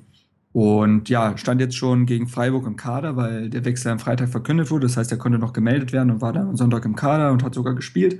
und 0.53 1.07
ja, 1.07 1.37
stand 1.37 1.61
jetzt 1.61 1.77
schon 1.77 2.05
gegen 2.05 2.27
Freiburg 2.27 2.67
im 2.67 2.75
Kader, 2.75 3.15
weil 3.15 3.49
der 3.49 3.63
Wechsel 3.63 3.91
am 3.91 3.99
Freitag 3.99 4.29
verkündet 4.29 4.69
wurde. 4.69 4.87
Das 4.87 4.97
heißt, 4.97 5.11
er 5.11 5.17
konnte 5.17 5.39
noch 5.39 5.53
gemeldet 5.53 5.93
werden 5.93 6.11
und 6.11 6.21
war 6.21 6.33
dann 6.33 6.49
am 6.49 6.57
Sonntag 6.57 6.83
im 6.85 6.95
Kader 6.95 7.31
und 7.31 7.43
hat 7.43 7.53
sogar 7.53 7.73
gespielt. 7.73 8.19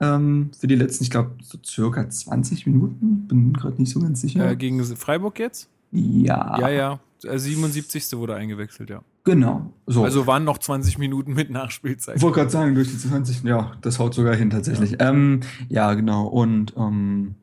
Ähm, 0.00 0.50
für 0.58 0.66
die 0.66 0.74
letzten, 0.74 1.04
ich 1.04 1.10
glaube, 1.10 1.32
so 1.42 1.58
circa 1.64 2.08
20 2.08 2.66
Minuten. 2.66 3.26
Bin 3.28 3.52
gerade 3.52 3.80
nicht 3.80 3.92
so 3.92 4.00
ganz 4.00 4.20
sicher. 4.20 4.50
Äh, 4.50 4.56
gegen 4.56 4.82
Freiburg 4.84 5.38
jetzt? 5.38 5.68
Ja. 5.92 6.58
Ja, 6.60 6.68
ja. 6.68 7.00
77. 7.20 8.12
wurde 8.16 8.34
eingewechselt, 8.34 8.90
ja. 8.90 9.02
Genau. 9.28 9.70
So. 9.86 10.04
Also 10.04 10.26
waren 10.26 10.44
noch 10.44 10.56
20 10.56 10.96
Minuten 10.96 11.34
mit 11.34 11.50
Nachspielzeit. 11.50 12.16
Ich 12.16 12.22
wollte 12.22 12.36
gerade 12.36 12.50
sagen, 12.50 12.74
durch 12.74 12.88
die 12.88 12.96
20, 12.96 13.42
ja, 13.44 13.72
das 13.82 13.98
haut 13.98 14.14
sogar 14.14 14.34
hin 14.34 14.48
tatsächlich. 14.48 14.92
Ja, 14.92 15.10
ähm, 15.10 15.40
ja 15.68 15.92
genau. 15.92 16.26
Und 16.26 16.72
ähm, 16.78 17.34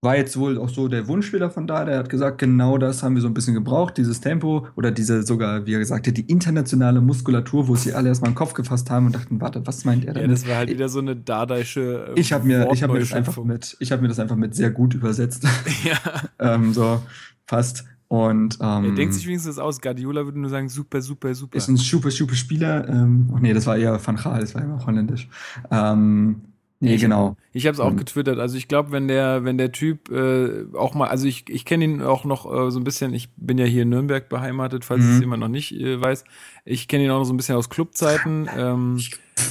war 0.00 0.16
jetzt 0.16 0.38
wohl 0.38 0.56
auch 0.56 0.70
so 0.70 0.88
der 0.88 1.06
Wunschspieler 1.06 1.50
von 1.50 1.66
da, 1.66 1.84
der 1.84 1.98
hat 1.98 2.08
gesagt, 2.08 2.38
genau 2.38 2.78
das 2.78 3.02
haben 3.02 3.16
wir 3.16 3.20
so 3.20 3.28
ein 3.28 3.34
bisschen 3.34 3.52
gebraucht, 3.52 3.98
dieses 3.98 4.22
Tempo 4.22 4.66
oder 4.76 4.90
diese 4.90 5.24
sogar, 5.24 5.66
wie 5.66 5.74
er 5.74 5.78
gesagt 5.78 6.06
hat, 6.06 6.16
die 6.16 6.24
internationale 6.26 7.02
Muskulatur, 7.02 7.68
wo 7.68 7.76
sie 7.76 7.92
alle 7.92 8.08
erstmal 8.08 8.30
den 8.30 8.36
Kopf 8.36 8.54
gefasst 8.54 8.90
haben 8.90 9.04
und 9.06 9.14
dachten, 9.14 9.42
warte, 9.42 9.66
was 9.66 9.84
meint 9.84 10.06
er 10.06 10.14
denn? 10.14 10.22
Ja, 10.22 10.28
das 10.28 10.48
war 10.48 10.56
halt 10.56 10.70
wieder 10.70 10.88
so 10.88 11.00
eine 11.00 11.16
dadaische 11.16 12.14
äh, 12.16 12.20
Ich 12.20 12.32
habe 12.32 12.46
mir, 12.46 12.70
ich 12.72 12.82
habe 12.82 12.94
mir 12.94 13.00
das 13.00 13.12
einfach 13.12 13.36
mit, 13.44 13.76
ich 13.78 13.92
habe 13.92 14.00
mir 14.00 14.08
das 14.08 14.18
einfach 14.18 14.36
mit 14.36 14.54
sehr 14.54 14.70
gut 14.70 14.94
übersetzt. 14.94 15.46
Ja. 15.84 15.98
ähm, 16.38 16.72
so 16.72 17.02
fast. 17.46 17.84
Und, 18.14 18.58
ähm, 18.60 18.84
er 18.84 18.92
denkt 18.92 19.12
sich 19.14 19.26
wenigstens 19.26 19.58
aus. 19.58 19.80
Guardiola 19.80 20.24
würde 20.24 20.38
nur 20.38 20.48
sagen, 20.48 20.68
super, 20.68 21.02
super, 21.02 21.34
super. 21.34 21.56
Ist 21.56 21.68
ein 21.68 21.76
super, 21.76 22.12
super 22.12 22.36
Spieler. 22.36 22.88
Ähm, 22.88 23.28
ach 23.34 23.40
nee, 23.40 23.52
das 23.52 23.66
war 23.66 23.76
eher 23.76 23.98
Van 24.06 24.14
Gaal, 24.14 24.40
das 24.40 24.54
war 24.54 24.62
immer 24.62 24.86
holländisch. 24.86 25.28
Ähm, 25.68 26.42
Nee, 26.84 26.94
ich, 26.94 27.00
genau. 27.00 27.36
Ich 27.52 27.66
habe 27.66 27.74
es 27.74 27.80
auch 27.80 27.90
mhm. 27.90 27.98
getwittert. 27.98 28.38
Also 28.38 28.56
ich 28.56 28.68
glaube, 28.68 28.92
wenn 28.92 29.08
der, 29.08 29.44
wenn 29.44 29.58
der 29.58 29.72
Typ 29.72 30.10
äh, 30.10 30.64
auch 30.74 30.94
mal, 30.94 31.08
also 31.08 31.26
ich, 31.26 31.48
ich 31.48 31.64
kenne 31.64 31.84
ihn 31.84 32.02
auch 32.02 32.24
noch 32.24 32.46
äh, 32.46 32.70
so 32.70 32.78
ein 32.78 32.84
bisschen, 32.84 33.14
ich 33.14 33.30
bin 33.36 33.58
ja 33.58 33.64
hier 33.64 33.82
in 33.82 33.90
Nürnberg 33.90 34.28
beheimatet, 34.28 34.84
falls 34.84 35.04
mhm. 35.04 35.14
es 35.14 35.20
jemand 35.20 35.40
noch 35.40 35.48
nicht 35.48 35.72
äh, 35.72 36.00
weiß. 36.00 36.24
Ich 36.64 36.88
kenne 36.88 37.04
ihn 37.04 37.10
auch 37.10 37.18
noch 37.18 37.24
so 37.24 37.32
ein 37.32 37.36
bisschen 37.36 37.56
aus 37.56 37.70
Clubzeiten. 37.70 38.48
Ähm, 38.56 38.98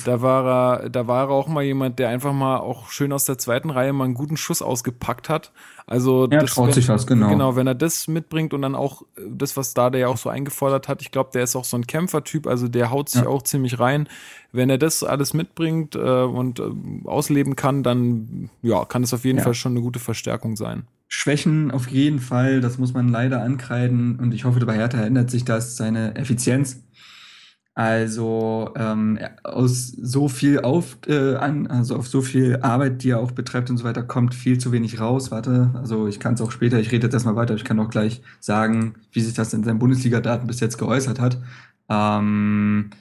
da 0.06 0.22
war 0.22 0.82
er, 0.82 0.90
da 0.90 1.08
war 1.08 1.28
er 1.28 1.30
auch 1.30 1.48
mal 1.48 1.64
jemand, 1.64 2.00
der 2.00 2.10
einfach 2.10 2.34
mal 2.34 2.58
auch 2.58 2.90
schön 2.90 3.12
aus 3.12 3.26
der 3.26 3.38
zweiten 3.38 3.70
Reihe 3.70 3.94
mal 3.94 4.06
einen 4.06 4.14
guten 4.14 4.38
Schuss 4.38 4.62
ausgepackt 4.62 5.30
hat. 5.30 5.52
Also 5.86 6.28
er 6.30 6.40
das, 6.40 6.52
traut 6.52 6.68
wenn, 6.68 6.74
sich 6.74 6.88
was, 6.88 7.06
genau. 7.06 7.30
Genau, 7.30 7.56
wenn 7.56 7.68
er 7.68 7.76
das 7.76 8.08
mitbringt 8.08 8.54
und 8.54 8.62
dann 8.62 8.76
auch 8.76 9.02
äh, 9.18 9.22
das, 9.30 9.58
was 9.58 9.74
da 9.74 9.90
der 9.90 10.02
ja 10.02 10.08
auch 10.08 10.18
so 10.18 10.30
eingefordert 10.30 10.88
hat, 10.88 11.02
ich 11.02 11.12
glaube, 11.12 11.32
der 11.34 11.44
ist 11.44 11.56
auch 11.56 11.66
so 11.66 11.78
ein 11.78 11.86
Kämpfertyp, 11.86 12.48
also 12.48 12.68
der 12.68 12.92
haut 12.92 13.10
sich 13.10 13.24
ja. 13.24 13.28
auch 13.28 13.42
ziemlich 13.42 13.80
rein. 13.80 14.08
Wenn 14.54 14.70
er 14.70 14.78
das 14.78 15.04
alles 15.04 15.34
mitbringt 15.34 15.96
äh, 15.96 16.00
und 16.00 16.60
äh, 16.60 16.64
ausleben 17.06 17.56
kann, 17.56 17.82
dann 17.82 18.50
ja, 18.62 18.86
kann 18.86 19.04
es 19.04 19.14
auf 19.14 19.26
jeden 19.26 19.40
ja. 19.40 19.44
Fall 19.44 19.56
schon 19.56 19.74
eine 19.74 19.82
gute 19.82 20.00
Verstärkung 20.00 20.56
sein. 20.56 20.84
Schwächen 21.08 21.72
auf 21.72 21.88
jeden 21.88 22.20
Fall, 22.20 22.62
das 22.62 22.78
muss 22.78 22.94
man 22.94 23.10
leider 23.10 23.42
ankreiden 23.42 24.20
und 24.20 24.34
ich 24.34 24.46
hoffe, 24.46 24.64
bei 24.66 24.76
Hertha 24.76 25.02
ändert 25.02 25.30
sich 25.30 25.44
das, 25.44 25.76
seine 25.76 26.16
Effizienz. 26.16 26.84
Also 27.76 28.72
ähm, 28.76 29.18
aus 29.44 29.88
so 29.88 30.28
viel 30.28 30.60
auf 30.60 30.98
äh, 31.08 31.36
an, 31.36 31.66
also 31.66 31.96
auf 31.96 32.08
so 32.08 32.22
viel 32.22 32.60
Arbeit, 32.62 33.04
die 33.04 33.10
er 33.10 33.20
auch 33.20 33.32
betreibt 33.32 33.72
und 33.72 33.78
so 33.78 33.84
weiter, 33.84 34.04
kommt 34.04 34.36
viel 34.36 34.60
zu 34.60 34.72
wenig 34.72 35.00
raus. 35.00 35.32
Warte, 35.32 35.72
also 35.74 36.08
ich 36.08 36.20
kann 36.20 36.36
es 36.36 36.42
auch 36.42 36.52
später, 36.52 36.80
ich 36.80 36.92
rede 36.92 37.08
jetzt 37.08 37.16
erstmal 37.16 37.36
weiter, 37.36 37.56
ich 37.56 37.64
kann 37.64 37.80
auch 37.80 37.90
gleich 37.90 38.22
sagen, 38.40 38.94
wie 39.12 39.22
sich 39.22 39.34
das 39.34 39.54
in 39.56 39.64
seinen 39.64 39.80
Bundesliga-Daten 39.80 40.46
bis 40.46 40.60
jetzt 40.60 40.78
geäußert 40.78 41.20
hat. 41.20 41.38
Ähm, 41.90 42.92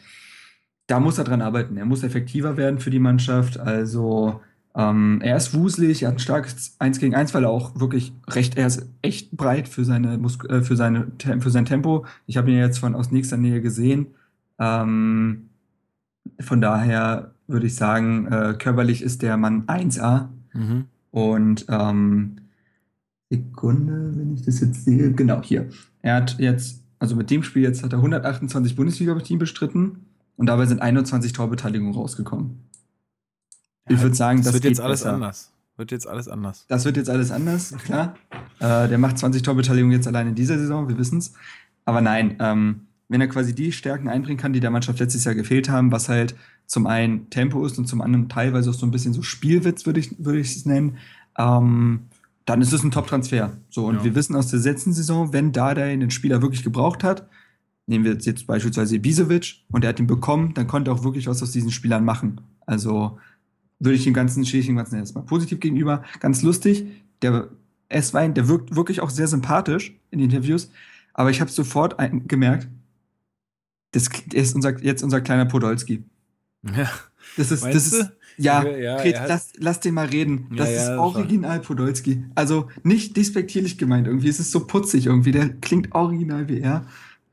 da 0.87 1.01
muss 1.01 1.19
er 1.19 1.25
dran 1.25 1.43
arbeiten. 1.43 1.77
Er 1.77 1.87
muss 1.87 2.03
effektiver 2.03 2.57
werden 2.57 2.79
für 2.79 2.91
die 2.91 2.99
Mannschaft. 2.99 3.59
Also 3.59 4.41
ähm, 4.75 5.21
er 5.23 5.37
ist 5.37 5.55
wuselig, 5.55 6.03
er 6.03 6.09
hat 6.09 6.17
ein 6.17 6.21
starkes 6.21 6.77
1 6.79 6.99
gegen 6.99 7.15
1, 7.15 7.35
weil 7.35 7.45
er 7.45 7.51
auch 7.51 7.79
wirklich 7.79 8.13
recht, 8.29 8.57
er 8.57 8.67
ist 8.67 8.89
echt 9.03 9.31
breit 9.33 9.69
für 9.69 9.85
seine 9.85 10.15
äh, 10.15 10.63
für 10.63 10.77
seine 10.77 11.13
für 11.19 11.51
sein 11.51 11.65
Tempo. 11.65 12.07
Ich 12.27 12.37
habe 12.37 12.51
ihn 12.51 12.59
jetzt 12.59 12.79
von 12.79 12.95
aus 12.95 13.11
nächster 13.11 13.37
Nähe 13.37 13.61
gesehen 13.61 14.09
ähm, 14.63 15.49
von 16.41 16.61
daher 16.61 17.35
würde 17.47 17.67
ich 17.67 17.75
sagen, 17.75 18.27
äh, 18.27 18.55
körperlich 18.59 19.03
ist 19.03 19.23
der 19.23 19.37
Mann 19.37 19.67
1A. 19.67 20.29
Mhm. 20.55 20.85
Und 21.11 21.67
ähm, 21.69 22.37
Sekunde, 23.31 24.13
wenn 24.17 24.35
ich 24.35 24.43
das 24.43 24.61
jetzt 24.61 24.85
sehe, 24.85 25.13
genau 25.13 25.43
hier. 25.43 25.69
Er 26.01 26.17
hat 26.17 26.39
jetzt, 26.39 26.85
also 26.99 27.17
mit 27.17 27.31
dem 27.31 27.43
Spiel 27.43 27.63
jetzt 27.63 27.83
hat 27.83 27.93
er 27.93 27.99
128 27.99 28.77
Bundesliga-Partien 28.77 29.39
bestritten 29.39 30.07
und 30.37 30.47
dabei 30.47 30.67
sind 30.67 30.81
21 30.81 31.33
Torbeteiligungen 31.33 31.95
rausgekommen. 31.95 32.69
Ja, 33.89 33.97
ich 33.97 34.03
würde 34.03 34.15
sagen, 34.15 34.39
das, 34.39 34.47
das 34.47 34.55
wird 34.55 34.65
jetzt 34.65 34.81
alles 34.81 35.01
besser. 35.01 35.15
anders. 35.15 35.53
Wird 35.77 35.91
jetzt 35.91 36.07
alles 36.07 36.29
anders. 36.29 36.67
Das 36.69 36.85
wird 36.85 36.97
jetzt 36.97 37.09
alles 37.11 37.31
anders, 37.31 37.75
klar. 37.85 38.15
äh, 38.61 38.89
der 38.89 38.99
macht 38.99 39.19
20 39.19 39.43
Torbeteiligungen 39.43 39.97
jetzt 39.97 40.07
allein 40.07 40.29
in 40.29 40.35
dieser 40.35 40.59
Saison, 40.59 40.89
wir 40.89 40.99
wissen 40.99 41.19
es. 41.19 41.33
Aber 41.85 42.01
nein, 42.01 42.37
ähm, 42.41 42.87
wenn 43.09 43.21
er 43.21 43.29
quasi 43.29 43.55
die 43.55 43.73
Stärken 43.73 44.09
einbringen 44.09 44.39
kann, 44.39 44.53
die 44.53 44.61
der 44.61 44.71
Mannschaft 44.71 44.99
letztes 44.99 45.25
Jahr 45.25 45.35
gefehlt 45.35 45.69
haben, 45.69 45.93
was 45.93 46.09
halt 46.09 46.35
zum 46.67 46.87
einen 46.87 47.29
Tempo 47.31 47.65
ist 47.67 47.79
und 47.79 47.87
zum 47.87 48.01
anderen 48.01 48.29
teilweise 48.29 48.71
auch 48.71 48.75
so 48.75 48.87
ein 48.87 48.91
bisschen 48.91 49.13
so 49.13 49.23
Spielwitz, 49.23 49.85
würde 49.87 50.01
ich, 50.01 50.15
würde 50.19 50.41
ich 50.41 50.57
es 50.57 50.67
nennen, 50.67 50.99
ähm, 51.39 52.07
dann 52.45 52.61
ist 52.61 52.73
es 52.73 52.83
ein 52.83 52.91
Top-Transfer. 52.91 53.53
So, 53.71 53.87
und 53.87 53.97
ja. 53.97 54.05
wir 54.05 54.15
wissen 54.15 54.35
aus 54.35 54.49
der 54.49 54.61
letzten 54.61 54.93
Saison, 54.93 55.33
wenn 55.33 55.53
Dada 55.53 55.85
den 55.85 56.11
Spieler 56.11 56.43
wirklich 56.43 56.63
gebraucht 56.63 57.05
hat, 57.05 57.29
nehmen 57.87 58.05
wir 58.05 58.15
jetzt 58.15 58.47
beispielsweise 58.47 58.97
Ibisevic 58.97 59.65
und 59.71 59.85
er 59.85 59.91
hat 59.91 60.01
ihn 60.01 60.07
bekommen, 60.07 60.55
dann 60.55 60.67
konnte 60.67 60.91
er 60.91 60.95
auch 60.95 61.05
wirklich 61.05 61.27
was 61.27 61.43
aus 61.43 61.53
diesen 61.53 61.71
Spielern 61.71 62.05
machen. 62.05 62.41
Also 62.67 63.19
würde 63.79 63.97
ich 63.97 64.05
dem 64.05 64.15
Ganzen, 64.15 64.47
stehe 64.47 64.61
ich 64.61 64.67
dem 64.67 64.77
Ganzen 64.77 64.97
erstmal 64.97 65.25
positiv 65.25 65.61
gegenüber. 65.61 66.05
Ganz 66.21 66.43
lustig, 66.43 66.87
der 67.21 67.49
S-Wein, 67.89 68.35
der 68.35 68.49
wirkt 68.49 68.75
wirklich 68.77 69.01
auch 69.01 69.11
sehr 69.11 69.27
sympathisch 69.27 69.99
in 70.11 70.19
den 70.19 70.31
Interviews, 70.31 70.71
aber 71.15 71.31
ich 71.31 71.41
habe 71.41 71.51
sofort 71.51 71.97
gemerkt, 72.29 72.69
das 73.91 74.09
ist 74.33 74.55
unser, 74.55 74.83
jetzt 74.83 75.03
unser 75.03 75.21
kleiner 75.21 75.45
Podolski. 75.45 76.05
Ja. 76.63 76.91
Das 77.37 77.51
ist, 77.51 77.65
das 77.65 77.87
ist, 77.87 78.13
ja, 78.37 78.67
ja, 78.67 78.99
Fred, 78.99 79.21
lass, 79.29 79.53
lass 79.59 79.81
den 79.81 79.95
mal 79.95 80.07
reden. 80.07 80.49
Das 80.57 80.69
ja, 80.69 80.75
ja, 80.75 80.83
ist 80.83 80.99
original 80.99 81.61
Podolski. 81.61 82.25
Also 82.35 82.69
nicht 82.83 83.17
despektierlich 83.17 83.79
gemeint 83.79 84.07
irgendwie. 84.07 84.29
Es 84.29 84.41
ist 84.41 84.51
so 84.51 84.67
putzig 84.67 85.07
irgendwie. 85.07 85.33
Der 85.33 85.49
klingt 85.49 85.95
original 85.95 86.49
wie 86.49 86.61
er. 86.61 86.87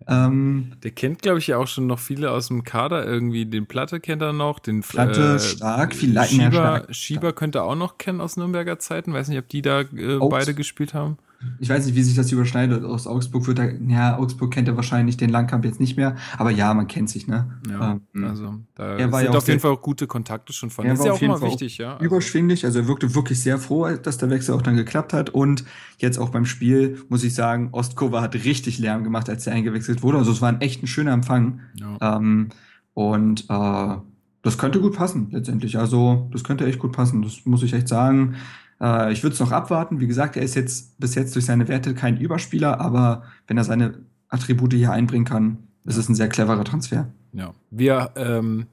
Ähm, 0.07 0.71
der 0.83 0.91
kennt, 0.91 1.21
glaube 1.21 1.39
ich, 1.39 1.47
ja 1.47 1.57
auch 1.57 1.67
schon 1.67 1.87
noch 1.87 1.99
viele 1.99 2.31
aus 2.31 2.47
dem 2.47 2.63
Kader 2.63 3.05
irgendwie. 3.05 3.45
Den 3.45 3.65
Platte 3.65 3.99
kennt 3.99 4.21
er 4.21 4.33
noch, 4.33 4.59
den 4.59 4.81
Platte, 4.81 5.35
äh, 5.35 5.39
stark, 5.39 5.93
vielleicht 5.93 6.31
Schieber, 6.31 6.51
stark. 6.51 6.95
Schieber 6.95 7.33
könnte 7.33 7.63
auch 7.63 7.75
noch 7.75 7.97
kennen 7.97 8.21
aus 8.21 8.37
Nürnberger 8.37 8.79
Zeiten. 8.79 9.13
Weiß 9.13 9.27
nicht, 9.27 9.39
ob 9.39 9.49
die 9.49 9.61
da 9.61 9.81
äh, 9.81 10.19
beide 10.19 10.53
gespielt 10.53 10.93
haben 10.93 11.17
ich 11.59 11.69
weiß 11.69 11.85
nicht, 11.85 11.95
wie 11.95 12.03
sich 12.03 12.15
das 12.15 12.31
überschneidet. 12.31 12.83
Aus 12.83 13.07
Augsburg 13.07 13.47
wird 13.47 13.59
er, 13.59 13.81
ja, 13.81 14.17
Augsburg 14.17 14.51
kennt 14.51 14.67
er 14.67 14.75
wahrscheinlich 14.75 15.17
den 15.17 15.29
Langkamp 15.29 15.63
jetzt 15.63 15.79
nicht 15.79 15.95
mehr, 15.95 16.15
aber 16.37 16.51
ja, 16.51 16.73
man 16.73 16.87
kennt 16.87 17.09
sich, 17.09 17.27
ne? 17.27 17.59
Ja, 17.69 17.99
ähm, 18.13 18.23
also 18.25 18.55
da 18.75 18.97
er 18.97 19.11
war 19.11 19.19
sind 19.19 19.31
ja 19.31 19.37
auf 19.37 19.47
jeden 19.47 19.59
Fall 19.59 19.71
auch 19.71 19.81
gute 19.81 20.07
Kontakte 20.07 20.51
schon 20.51 20.69
von. 20.69 20.85
Er 20.85 20.93
ist 20.93 21.05
ja 21.05 21.13
auch 21.13 21.21
immer 21.21 21.41
wichtig, 21.41 21.77
ja. 21.77 21.93
Also. 21.93 22.05
Überschwinglich, 22.05 22.65
also 22.65 22.79
er 22.79 22.87
wirkte 22.87 23.15
wirklich 23.15 23.39
sehr 23.41 23.57
froh, 23.57 23.89
dass 23.89 24.17
der 24.17 24.29
Wechsel 24.29 24.53
auch 24.53 24.61
dann 24.61 24.75
geklappt 24.75 25.13
hat 25.13 25.29
und 25.29 25.63
jetzt 25.97 26.17
auch 26.17 26.29
beim 26.29 26.45
Spiel 26.45 27.01
muss 27.09 27.23
ich 27.23 27.33
sagen, 27.33 27.69
Ostkova 27.71 28.21
hat 28.21 28.35
richtig 28.35 28.79
Lärm 28.79 29.03
gemacht, 29.03 29.29
als 29.29 29.47
er 29.47 29.53
eingewechselt 29.53 30.03
wurde. 30.03 30.17
Also 30.17 30.31
es 30.31 30.41
war 30.41 30.49
ein 30.49 30.61
echt 30.61 30.83
ein 30.83 30.87
schöner 30.87 31.13
Empfang. 31.13 31.61
Ja. 31.75 32.17
Ähm, 32.17 32.49
und 32.93 33.45
äh, 33.49 33.95
das 34.41 34.57
könnte 34.57 34.79
gut 34.79 34.95
passen, 34.95 35.29
letztendlich. 35.31 35.77
Also, 35.77 36.29
das 36.31 36.43
könnte 36.43 36.65
echt 36.65 36.79
gut 36.79 36.91
passen. 36.91 37.21
Das 37.21 37.45
muss 37.45 37.63
ich 37.63 37.73
echt 37.73 37.87
sagen. 37.87 38.35
Äh, 38.81 39.11
ich 39.11 39.23
würde 39.23 39.33
es 39.33 39.39
noch 39.39 39.51
abwarten. 39.51 39.99
Wie 39.99 40.07
gesagt, 40.07 40.37
er 40.37 40.43
ist 40.43 40.55
jetzt 40.55 40.99
bis 40.99 41.15
jetzt 41.15 41.35
durch 41.35 41.45
seine 41.45 41.67
Werte 41.67 41.93
kein 41.93 42.17
Überspieler, 42.17 42.79
aber 42.79 43.23
wenn 43.47 43.57
er 43.57 43.63
seine 43.63 43.99
Attribute 44.29 44.73
hier 44.73 44.91
einbringen 44.91 45.25
kann, 45.25 45.57
ist 45.85 45.97
es 45.97 46.09
ein 46.09 46.15
sehr 46.15 46.29
cleverer 46.29 46.63
Transfer. 46.63 47.07
Ja, 47.33 47.53
wir 47.71 48.11
ähm, 48.15 48.67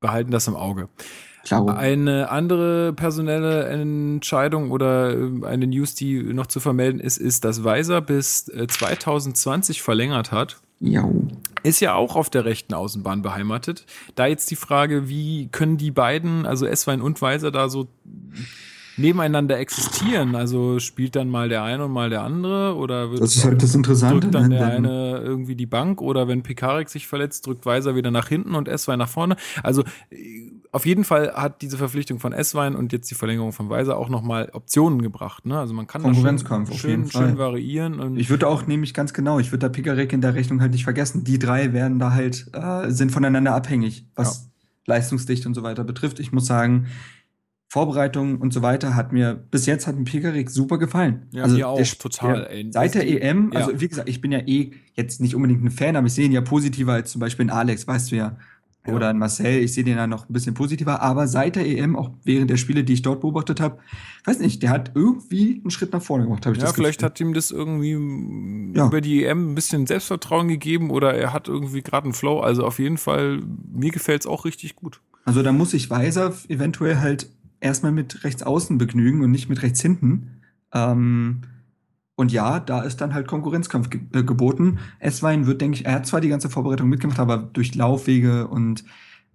behalten 0.00 0.30
das 0.30 0.46
im 0.48 0.56
Auge. 0.56 0.88
Ciao. 1.44 1.68
Eine 1.68 2.30
andere 2.30 2.92
personelle 2.92 3.64
Entscheidung 3.64 4.70
oder 4.70 5.16
äh, 5.16 5.46
eine 5.46 5.66
News, 5.66 5.94
die 5.94 6.22
noch 6.22 6.46
zu 6.46 6.60
vermelden 6.60 7.00
ist, 7.00 7.16
ist, 7.16 7.44
dass 7.44 7.64
Weiser 7.64 8.00
bis 8.00 8.44
2020 8.44 9.78
äh, 9.78 9.82
verlängert 9.82 10.32
hat. 10.32 10.60
Ja. 10.80 11.08
Ist 11.62 11.80
ja 11.80 11.94
auch 11.94 12.16
auf 12.16 12.30
der 12.30 12.44
rechten 12.44 12.74
Außenbahn 12.74 13.22
beheimatet. 13.22 13.84
Da 14.14 14.26
jetzt 14.26 14.50
die 14.50 14.56
Frage, 14.56 15.08
wie 15.08 15.48
können 15.48 15.76
die 15.76 15.90
beiden, 15.90 16.46
also 16.46 16.66
Esswein 16.66 17.02
und 17.02 17.20
Weiser, 17.20 17.50
da 17.50 17.68
so 17.68 17.88
nebeneinander 19.00 19.58
existieren? 19.58 20.34
Also 20.34 20.78
spielt 20.78 21.16
dann 21.16 21.28
mal 21.28 21.48
der 21.48 21.62
eine 21.62 21.86
und 21.86 21.92
mal 21.92 22.10
der 22.10 22.22
andere 22.22 22.76
oder 22.76 23.10
wird 23.10 23.22
das 23.22 23.36
ist 23.36 23.44
halt 23.44 23.62
das 23.62 23.74
Interessante. 23.74 24.20
Drückt 24.20 24.34
dann 24.34 24.48
ne? 24.48 24.56
der 24.56 24.66
eine 24.66 25.18
irgendwie 25.18 25.56
die 25.56 25.66
Bank 25.66 26.00
oder 26.00 26.28
wenn 26.28 26.42
Pikarik 26.42 26.88
sich 26.88 27.06
verletzt, 27.06 27.46
drückt 27.46 27.66
Weiser 27.66 27.94
wieder 27.96 28.10
nach 28.10 28.28
hinten 28.28 28.54
und 28.54 28.68
S2 28.68 28.96
nach 28.96 29.08
vorne. 29.08 29.36
Also 29.62 29.84
auf 30.72 30.86
jeden 30.86 31.04
Fall 31.04 31.32
hat 31.34 31.62
diese 31.62 31.76
Verpflichtung 31.76 32.20
von 32.20 32.32
S-Wein 32.32 32.76
und 32.76 32.92
jetzt 32.92 33.10
die 33.10 33.14
Verlängerung 33.14 33.52
von 33.52 33.68
Weiser 33.70 33.96
auch 33.96 34.08
nochmal 34.08 34.50
Optionen 34.52 35.02
gebracht. 35.02 35.46
Ne? 35.46 35.58
Also 35.58 35.74
man 35.74 35.86
kann 35.86 36.02
Konkurrenzkampf 36.02 36.68
schön, 36.68 36.76
auf 36.76 36.84
jeden 36.84 37.10
schön, 37.10 37.22
schön 37.22 37.38
variieren. 37.38 38.16
ich 38.16 38.30
würde 38.30 38.46
auch 38.46 38.66
nämlich 38.66 38.94
ganz 38.94 39.12
genau, 39.12 39.38
ich 39.38 39.50
würde 39.50 39.66
da 39.66 39.68
Pikarek 39.68 40.12
in 40.12 40.20
der 40.20 40.34
Rechnung 40.34 40.60
halt 40.60 40.72
nicht 40.72 40.84
vergessen. 40.84 41.24
Die 41.24 41.38
drei 41.38 41.72
werden 41.72 41.98
da 41.98 42.12
halt, 42.12 42.46
äh, 42.52 42.90
sind 42.90 43.10
voneinander 43.10 43.54
abhängig, 43.54 44.06
was 44.14 44.44
ja. 44.44 44.94
Leistungsdichte 44.94 45.48
und 45.48 45.54
so 45.54 45.62
weiter 45.62 45.84
betrifft. 45.84 46.20
Ich 46.20 46.32
muss 46.32 46.46
sagen, 46.46 46.86
Vorbereitung 47.70 48.40
und 48.40 48.52
so 48.52 48.62
weiter 48.62 48.96
hat 48.96 49.12
mir 49.12 49.34
bis 49.34 49.64
jetzt 49.64 49.86
hat 49.86 49.96
mir 49.96 50.02
Pikarek 50.02 50.50
super 50.50 50.76
gefallen. 50.76 51.28
Ja, 51.30 51.44
also 51.44 51.56
mir 51.56 51.68
auch, 51.68 51.76
der, 51.76 51.86
total. 51.86 52.48
Der. 52.50 52.72
Seit 52.72 52.94
der 52.96 53.06
EM, 53.06 53.52
also 53.54 53.70
ja. 53.70 53.80
wie 53.80 53.86
gesagt, 53.86 54.08
ich 54.08 54.20
bin 54.20 54.32
ja 54.32 54.40
eh 54.40 54.72
jetzt 54.94 55.20
nicht 55.20 55.36
unbedingt 55.36 55.62
ein 55.62 55.70
Fan, 55.70 55.94
aber 55.94 56.08
ich 56.08 56.14
sehe 56.14 56.26
ihn 56.26 56.32
ja 56.32 56.40
positiver 56.40 56.94
als 56.94 57.12
zum 57.12 57.20
Beispiel 57.20 57.44
in 57.44 57.50
Alex, 57.50 57.86
weißt 57.86 58.10
du 58.10 58.16
ja. 58.16 58.36
Ja. 58.84 58.94
Oder 58.94 59.10
in 59.10 59.18
Marcel, 59.18 59.62
ich 59.62 59.72
sehe 59.72 59.84
den 59.84 59.98
ja 59.98 60.08
noch 60.08 60.28
ein 60.28 60.32
bisschen 60.32 60.54
positiver, 60.54 61.00
aber 61.00 61.28
seit 61.28 61.54
der 61.54 61.64
EM, 61.64 61.94
auch 61.94 62.10
während 62.24 62.50
der 62.50 62.56
Spiele, 62.56 62.82
die 62.82 62.94
ich 62.94 63.02
dort 63.02 63.20
beobachtet 63.20 63.60
habe, 63.60 63.78
weiß 64.24 64.40
nicht, 64.40 64.64
der 64.64 64.70
hat 64.70 64.92
irgendwie 64.94 65.60
einen 65.62 65.70
Schritt 65.70 65.92
nach 65.92 66.02
vorne 66.02 66.24
gemacht, 66.24 66.46
habe 66.46 66.56
ich 66.56 66.60
ja, 66.60 66.66
das 66.66 66.74
vielleicht 66.74 67.00
Gefühl. 67.00 67.10
hat 67.10 67.20
ihm 67.20 67.34
das 67.34 67.52
irgendwie 67.52 68.74
ja. 68.76 68.86
über 68.86 69.00
die 69.00 69.24
EM 69.24 69.52
ein 69.52 69.54
bisschen 69.54 69.86
Selbstvertrauen 69.86 70.48
gegeben 70.48 70.90
oder 70.90 71.14
er 71.14 71.32
hat 71.32 71.46
irgendwie 71.46 71.82
gerade 71.82 72.06
einen 72.06 72.14
Flow. 72.14 72.40
Also 72.40 72.64
auf 72.64 72.80
jeden 72.80 72.98
Fall, 72.98 73.42
mir 73.70 73.92
gefällt 73.92 74.22
es 74.22 74.26
auch 74.26 74.44
richtig 74.44 74.74
gut. 74.74 75.00
Also 75.24 75.42
da 75.42 75.52
muss 75.52 75.70
sich 75.72 75.90
Weiser 75.90 76.32
eventuell 76.48 76.98
halt 76.98 77.28
erstmal 77.60 77.92
mit 77.92 78.24
rechts 78.24 78.42
außen 78.42 78.78
begnügen 78.78 79.22
und 79.22 79.30
nicht 79.30 79.48
mit 79.48 79.62
rechts 79.62 79.80
hinten. 79.80 80.40
Ähm, 80.72 81.42
und 82.16 82.32
ja, 82.32 82.60
da 82.60 82.82
ist 82.82 83.00
dann 83.00 83.14
halt 83.14 83.26
Konkurrenzkampf 83.26 83.88
ge 83.88 84.00
äh, 84.12 84.22
geboten. 84.22 84.78
Esswein 84.98 85.46
wird, 85.46 85.60
denke 85.60 85.78
ich, 85.78 85.86
er 85.86 85.94
hat 85.94 86.06
zwar 86.06 86.20
die 86.20 86.28
ganze 86.28 86.50
Vorbereitung 86.50 86.88
mitgemacht, 86.88 87.18
aber 87.18 87.38
durch 87.38 87.74
Laufwege 87.74 88.46
und 88.48 88.84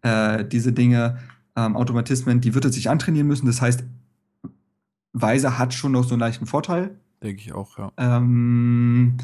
äh, 0.01 0.45
diese 0.45 0.71
Dinge, 0.71 1.17
ähm, 1.55 1.75
Automatismen, 1.75 2.41
die 2.41 2.53
wird 2.53 2.65
er 2.65 2.71
sich 2.71 2.89
antrainieren 2.89 3.27
müssen. 3.27 3.47
Das 3.47 3.61
heißt, 3.61 3.83
Weiser 5.13 5.57
hat 5.57 5.73
schon 5.73 5.93
noch 5.93 6.03
so 6.03 6.13
einen 6.13 6.19
leichten 6.19 6.45
Vorteil. 6.45 6.99
Denke 7.23 7.41
ich 7.41 7.53
auch, 7.53 7.77
ja. 7.77 7.91
Ähm, 7.97 9.17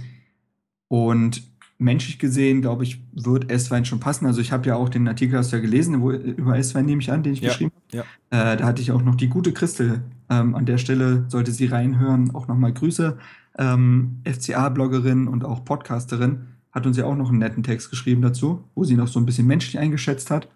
und 0.88 1.44
menschlich 1.82 2.20
gesehen, 2.20 2.62
glaube 2.62 2.84
ich, 2.84 3.04
wird 3.12 3.52
S-Wein 3.52 3.86
schon 3.86 4.00
passen. 4.00 4.26
Also 4.26 4.40
ich 4.40 4.52
habe 4.52 4.68
ja 4.68 4.76
auch 4.76 4.90
den 4.90 5.08
Artikel 5.08 5.38
hast 5.38 5.52
du 5.52 5.58
ja 5.58 5.62
gelesen, 5.62 6.02
wo, 6.02 6.12
über 6.12 6.58
S-Wein 6.58 6.86
nehme 6.86 7.02
ich 7.02 7.12
an, 7.12 7.24
den 7.24 7.34
ich 7.34 7.42
ja, 7.42 7.50
geschrieben 7.50 7.72
habe. 7.76 8.06
Ja. 8.32 8.54
Äh, 8.54 8.58
da 8.58 8.66
hatte 8.66 8.82
ich 8.82 8.92
auch 8.92 9.02
noch 9.02 9.16
die 9.16 9.28
gute 9.28 9.52
Christel. 9.52 10.02
Ähm, 10.30 10.56
an 10.56 10.66
der 10.66 10.78
Stelle 10.78 11.26
sollte 11.28 11.52
sie 11.52 11.66
reinhören. 11.66 12.34
Auch 12.36 12.48
nochmal 12.48 12.74
Grüße 12.74 13.18
ähm, 13.58 14.22
FCA-Bloggerin 14.26 15.28
und 15.28 15.44
auch 15.46 15.66
Podcasterin, 15.66 16.48
hat 16.72 16.86
uns 16.86 16.98
ja 16.98 17.06
auch 17.06 17.16
noch 17.16 17.30
einen 17.30 17.40
netten 17.40 17.64
Text 17.64 17.90
geschrieben 17.90 18.22
dazu, 18.22 18.64
wo 18.76 18.84
sie 18.84 18.96
noch 18.96 19.08
so 19.08 19.20
ein 19.20 19.26
bisschen 19.26 19.48
menschlich 19.48 19.78
eingeschätzt 19.78 20.32
hat 20.32 20.48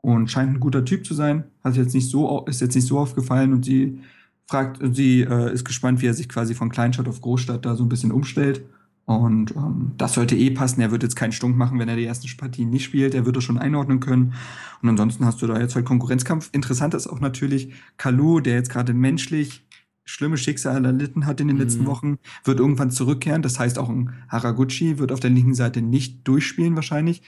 und 0.00 0.30
scheint 0.30 0.52
ein 0.52 0.60
guter 0.60 0.84
Typ 0.84 1.06
zu 1.06 1.14
sein. 1.14 1.44
Hat 1.62 1.76
jetzt 1.76 1.94
nicht 1.94 2.10
so, 2.10 2.44
ist 2.46 2.60
jetzt 2.60 2.74
nicht 2.74 2.86
so 2.86 2.98
aufgefallen 2.98 3.52
und 3.52 3.64
sie 3.64 4.00
fragt, 4.46 4.80
sie 4.94 5.20
äh, 5.20 5.52
ist 5.52 5.64
gespannt, 5.64 6.02
wie 6.02 6.06
er 6.06 6.14
sich 6.14 6.28
quasi 6.28 6.54
von 6.54 6.70
Kleinstadt 6.70 7.08
auf 7.08 7.20
Großstadt 7.20 7.64
da 7.64 7.76
so 7.76 7.84
ein 7.84 7.88
bisschen 7.88 8.10
umstellt. 8.10 8.62
Und 9.04 9.50
ähm, 9.56 9.92
das 9.98 10.14
sollte 10.14 10.36
eh 10.36 10.50
passen. 10.50 10.80
Er 10.80 10.90
wird 10.90 11.02
jetzt 11.02 11.16
keinen 11.16 11.32
Stunk 11.32 11.56
machen, 11.56 11.78
wenn 11.78 11.88
er 11.88 11.96
die 11.96 12.04
ersten 12.04 12.28
Partien 12.36 12.70
nicht 12.70 12.84
spielt. 12.84 13.14
Er 13.14 13.26
wird 13.26 13.36
es 13.36 13.44
schon 13.44 13.58
einordnen 13.58 14.00
können. 14.00 14.34
Und 14.80 14.88
ansonsten 14.88 15.24
hast 15.24 15.42
du 15.42 15.46
da 15.46 15.58
jetzt 15.58 15.74
halt 15.74 15.84
Konkurrenzkampf. 15.84 16.50
Interessant 16.52 16.94
ist 16.94 17.08
auch 17.08 17.20
natürlich 17.20 17.72
Kalu, 17.96 18.40
der 18.40 18.54
jetzt 18.54 18.70
gerade 18.70 18.94
menschlich 18.94 19.64
schlimme 20.04 20.36
Schicksale 20.36 20.88
erlitten 20.88 21.26
hat 21.26 21.40
in 21.40 21.48
den 21.48 21.56
mhm. 21.56 21.62
letzten 21.62 21.86
Wochen, 21.86 22.18
wird 22.44 22.58
irgendwann 22.58 22.90
zurückkehren. 22.90 23.42
Das 23.42 23.58
heißt, 23.58 23.78
auch 23.78 23.88
ein 23.88 24.12
Haraguchi 24.28 24.98
wird 24.98 25.12
auf 25.12 25.20
der 25.20 25.30
linken 25.30 25.54
Seite 25.54 25.80
nicht 25.82 26.26
durchspielen 26.26 26.74
wahrscheinlich. 26.74 27.22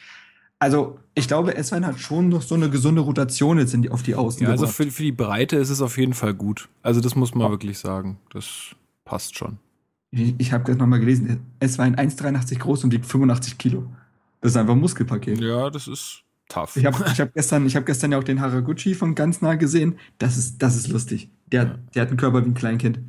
Also, 0.59 0.99
ich 1.14 1.29
glaube, 1.29 1.57
Esswein 1.57 1.85
hat 1.85 2.01
schon 2.01 2.29
noch 2.29 2.43
so 2.43 2.55
eine 2.55 2.70
gesunde 2.70 3.03
Rotation 3.03 3.59
jetzt 3.59 3.75
die, 3.75 3.91
auf 3.91 4.03
die 4.03 4.14
Außen. 4.14 4.45
Ja, 4.45 4.51
also 4.51 4.66
für, 4.66 4.91
für, 4.91 5.03
die 5.03 5.12
Breite 5.12 5.57
ist 5.57 5.70
es 5.70 5.83
auf 5.83 5.99
jeden 5.99 6.14
Fall 6.14 6.33
gut. 6.33 6.68
Also, 6.83 7.01
das 7.01 7.16
muss 7.16 7.35
man 7.35 7.47
ja. 7.47 7.51
wirklich 7.51 7.79
sagen. 7.79 8.18
Das 8.31 8.75
passt 9.05 9.37
schon. 9.37 9.59
Ich, 10.14 10.34
ich 10.38 10.52
habe 10.52 10.64
gerade 10.64 10.78
nochmal 10.78 11.00
gelesen, 11.00 11.40
Esswein 11.60 11.96
1,83 11.96 12.58
groß 12.58 12.84
und 12.84 12.92
wiegt 12.92 13.06
85 13.06 13.58
Kilo. 13.58 13.84
Das 14.40 14.52
ist 14.52 14.56
einfach 14.56 14.74
ein 14.74 14.80
Muskelpaket. 14.80 15.40
Ja, 15.40 15.70
das 15.70 15.88
ist 15.88 16.22
tough. 16.48 16.76
Ich 16.76 16.86
habe 16.86 17.04
ich 17.12 17.20
hab 17.20 17.34
gestern, 17.34 17.68
hab 17.68 17.84
gestern 17.86 18.12
ja 18.12 18.18
auch 18.18 18.24
den 18.24 18.40
Haraguchi 18.40 18.94
von 18.94 19.14
ganz 19.14 19.42
nah 19.42 19.54
gesehen. 19.56 19.98
Das 20.18 20.36
ist, 20.36 20.62
das 20.62 20.76
ist 20.76 20.88
lustig. 20.88 21.30
Der, 21.50 21.78
der 21.94 22.02
hat 22.02 22.08
einen 22.08 22.18
Körper 22.18 22.44
wie 22.44 22.50
ein 22.50 22.54
Kleinkind. 22.54 23.00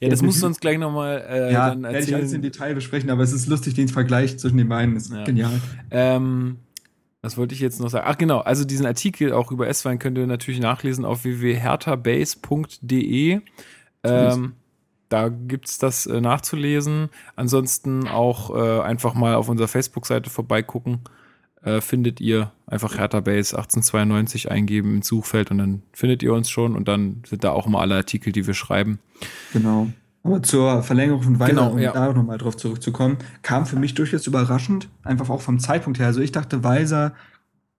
Ja, 0.00 0.08
das 0.08 0.22
musst 0.22 0.42
du 0.42 0.46
uns 0.46 0.60
gleich 0.60 0.78
nochmal 0.78 1.24
äh, 1.28 1.52
ja, 1.52 1.70
dann 1.70 1.84
erzählen. 1.84 1.94
werde 1.94 2.06
ich 2.06 2.14
alles 2.14 2.32
im 2.32 2.42
Detail 2.42 2.74
besprechen, 2.74 3.10
aber 3.10 3.22
es 3.22 3.32
ist 3.32 3.46
lustig, 3.46 3.74
den 3.74 3.88
Vergleich 3.88 4.38
zwischen 4.38 4.58
den 4.58 4.68
beiden 4.68 4.96
ist 4.96 5.12
ja. 5.12 5.24
genial. 5.24 5.60
Ähm, 5.92 6.56
was 7.22 7.36
wollte 7.36 7.54
ich 7.54 7.60
jetzt 7.60 7.80
noch 7.80 7.88
sagen? 7.88 8.04
Ach 8.08 8.18
genau, 8.18 8.40
also 8.40 8.64
diesen 8.64 8.84
Artikel 8.84 9.32
auch 9.32 9.52
über 9.52 9.68
S-Wein 9.68 10.00
könnt 10.00 10.18
ihr 10.18 10.26
natürlich 10.26 10.60
nachlesen 10.60 11.04
auf 11.04 11.22
www.hertabase.de. 11.22 13.40
Ähm, 14.04 14.54
da 15.12 15.28
gibt 15.28 15.68
es 15.68 15.78
das 15.78 16.06
äh, 16.06 16.20
nachzulesen. 16.20 17.10
Ansonsten 17.36 18.08
auch 18.08 18.54
äh, 18.54 18.80
einfach 18.80 19.14
mal 19.14 19.34
auf 19.34 19.48
unserer 19.48 19.68
Facebook-Seite 19.68 20.30
vorbeigucken 20.30 21.00
äh, 21.62 21.80
findet 21.80 22.20
ihr 22.20 22.50
einfach 22.66 22.96
Hertha 22.98 23.20
Base 23.20 23.56
1892 23.56 24.50
eingeben 24.50 24.96
ins 24.96 25.08
Suchfeld 25.08 25.50
und 25.50 25.58
dann 25.58 25.82
findet 25.92 26.22
ihr 26.22 26.32
uns 26.32 26.50
schon 26.50 26.74
und 26.74 26.88
dann 26.88 27.22
sind 27.26 27.44
da 27.44 27.52
auch 27.52 27.66
immer 27.66 27.80
alle 27.80 27.96
Artikel, 27.96 28.32
die 28.32 28.46
wir 28.46 28.54
schreiben. 28.54 28.98
Genau. 29.52 29.88
Aber 30.24 30.42
zur 30.42 30.82
Verlängerung 30.82 31.22
von 31.22 31.38
Weiler, 31.40 31.50
genau, 31.50 31.70
um 31.72 31.78
ja. 31.78 31.92
da 31.92 32.12
nochmal 32.12 32.38
drauf 32.38 32.56
zurückzukommen, 32.56 33.18
kam 33.42 33.66
für 33.66 33.76
mich 33.76 33.94
durchaus 33.94 34.26
überraschend, 34.26 34.88
einfach 35.02 35.30
auch 35.30 35.40
vom 35.40 35.58
Zeitpunkt 35.58 35.98
her. 35.98 36.06
Also 36.06 36.20
ich 36.20 36.32
dachte, 36.32 36.64
Weiser 36.64 37.12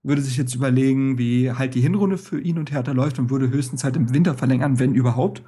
würde 0.02 0.20
sich 0.20 0.36
jetzt 0.36 0.54
überlegen, 0.54 1.16
wie 1.18 1.50
halt 1.50 1.74
die 1.74 1.80
Hinrunde 1.80 2.18
für 2.18 2.38
ihn 2.38 2.58
und 2.58 2.70
Hertha 2.70 2.92
läuft 2.92 3.18
und 3.18 3.30
würde 3.30 3.48
höchstens 3.48 3.82
halt 3.82 3.96
im 3.96 4.12
Winter 4.12 4.34
verlängern, 4.34 4.78
wenn 4.78 4.94
überhaupt. 4.94 5.42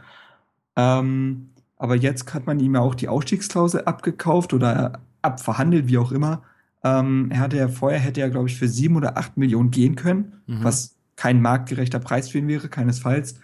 Ähm, 0.75 1.51
aber 1.77 1.97
jetzt 1.97 2.33
hat 2.35 2.47
man 2.47 2.59
ihm 2.61 2.75
ja 2.75 2.81
auch 2.81 2.95
die 2.95 3.09
Ausstiegsklausel 3.09 3.83
abgekauft 3.85 4.55
oder 4.55 5.01
abverhandelt, 5.23 5.89
wie 5.89 5.99
auch 5.99 6.13
immer. 6.13 6.43
Ähm, 6.83 7.29
er 7.31 7.41
hatte 7.41 7.57
ja 7.57 7.69
vorher, 7.69 7.99
hätte 7.99 8.21
er, 8.21 8.31
glaube 8.31 8.49
ich, 8.49 8.57
für 8.57 8.69
sieben 8.69 8.97
oder 8.97 9.17
acht 9.19 9.37
Millionen 9.37 9.71
gehen 9.71 9.97
können, 9.97 10.41
mhm. 10.47 10.65
was 10.65 10.97
kein 11.17 11.41
marktgerechter 11.41 11.99
Preis 11.99 12.29
für 12.29 12.39
ihn 12.39 12.49
wäre, 12.49 12.69
keinesfalls. 12.69 13.41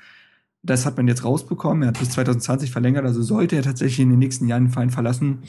Das 0.63 0.87
hat 0.87 0.97
man 0.97 1.09
jetzt 1.09 1.25
rausbekommen. 1.25 1.83
Er 1.83 1.89
hat 1.89 1.99
bis 1.99 2.11
2020 2.11 2.71
verlängert, 2.71 3.05
also 3.05 3.23
sollte 3.23 3.57
er 3.57 3.63
tatsächlich 3.63 4.01
in 4.01 4.11
den 4.11 4.19
nächsten 4.19 4.47
Jahren 4.47 4.67
den 4.67 4.71
Verein 4.71 4.91
verlassen, 4.91 5.43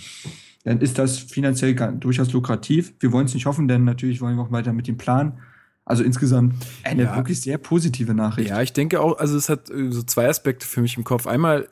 dann 0.64 0.80
ist 0.80 0.98
das 0.98 1.20
finanziell 1.20 1.76
durchaus 1.76 2.32
lukrativ. 2.32 2.94
Wir 3.00 3.12
wollen 3.12 3.26
es 3.26 3.34
nicht 3.34 3.46
hoffen, 3.46 3.68
denn 3.68 3.84
natürlich 3.84 4.22
wollen 4.22 4.38
wir 4.38 4.44
auch 4.44 4.52
weiter 4.52 4.74
mit 4.74 4.88
dem 4.88 4.98
Plan. 4.98 5.40
Also 5.86 6.04
insgesamt 6.04 6.56
eine 6.84 7.04
ja. 7.04 7.16
wirklich 7.18 7.42
sehr 7.42 7.58
positive 7.58 8.14
Nachricht. 8.14 8.50
Ja, 8.50 8.62
ich 8.62 8.72
denke 8.72 9.02
auch, 9.02 9.18
also 9.18 9.36
es 9.36 9.50
hat 9.50 9.70
äh, 9.70 9.92
so 9.92 10.02
zwei 10.04 10.30
Aspekte 10.30 10.66
für 10.66 10.82
mich 10.82 10.96
im 10.96 11.04
Kopf. 11.04 11.28
Einmal 11.28 11.68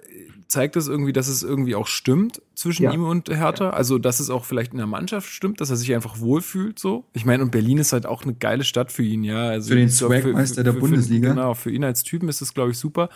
zeigt 0.52 0.76
es 0.76 0.90
irgendwie, 0.90 1.14
dass 1.14 1.30
es 1.30 1.44
irgendwie 1.44 1.76
auch 1.76 1.88
stimmt 1.88 2.42
zwischen 2.56 2.84
ja. 2.84 2.92
ihm 2.92 3.06
und 3.06 3.30
Hertha. 3.30 3.66
Ja. 3.66 3.70
Also, 3.72 3.98
dass 3.98 4.20
es 4.20 4.30
auch 4.30 4.44
vielleicht 4.44 4.74
in 4.74 4.78
der 4.78 4.88
Mannschaft 4.88 5.30
stimmt, 5.30 5.62
dass 5.62 5.70
er 5.70 5.78
sich 5.78 5.94
einfach 5.96 6.20
wohlfühlt 6.20 6.78
so. 6.78 7.06
Ich 7.14 7.26
meine, 7.26 7.42
und 7.42 7.52
Berlin 7.52 7.78
ist 7.78 7.94
halt 7.94 8.06
auch 8.06 8.24
eine 8.24 8.34
geile 8.34 8.66
Stadt 8.66 8.92
für 8.92 9.04
ihn, 9.04 9.24
ja. 9.24 9.48
Also 9.48 9.70
für 9.70 9.76
den 9.76 9.90
Swagmeister 9.90 10.64
der 10.64 10.74
Bundesliga. 10.74 11.30
Für, 11.30 11.36
genau, 11.36 11.54
für 11.54 11.72
ihn 11.72 11.86
als 11.86 12.04
Typen 12.04 12.28
ist 12.28 12.42
es, 12.42 12.54
glaube 12.54 12.72
ich, 12.72 12.78
super. 12.78 13.10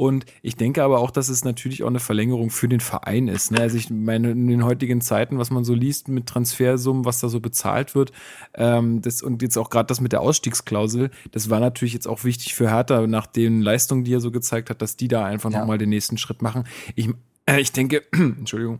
Und 0.00 0.24
ich 0.40 0.56
denke 0.56 0.82
aber 0.82 0.98
auch, 0.98 1.10
dass 1.10 1.28
es 1.28 1.44
natürlich 1.44 1.82
auch 1.82 1.88
eine 1.88 2.00
Verlängerung 2.00 2.48
für 2.48 2.68
den 2.68 2.80
Verein 2.80 3.28
ist. 3.28 3.50
Ne? 3.50 3.60
Also 3.60 3.76
ich 3.76 3.90
meine, 3.90 4.30
in 4.30 4.46
den 4.46 4.64
heutigen 4.64 5.02
Zeiten, 5.02 5.36
was 5.36 5.50
man 5.50 5.62
so 5.62 5.74
liest 5.74 6.08
mit 6.08 6.24
Transfersummen, 6.24 7.04
was 7.04 7.20
da 7.20 7.28
so 7.28 7.38
bezahlt 7.38 7.94
wird, 7.94 8.10
ähm, 8.54 9.02
das, 9.02 9.20
und 9.20 9.42
jetzt 9.42 9.58
auch 9.58 9.68
gerade 9.68 9.88
das 9.88 10.00
mit 10.00 10.12
der 10.12 10.22
Ausstiegsklausel, 10.22 11.10
das 11.32 11.50
war 11.50 11.60
natürlich 11.60 11.92
jetzt 11.92 12.08
auch 12.08 12.24
wichtig 12.24 12.54
für 12.54 12.70
Hertha, 12.70 13.06
nach 13.06 13.26
den 13.26 13.60
Leistungen, 13.60 14.04
die 14.04 14.14
er 14.14 14.20
so 14.20 14.30
gezeigt 14.30 14.70
hat, 14.70 14.80
dass 14.80 14.96
die 14.96 15.08
da 15.08 15.26
einfach 15.26 15.52
ja. 15.52 15.60
nochmal 15.60 15.76
den 15.76 15.90
nächsten 15.90 16.16
Schritt 16.16 16.40
machen. 16.40 16.64
Ich, 16.94 17.10
äh, 17.44 17.60
ich 17.60 17.72
denke, 17.72 18.02
Entschuldigung, 18.12 18.78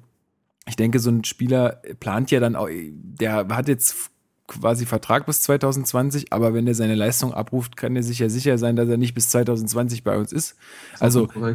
ich 0.66 0.76
denke, 0.76 1.00
so 1.00 1.10
ein 1.10 1.24
Spieler 1.24 1.82
plant 2.00 2.30
ja 2.30 2.40
dann 2.40 2.56
auch, 2.56 2.70
der 2.70 3.46
hat 3.46 3.68
jetzt 3.68 4.10
quasi 4.50 4.84
Vertrag 4.84 5.26
bis 5.26 5.42
2020, 5.42 6.32
aber 6.32 6.52
wenn 6.52 6.66
er 6.66 6.74
seine 6.74 6.96
Leistung 6.96 7.32
abruft, 7.32 7.76
kann 7.76 7.94
er 7.94 8.02
sich 8.02 8.18
ja 8.18 8.28
sicher 8.28 8.58
sein, 8.58 8.74
dass 8.74 8.88
er 8.88 8.96
nicht 8.96 9.14
bis 9.14 9.28
2020 9.28 10.02
bei 10.02 10.18
uns 10.18 10.32
ist. 10.32 10.56
Also 10.98 11.28
äh, 11.34 11.54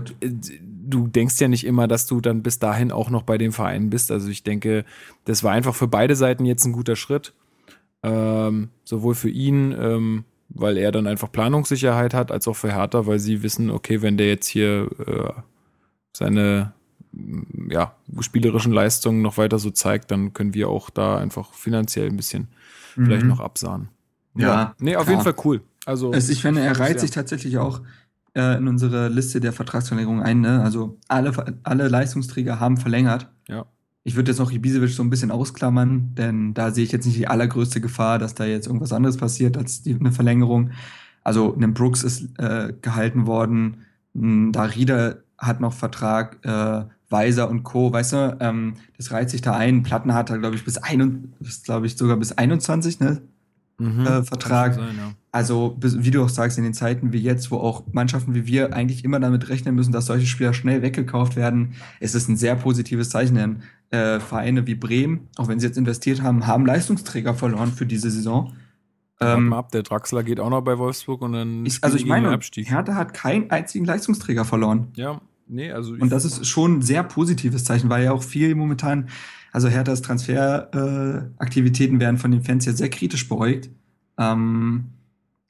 du 0.87 1.07
denkst 1.07 1.39
ja 1.39 1.47
nicht 1.47 1.65
immer, 1.65 1.87
dass 1.87 2.07
du 2.07 2.21
dann 2.21 2.41
bis 2.41 2.57
dahin 2.57 2.91
auch 2.91 3.09
noch 3.09 3.23
bei 3.23 3.37
dem 3.37 3.51
Verein 3.51 3.89
bist. 3.89 4.11
Also 4.11 4.29
ich 4.29 4.43
denke, 4.43 4.85
das 5.25 5.43
war 5.43 5.51
einfach 5.51 5.75
für 5.75 5.87
beide 5.87 6.15
Seiten 6.15 6.45
jetzt 6.45 6.65
ein 6.65 6.71
guter 6.71 6.95
Schritt. 6.95 7.33
Ähm, 8.01 8.69
sowohl 8.85 9.15
für 9.15 9.29
ihn, 9.29 9.75
ähm, 9.77 10.23
weil 10.49 10.77
er 10.77 10.91
dann 10.91 11.07
einfach 11.07 11.31
Planungssicherheit 11.31 12.13
hat, 12.13 12.31
als 12.31 12.47
auch 12.47 12.55
für 12.55 12.73
Hertha, 12.73 13.05
weil 13.07 13.19
sie 13.19 13.43
wissen, 13.43 13.69
okay, 13.69 14.01
wenn 14.01 14.15
der 14.15 14.27
jetzt 14.27 14.47
hier 14.47 14.89
äh, 15.05 15.41
seine 16.13 16.73
ja, 17.69 17.95
spielerischen 18.19 18.71
Leistungen 18.71 19.21
noch 19.21 19.37
weiter 19.37 19.59
so 19.59 19.71
zeigt, 19.71 20.11
dann 20.11 20.33
können 20.33 20.53
wir 20.53 20.69
auch 20.69 20.89
da 20.89 21.17
einfach 21.17 21.53
finanziell 21.53 22.07
ein 22.07 22.17
bisschen 22.17 22.47
mhm. 22.95 23.05
vielleicht 23.05 23.25
noch 23.25 23.39
absahen. 23.39 23.89
Ja. 24.35 24.47
ja. 24.47 24.75
Nee, 24.79 24.95
auf 24.95 25.03
klar. 25.03 25.13
jeden 25.13 25.23
Fall 25.23 25.45
cool. 25.45 25.61
Also, 25.85 26.11
also 26.11 26.31
ich 26.31 26.41
finde, 26.41 26.61
er 26.61 26.79
reizt 26.79 27.01
sich 27.01 27.11
tatsächlich 27.11 27.57
auch 27.57 27.81
äh, 28.33 28.57
in 28.57 28.67
unsere 28.67 29.07
Liste 29.07 29.39
der 29.39 29.53
Vertragsverlängerung 29.53 30.21
ein. 30.21 30.41
Ne? 30.41 30.61
Also 30.61 30.97
alle, 31.07 31.31
alle 31.63 31.87
Leistungsträger 31.87 32.59
haben 32.59 32.77
verlängert. 32.77 33.29
Ja. 33.47 33.65
Ich 34.03 34.15
würde 34.15 34.31
jetzt 34.31 34.39
noch 34.39 34.51
Ibisevic 34.51 34.91
so 34.91 35.03
ein 35.03 35.09
bisschen 35.09 35.31
ausklammern, 35.31 36.13
denn 36.15 36.53
da 36.53 36.71
sehe 36.71 36.83
ich 36.83 36.91
jetzt 36.91 37.05
nicht 37.05 37.17
die 37.17 37.27
allergrößte 37.27 37.81
Gefahr, 37.81 38.19
dass 38.19 38.35
da 38.35 38.45
jetzt 38.45 38.67
irgendwas 38.67 38.93
anderes 38.93 39.17
passiert 39.17 39.57
als 39.57 39.81
die, 39.81 39.95
eine 39.95 40.11
Verlängerung. 40.11 40.71
Also, 41.23 41.55
ein 41.55 41.73
Brooks 41.73 42.03
ist 42.03 42.37
äh, 42.37 42.73
gehalten 42.81 43.25
worden, 43.25 43.77
Darida 44.13 45.15
hat 45.37 45.59
noch 45.59 45.73
Vertrag, 45.73 46.37
äh, 46.43 46.85
Weiser 47.09 47.49
und 47.49 47.63
Co., 47.63 47.91
weißt 47.91 48.13
du, 48.13 48.37
ähm, 48.39 48.75
das 48.97 49.11
reiht 49.11 49.29
sich 49.29 49.41
da 49.41 49.55
ein. 49.55 49.83
Platten 49.83 50.13
hat 50.13 50.29
er, 50.29 50.39
glaube 50.39 50.55
ich, 50.55 50.65
bis, 50.65 50.77
ein, 50.77 51.33
glaube 51.63 51.85
ich, 51.85 51.97
sogar 51.97 52.17
bis 52.17 52.31
21, 52.31 52.99
ne? 52.99 53.21
Mhm, 53.77 54.05
äh, 54.05 54.23
Vertrag. 54.23 54.75
Sein, 54.75 54.95
ja. 54.97 55.11
Also, 55.31 55.75
wie 55.79 56.11
du 56.11 56.23
auch 56.23 56.29
sagst, 56.29 56.57
in 56.57 56.63
den 56.63 56.73
Zeiten 56.73 57.11
wie 57.11 57.19
jetzt, 57.19 57.51
wo 57.51 57.57
auch 57.57 57.83
Mannschaften 57.91 58.33
wie 58.33 58.47
wir 58.47 58.73
eigentlich 58.73 59.03
immer 59.03 59.19
damit 59.19 59.49
rechnen 59.49 59.75
müssen, 59.75 59.91
dass 59.91 60.05
solche 60.05 60.27
Spieler 60.27 60.53
schnell 60.53 60.81
weggekauft 60.81 61.35
werden, 61.35 61.73
ist 61.99 62.15
es 62.15 62.29
ein 62.29 62.37
sehr 62.37 62.55
positives 62.55 63.09
Zeichen. 63.09 63.35
Denn 63.35 63.63
äh, 63.89 64.19
Vereine 64.21 64.65
wie 64.65 64.75
Bremen, 64.75 65.27
auch 65.35 65.49
wenn 65.49 65.59
sie 65.59 65.67
jetzt 65.67 65.77
investiert 65.77 66.21
haben, 66.21 66.47
haben 66.47 66.65
Leistungsträger 66.65 67.33
verloren 67.33 67.73
für 67.73 67.85
diese 67.85 68.09
Saison. 68.09 68.53
Ähm, 69.19 69.53
ab, 69.53 69.71
der 69.71 69.83
Draxler 69.83 70.23
geht 70.23 70.39
auch 70.39 70.49
noch 70.49 70.61
bei 70.61 70.77
Wolfsburg 70.77 71.21
und 71.21 71.33
dann 71.33 71.65
ich, 71.65 71.83
also 71.83 71.95
ich 71.97 72.05
meine, 72.05 72.29
Abstieg. 72.29 72.69
Hertha 72.69 72.95
hat 72.95 73.13
keinen 73.13 73.49
einzigen 73.49 73.85
Leistungsträger 73.85 74.43
verloren. 74.43 74.87
Ja, 74.95 75.21
nee, 75.47 75.71
also 75.71 75.93
und 75.93 76.09
das 76.11 76.25
ist 76.25 76.45
schon 76.47 76.79
ein 76.79 76.81
sehr 76.81 77.03
positives 77.03 77.63
Zeichen, 77.63 77.89
weil 77.89 78.03
ja 78.03 78.11
auch 78.11 78.23
viel 78.23 78.55
momentan, 78.55 79.09
also 79.51 79.67
Herthas 79.67 80.01
Transferaktivitäten 80.01 81.97
äh, 81.97 81.99
werden 81.99 82.17
von 82.17 82.31
den 82.31 82.43
Fans 82.43 82.65
ja 82.65 82.73
sehr 82.73 82.89
kritisch 82.89 83.27
beäugt. 83.27 83.69
Ähm, 84.17 84.85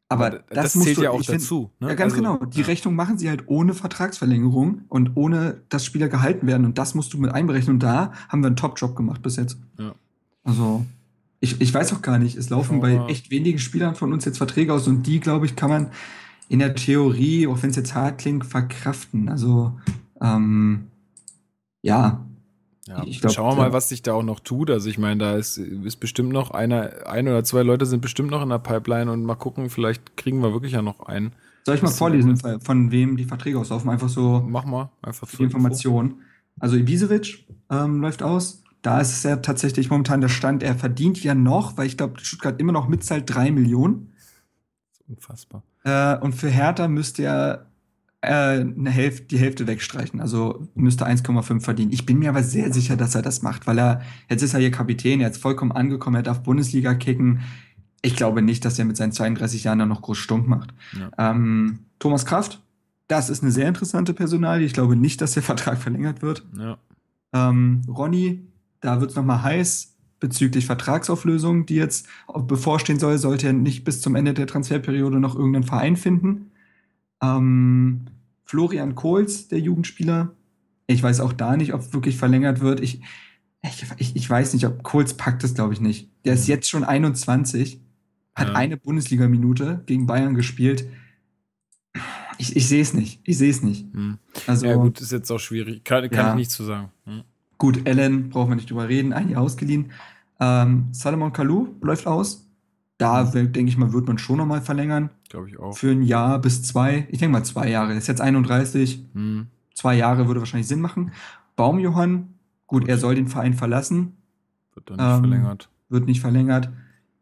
aber, 0.08 0.28
aber 0.28 0.44
das, 0.50 0.74
das 0.74 0.84
zählt 0.84 0.98
du, 0.98 1.04
ja 1.04 1.12
auch 1.12 1.22
dazu. 1.24 1.72
ne? 1.80 1.90
Ja, 1.90 1.96
ganz 1.96 2.14
also, 2.14 2.24
genau. 2.24 2.46
Die 2.46 2.62
ja. 2.62 2.66
Rechnung 2.68 2.96
machen 2.96 3.18
sie 3.18 3.30
halt 3.30 3.44
ohne 3.48 3.74
Vertragsverlängerung 3.74 4.82
und 4.88 5.12
ohne, 5.16 5.62
dass 5.70 5.84
Spieler 5.84 6.10
gehalten 6.10 6.46
werden. 6.46 6.66
Und 6.66 6.78
das 6.78 6.94
musst 6.94 7.14
du 7.14 7.18
mit 7.18 7.32
einberechnen. 7.32 7.78
Und 7.78 7.84
da 7.84 8.14
haben 8.30 8.42
wir 8.42 8.48
einen 8.48 8.56
Top-Job 8.56 8.96
gemacht 8.96 9.24
bis 9.24 9.36
jetzt. 9.38 9.58
Ja. 9.80 9.96
Also 10.44 10.86
ich, 11.40 11.60
ich 11.60 11.74
weiß 11.74 11.94
auch 11.94 12.02
gar 12.02 12.20
nicht, 12.20 12.38
es 12.38 12.50
laufen 12.50 12.82
bei 12.82 12.98
echt 13.08 13.32
wenigen 13.32 13.60
Spielern 13.60 13.96
von 13.96 14.14
uns 14.14 14.26
jetzt 14.26 14.38
Verträge 14.38 14.74
aus 14.74 14.88
und 14.88 15.04
die, 15.04 15.20
glaube 15.20 15.46
ich, 15.46 15.56
kann 15.56 15.70
man 15.70 15.88
in 16.48 16.60
der 16.60 16.76
Theorie, 16.76 17.48
auch 17.48 17.62
wenn 17.64 17.70
es 17.70 17.76
jetzt 17.76 17.96
hart 17.96 18.20
klingt, 18.20 18.46
verkraften. 18.46 19.30
Also, 19.30 19.74
ähm, 20.22 20.88
ja. 21.82 22.26
ja 22.88 23.04
ich 23.06 23.22
glaub, 23.22 23.34
schauen 23.34 23.58
wir 23.58 23.64
mal, 23.64 23.74
was 23.74 23.90
sich 23.90 24.02
da 24.04 24.14
auch 24.14 24.24
noch 24.24 24.40
tut. 24.40 24.70
Also, 24.70 24.90
ich 24.90 24.98
meine, 24.98 25.18
da 25.18 25.36
ist, 25.36 25.58
ist 25.58 25.98
bestimmt 25.98 26.32
noch 26.32 26.52
einer, 26.52 27.08
ein 27.08 27.28
oder 27.28 27.44
zwei 27.44 27.64
Leute 27.64 27.86
sind 27.86 28.02
bestimmt 28.02 28.30
noch 28.32 28.44
in 28.44 28.50
der 28.50 28.60
Pipeline 28.60 29.12
und 29.12 29.24
mal 29.24 29.36
gucken, 29.36 29.70
vielleicht 29.70 30.18
kriegen 30.18 30.42
wir 30.42 30.54
wirklich 30.54 30.74
ja 30.74 30.82
noch 30.82 31.00
einen. 31.02 31.34
Soll 31.66 31.76
ich 31.76 31.82
mal 31.82 31.90
vorlesen, 31.90 32.38
von 32.62 32.92
wem 32.92 33.18
die 33.18 33.26
Verträge 33.26 33.58
auslaufen? 33.58 33.90
Einfach 33.90 34.10
so. 34.10 34.44
Mach 34.48 34.66
mal, 34.66 34.92
einfach 35.02 35.28
für 35.28 35.38
die 35.38 35.44
Information. 35.46 36.16
Also, 36.60 36.76
Ibisevic 36.76 37.46
ähm, 37.72 38.02
läuft 38.02 38.22
aus. 38.22 38.62
Da 38.84 39.02
ist 39.02 39.14
es 39.14 39.24
ja 39.24 39.38
tatsächlich 39.38 39.90
momentan 39.90 40.22
der 40.22 40.30
Stand, 40.30 40.62
er 40.62 40.76
verdient 40.76 41.24
ja 41.24 41.34
noch, 41.34 41.76
weil 41.76 41.88
ich 41.88 41.98
glaube, 41.98 42.20
Stuttgart 42.20 42.60
immer 42.60 42.72
noch 42.72 42.88
mitzahlt, 42.88 43.24
drei 43.26 43.50
Millionen. 43.50 44.14
Unfassbar. 45.08 45.64
Äh, 45.86 46.18
und 46.18 46.34
für 46.34 46.50
Hertha 46.50 46.88
müsste 46.88 47.24
er 47.24 47.68
äh, 48.22 48.60
eine 48.62 48.90
Hälfte, 48.90 49.28
die 49.28 49.38
Hälfte 49.38 49.68
wegstreichen, 49.68 50.20
also 50.20 50.68
müsste 50.74 51.08
1,5 51.08 51.62
verdienen. 51.62 51.92
Ich 51.92 52.06
bin 52.06 52.20
mir 52.20 52.30
aber 52.30 52.44
sehr 52.44 52.74
sicher, 52.74 52.98
dass 52.98 53.16
er 53.16 53.22
das 53.22 53.44
macht, 53.44 53.68
weil 53.68 53.78
er, 53.78 54.02
jetzt 54.30 54.42
ist 54.42 54.54
er 54.54 54.60
hier 54.60 54.72
Kapitän, 54.72 55.22
er 55.22 55.30
ist 55.30 55.42
vollkommen 55.42 55.72
angekommen, 55.72 56.18
er 56.18 56.24
darf 56.24 56.44
Bundesliga 56.44 56.96
kicken. 56.96 57.42
Ich 58.02 58.16
glaube 58.16 58.42
nicht, 58.42 58.66
dass 58.66 58.78
er 58.80 58.86
mit 58.86 58.98
seinen 58.98 59.12
32 59.12 59.64
Jahren 59.64 59.80
dann 59.80 59.90
noch 59.90 60.02
groß 60.02 60.18
stunk 60.18 60.48
macht. 60.48 60.74
Ja. 61.00 61.32
Ähm, 61.32 61.80
Thomas 62.00 62.26
Kraft, 62.26 62.62
das 63.08 63.30
ist 63.30 63.44
eine 63.44 63.52
sehr 63.52 63.68
interessante 63.68 64.14
Personalie. 64.14 64.66
Ich 64.66 64.74
glaube 64.74 64.96
nicht, 64.96 65.22
dass 65.22 65.34
der 65.34 65.44
Vertrag 65.44 65.78
verlängert 65.78 66.24
wird. 66.24 66.44
Ja. 66.58 66.78
Ähm, 67.34 67.82
Ronny, 67.88 68.48
da 68.82 69.02
wird 69.02 69.12
es 69.12 69.16
nochmal 69.16 69.44
heiß 69.44 69.95
bezüglich 70.20 70.66
Vertragsauflösung, 70.66 71.66
die 71.66 71.76
jetzt 71.76 72.08
bevorstehen 72.48 73.00
soll, 73.00 73.18
sollte 73.18 73.48
er 73.48 73.54
nicht 73.54 73.84
bis 73.84 74.02
zum 74.02 74.16
Ende 74.16 74.34
der 74.34 74.48
Transferperiode 74.48 75.20
noch 75.20 75.36
irgendeinen 75.36 75.64
Verein 75.64 75.98
finden. 75.98 76.52
Ähm, 77.22 78.06
Florian 78.46 78.96
Kohls, 78.96 79.48
der 79.48 79.60
Jugendspieler, 79.60 80.34
ich 80.88 81.02
weiß 81.02 81.20
auch 81.20 81.34
da 81.34 81.58
nicht, 81.58 81.74
ob 81.74 81.94
wirklich 81.94 82.18
verlängert 82.18 82.62
wird. 82.62 82.80
Ich, 82.80 83.02
ich, 83.98 84.16
ich 84.16 84.30
weiß 84.30 84.54
nicht, 84.54 84.66
ob 84.66 84.84
Kohls 84.84 85.16
packt 85.16 85.44
es, 85.44 85.56
glaube 85.56 85.74
ich, 85.74 85.82
nicht. 85.82 86.10
Der 86.24 86.34
ist 86.34 86.48
jetzt 86.48 86.70
schon 86.70 86.84
21, 86.84 87.82
hat 88.36 88.50
ja. 88.50 88.54
eine 88.54 88.78
Bundesliga-Minute 88.78 89.84
gegen 89.86 90.06
Bayern 90.06 90.36
gespielt. 90.36 90.88
Ich, 92.38 92.56
ich 92.56 92.68
sehe 92.68 92.82
es 92.82 92.94
nicht. 92.94 93.22
Ich 93.24 93.38
sehe 93.38 93.50
es 93.50 93.64
nicht. 93.64 93.92
Hm. 93.94 94.18
Also, 94.46 94.68
ja, 94.68 94.76
gut, 94.76 95.00
ist 95.02 95.12
jetzt 95.12 95.32
auch 95.32 95.40
schwierig. 95.40 95.84
Kann, 95.84 96.10
kann 96.10 96.26
ja. 96.26 96.30
ich 96.32 96.36
nichts 96.36 96.54
zu 96.54 96.64
sagen. 96.64 96.92
Hm. 97.06 97.24
Gut, 97.58 97.88
Allen 97.88 98.30
brauchen 98.30 98.52
wir 98.52 98.56
nicht 98.56 98.70
drüber 98.70 98.90
reden, 98.90 99.14
ein 99.14 99.30
Jahr 99.30 99.42
ausgeliehen. 99.42 99.92
Ähm, 100.40 100.88
Salomon 100.92 101.34
Kalou 101.34 101.70
läuft 101.82 102.08
aus. 102.08 102.50
Da 102.98 103.24
mhm. 103.24 103.52
denke 103.52 103.70
ich 103.70 103.78
mal, 103.78 103.94
wird 103.94 104.08
man 104.08 104.18
schon 104.18 104.38
nochmal 104.38 104.62
verlängern. 104.62 105.10
Glaube 105.30 105.50
ich 105.50 105.60
auch. 105.60 105.78
Für 105.78 105.92
ein 105.92 106.04
Jahr 106.04 106.40
bis 106.40 106.64
zwei. 106.64 107.08
Ich 107.10 107.20
denke 107.20 107.34
mal 107.34 107.44
zwei 107.44 107.70
Jahre. 107.70 107.94
Ist 107.94 108.08
jetzt 108.08 108.22
31. 108.22 109.06
Mhm. 109.14 109.48
Zwei 109.74 109.96
Jahre 109.96 110.28
würde 110.28 110.40
wahrscheinlich 110.40 110.68
Sinn 110.68 110.80
machen. 110.80 111.12
Baumjohann, 111.56 112.36
gut, 112.68 112.82
gut, 112.82 112.90
er 112.90 112.98
soll 112.98 113.16
den 113.16 113.28
Verein 113.28 113.54
verlassen. 113.54 114.18
Wird 114.74 114.90
dann 114.90 114.98
nicht 114.98 115.06
ähm, 115.06 115.20
verlängert. 115.20 115.70
Wird 115.90 116.06
nicht 116.06 116.22
verlängert. 116.22 116.70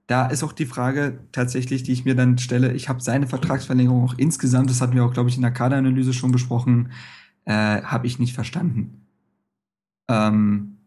Da 0.08 0.28
ist 0.28 0.44
auch 0.44 0.52
die 0.52 0.66
Frage 0.66 1.20
tatsächlich, 1.32 1.84
die 1.84 1.94
ich 1.94 2.06
mir 2.06 2.16
dann 2.16 2.38
stelle. 2.38 2.74
Ich 2.74 2.90
habe 2.90 3.02
seine 3.02 3.26
Vertragsverlängerung 3.26 4.04
auch 4.04 4.16
insgesamt, 4.18 4.70
das 4.70 4.82
hatten 4.82 4.94
wir 4.94 5.06
auch, 5.06 5.14
glaube 5.14 5.30
ich, 5.30 5.38
in 5.38 5.42
der 5.42 5.52
Kaderanalyse 5.52 6.14
schon 6.14 6.32
besprochen, 6.32 6.92
äh, 7.46 7.82
habe 7.82 8.06
ich 8.06 8.20
nicht 8.20 8.34
verstanden. 8.34 9.03
Ähm, 10.08 10.78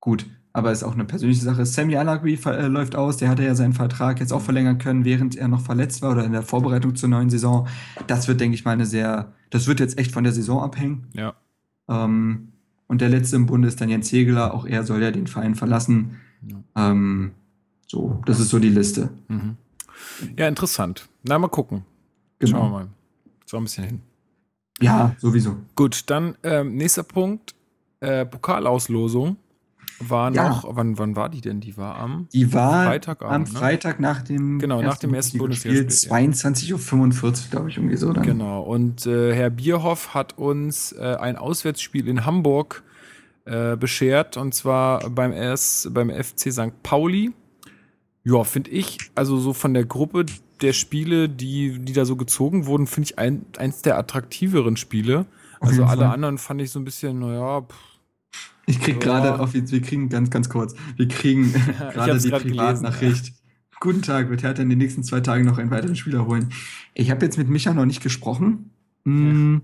gut, 0.00 0.26
aber 0.52 0.70
ist 0.70 0.84
auch 0.84 0.94
eine 0.94 1.04
persönliche 1.04 1.42
Sache. 1.42 1.66
Sammy 1.66 1.96
Alagui 1.96 2.38
äh, 2.46 2.66
läuft 2.68 2.94
aus, 2.94 3.16
der 3.16 3.28
hatte 3.28 3.44
ja 3.44 3.54
seinen 3.54 3.72
Vertrag 3.72 4.20
jetzt 4.20 4.32
auch 4.32 4.40
verlängern 4.40 4.78
können, 4.78 5.04
während 5.04 5.36
er 5.36 5.48
noch 5.48 5.60
verletzt 5.60 6.00
war 6.00 6.12
oder 6.12 6.24
in 6.24 6.32
der 6.32 6.42
Vorbereitung 6.42 6.94
zur 6.94 7.08
neuen 7.08 7.28
Saison. 7.28 7.66
Das 8.06 8.28
wird, 8.28 8.40
denke 8.40 8.54
ich 8.54 8.64
mal, 8.64 8.70
eine 8.70 8.86
sehr, 8.86 9.32
das 9.50 9.66
wird 9.66 9.80
jetzt 9.80 9.98
echt 9.98 10.12
von 10.12 10.22
der 10.22 10.32
Saison 10.32 10.62
abhängen. 10.62 11.08
Ja. 11.12 11.34
Ähm, 11.88 12.52
und 12.86 13.00
der 13.00 13.08
letzte 13.08 13.34
im 13.34 13.46
Bunde 13.46 13.66
ist 13.66 13.80
dann 13.80 13.88
Jens 13.88 14.12
Hegeler, 14.12 14.54
auch 14.54 14.64
er 14.64 14.84
soll 14.84 15.02
ja 15.02 15.10
den 15.10 15.26
Verein 15.26 15.56
verlassen. 15.56 16.20
Ja. 16.46 16.90
Ähm, 16.90 17.32
so, 17.88 18.22
das 18.26 18.38
ist 18.38 18.50
so 18.50 18.60
die 18.60 18.68
Liste. 18.68 19.10
Mhm. 19.28 19.56
Ja, 20.36 20.46
interessant. 20.46 21.08
Na, 21.24 21.38
mal 21.38 21.48
gucken. 21.48 21.84
Genau. 22.38 22.58
Schauen 22.58 22.70
wir 22.70 22.78
mal. 22.78 22.88
So 23.46 23.56
ein 23.56 23.64
bisschen 23.64 23.84
hin. 23.84 24.00
Ja, 24.80 25.16
sowieso. 25.18 25.56
Gut, 25.74 26.10
dann 26.10 26.36
ähm, 26.42 26.76
nächster 26.76 27.02
Punkt 27.02 27.54
äh, 28.04 28.26
Pokalauslosung 28.26 29.36
war 30.00 30.32
ja. 30.32 30.48
noch, 30.48 30.64
wann, 30.76 30.98
wann 30.98 31.16
war 31.16 31.28
die 31.28 31.40
denn? 31.40 31.60
Die 31.60 31.76
war 31.76 31.96
am 31.96 32.28
die 32.32 32.52
war 32.52 32.84
Freitagabend, 32.86 33.48
am 33.48 33.52
ne? 33.52 33.58
Freitag 33.58 34.00
nach 34.00 34.22
dem 34.22 34.58
genau, 34.58 34.82
nach 34.82 34.96
dem 34.96 35.14
ersten 35.14 35.38
Bundesligaspiel. 35.38 36.10
22.45 36.10 37.24
Uhr, 37.24 37.32
glaube 37.50 37.70
ich, 37.70 37.76
irgendwie 37.76 37.96
so. 37.96 38.12
Dann. 38.12 38.24
Genau, 38.24 38.62
und 38.62 39.06
äh, 39.06 39.34
Herr 39.34 39.50
Bierhoff 39.50 40.14
hat 40.14 40.36
uns 40.38 40.92
äh, 40.92 41.16
ein 41.20 41.36
Auswärtsspiel 41.36 42.08
in 42.08 42.24
Hamburg 42.24 42.82
äh, 43.44 43.76
beschert, 43.76 44.36
und 44.36 44.54
zwar 44.54 45.10
beim, 45.10 45.32
S, 45.32 45.88
beim 45.92 46.10
FC 46.10 46.52
St. 46.52 46.82
Pauli. 46.82 47.32
Ja, 48.24 48.42
finde 48.44 48.70
ich, 48.70 48.98
also 49.14 49.38
so 49.38 49.52
von 49.52 49.74
der 49.74 49.84
Gruppe 49.84 50.24
der 50.62 50.72
Spiele, 50.72 51.28
die, 51.28 51.78
die 51.78 51.92
da 51.92 52.06
so 52.06 52.16
gezogen 52.16 52.64
wurden, 52.66 52.86
finde 52.86 53.10
ich 53.10 53.18
ein, 53.18 53.44
eins 53.58 53.82
der 53.82 53.98
attraktiveren 53.98 54.78
Spiele. 54.78 55.26
also 55.60 55.84
alle 55.84 56.02
Fall. 56.02 56.12
anderen 56.14 56.38
fand 56.38 56.62
ich 56.62 56.70
so 56.70 56.78
ein 56.78 56.84
bisschen, 56.84 57.18
naja, 57.18 57.60
pff, 57.60 57.93
ich 58.66 58.80
krieg 58.80 59.00
gerade, 59.00 59.38
auf, 59.40 59.54
wir 59.54 59.82
kriegen 59.82 60.08
ganz, 60.08 60.30
ganz 60.30 60.48
kurz, 60.48 60.74
wir 60.96 61.08
kriegen 61.08 61.52
gerade 61.92 62.18
die 62.18 62.30
Privatnachricht. 62.30 63.32
Guten 63.80 64.02
Tag, 64.02 64.30
wird 64.30 64.42
Hertha 64.42 64.62
in 64.62 64.70
den 64.70 64.78
nächsten 64.78 65.02
zwei 65.02 65.20
Tagen 65.20 65.44
noch 65.44 65.58
einen 65.58 65.70
weiteren 65.70 65.96
Spieler 65.96 66.26
holen. 66.26 66.50
Ich 66.94 67.10
habe 67.10 67.24
jetzt 67.24 67.36
mit 67.36 67.48
Micha 67.48 67.74
noch 67.74 67.84
nicht 67.84 68.02
gesprochen. 68.02 68.70
Hm, 69.04 69.54
ja. 69.54 69.60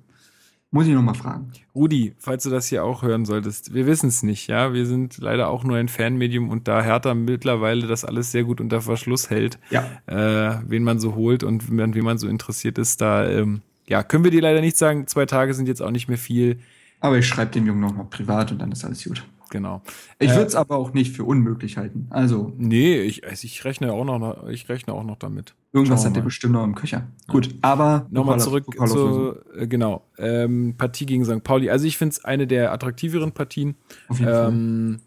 Muss 0.73 0.87
ich 0.87 0.95
noch 0.95 1.03
mal 1.03 1.15
fragen. 1.15 1.53
Rudi, 1.75 2.15
falls 2.19 2.45
du 2.45 2.51
das 2.51 2.67
hier 2.67 2.85
auch 2.85 3.03
hören 3.03 3.25
solltest, 3.25 3.75
wir 3.75 3.87
wissen 3.87 4.09
es 4.09 4.23
nicht, 4.23 4.47
ja. 4.47 4.73
Wir 4.73 4.87
sind 4.87 5.19
leider 5.19 5.49
auch 5.49 5.65
nur 5.65 5.77
ein 5.77 5.89
Fanmedium 5.89 6.49
und 6.49 6.69
da 6.69 6.83
Hertha 6.83 7.15
mittlerweile 7.15 7.87
das 7.87 8.05
alles 8.05 8.31
sehr 8.31 8.45
gut 8.45 8.61
unter 8.61 8.81
Verschluss 8.81 9.31
hält, 9.31 9.59
ja. 9.71 9.89
äh, 10.07 10.61
wen 10.67 10.85
man 10.85 11.01
so 11.01 11.15
holt 11.15 11.43
und 11.43 11.71
an 11.71 11.95
wen 11.95 12.05
man 12.05 12.19
so 12.19 12.29
interessiert 12.29 12.79
ist, 12.79 13.01
da 13.01 13.29
ähm, 13.29 13.63
ja, 13.89 14.05
können 14.05 14.23
wir 14.23 14.31
dir 14.31 14.43
leider 14.43 14.61
nicht 14.61 14.77
sagen. 14.77 15.09
Zwei 15.09 15.27
Tage 15.27 15.55
sind 15.55 15.67
jetzt 15.67 15.83
auch 15.83 15.91
nicht 15.91 16.09
mehr 16.09 16.19
viel. 16.19 16.61
Aber 17.01 17.19
ich 17.19 17.27
schreibe 17.27 17.53
dem 17.53 17.67
Jungen 17.67 17.81
nochmal 17.81 18.07
privat 18.07 18.53
und 18.53 18.61
dann 18.61 18.73
ist 18.73 18.85
alles 18.85 19.05
gut. 19.05 19.25
Genau. 19.51 19.83
Ich 20.21 20.31
würde 20.31 20.47
es 20.47 20.55
äh, 20.55 20.59
aber 20.59 20.77
auch 20.77 20.93
nicht 20.93 21.15
für 21.15 21.25
unmöglich 21.25 21.77
halten. 21.77 22.07
Also. 22.11 22.53
Nee, 22.57 23.01
ich, 23.01 23.27
also 23.27 23.45
ich 23.45 23.65
rechne 23.65 23.93
auch 23.93 24.05
noch, 24.05 24.49
ich 24.49 24.69
rechne 24.69 24.95
auch 24.95 25.03
noch 25.03 25.17
damit. 25.17 25.55
Irgendwas 25.73 26.05
hat 26.05 26.17
der 26.17 26.23
bestimmt 26.23 26.53
noch 26.55 26.65
im 26.65 26.75
Köcher. 26.75 27.09
Ja. 27.27 27.33
Gut, 27.33 27.55
aber. 27.61 28.07
Nochmal 28.11 28.39
zurück 28.41 28.67
zu, 28.87 29.35
äh, 29.57 29.67
genau, 29.67 30.07
ähm, 30.19 30.75
Partie 30.79 31.07
gegen 31.07 31.25
St. 31.25 31.43
Pauli. 31.43 31.69
Also 31.69 31.87
ich 31.87 31.99
finde 31.99 32.13
es 32.13 32.25
eine 32.25 32.47
der 32.47 32.73
attraktiveren 32.73 33.33
Partien. 33.33 33.75
Auf 34.09 34.21
jeden 34.21 34.31
ähm, 34.33 34.99
Fall. 34.99 35.07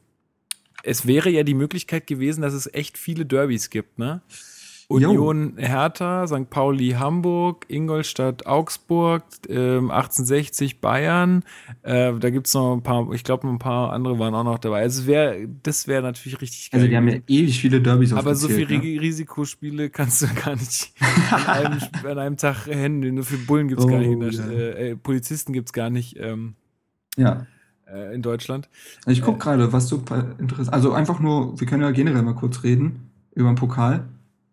Es 0.86 1.08
wäre 1.08 1.30
ja 1.30 1.44
die 1.44 1.54
Möglichkeit 1.54 2.08
gewesen, 2.08 2.42
dass 2.42 2.54
es 2.54 2.72
echt 2.74 2.98
viele 2.98 3.26
Derbys 3.26 3.70
gibt, 3.70 3.98
ne? 3.98 4.22
Union 4.94 5.54
jo. 5.58 5.64
Hertha, 5.66 6.28
St. 6.28 6.50
Pauli 6.50 6.92
Hamburg, 6.92 7.66
Ingolstadt 7.68 8.46
Augsburg, 8.46 9.24
äh, 9.48 9.78
1860 9.78 10.82
Bayern. 10.82 11.44
Äh, 11.82 12.14
da 12.14 12.30
gibt 12.30 12.48
es 12.48 12.54
noch 12.54 12.74
ein 12.74 12.84
paar, 12.84 13.12
ich 13.14 13.24
glaube, 13.24 13.48
ein 13.48 13.60
paar 13.60 13.92
andere 13.94 14.20
waren 14.20 14.34
auch 14.36 14.44
noch 14.44 14.60
dabei. 14.60 14.82
Also 14.82 15.06
wär, 15.08 15.36
das 15.64 15.88
wäre 15.88 16.04
natürlich 16.04 16.42
richtig 16.42 16.72
geil. 16.72 16.82
Also 16.82 16.90
die 16.90 16.98
haben 16.98 17.08
ja 17.08 17.18
ewig 17.28 17.60
viele 17.60 17.82
Derbys 17.82 18.14
Aber 18.14 18.36
so 18.36 18.48
viele 18.48 18.78
ne? 18.78 19.02
Risikospiele 19.02 19.90
kannst 19.90 20.22
du 20.22 20.28
gar 20.44 20.56
nicht 20.56 20.94
an, 21.30 21.48
einem, 21.48 21.80
an 22.06 22.18
einem 22.20 22.38
Tag 22.38 22.68
handeln. 22.68 23.16
Nur 23.16 23.24
für 23.24 23.38
Bullen 23.38 23.68
gibt 23.68 23.80
es 23.80 23.86
oh, 23.86 23.90
gar 23.90 24.00
nicht. 24.00 24.40
Ja. 24.40 24.50
Äh, 24.50 24.92
äh, 24.92 24.96
Polizisten 24.96 25.54
gibt 25.54 25.70
es 25.70 25.74
gar 25.74 25.90
nicht. 25.90 26.18
Ähm, 26.20 26.56
ja 27.18 27.46
äh, 27.94 28.14
in 28.14 28.22
Deutschland. 28.22 28.70
Ich 29.06 29.22
gucke 29.22 29.38
äh, 29.38 29.44
gerade, 29.44 29.74
was 29.74 29.88
super 29.88 30.36
interessant 30.40 30.74
Also 30.74 30.94
einfach 30.94 31.20
nur, 31.20 31.60
wir 31.60 31.68
können 31.68 31.84
ja 31.84 31.92
generell 31.92 32.24
mal 32.24 32.36
kurz 32.36 32.64
reden 32.64 33.12
über 33.34 33.50
den 33.52 33.56
Pokal. 33.56 34.06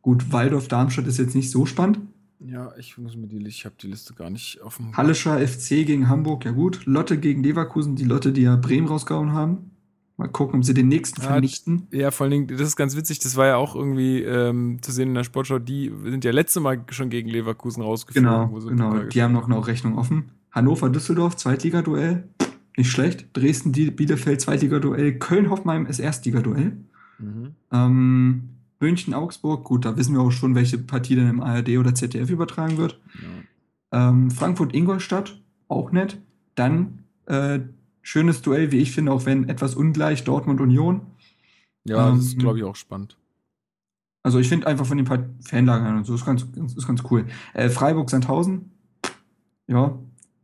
Gut, 0.03 0.33
Waldorf-Darmstadt 0.33 1.07
ist 1.07 1.19
jetzt 1.19 1.35
nicht 1.35 1.51
so 1.51 1.67
spannend. 1.67 2.01
Ja, 2.41 2.73
ich 2.79 2.97
muss 2.97 3.17
mir 3.17 3.27
die 3.27 3.47
ich 3.47 3.67
habe 3.67 3.75
die 3.81 3.89
Liste 3.89 4.15
gar 4.15 4.31
nicht 4.31 4.63
auf 4.63 4.79
dem. 4.79 4.97
Hallischer 4.97 5.39
FC 5.47 5.87
gegen 5.87 6.09
Hamburg, 6.09 6.47
ja 6.47 6.53
gut. 6.53 6.87
Lotte 6.87 7.19
gegen 7.19 7.43
Leverkusen, 7.43 7.97
die 7.97 8.05
Lotte, 8.05 8.33
die 8.33 8.43
ja 8.43 8.57
Bremen 8.57 8.89
rausgehauen 8.89 9.33
haben. 9.33 9.71
Mal 10.17 10.29
gucken, 10.29 10.61
ob 10.61 10.65
sie 10.65 10.75
den 10.75 10.89
nächsten 10.89 11.21
vernichten. 11.21 11.87
Ja, 11.93 12.11
vor 12.11 12.25
allen 12.25 12.33
Dingen, 12.33 12.47
das 12.49 12.61
ist 12.61 12.77
ganz 12.77 12.97
witzig, 12.97 13.21
das 13.21 13.37
war 13.37 13.47
ja 13.47 13.57
auch 13.57 13.75
irgendwie 13.75 14.23
ähm, 14.23 14.79
zu 14.83 14.93
sehen 14.93 15.09
in 15.09 15.15
der 15.15 15.25
Sportschau, 15.25 15.59
die 15.59 15.91
sind 16.05 16.25
ja 16.25 16.31
letzte 16.31 16.61
Mal 16.61 16.85
schon 16.91 17.09
gegen 17.09 17.29
Leverkusen 17.29 17.83
rausgeflogen. 17.83 18.31
Genau, 18.31 18.93
genau. 18.93 19.03
die 19.05 19.23
haben 19.23 19.33
noch 19.33 19.47
eine 19.47 19.67
Rechnung 19.67 19.97
offen. 19.97 20.33
Hannover-Düsseldorf, 20.51 21.37
Zweitligaduell, 21.37 22.29
nicht 22.77 22.91
schlecht. 22.91 23.29
Dresden-Bielefeld, 23.35 24.41
Zweitligaduell. 24.41 25.19
Köln-Hoffenheim 25.19 25.87
ist 25.87 26.01
Erstligaduell. 26.01 26.77
Mhm. 27.19 27.55
Ähm, 27.73 28.49
München-Augsburg, 28.81 29.65
gut, 29.65 29.85
da 29.85 29.97
wissen 29.97 30.15
wir 30.15 30.23
auch 30.23 30.31
schon, 30.31 30.55
welche 30.55 30.79
Partie 30.79 31.17
dann 31.17 31.29
im 31.29 31.41
ARD 31.41 31.71
oder 31.79 31.95
ZDF 31.95 32.31
übertragen 32.31 32.79
wird. 32.79 33.01
Ja. 33.93 34.09
Ähm, 34.09 34.31
Frankfurt-Ingolstadt, 34.31 35.41
auch 35.69 35.93
nett. 35.93 36.19
Dann 36.55 37.05
äh, 37.27 37.61
schönes 38.03 38.43
Duell, 38.43 38.73
wie 38.73 38.79
ich 38.79 38.93
finde, 38.93 39.13
auch 39.13 39.27
wenn 39.27 39.49
etwas 39.49 39.75
ungleich, 39.75 40.25
Dortmund-Union. 40.25 41.03
Ja, 41.85 42.09
ähm, 42.09 42.17
das 42.17 42.27
ist, 42.27 42.39
glaube 42.39 42.59
ich, 42.59 42.65
auch 42.65 42.77
spannend. 42.77 43.17
Also 44.23 44.39
ich 44.39 44.49
finde 44.49 44.67
einfach 44.67 44.87
von 44.87 44.97
den 44.97 45.07
paar 45.07 45.25
Fanlagern 45.47 45.97
und 45.97 46.05
so, 46.05 46.15
ist 46.15 46.27
ganz, 46.27 46.43
ist 46.43 46.87
ganz 46.87 47.03
cool. 47.11 47.27
Äh, 47.55 47.71
Freiburg-Sandhausen, 47.71 48.71
ja, 49.67 49.99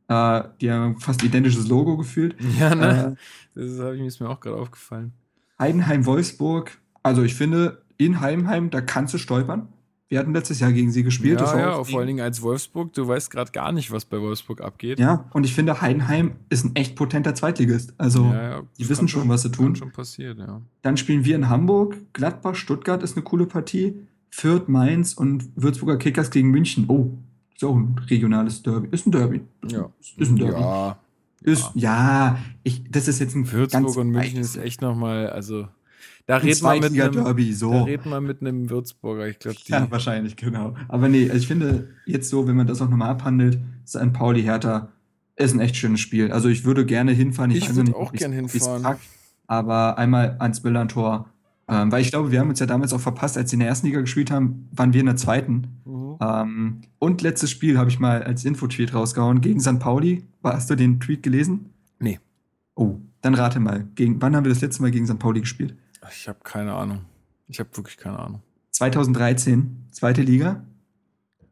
äh, 0.08 0.44
die 0.60 0.70
haben 0.70 0.98
fast 1.00 1.22
identisches 1.22 1.68
Logo 1.68 1.96
gefühlt. 1.96 2.36
Ja, 2.58 2.74
ne? 2.74 3.16
Äh, 3.54 3.60
das 3.60 3.78
habe 3.80 3.96
ich 3.96 4.20
mir 4.20 4.30
auch 4.30 4.40
gerade 4.40 4.56
aufgefallen. 4.56 5.12
Heidenheim-Wolfsburg, 5.58 6.78
also 7.02 7.22
ich 7.22 7.34
finde, 7.34 7.82
in 7.98 8.20
Heimheim, 8.20 8.70
da 8.70 8.80
kannst 8.80 9.14
du 9.14 9.18
stolpern. 9.18 9.68
Wir 10.08 10.20
hatten 10.20 10.32
letztes 10.32 10.60
Jahr 10.60 10.70
gegen 10.70 10.92
sie 10.92 11.02
gespielt. 11.02 11.40
Ja, 11.40 11.58
ja 11.58 11.84
vor 11.84 11.98
allen 11.98 12.06
Dingen 12.06 12.20
als 12.20 12.40
Wolfsburg. 12.40 12.92
Du 12.92 13.08
weißt 13.08 13.28
gerade 13.28 13.50
gar 13.50 13.72
nicht, 13.72 13.90
was 13.90 14.04
bei 14.04 14.20
Wolfsburg 14.20 14.60
abgeht. 14.60 15.00
Ja, 15.00 15.28
und 15.32 15.44
ich 15.44 15.52
finde, 15.52 15.80
Heidenheim 15.80 16.36
ist 16.48 16.64
ein 16.64 16.76
echt 16.76 16.94
potenter 16.94 17.34
Zweitligist. 17.34 17.94
Also, 17.98 18.24
ja, 18.26 18.50
ja, 18.50 18.62
die 18.78 18.88
wissen 18.88 19.08
schon, 19.08 19.28
was 19.28 19.42
sie 19.42 19.50
tun. 19.50 19.74
schon 19.74 19.90
passiert, 19.90 20.38
ja. 20.38 20.62
Dann 20.82 20.96
spielen 20.96 21.24
wir 21.24 21.34
in 21.34 21.48
Hamburg. 21.48 21.96
Gladbach, 22.12 22.54
Stuttgart 22.54 23.02
ist 23.02 23.16
eine 23.16 23.24
coole 23.24 23.46
Partie. 23.46 23.96
Fürth, 24.30 24.68
Mainz 24.68 25.14
und 25.14 25.50
Würzburger 25.56 25.96
Kickers 25.96 26.30
gegen 26.30 26.50
München. 26.50 26.84
Oh, 26.86 27.10
ist 27.52 27.64
auch 27.64 27.74
ein 27.74 27.98
regionales 28.08 28.62
Derby. 28.62 28.88
Ist 28.92 29.06
ein 29.06 29.12
Derby. 29.12 29.40
Ja. 29.68 29.90
Ist 29.98 30.30
ein 30.30 30.36
Derby. 30.36 30.60
Ja. 30.60 30.98
Ist, 31.42 31.70
ja, 31.74 32.38
ich, 32.62 32.84
das 32.90 33.08
ist 33.08 33.18
jetzt 33.18 33.34
ein 33.34 33.50
Würzburg 33.50 33.96
und 33.96 34.10
München 34.10 34.40
ist 34.40 34.56
echt 34.56 34.82
nochmal, 34.82 35.30
also 35.30 35.66
da 36.26 36.38
redet 36.38 36.62
man 36.62 36.80
mit 36.80 37.00
einem 37.00 37.12
Derby, 37.12 37.52
so. 37.52 37.72
Da 37.72 37.84
redet 37.84 38.06
man 38.06 38.24
mit 38.24 38.40
einem 38.40 38.68
Würzburger, 38.68 39.28
ich 39.28 39.38
glaube. 39.38 39.58
Ja, 39.66 39.90
wahrscheinlich, 39.90 40.36
genau. 40.36 40.74
Aber 40.88 41.08
nee, 41.08 41.24
also 41.24 41.38
ich 41.38 41.46
finde 41.46 41.88
jetzt 42.04 42.28
so, 42.28 42.48
wenn 42.48 42.56
man 42.56 42.66
das 42.66 42.82
auch 42.82 42.88
nochmal 42.88 43.10
abhandelt, 43.10 43.58
St. 43.86 44.12
Pauli 44.12 44.42
Hertha 44.42 44.88
ist 45.36 45.54
ein 45.54 45.60
echt 45.60 45.76
schönes 45.76 46.00
Spiel. 46.00 46.32
Also 46.32 46.48
ich 46.48 46.64
würde 46.64 46.84
gerne 46.84 47.12
hinfahren. 47.12 47.50
Ich, 47.50 47.58
ich 47.58 47.74
würde 47.76 47.94
auch 47.94 48.12
gerne 48.12 48.34
hinfahren. 48.34 48.82
Packt, 48.82 49.02
aber 49.46 49.98
einmal 49.98 50.36
ans 50.40 50.62
Millantor. 50.64 51.30
Ähm, 51.68 51.90
weil 51.90 52.00
ich 52.00 52.10
glaube, 52.10 52.30
wir 52.30 52.40
haben 52.40 52.48
uns 52.48 52.60
ja 52.60 52.66
damals 52.66 52.92
auch 52.92 53.00
verpasst, 53.00 53.36
als 53.36 53.50
sie 53.50 53.56
in 53.56 53.60
der 53.60 53.68
ersten 53.68 53.86
Liga 53.88 54.00
gespielt 54.00 54.30
haben, 54.30 54.68
waren 54.72 54.92
wir 54.92 55.00
in 55.00 55.06
der 55.06 55.16
zweiten. 55.16 55.66
Mhm. 55.84 56.16
Ähm, 56.20 56.80
und 56.98 57.22
letztes 57.22 57.50
Spiel 57.50 57.76
habe 57.78 57.90
ich 57.90 57.98
mal 57.98 58.22
als 58.22 58.44
Info-Tweet 58.44 58.94
rausgehauen 58.94 59.40
gegen 59.40 59.60
St. 59.60 59.78
Pauli. 59.80 60.24
Hast 60.44 60.70
du 60.70 60.76
den 60.76 61.00
Tweet 61.00 61.22
gelesen? 61.24 61.70
Nee. 61.98 62.20
Oh, 62.76 62.96
dann 63.20 63.34
rate 63.34 63.58
mal. 63.58 63.84
Gegen, 63.96 64.22
wann 64.22 64.36
haben 64.36 64.44
wir 64.44 64.52
das 64.52 64.60
letzte 64.60 64.82
Mal 64.82 64.92
gegen 64.92 65.06
St. 65.06 65.18
Pauli 65.18 65.40
gespielt? 65.40 65.74
Ich 66.10 66.28
habe 66.28 66.38
keine 66.42 66.74
Ahnung. 66.74 67.00
Ich 67.48 67.60
habe 67.60 67.68
wirklich 67.76 67.96
keine 67.96 68.18
Ahnung. 68.18 68.42
2013, 68.70 69.88
zweite 69.92 70.22
Liga. 70.22 70.64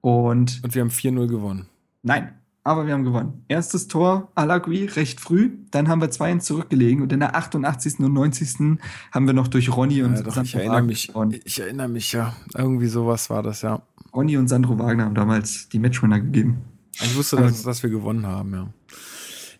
Und, 0.00 0.62
und 0.62 0.74
wir 0.74 0.82
haben 0.82 0.90
4-0 0.90 1.26
gewonnen. 1.28 1.66
Nein, 2.02 2.34
aber 2.62 2.86
wir 2.86 2.92
haben 2.94 3.05
gewonnen. 3.05 3.44
Erstes 3.48 3.88
Tor, 3.88 4.30
Alagui, 4.34 4.86
recht 4.86 5.20
früh. 5.20 5.52
Dann 5.70 5.88
haben 5.88 6.00
wir 6.00 6.11
2-1 6.11 6.40
zurückgelegen 6.40 7.02
und 7.02 7.12
in 7.12 7.20
der 7.20 7.36
88. 7.36 8.00
und 8.00 8.12
90. 8.12 8.78
haben 9.12 9.26
wir 9.26 9.34
noch 9.34 9.48
durch 9.48 9.74
Ronny 9.74 10.02
und 10.02 10.16
ja, 10.16 10.22
doch, 10.22 10.34
Sandro 10.34 10.48
ich 10.48 10.55
erinnere 10.57 10.76
Wagner 10.76 10.86
mich, 10.86 11.09
gewonnen. 11.09 11.40
Ich 11.44 11.61
erinnere 11.61 11.88
mich, 11.88 12.12
ja. 12.12 12.34
Irgendwie 12.55 12.88
sowas 12.88 13.30
war 13.30 13.42
das, 13.42 13.62
ja. 13.62 13.82
Ronny 14.14 14.36
und 14.36 14.48
Sandro 14.48 14.78
Wagner 14.78 15.05
haben 15.07 15.14
damals 15.14 15.68
die 15.68 15.78
Matchwinner 15.78 16.20
gegeben. 16.20 16.62
Ich 17.02 17.16
wusste, 17.16 17.36
dass, 17.36 17.62
dass 17.62 17.82
wir 17.82 17.90
gewonnen 17.90 18.26
haben, 18.26 18.52
ja. 18.52 18.68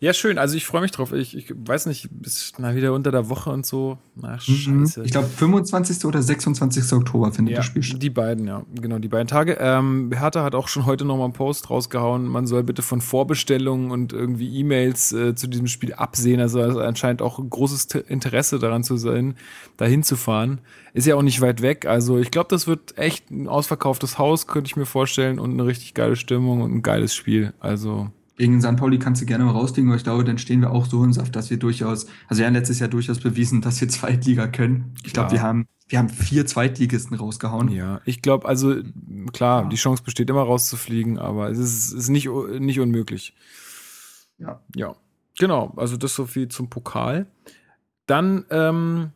Ja, 0.05 0.13
schön. 0.13 0.37
Also 0.37 0.55
ich 0.55 0.67
freue 0.67 0.83
mich 0.83 0.91
drauf. 0.91 1.15
Ich, 1.15 1.35
ich 1.35 1.55
weiß 1.57 1.87
nicht, 1.87 2.11
bis 2.13 2.53
mal 2.59 2.77
wieder 2.77 2.93
unter 2.93 3.11
der 3.11 3.31
Woche 3.31 3.49
und 3.49 3.65
so. 3.65 3.97
Ach, 4.21 4.47
mhm. 4.47 4.85
scheiße. 4.85 5.03
Ich 5.03 5.13
glaube, 5.13 5.29
25. 5.29 6.05
oder 6.05 6.21
26. 6.21 6.93
Oktober 6.93 7.33
findet 7.33 7.53
ja, 7.53 7.57
das 7.61 7.65
Spiel 7.65 7.83
statt. 7.83 8.03
Die 8.03 8.11
beiden, 8.11 8.47
ja. 8.47 8.67
Genau, 8.79 8.99
die 8.99 9.09
beiden 9.09 9.29
Tage. 9.29 9.57
Ähm, 9.59 10.11
Hertha 10.15 10.43
hat 10.45 10.55
auch 10.55 10.69
schon 10.69 10.85
heute 10.85 11.07
nochmal 11.07 11.25
einen 11.25 11.33
Post 11.33 11.71
rausgehauen. 11.71 12.27
Man 12.27 12.47
soll 12.47 12.65
bitte 12.65 12.83
von 12.83 13.01
Vorbestellungen 13.01 13.91
und 13.91 14.13
irgendwie 14.13 14.59
E-Mails 14.59 15.13
äh, 15.13 15.35
zu 15.35 15.47
diesem 15.47 15.69
Spiel 15.69 15.95
absehen. 15.95 16.39
Also, 16.39 16.61
also 16.61 16.81
anscheinend 16.81 17.23
auch 17.23 17.39
großes 17.39 17.87
Interesse 18.07 18.59
daran 18.59 18.85
zu 18.85 18.99
sein, 18.99 19.37
dahin 19.79 20.03
zu 20.03 20.17
fahren. 20.17 20.61
Ist 20.93 21.07
ja 21.07 21.15
auch 21.15 21.23
nicht 21.23 21.41
weit 21.41 21.63
weg. 21.63 21.87
Also 21.87 22.19
ich 22.19 22.31
glaube, 22.31 22.49
das 22.51 22.67
wird 22.67 22.99
echt 22.99 23.31
ein 23.31 23.49
ausverkauftes 23.49 24.19
Haus, 24.19 24.49
könnte 24.49 24.69
ich 24.69 24.77
mir 24.77 24.85
vorstellen. 24.85 25.39
Und 25.39 25.53
eine 25.53 25.65
richtig 25.65 25.95
geile 25.95 26.17
Stimmung 26.17 26.61
und 26.61 26.75
ein 26.75 26.83
geiles 26.83 27.15
Spiel. 27.15 27.55
Also 27.59 28.11
gegen 28.37 28.61
St. 28.61 28.77
Pauli 28.77 28.99
kannst 28.99 29.23
du 29.23 29.27
gerne 29.27 29.45
mal 29.45 29.53
rauslegen, 29.53 29.91
aber 29.91 29.97
ich 29.97 30.05
glaube, 30.05 30.25
dann 30.25 30.39
stehen 30.39 30.61
wir 30.61 30.71
auch 30.71 30.87
so 30.87 31.05
im 31.05 31.13
Saft, 31.13 31.37
dass 31.37 31.51
wir 31.51 31.59
durchaus, 31.59 32.07
also 32.29 32.41
wir 32.41 32.47
haben 32.47 32.55
letztes 32.55 32.81
Jahr 32.81 32.89
durchaus 32.89 33.21
bewiesen, 33.21 33.61
dass 33.61 33.81
wir 33.81 33.89
Zweitliga 33.91 34.47
können. 34.49 34.95
Ich 35.05 35.13
glaube, 35.13 35.33
wir 35.33 35.43
haben, 35.43 35.69
wir 35.89 35.99
haben 35.99 36.09
vier 36.09 36.47
Zweitligisten 36.47 37.17
rausgehauen. 37.17 37.69
Ja, 37.69 38.01
ich 38.05 38.23
glaube, 38.23 38.49
also 38.49 38.77
klar, 39.33 39.69
die 39.69 39.77
Chance 39.77 40.03
besteht 40.03 40.31
immer 40.31 40.43
rauszufliegen, 40.43 41.19
aber 41.19 41.51
es 41.51 41.59
ist, 41.59 41.93
ist 41.93 42.09
nicht, 42.09 42.29
nicht 42.59 42.81
unmöglich. 42.81 43.35
Ja. 44.39 44.61
Ja. 44.75 44.97
Genau, 45.39 45.73
also 45.77 45.97
das 45.97 46.15
so 46.15 46.27
viel 46.27 46.49
zum 46.49 46.71
Pokal. 46.71 47.27
Dann 48.07 48.45
ähm, 48.51 49.11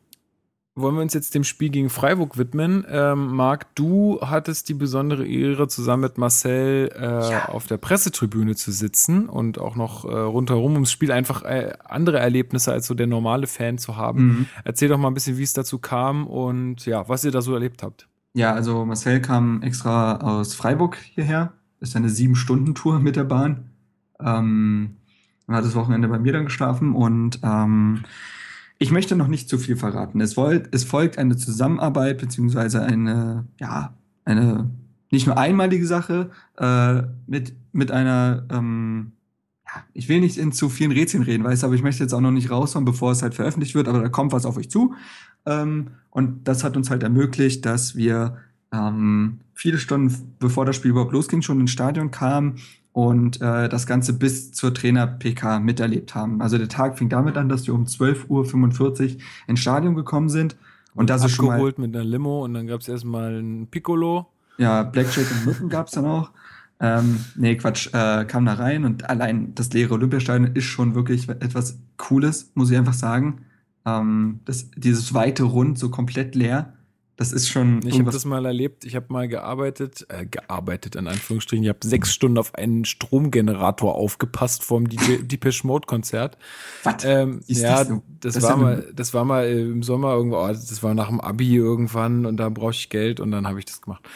wollen 0.80 0.94
wir 0.94 1.02
uns 1.02 1.14
jetzt 1.14 1.34
dem 1.34 1.44
Spiel 1.44 1.70
gegen 1.70 1.90
Freiburg 1.90 2.38
widmen. 2.38 2.84
Ähm, 2.88 3.34
Marc, 3.34 3.74
du 3.74 4.20
hattest 4.20 4.68
die 4.68 4.74
besondere 4.74 5.26
Ehre, 5.26 5.68
zusammen 5.68 6.02
mit 6.02 6.18
Marcel 6.18 6.90
äh, 6.94 7.30
ja. 7.30 7.48
auf 7.48 7.66
der 7.66 7.76
Pressetribüne 7.76 8.54
zu 8.54 8.72
sitzen 8.72 9.28
und 9.28 9.58
auch 9.58 9.76
noch 9.76 10.04
äh, 10.04 10.08
rundherum 10.08 10.74
ums 10.74 10.90
Spiel 10.90 11.12
einfach 11.12 11.42
äh, 11.42 11.72
andere 11.84 12.18
Erlebnisse 12.18 12.72
als 12.72 12.86
so 12.86 12.94
der 12.94 13.06
normale 13.06 13.46
Fan 13.46 13.78
zu 13.78 13.96
haben. 13.96 14.26
Mhm. 14.26 14.46
Erzähl 14.64 14.88
doch 14.88 14.98
mal 14.98 15.08
ein 15.08 15.14
bisschen, 15.14 15.38
wie 15.38 15.42
es 15.42 15.52
dazu 15.52 15.78
kam 15.78 16.26
und 16.26 16.86
ja, 16.86 17.08
was 17.08 17.24
ihr 17.24 17.30
da 17.30 17.42
so 17.42 17.54
erlebt 17.54 17.82
habt. 17.82 18.08
Ja, 18.34 18.52
also 18.52 18.84
Marcel 18.84 19.20
kam 19.20 19.62
extra 19.62 20.16
aus 20.16 20.54
Freiburg 20.54 20.96
hierher. 20.96 21.52
Ist 21.80 21.96
eine 21.96 22.08
Sieben-Stunden-Tour 22.08 23.00
mit 23.00 23.16
der 23.16 23.24
Bahn. 23.24 23.70
Ähm, 24.20 24.96
hat 25.48 25.64
das 25.64 25.74
Wochenende 25.74 26.08
bei 26.08 26.18
mir 26.18 26.32
dann 26.32 26.44
geschlafen 26.44 26.94
und 26.94 27.40
ähm, 27.42 28.04
ich 28.78 28.90
möchte 28.90 29.16
noch 29.16 29.28
nicht 29.28 29.48
zu 29.48 29.58
viel 29.58 29.76
verraten. 29.76 30.20
Es, 30.20 30.34
folgt, 30.34 30.74
es 30.74 30.84
folgt 30.84 31.18
eine 31.18 31.36
Zusammenarbeit, 31.36 32.18
beziehungsweise 32.18 32.82
eine, 32.82 33.44
ja, 33.58 33.94
eine 34.24 34.70
nicht 35.10 35.26
nur 35.26 35.36
einmalige 35.36 35.86
Sache 35.86 36.30
äh, 36.58 37.02
mit, 37.26 37.54
mit 37.72 37.90
einer, 37.90 38.46
ähm, 38.50 39.12
ja, 39.66 39.82
ich 39.94 40.08
will 40.08 40.20
nicht 40.20 40.38
in 40.38 40.52
zu 40.52 40.68
vielen 40.68 40.92
Rätseln 40.92 41.24
reden, 41.24 41.44
weißt 41.44 41.64
aber 41.64 41.74
ich 41.74 41.82
möchte 41.82 42.04
jetzt 42.04 42.12
auch 42.12 42.20
noch 42.20 42.30
nicht 42.30 42.50
raushauen, 42.50 42.84
bevor 42.84 43.12
es 43.12 43.22
halt 43.22 43.34
veröffentlicht 43.34 43.74
wird, 43.74 43.88
aber 43.88 44.00
da 44.00 44.08
kommt 44.08 44.32
was 44.32 44.46
auf 44.46 44.56
euch 44.56 44.70
zu. 44.70 44.94
Ähm, 45.44 45.88
und 46.10 46.46
das 46.46 46.62
hat 46.62 46.76
uns 46.76 46.90
halt 46.90 47.02
ermöglicht, 47.02 47.66
dass 47.66 47.96
wir 47.96 48.36
ähm, 48.72 49.40
viele 49.54 49.78
Stunden 49.78 50.36
bevor 50.38 50.66
das 50.66 50.76
Spiel 50.76 50.92
überhaupt 50.92 51.12
losging, 51.12 51.42
schon 51.42 51.60
ins 51.60 51.70
Stadion 51.70 52.10
kamen 52.10 52.56
und 52.98 53.40
äh, 53.40 53.68
das 53.68 53.86
Ganze 53.86 54.12
bis 54.12 54.50
zur 54.50 54.74
Trainer-PK 54.74 55.60
miterlebt 55.60 56.16
haben. 56.16 56.42
Also 56.42 56.58
der 56.58 56.66
Tag 56.66 56.98
fing 56.98 57.08
damit 57.08 57.36
an, 57.36 57.48
dass 57.48 57.64
wir 57.64 57.72
um 57.72 57.84
12.45 57.84 58.26
Uhr 58.28 59.20
ins 59.46 59.60
Stadion 59.60 59.94
gekommen 59.94 60.28
sind. 60.28 60.56
Und, 60.94 61.02
und 61.02 61.10
das 61.10 61.24
ist 61.24 61.30
schon 61.30 61.46
mal, 61.46 61.62
mit 61.76 61.94
einer 61.94 62.02
Limo 62.02 62.44
und 62.44 62.54
dann 62.54 62.66
gab 62.66 62.80
es 62.80 62.88
erstmal 62.88 63.40
ein 63.40 63.68
Piccolo. 63.68 64.26
Ja, 64.56 64.82
Blackjack 64.82 65.26
und 65.30 65.46
Nutten 65.46 65.68
gab 65.68 65.86
es 65.86 65.92
dann 65.92 66.06
auch. 66.06 66.32
Ähm, 66.80 67.20
nee, 67.36 67.54
Quatsch, 67.54 67.86
äh, 67.94 68.24
kam 68.24 68.44
da 68.46 68.54
rein 68.54 68.84
und 68.84 69.08
allein 69.08 69.54
das 69.54 69.72
leere 69.72 69.94
Olympiastadion 69.94 70.56
ist 70.56 70.64
schon 70.64 70.96
wirklich 70.96 71.28
etwas 71.28 71.78
Cooles, 71.98 72.50
muss 72.54 72.68
ich 72.72 72.76
einfach 72.76 72.94
sagen. 72.94 73.42
Ähm, 73.86 74.40
das, 74.44 74.72
dieses 74.74 75.14
weite 75.14 75.44
Rund 75.44 75.78
so 75.78 75.88
komplett 75.88 76.34
leer 76.34 76.72
Das 77.18 77.32
ist 77.32 77.48
schon. 77.48 77.84
Ich 77.84 77.98
habe 77.98 78.12
das 78.12 78.24
mal 78.24 78.46
erlebt. 78.46 78.84
Ich 78.84 78.94
habe 78.94 79.06
mal 79.08 79.26
gearbeitet, 79.26 80.06
äh, 80.08 80.24
gearbeitet 80.24 80.94
in 80.94 81.08
Anführungsstrichen. 81.08 81.64
Ich 81.64 81.68
habe 81.68 81.80
sechs 81.82 82.14
Stunden 82.14 82.38
auf 82.38 82.54
einen 82.54 82.84
Stromgenerator 82.84 83.96
aufgepasst 83.96 84.62
vom 84.62 84.88
Depeche 85.22 85.66
Mode 85.66 85.86
Konzert. 85.86 86.38
Was? 86.84 87.04
Ähm, 87.04 87.40
ja, 87.46 87.82
das, 87.82 87.98
das, 88.20 88.34
das 88.34 88.42
war 88.44 88.56
mal, 88.56 88.88
das 88.94 89.14
war 89.14 89.24
mal 89.24 89.48
im 89.48 89.82
Sommer 89.82 90.14
irgendwo. 90.14 90.36
Oh, 90.36 90.46
das 90.46 90.80
war 90.84 90.94
nach 90.94 91.08
dem 91.08 91.20
Abi 91.20 91.56
irgendwann 91.56 92.24
und 92.24 92.36
da 92.36 92.50
brauche 92.50 92.70
ich 92.70 92.88
Geld 92.88 93.18
und 93.18 93.32
dann 93.32 93.48
habe 93.48 93.58
ich 93.58 93.64
das 93.64 93.82
gemacht. 93.82 94.08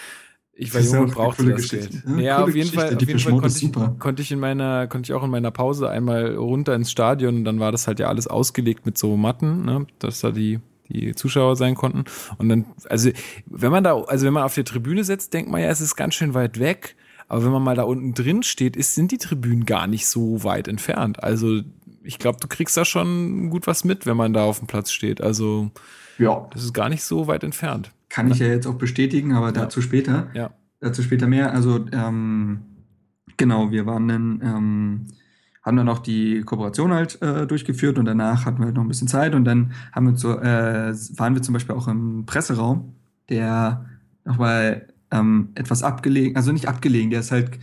Ich 0.54 0.72
war 0.72 0.80
jung 0.80 1.00
und 1.00 1.14
brauchte 1.14 1.44
das 1.50 1.70
Geld. 1.70 2.04
Ja, 2.06 2.20
ja 2.20 2.44
auf 2.44 2.54
jeden 2.54 2.70
Fall, 2.70 2.94
auf 2.94 3.00
jeden 3.02 3.18
Fall 3.18 3.32
konnte, 3.32 3.58
ich, 3.58 3.98
konnte 3.98 4.22
ich 4.22 4.30
in 4.30 4.38
meiner, 4.38 4.86
konnte 4.86 5.10
ich 5.10 5.14
auch 5.14 5.24
in 5.24 5.30
meiner 5.30 5.50
Pause 5.50 5.90
einmal 5.90 6.36
runter 6.36 6.76
ins 6.76 6.92
Stadion 6.92 7.38
und 7.38 7.44
dann 7.44 7.58
war 7.58 7.72
das 7.72 7.88
halt 7.88 7.98
ja 7.98 8.06
alles 8.06 8.28
ausgelegt 8.28 8.86
mit 8.86 8.96
so 8.96 9.16
Matten, 9.16 9.64
ne, 9.64 9.88
dass 9.98 10.20
da 10.20 10.30
die 10.30 10.60
die 10.92 11.14
Zuschauer 11.14 11.56
sein 11.56 11.74
konnten. 11.74 12.04
Und 12.38 12.48
dann, 12.48 12.66
also 12.88 13.10
wenn 13.46 13.72
man 13.72 13.84
da, 13.84 14.00
also 14.00 14.26
wenn 14.26 14.32
man 14.32 14.42
auf 14.42 14.54
der 14.54 14.64
Tribüne 14.64 15.04
sitzt, 15.04 15.32
denkt 15.32 15.50
man 15.50 15.60
ja, 15.60 15.68
es 15.68 15.80
ist 15.80 15.96
ganz 15.96 16.14
schön 16.14 16.34
weit 16.34 16.58
weg. 16.58 16.96
Aber 17.28 17.44
wenn 17.44 17.52
man 17.52 17.62
mal 17.62 17.76
da 17.76 17.84
unten 17.84 18.14
drin 18.14 18.42
steht, 18.42 18.76
ist, 18.76 18.94
sind 18.94 19.10
die 19.10 19.18
Tribünen 19.18 19.64
gar 19.64 19.86
nicht 19.86 20.06
so 20.06 20.44
weit 20.44 20.68
entfernt. 20.68 21.22
Also 21.22 21.62
ich 22.02 22.18
glaube, 22.18 22.38
du 22.40 22.48
kriegst 22.48 22.76
da 22.76 22.84
schon 22.84 23.48
gut 23.48 23.66
was 23.66 23.84
mit, 23.84 24.06
wenn 24.06 24.16
man 24.16 24.32
da 24.32 24.44
auf 24.44 24.58
dem 24.58 24.66
Platz 24.66 24.90
steht. 24.92 25.20
Also 25.20 25.70
ja. 26.18 26.46
das 26.52 26.64
ist 26.64 26.74
gar 26.74 26.88
nicht 26.88 27.02
so 27.04 27.26
weit 27.28 27.44
entfernt. 27.44 27.90
Kann 28.08 28.30
ich 28.30 28.38
ja 28.38 28.48
jetzt 28.48 28.66
auch 28.66 28.74
bestätigen, 28.74 29.32
aber 29.32 29.52
dazu 29.52 29.80
ja. 29.80 29.86
später. 29.86 30.30
Ja. 30.34 30.50
Dazu 30.80 31.02
später 31.02 31.26
mehr. 31.26 31.52
Also 31.52 31.86
ähm, 31.92 32.60
genau, 33.36 33.70
wir 33.70 33.86
waren 33.86 34.08
dann 34.08 34.40
ähm, 34.42 35.06
haben 35.62 35.76
dann 35.76 35.86
noch 35.86 36.00
die 36.00 36.42
Kooperation 36.42 36.92
halt 36.92 37.20
äh, 37.22 37.46
durchgeführt 37.46 37.98
und 37.98 38.04
danach 38.04 38.44
hatten 38.44 38.58
wir 38.58 38.66
halt 38.66 38.74
noch 38.74 38.82
ein 38.82 38.88
bisschen 38.88 39.08
Zeit 39.08 39.34
und 39.34 39.44
dann 39.44 39.72
haben 39.92 40.06
wir 40.06 40.16
so, 40.16 40.38
äh, 40.38 40.94
waren 41.16 41.34
wir 41.34 41.42
zum 41.42 41.52
Beispiel 41.52 41.74
auch 41.74 41.88
im 41.88 42.26
Presseraum, 42.26 42.94
der 43.28 43.86
nochmal 44.24 44.88
ähm, 45.12 45.50
etwas 45.54 45.82
abgelegen, 45.82 46.36
also 46.36 46.52
nicht 46.52 46.66
abgelegen, 46.66 47.10
der 47.10 47.20
ist 47.20 47.30
halt, 47.30 47.58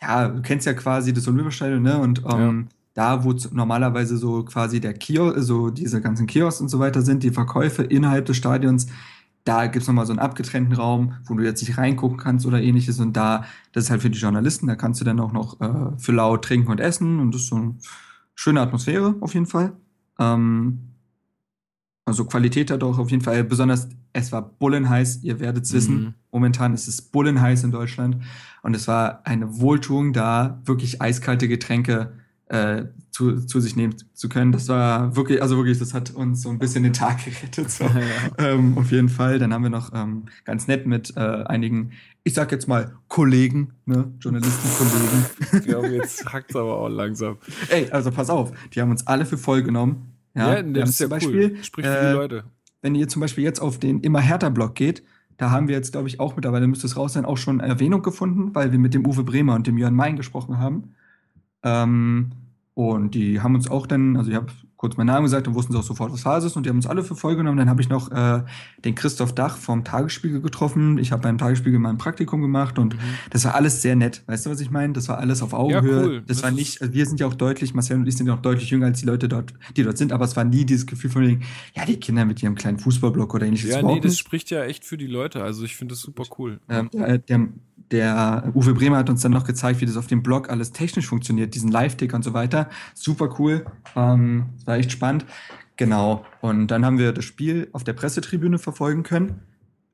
ja, 0.00 0.28
du 0.28 0.42
kennst 0.42 0.66
ja 0.66 0.74
quasi 0.74 1.12
das 1.12 1.26
Olympiastadion, 1.26 1.82
ne? 1.82 1.98
Und 1.98 2.22
ähm, 2.32 2.68
ja. 2.68 3.18
da, 3.18 3.24
wo 3.24 3.34
normalerweise 3.52 4.16
so 4.16 4.44
quasi 4.44 4.80
der 4.80 4.94
Kiosk, 4.94 5.40
so 5.40 5.70
diese 5.70 6.00
ganzen 6.00 6.26
Kiosks 6.26 6.60
und 6.60 6.68
so 6.68 6.78
weiter 6.78 7.02
sind, 7.02 7.22
die 7.22 7.30
Verkäufe 7.30 7.82
innerhalb 7.82 8.26
des 8.26 8.36
Stadions, 8.36 8.86
da 9.44 9.66
gibt 9.66 9.82
es 9.82 9.88
nochmal 9.88 10.06
so 10.06 10.12
einen 10.12 10.20
abgetrennten 10.20 10.74
Raum, 10.74 11.14
wo 11.24 11.34
du 11.34 11.44
jetzt 11.44 11.62
nicht 11.62 11.78
reingucken 11.78 12.18
kannst 12.18 12.46
oder 12.46 12.60
ähnliches. 12.60 13.00
Und 13.00 13.16
da, 13.16 13.44
das 13.72 13.84
ist 13.84 13.90
halt 13.90 14.02
für 14.02 14.10
die 14.10 14.18
Journalisten, 14.18 14.66
da 14.66 14.76
kannst 14.76 15.00
du 15.00 15.04
dann 15.04 15.20
auch 15.20 15.32
noch 15.32 15.60
äh, 15.60 15.98
für 15.98 16.12
laut 16.12 16.44
trinken 16.44 16.70
und 16.70 16.80
essen. 16.80 17.20
Und 17.20 17.34
das 17.34 17.42
ist 17.42 17.48
so 17.48 17.56
eine 17.56 17.74
schöne 18.34 18.60
Atmosphäre 18.60 19.16
auf 19.20 19.34
jeden 19.34 19.46
Fall. 19.46 19.72
Ähm, 20.18 20.90
also 22.04 22.24
Qualität 22.24 22.70
hat 22.70 22.82
auch 22.82 22.98
auf 22.98 23.10
jeden 23.10 23.22
Fall, 23.22 23.44
besonders 23.44 23.88
es 24.12 24.32
war 24.32 24.42
bullenheiß, 24.42 25.22
ihr 25.22 25.38
werdet 25.40 25.64
es 25.64 25.72
wissen. 25.72 26.00
Mhm. 26.00 26.14
Momentan 26.32 26.74
ist 26.74 26.88
es 26.88 27.00
bullenheiß 27.02 27.64
in 27.64 27.70
Deutschland. 27.70 28.16
Und 28.62 28.74
es 28.74 28.88
war 28.88 29.24
eine 29.24 29.60
Wohltuung 29.60 30.12
da, 30.12 30.60
wirklich 30.64 31.00
eiskalte 31.00 31.48
Getränke 31.48 32.12
äh, 32.50 32.86
zu, 33.12 33.46
zu 33.46 33.60
sich 33.60 33.76
nehmen 33.76 33.94
zu 34.12 34.28
können. 34.28 34.50
Das 34.50 34.68
war 34.68 35.14
wirklich, 35.14 35.40
also 35.40 35.56
wirklich, 35.56 35.78
das 35.78 35.94
hat 35.94 36.10
uns 36.10 36.42
so 36.42 36.50
ein 36.50 36.58
bisschen 36.58 36.82
den 36.82 36.92
Tag 36.92 37.24
gerettet. 37.24 37.70
So. 37.70 37.84
Ja. 37.84 37.92
Ähm, 38.38 38.76
auf 38.76 38.90
jeden 38.90 39.08
Fall. 39.08 39.38
Dann 39.38 39.54
haben 39.54 39.62
wir 39.62 39.70
noch 39.70 39.92
ähm, 39.94 40.24
ganz 40.44 40.66
nett 40.66 40.84
mit 40.84 41.16
äh, 41.16 41.20
einigen, 41.20 41.92
ich 42.24 42.34
sag 42.34 42.50
jetzt 42.50 42.66
mal, 42.66 42.92
Kollegen, 43.06 43.74
ne? 43.86 44.12
Journalistenkollegen. 44.18 45.26
Ich 45.52 45.64
glaube, 45.64 45.88
jetzt 45.88 46.26
hackt 46.32 46.50
es 46.50 46.56
aber 46.56 46.78
auch 46.78 46.88
langsam. 46.88 47.38
Ey, 47.68 47.88
also 47.90 48.10
pass 48.10 48.30
auf, 48.30 48.52
die 48.74 48.80
haben 48.80 48.90
uns 48.90 49.06
alle 49.06 49.26
für 49.26 49.38
voll 49.38 49.62
genommen. 49.62 50.14
Ja, 50.34 50.56
ja 50.56 50.62
das 50.62 50.90
ist 50.90 51.00
ja 51.00 51.06
Beispiel, 51.06 51.52
cool. 51.54 51.64
Sprich 51.64 51.86
für 51.86 51.92
die 51.92 52.06
äh, 52.06 52.12
Leute. 52.12 52.44
Wenn 52.82 52.96
ihr 52.96 53.06
zum 53.06 53.20
Beispiel 53.20 53.44
jetzt 53.44 53.60
auf 53.60 53.78
den 53.78 54.00
immer 54.00 54.20
härter 54.20 54.50
Blog 54.50 54.74
geht, 54.74 55.04
da 55.36 55.52
haben 55.52 55.68
wir 55.68 55.76
jetzt, 55.76 55.92
glaube 55.92 56.08
ich, 56.08 56.18
auch 56.18 56.34
mittlerweile, 56.34 56.66
müsste 56.66 56.86
es 56.86 56.96
raus 56.96 57.12
sein, 57.12 57.24
auch 57.24 57.38
schon 57.38 57.60
Erwähnung 57.60 58.02
gefunden, 58.02 58.54
weil 58.54 58.72
wir 58.72 58.78
mit 58.78 58.92
dem 58.92 59.06
Uwe 59.06 59.22
Bremer 59.22 59.54
und 59.54 59.66
dem 59.66 59.78
Jörn 59.78 59.94
Mein 59.94 60.16
gesprochen 60.16 60.58
haben. 60.58 60.94
Ähm, 61.62 62.30
und 62.74 63.14
die 63.14 63.40
haben 63.40 63.54
uns 63.54 63.70
auch 63.70 63.86
dann, 63.86 64.16
also 64.16 64.30
ich 64.30 64.36
habe 64.36 64.46
kurz 64.80 64.96
meinen 64.96 65.08
Namen 65.08 65.24
gesagt, 65.24 65.46
dann 65.46 65.54
wussten 65.54 65.74
sie 65.74 65.78
auch 65.78 65.82
sofort, 65.82 66.10
was 66.10 66.22
Phase 66.22 66.46
ist 66.46 66.56
und 66.56 66.64
die 66.64 66.70
haben 66.70 66.78
uns 66.78 66.86
alle 66.86 67.02
für 67.02 67.14
voll 67.14 67.36
genommen. 67.36 67.58
Dann 67.58 67.68
habe 67.68 67.82
ich 67.82 67.90
noch 67.90 68.10
äh, 68.10 68.42
den 68.82 68.94
Christoph 68.94 69.34
Dach 69.34 69.58
vom 69.58 69.84
Tagesspiegel 69.84 70.40
getroffen. 70.40 70.96
Ich 70.96 71.12
habe 71.12 71.20
beim 71.20 71.36
Tagesspiegel 71.36 71.78
mein 71.78 71.98
Praktikum 71.98 72.40
gemacht 72.40 72.78
und 72.78 72.94
mhm. 72.94 73.00
das 73.28 73.44
war 73.44 73.54
alles 73.54 73.82
sehr 73.82 73.94
nett. 73.94 74.22
Weißt 74.26 74.46
du, 74.46 74.50
was 74.50 74.58
ich 74.60 74.70
meine? 74.70 74.94
Das 74.94 75.10
war 75.10 75.18
alles 75.18 75.42
auf 75.42 75.52
Augenhöhe. 75.52 76.00
Ja, 76.00 76.06
cool. 76.06 76.22
Das, 76.26 76.38
das 76.38 76.42
war 76.44 76.50
nicht, 76.52 76.80
also 76.80 76.94
wir 76.94 77.04
sind 77.04 77.20
ja 77.20 77.26
auch 77.26 77.34
deutlich, 77.34 77.74
Marcel 77.74 77.98
und 77.98 78.08
ich 78.08 78.16
sind 78.16 78.26
ja 78.26 78.32
auch 78.32 78.40
deutlich 78.40 78.70
jünger 78.70 78.86
als 78.86 79.00
die 79.00 79.06
Leute 79.06 79.28
dort, 79.28 79.52
die 79.76 79.82
dort 79.82 79.98
sind, 79.98 80.12
aber 80.12 80.24
es 80.24 80.34
war 80.34 80.44
nie 80.44 80.64
dieses 80.64 80.86
Gefühl 80.86 81.10
von 81.10 81.26
wegen, 81.26 81.42
ja, 81.74 81.84
die 81.84 82.00
Kinder 82.00 82.24
mit 82.24 82.42
ihrem 82.42 82.54
kleinen 82.54 82.78
Fußballblock 82.78 83.34
oder 83.34 83.44
ähnliches. 83.44 83.68
Ja, 83.68 83.82
nee, 83.82 84.00
das 84.00 84.16
spricht 84.16 84.48
ja 84.48 84.64
echt 84.64 84.86
für 84.86 84.96
die 84.96 85.08
Leute. 85.08 85.42
Also 85.44 85.62
ich 85.62 85.76
finde 85.76 85.92
das 85.92 86.00
super 86.00 86.24
cool. 86.38 86.58
Ähm, 86.70 86.88
der, 86.94 87.18
der, 87.18 87.48
der 87.90 88.50
Uwe 88.54 88.74
Bremer 88.74 88.98
hat 88.98 89.10
uns 89.10 89.22
dann 89.22 89.32
noch 89.32 89.44
gezeigt, 89.44 89.80
wie 89.80 89.86
das 89.86 89.96
auf 89.96 90.06
dem 90.06 90.22
Blog 90.22 90.50
alles 90.50 90.72
technisch 90.72 91.06
funktioniert, 91.06 91.54
diesen 91.54 91.70
Live-Tick 91.70 92.14
und 92.14 92.22
so 92.22 92.32
weiter. 92.34 92.68
Super 92.94 93.34
cool. 93.38 93.66
Ähm, 93.96 94.46
war 94.64 94.76
echt 94.76 94.92
spannend. 94.92 95.26
Genau. 95.76 96.24
Und 96.40 96.68
dann 96.68 96.84
haben 96.84 96.98
wir 96.98 97.12
das 97.12 97.24
Spiel 97.24 97.68
auf 97.72 97.84
der 97.84 97.94
Pressetribüne 97.94 98.58
verfolgen 98.58 99.02
können 99.02 99.40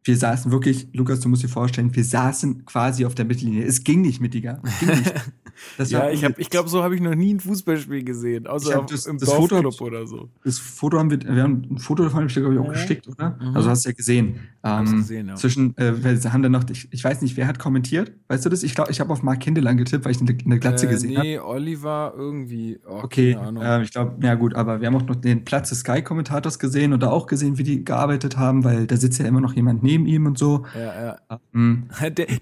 wir 0.07 0.17
saßen 0.17 0.53
wirklich, 0.53 0.89
Lukas, 0.93 1.21
du 1.21 1.29
musst 1.29 1.43
dir 1.43 1.49
vorstellen, 1.49 1.95
wir 1.95 2.05
saßen 2.05 2.65
quasi 2.65 3.05
auf 3.05 3.15
der 3.15 3.25
Mittellinie. 3.25 3.65
Es 3.65 3.83
ging 3.83 4.03
nicht 4.03 4.21
mit 4.21 4.35
Digga. 4.35 4.61
Ging 4.81 4.89
nicht. 4.91 5.13
ja, 5.79 6.11
ich, 6.11 6.25
hab, 6.25 6.39
ich 6.39 6.51
glaube, 6.51 6.69
so 6.69 6.83
habe 6.83 6.95
ich 6.95 7.01
noch 7.01 7.15
nie 7.15 7.35
ein 7.35 7.41
Fußballspiel 7.41 8.05
gesehen, 8.05 8.47
außer 8.47 8.85
das, 8.89 9.07
im 9.07 9.19
das 9.19 9.29
Dorfclub 9.29 9.75
Foto, 9.75 9.85
oder 9.85 10.07
so. 10.07 10.29
Das 10.45 10.59
Foto 10.59 10.99
haben 10.99 11.11
wir, 11.11 11.21
wir 11.21 11.43
haben 11.43 11.67
ein 11.71 11.79
Foto 11.79 12.05
davon, 12.05 12.21
habe 12.21 12.27
ich 12.27 12.35
dir, 12.35 12.41
glaube 12.41 12.55
ich, 12.55 12.61
auch 12.61 12.73
geschickt, 12.73 13.09
oder? 13.09 13.39
Mhm. 13.41 13.57
Also 13.57 13.71
hast 13.71 13.85
du 13.85 13.91
ja 13.91 13.95
gesehen. 13.95 14.41
Ähm, 14.65 14.85
gesehen 14.85 15.29
ja. 15.29 15.35
Zwischen, 15.37 15.77
äh, 15.77 15.93
wir 16.03 16.33
haben 16.33 16.43
dann 16.43 16.53
noch, 16.53 16.65
ich, 16.71 16.89
ich, 16.91 17.05
weiß 17.05 17.23
nicht, 17.23 17.37
wer 17.37 17.47
hat 17.47 17.59
kommentiert, 17.59 18.13
weißt 18.29 18.45
du 18.45 18.49
das? 18.49 18.63
Ich 18.63 18.75
glaube, 18.75 18.91
ich 18.91 19.01
habe 19.01 19.13
auf 19.13 19.23
Mark 19.23 19.41
Kindelan 19.41 19.77
getippt, 19.77 20.05
weil 20.05 20.13
ich 20.13 20.21
eine, 20.21 20.37
eine 20.45 20.59
Glatze 20.59 20.87
äh, 20.87 20.91
gesehen 20.91 21.17
habe. 21.17 21.27
Nee, 21.27 21.39
hab. 21.39 21.47
Oliver 21.47 22.15
irgendwie. 22.17 22.79
Oh, 22.87 23.01
okay, 23.03 23.37
äh, 23.61 23.83
ich 23.83 23.93
glaube, 23.93 24.17
ja 24.25 24.35
gut, 24.35 24.55
aber 24.55 24.81
wir 24.81 24.89
haben 24.89 24.97
auch 24.97 25.07
noch 25.07 25.17
den 25.17 25.45
Platz 25.45 25.69
des 25.69 25.81
Sky-Kommentators 25.81 26.59
gesehen 26.59 26.93
und 26.93 27.03
da 27.03 27.11
auch 27.11 27.27
gesehen, 27.27 27.59
wie 27.59 27.63
die 27.63 27.85
gearbeitet 27.85 28.37
haben, 28.37 28.65
weil 28.65 28.87
da 28.87 28.97
sitzt 28.97 29.19
ja 29.19 29.27
immer 29.27 29.41
noch 29.41 29.55
jemand 29.55 29.83
neben 29.83 30.07
ihm 30.07 30.27
und 30.27 30.39
so. 30.39 30.65
Ja, 30.75 31.05
ja. 31.05 31.17
Mhm. 31.53 31.89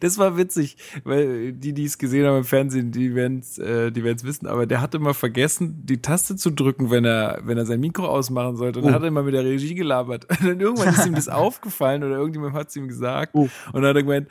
Das 0.00 0.18
war 0.18 0.36
witzig, 0.36 0.76
weil 1.04 1.52
die, 1.52 1.72
die 1.72 1.84
es 1.84 1.98
gesehen 1.98 2.26
haben 2.26 2.38
im 2.38 2.44
Fernsehen, 2.44 2.90
die 2.90 3.03
werden 3.12 3.40
es 3.40 3.58
äh, 3.58 3.90
die 3.90 4.04
werden's 4.04 4.22
wissen, 4.22 4.46
aber 4.46 4.66
der 4.66 4.80
hat 4.80 4.94
immer 4.94 5.14
vergessen, 5.14 5.84
die 5.84 6.00
Taste 6.00 6.36
zu 6.36 6.50
drücken, 6.50 6.92
wenn 6.92 7.04
er, 7.04 7.40
wenn 7.42 7.58
er 7.58 7.66
sein 7.66 7.80
Mikro 7.80 8.06
ausmachen 8.06 8.56
sollte. 8.56 8.78
Und 8.78 8.84
oh. 8.84 8.86
dann 8.88 8.94
hat 8.94 9.02
er 9.02 9.08
immer 9.08 9.24
mit 9.24 9.34
der 9.34 9.44
Regie 9.44 9.74
gelabert. 9.74 10.26
Und 10.30 10.46
dann 10.46 10.60
irgendwann 10.60 10.94
ist 10.94 11.06
ihm 11.06 11.14
das 11.14 11.28
aufgefallen 11.28 12.04
oder 12.04 12.16
irgendjemand 12.16 12.54
hat 12.54 12.68
es 12.68 12.76
ihm 12.76 12.86
gesagt. 12.86 13.34
Oh. 13.34 13.48
Und 13.72 13.82
dann 13.82 13.86
hat 13.86 13.96
er 13.96 14.02
gemeint, 14.04 14.28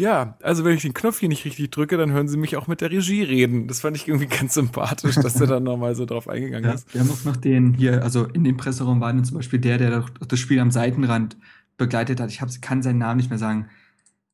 ja, 0.00 0.38
also 0.42 0.64
wenn 0.64 0.74
ich 0.74 0.82
den 0.82 0.94
Knopf 0.94 1.20
hier 1.20 1.28
nicht 1.28 1.44
richtig 1.44 1.70
drücke, 1.70 1.98
dann 1.98 2.10
hören 2.10 2.26
sie 2.26 2.38
mich 2.38 2.56
auch 2.56 2.66
mit 2.66 2.80
der 2.80 2.90
Regie 2.90 3.22
reden. 3.22 3.68
Das 3.68 3.82
fand 3.82 3.98
ich 3.98 4.08
irgendwie 4.08 4.26
ganz 4.38 4.54
sympathisch, 4.54 5.16
dass 5.16 5.38
er 5.38 5.46
dann 5.46 5.62
nochmal 5.62 5.94
so 5.94 6.06
drauf 6.06 6.26
eingegangen 6.26 6.70
ja, 6.70 6.74
ist. 6.74 6.92
Wir 6.94 7.02
haben 7.02 7.10
auch 7.10 7.24
noch 7.24 7.36
den 7.36 7.74
hier, 7.74 8.02
also 8.02 8.24
in 8.24 8.42
dem 8.42 8.56
Presseraum 8.56 9.02
war 9.02 9.12
dann 9.12 9.24
zum 9.24 9.36
Beispiel 9.36 9.58
der, 9.58 9.76
der 9.76 10.04
das 10.26 10.38
Spiel 10.38 10.58
am 10.58 10.70
Seitenrand 10.70 11.36
begleitet 11.76 12.18
hat. 12.18 12.30
Ich 12.30 12.40
hab, 12.40 12.48
kann 12.62 12.82
seinen 12.82 12.98
Namen 12.98 13.18
nicht 13.18 13.28
mehr 13.28 13.38
sagen. 13.38 13.68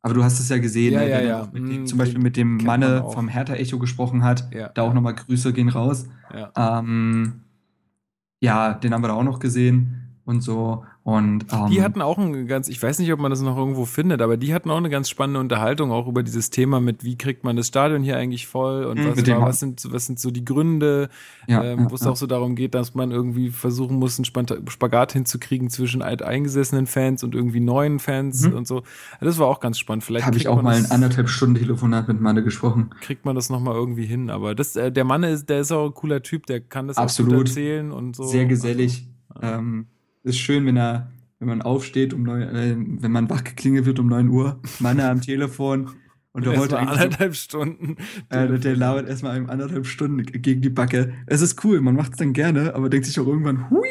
Aber 0.06 0.14
du 0.14 0.22
hast 0.22 0.38
es 0.38 0.48
ja 0.48 0.58
gesehen, 0.58 0.92
ja, 0.92 1.00
ne, 1.00 1.10
ja, 1.10 1.20
ja. 1.20 1.48
Mit 1.52 1.68
dem, 1.68 1.84
zum 1.84 1.98
Beispiel 1.98 2.20
mit 2.20 2.36
dem 2.36 2.58
Manne 2.58 3.04
vom 3.10 3.26
Hertha-Echo 3.26 3.80
gesprochen 3.80 4.22
hat. 4.22 4.48
Ja. 4.54 4.68
Da 4.68 4.82
auch 4.82 4.94
nochmal 4.94 5.16
Grüße 5.16 5.52
gehen 5.52 5.68
raus. 5.68 6.06
Ja. 6.32 6.78
Ähm, 6.78 7.40
ja, 8.38 8.74
den 8.74 8.94
haben 8.94 9.02
wir 9.02 9.08
da 9.08 9.14
auch 9.14 9.24
noch 9.24 9.40
gesehen 9.40 10.05
und 10.26 10.40
so. 10.40 10.84
Und, 11.04 11.46
ähm, 11.52 11.70
die 11.70 11.82
hatten 11.82 12.02
auch 12.02 12.18
ein 12.18 12.48
ganz, 12.48 12.68
ich 12.68 12.82
weiß 12.82 12.98
nicht, 12.98 13.12
ob 13.12 13.20
man 13.20 13.30
das 13.30 13.40
noch 13.40 13.56
irgendwo 13.56 13.84
findet, 13.84 14.20
aber 14.20 14.36
die 14.36 14.52
hatten 14.52 14.70
auch 14.70 14.76
eine 14.76 14.90
ganz 14.90 15.08
spannende 15.08 15.38
Unterhaltung 15.38 15.92
auch 15.92 16.08
über 16.08 16.24
dieses 16.24 16.50
Thema 16.50 16.80
mit, 16.80 17.04
wie 17.04 17.16
kriegt 17.16 17.44
man 17.44 17.54
das 17.54 17.68
Stadion 17.68 18.02
hier 18.02 18.16
eigentlich 18.16 18.48
voll 18.48 18.84
und 18.86 18.98
mhm, 18.98 19.12
was, 19.12 19.26
war, 19.28 19.40
was, 19.42 19.60
sind, 19.60 19.86
was 19.92 20.06
sind 20.06 20.18
so 20.18 20.32
die 20.32 20.44
Gründe, 20.44 21.08
ja, 21.46 21.62
ähm, 21.62 21.84
ja, 21.84 21.90
wo 21.90 21.94
es 21.94 22.00
ja. 22.00 22.10
auch 22.10 22.16
so 22.16 22.26
darum 22.26 22.56
geht, 22.56 22.74
dass 22.74 22.96
man 22.96 23.12
irgendwie 23.12 23.50
versuchen 23.50 24.00
muss, 24.00 24.18
einen 24.18 24.24
Spagat 24.24 25.12
hinzukriegen 25.12 25.70
zwischen 25.70 26.02
alteingesessenen 26.02 26.88
Fans 26.88 27.22
und 27.22 27.36
irgendwie 27.36 27.60
neuen 27.60 28.00
Fans 28.00 28.48
mhm. 28.48 28.54
und 28.54 28.66
so. 28.66 28.82
Das 29.20 29.38
war 29.38 29.46
auch 29.46 29.60
ganz 29.60 29.78
spannend. 29.78 30.02
Vielleicht 30.02 30.26
habe 30.26 30.36
ich 30.36 30.48
auch 30.48 30.60
mal 30.60 30.74
ein 30.74 30.90
anderthalb 30.90 31.28
Stunden 31.28 31.54
Telefonat 31.54 32.08
mit 32.08 32.20
Manne 32.20 32.42
gesprochen. 32.42 32.90
Kriegt 33.00 33.24
man 33.24 33.36
das 33.36 33.48
nochmal 33.48 33.76
irgendwie 33.76 34.06
hin, 34.06 34.28
aber 34.28 34.56
das, 34.56 34.74
äh, 34.74 34.90
der 34.90 35.04
Mann 35.04 35.22
ist, 35.22 35.48
der 35.48 35.60
ist 35.60 35.70
auch 35.70 35.86
ein 35.86 35.94
cooler 35.94 36.20
Typ, 36.20 36.46
der 36.46 36.58
kann 36.58 36.88
das 36.88 36.96
Absolut. 36.96 37.46
erzählen 37.46 37.92
und 37.92 38.16
so. 38.16 38.24
Sehr 38.24 38.46
gesellig. 38.46 39.06
Also, 39.28 39.54
ähm, 39.54 39.86
ist 40.26 40.38
schön, 40.38 40.66
wenn 40.66 40.76
er, 40.76 41.10
wenn 41.38 41.48
man 41.48 41.62
aufsteht, 41.62 42.12
um 42.12 42.22
neun, 42.22 42.42
äh, 42.42 42.76
wenn 42.76 43.12
man 43.12 43.30
wach 43.30 43.44
geklingelt 43.44 43.86
wird 43.86 43.98
um 43.98 44.08
9 44.08 44.28
Uhr, 44.28 44.60
Mann 44.80 45.00
am 45.00 45.20
Telefon 45.20 45.90
und 46.32 46.44
der 46.44 46.58
wollte 46.58 46.78
anderthalb 46.78 47.34
Stunden. 47.34 47.96
Äh, 48.28 48.58
der 48.58 48.76
lauert 48.76 49.08
erstmal 49.08 49.36
einem 49.36 49.48
anderthalb 49.48 49.86
Stunden 49.86 50.22
gegen 50.22 50.60
die 50.60 50.68
Backe. 50.68 51.14
Es 51.26 51.40
ist 51.40 51.64
cool, 51.64 51.80
man 51.80 51.94
macht 51.94 52.12
es 52.12 52.18
dann 52.18 52.34
gerne, 52.34 52.74
aber 52.74 52.90
denkt 52.90 53.06
sich 53.06 53.18
auch 53.18 53.26
irgendwann, 53.26 53.70
hui, 53.70 53.88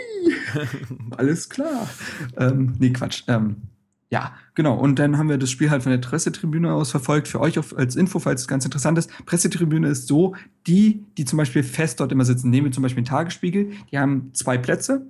alles 1.17 1.49
klar. 1.49 1.89
Ähm, 2.37 2.73
nee, 2.77 2.91
Quatsch. 2.91 3.23
Ähm, 3.27 3.55
ja, 4.11 4.35
genau. 4.53 4.77
Und 4.77 4.99
dann 4.99 5.17
haben 5.17 5.29
wir 5.29 5.39
das 5.39 5.49
Spiel 5.49 5.71
halt 5.71 5.81
von 5.81 5.91
der 5.91 5.97
Pressetribüne 5.97 6.71
aus 6.71 6.91
verfolgt. 6.91 7.27
Für 7.27 7.39
euch 7.39 7.57
als 7.75 7.95
Info, 7.95 8.19
falls 8.19 8.41
es 8.41 8.47
ganz 8.47 8.63
interessant 8.63 8.99
ist. 8.99 9.09
Pressetribüne 9.25 9.87
ist 9.87 10.07
so, 10.07 10.35
die, 10.67 11.03
die 11.17 11.25
zum 11.25 11.37
Beispiel 11.37 11.63
fest 11.63 11.99
dort 11.99 12.11
immer 12.11 12.25
sitzen, 12.25 12.51
nehmen 12.51 12.65
wir 12.65 12.71
zum 12.71 12.83
Beispiel 12.83 13.01
den 13.01 13.09
Tagesspiegel, 13.09 13.71
die 13.91 13.97
haben 13.97 14.29
zwei 14.33 14.59
Plätze 14.59 15.07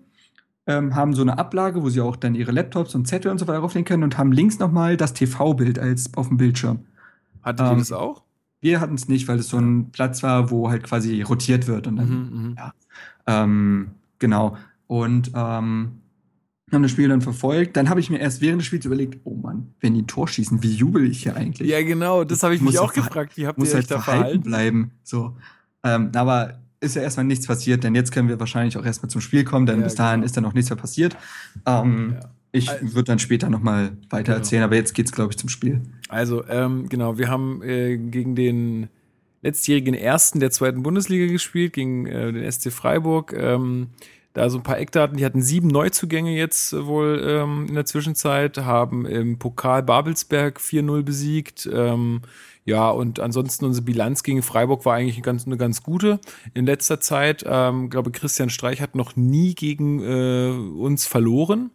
ähm, 0.67 0.95
haben 0.95 1.13
so 1.13 1.21
eine 1.21 1.37
Ablage, 1.37 1.83
wo 1.83 1.89
sie 1.89 2.01
auch 2.01 2.15
dann 2.15 2.35
ihre 2.35 2.51
Laptops 2.51 2.95
und 2.95 3.07
Zettel 3.07 3.31
und 3.31 3.37
so 3.37 3.47
weiter 3.47 3.59
drauflegen 3.59 3.85
können 3.85 4.03
und 4.03 4.17
haben 4.17 4.31
links 4.31 4.59
nochmal 4.59 4.97
das 4.97 5.13
TV-Bild 5.13 5.79
als 5.79 6.13
auf 6.15 6.27
dem 6.27 6.37
Bildschirm. 6.37 6.79
Hattet 7.43 7.65
ähm, 7.67 7.73
ihr 7.73 7.79
das 7.79 7.91
auch? 7.91 8.23
Wir 8.61 8.79
hatten 8.79 8.95
es 8.95 9.07
nicht, 9.07 9.27
weil 9.27 9.39
es 9.39 9.49
so 9.49 9.57
ein 9.57 9.91
Platz 9.91 10.23
war, 10.23 10.49
wo 10.49 10.69
halt 10.69 10.83
quasi 10.83 11.21
rotiert 11.21 11.67
wird 11.67 11.87
und 11.87 11.97
dann, 11.97 12.09
mhm, 12.09 12.47
mhm. 12.47 12.55
ja. 12.57 12.73
Ähm, 13.27 13.91
genau. 14.17 14.57
Und 14.87 15.31
ähm, 15.35 16.01
haben 16.71 16.81
das 16.81 16.91
Spiel 16.91 17.07
dann 17.07 17.21
verfolgt. 17.21 17.77
Dann 17.77 17.89
habe 17.89 17.99
ich 17.99 18.09
mir 18.09 18.17
erst 18.17 18.41
während 18.41 18.61
des 18.61 18.67
Spiels 18.67 18.85
überlegt, 18.85 19.19
oh 19.23 19.35
Mann, 19.35 19.73
wenn 19.81 19.93
die 19.93 20.01
ein 20.01 20.07
Tor 20.07 20.27
schießen, 20.27 20.63
wie 20.63 20.73
jubel 20.73 21.09
ich 21.09 21.23
hier 21.23 21.35
eigentlich? 21.35 21.69
Ja, 21.69 21.81
genau, 21.83 22.23
das 22.23 22.41
habe 22.41 22.55
ich 22.55 22.61
mich 22.61 22.79
auch 22.79 22.93
gefragt. 22.93 23.37
Wie 23.37 23.45
habt 23.45 23.59
muss 23.59 23.69
ihr 23.69 23.75
halt 23.75 23.91
da 23.91 23.99
verhalten 23.99 24.41
bleiben? 24.41 24.91
So. 25.03 25.37
Ähm, 25.83 26.11
aber 26.15 26.59
ist 26.85 26.95
ja 26.95 27.01
erstmal 27.01 27.25
nichts 27.25 27.47
passiert, 27.47 27.83
denn 27.83 27.95
jetzt 27.95 28.11
können 28.11 28.29
wir 28.29 28.39
wahrscheinlich 28.39 28.77
auch 28.77 28.85
erstmal 28.85 29.09
zum 29.09 29.21
Spiel 29.21 29.43
kommen, 29.43 29.65
denn 29.65 29.79
ja, 29.79 29.83
bis 29.83 29.95
dahin 29.95 30.21
genau. 30.21 30.25
ist 30.25 30.37
da 30.37 30.41
noch 30.41 30.53
nichts 30.53 30.69
mehr 30.69 30.77
passiert. 30.77 31.17
Ähm, 31.65 32.15
ja. 32.19 32.29
Ich 32.51 32.69
also, 32.69 32.93
würde 32.93 33.03
dann 33.03 33.19
später 33.19 33.49
nochmal 33.49 33.97
weiter 34.09 34.23
genau. 34.23 34.37
erzählen, 34.37 34.63
aber 34.63 34.75
jetzt 34.75 34.93
geht 34.93 35.07
es, 35.07 35.11
glaube 35.11 35.31
ich, 35.31 35.37
zum 35.37 35.49
Spiel. 35.49 35.81
Also, 36.07 36.45
ähm, 36.47 36.87
genau, 36.87 37.17
wir 37.17 37.29
haben 37.29 37.61
äh, 37.61 37.97
gegen 37.97 38.35
den 38.35 38.87
letztjährigen 39.41 39.93
Ersten 39.93 40.39
der 40.39 40.51
zweiten 40.51 40.81
Bundesliga 40.81 41.31
gespielt, 41.31 41.73
gegen 41.73 42.05
äh, 42.05 42.31
den 42.31 42.49
SC 42.49 42.71
Freiburg. 42.71 43.33
Ähm, 43.37 43.87
da 44.33 44.49
so 44.49 44.57
ein 44.57 44.63
paar 44.63 44.79
Eckdaten, 44.79 45.17
die 45.17 45.25
hatten 45.25 45.41
sieben 45.41 45.69
Neuzugänge 45.69 46.35
jetzt 46.35 46.73
wohl 46.73 47.23
ähm, 47.25 47.67
in 47.69 47.75
der 47.75 47.85
Zwischenzeit, 47.85 48.57
haben 48.57 49.05
im 49.05 49.39
Pokal 49.39 49.81
Babelsberg 49.81 50.59
4-0 50.59 51.03
besiegt. 51.03 51.69
Ähm, 51.71 52.21
ja, 52.65 52.89
und 52.89 53.19
ansonsten 53.19 53.65
unsere 53.65 53.85
Bilanz 53.85 54.23
gegen 54.23 54.41
Freiburg 54.41 54.85
war 54.85 54.95
eigentlich 54.95 55.21
ganz, 55.21 55.45
eine 55.45 55.55
ganz 55.55 55.83
gute. 55.83 56.19
In 56.55 56.65
letzter 56.65 56.99
Zeit, 56.99 57.45
ähm, 57.47 57.91
glaube 57.91 58.11
Christian 58.11 58.49
Streich 58.49 58.81
hat 58.81 58.95
noch 58.95 59.15
nie 59.15 59.53
gegen 59.53 60.01
äh, 60.01 60.49
uns 60.49 61.05
verloren. 61.05 61.69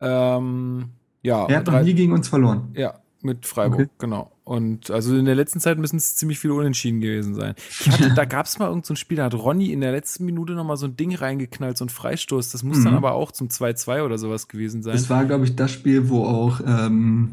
Ähm, 0.00 0.90
ja, 1.22 1.46
er 1.46 1.58
hat 1.58 1.66
noch 1.66 1.82
nie 1.82 1.94
gegen 1.94 2.12
uns 2.12 2.28
verloren. 2.28 2.68
Ja, 2.74 3.00
mit 3.22 3.44
Freiburg, 3.44 3.80
okay. 3.80 3.90
genau. 3.98 4.30
Und 4.44 4.90
also 4.90 5.16
in 5.16 5.24
der 5.24 5.34
letzten 5.34 5.58
Zeit 5.58 5.78
müssen 5.78 5.96
es 5.96 6.14
ziemlich 6.14 6.38
viele 6.38 6.54
Unentschieden 6.54 7.00
gewesen 7.00 7.34
sein. 7.34 7.54
Hatte, 7.86 8.12
da 8.14 8.24
gab 8.24 8.46
es 8.46 8.58
mal 8.58 8.66
irgendein 8.66 8.86
so 8.86 8.94
Spiel, 8.94 9.16
da 9.16 9.24
hat 9.24 9.34
Ronny 9.34 9.72
in 9.72 9.80
der 9.80 9.90
letzten 9.90 10.26
Minute 10.26 10.52
nochmal 10.52 10.76
so 10.76 10.86
ein 10.86 10.96
Ding 10.96 11.14
reingeknallt, 11.14 11.76
so 11.76 11.86
ein 11.86 11.88
Freistoß. 11.88 12.50
Das 12.50 12.62
muss 12.62 12.78
mhm. 12.78 12.84
dann 12.84 12.94
aber 12.94 13.14
auch 13.14 13.32
zum 13.32 13.48
2-2 13.48 14.04
oder 14.04 14.18
sowas 14.18 14.46
gewesen 14.46 14.82
sein. 14.82 14.92
Das 14.92 15.10
war, 15.10 15.24
glaube 15.24 15.46
ich, 15.46 15.56
das 15.56 15.72
Spiel, 15.72 16.10
wo 16.10 16.24
auch 16.24 16.60
ähm, 16.64 17.32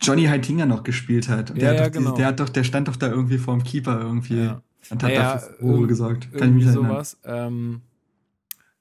Johnny 0.00 0.24
Heitinger 0.24 0.66
noch 0.66 0.82
gespielt 0.82 1.28
hat. 1.28 1.50
Ja, 1.50 1.54
der, 1.54 1.74
ja, 1.74 1.84
hat 1.84 1.92
genau. 1.92 2.10
die, 2.12 2.18
der, 2.18 2.26
hat 2.26 2.40
doch, 2.40 2.48
der 2.48 2.64
stand 2.64 2.88
doch 2.88 2.96
da 2.96 3.08
irgendwie 3.08 3.38
vorm 3.38 3.62
Keeper 3.62 4.00
irgendwie 4.00 4.44
ja. 4.44 4.62
und 4.90 5.02
hat 5.02 5.10
naja, 5.10 5.34
dafür 5.34 5.56
Ruhe 5.60 5.86
gesagt. 5.86 6.32
Kann 6.32 6.58
ich 6.58 6.64
mich 6.64 6.72
sowas. 6.72 7.18
Ähm, 7.24 7.82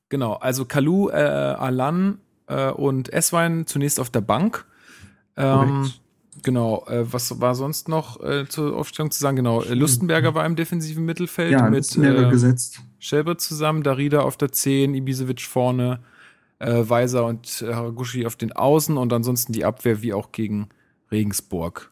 genau, 0.09 0.33
also 0.33 0.65
Kalu, 0.65 1.09
äh, 1.09 1.13
Alan 1.13 2.19
äh, 2.47 2.71
und 2.71 3.11
Eswein 3.13 3.65
zunächst 3.65 3.99
auf 3.99 4.09
der 4.09 4.21
Bank. 4.21 4.65
Ähm, 5.35 5.91
Genau, 6.43 6.85
äh, 6.87 7.11
was 7.11 7.39
war 7.41 7.55
sonst 7.55 7.89
noch 7.89 8.21
äh, 8.21 8.47
zur 8.47 8.75
Aufstellung 8.75 9.11
zu 9.11 9.19
sagen? 9.19 9.37
Genau, 9.37 9.61
äh, 9.63 9.73
Lustenberger 9.73 10.35
war 10.35 10.45
im 10.45 10.55
defensiven 10.55 11.05
Mittelfeld 11.05 11.51
ja, 11.51 11.69
mit 11.69 11.97
äh, 11.97 12.29
gesetzt. 12.29 12.81
Schelber 12.99 13.37
zusammen, 13.37 13.83
Darida 13.83 14.21
auf 14.21 14.37
der 14.37 14.51
10, 14.51 14.93
Ibisevic 14.93 15.41
vorne, 15.41 15.99
Weiser 16.59 17.25
und 17.25 17.63
Haraguchi 17.67 18.25
auf 18.25 18.35
den 18.35 18.51
Außen 18.51 18.97
und 18.97 19.13
ansonsten 19.13 19.53
die 19.53 19.63
Abwehr 19.63 20.01
wie 20.01 20.13
auch 20.13 20.31
gegen 20.31 20.69
Regensburg. 21.11 21.91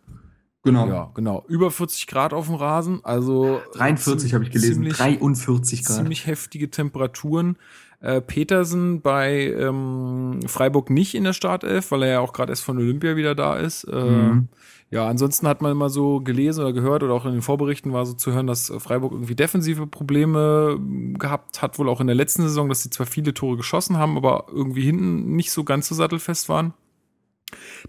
Genau. 0.64 0.88
Ja, 0.88 1.12
genau. 1.14 1.46
Über 1.48 1.70
40 1.70 2.08
Grad 2.08 2.34
auf 2.34 2.48
dem 2.48 2.56
Rasen, 2.56 3.00
also 3.04 3.62
43 3.74 4.34
habe 4.34 4.46
ich 4.46 4.52
gelesen, 4.52 4.74
ziemlich, 4.74 4.98
43 4.98 5.86
Grad. 5.86 5.98
Ziemlich 5.98 6.26
heftige 6.26 6.72
Temperaturen. 6.72 7.58
Äh, 8.02 8.20
Petersen 8.22 9.02
bei 9.02 9.54
ähm, 9.58 10.40
Freiburg 10.48 10.90
nicht 10.90 11.14
in 11.16 11.24
der 11.24 11.34
Startelf, 11.34 11.92
weil 11.92 12.04
er 12.04 12.10
ja 12.10 12.20
auch 12.20 12.34
gerade 12.34 12.52
erst 12.52 12.64
von 12.64 12.78
Olympia 12.78 13.16
wieder 13.16 13.36
da 13.36 13.56
ist. 13.58 13.84
Äh, 13.86 13.96
mhm. 13.96 14.48
Ja, 14.92 15.08
ansonsten 15.08 15.48
hat 15.48 15.62
man 15.62 15.72
immer 15.72 15.90
so 15.90 16.20
gelesen 16.20 16.62
oder 16.62 16.74
gehört 16.74 17.04
oder 17.04 17.14
auch 17.14 17.26
in 17.26 17.34
den 17.34 17.42
Vorberichten 17.42 17.94
war 17.94 18.06
so 18.06 18.14
zu 18.14 18.34
hören, 18.34 18.48
dass 18.48 18.72
Freiburg 18.80 19.12
irgendwie 19.12 19.36
defensive 19.36 19.88
Probleme 19.88 20.80
gehabt 21.18 21.62
hat, 21.62 21.80
wohl 21.80 21.90
auch 21.90 22.02
in 22.02 22.08
der 22.08 22.16
letzten 22.16 22.44
Saison, 22.44 22.70
dass 22.70 22.82
sie 22.82 22.90
zwar 22.90 23.06
viele 23.06 23.34
Tore 23.34 23.58
geschossen 23.58 23.98
haben, 23.98 24.18
aber 24.18 24.46
irgendwie 24.52 24.84
hinten 24.84 25.36
nicht 25.36 25.52
so 25.52 25.64
ganz 25.64 25.88
so 25.88 25.96
sattelfest 25.96 26.50
waren. 26.50 26.74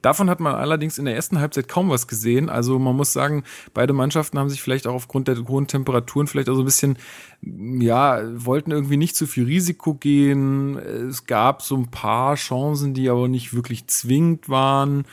Davon 0.02 0.30
hat 0.30 0.40
man 0.40 0.54
allerdings 0.54 0.98
in 0.98 1.06
der 1.06 1.14
ersten 1.14 1.40
Halbzeit 1.40 1.68
kaum 1.68 1.90
was 1.90 2.06
gesehen. 2.06 2.48
Also 2.50 2.78
man 2.78 2.96
muss 2.96 3.12
sagen, 3.12 3.44
beide 3.74 3.92
Mannschaften 3.92 4.38
haben 4.38 4.50
sich 4.50 4.62
vielleicht 4.62 4.86
auch 4.86 4.94
aufgrund 4.94 5.28
der 5.28 5.36
hohen 5.48 5.66
Temperaturen 5.66 6.26
vielleicht 6.26 6.48
auch 6.48 6.54
so 6.54 6.62
ein 6.62 6.66
bisschen, 6.66 6.98
ja, 7.42 8.20
wollten 8.34 8.70
irgendwie 8.70 8.96
nicht 8.96 9.16
zu 9.16 9.26
viel 9.26 9.44
Risiko 9.44 9.94
gehen. 9.94 10.76
Es 10.76 11.26
gab 11.26 11.62
so 11.62 11.76
ein 11.76 11.90
paar 11.90 12.36
Chancen, 12.36 12.94
die 12.94 13.08
aber 13.08 13.28
nicht 13.28 13.54
wirklich 13.54 13.86
zwingend 13.86 14.48
waren. 14.48 15.04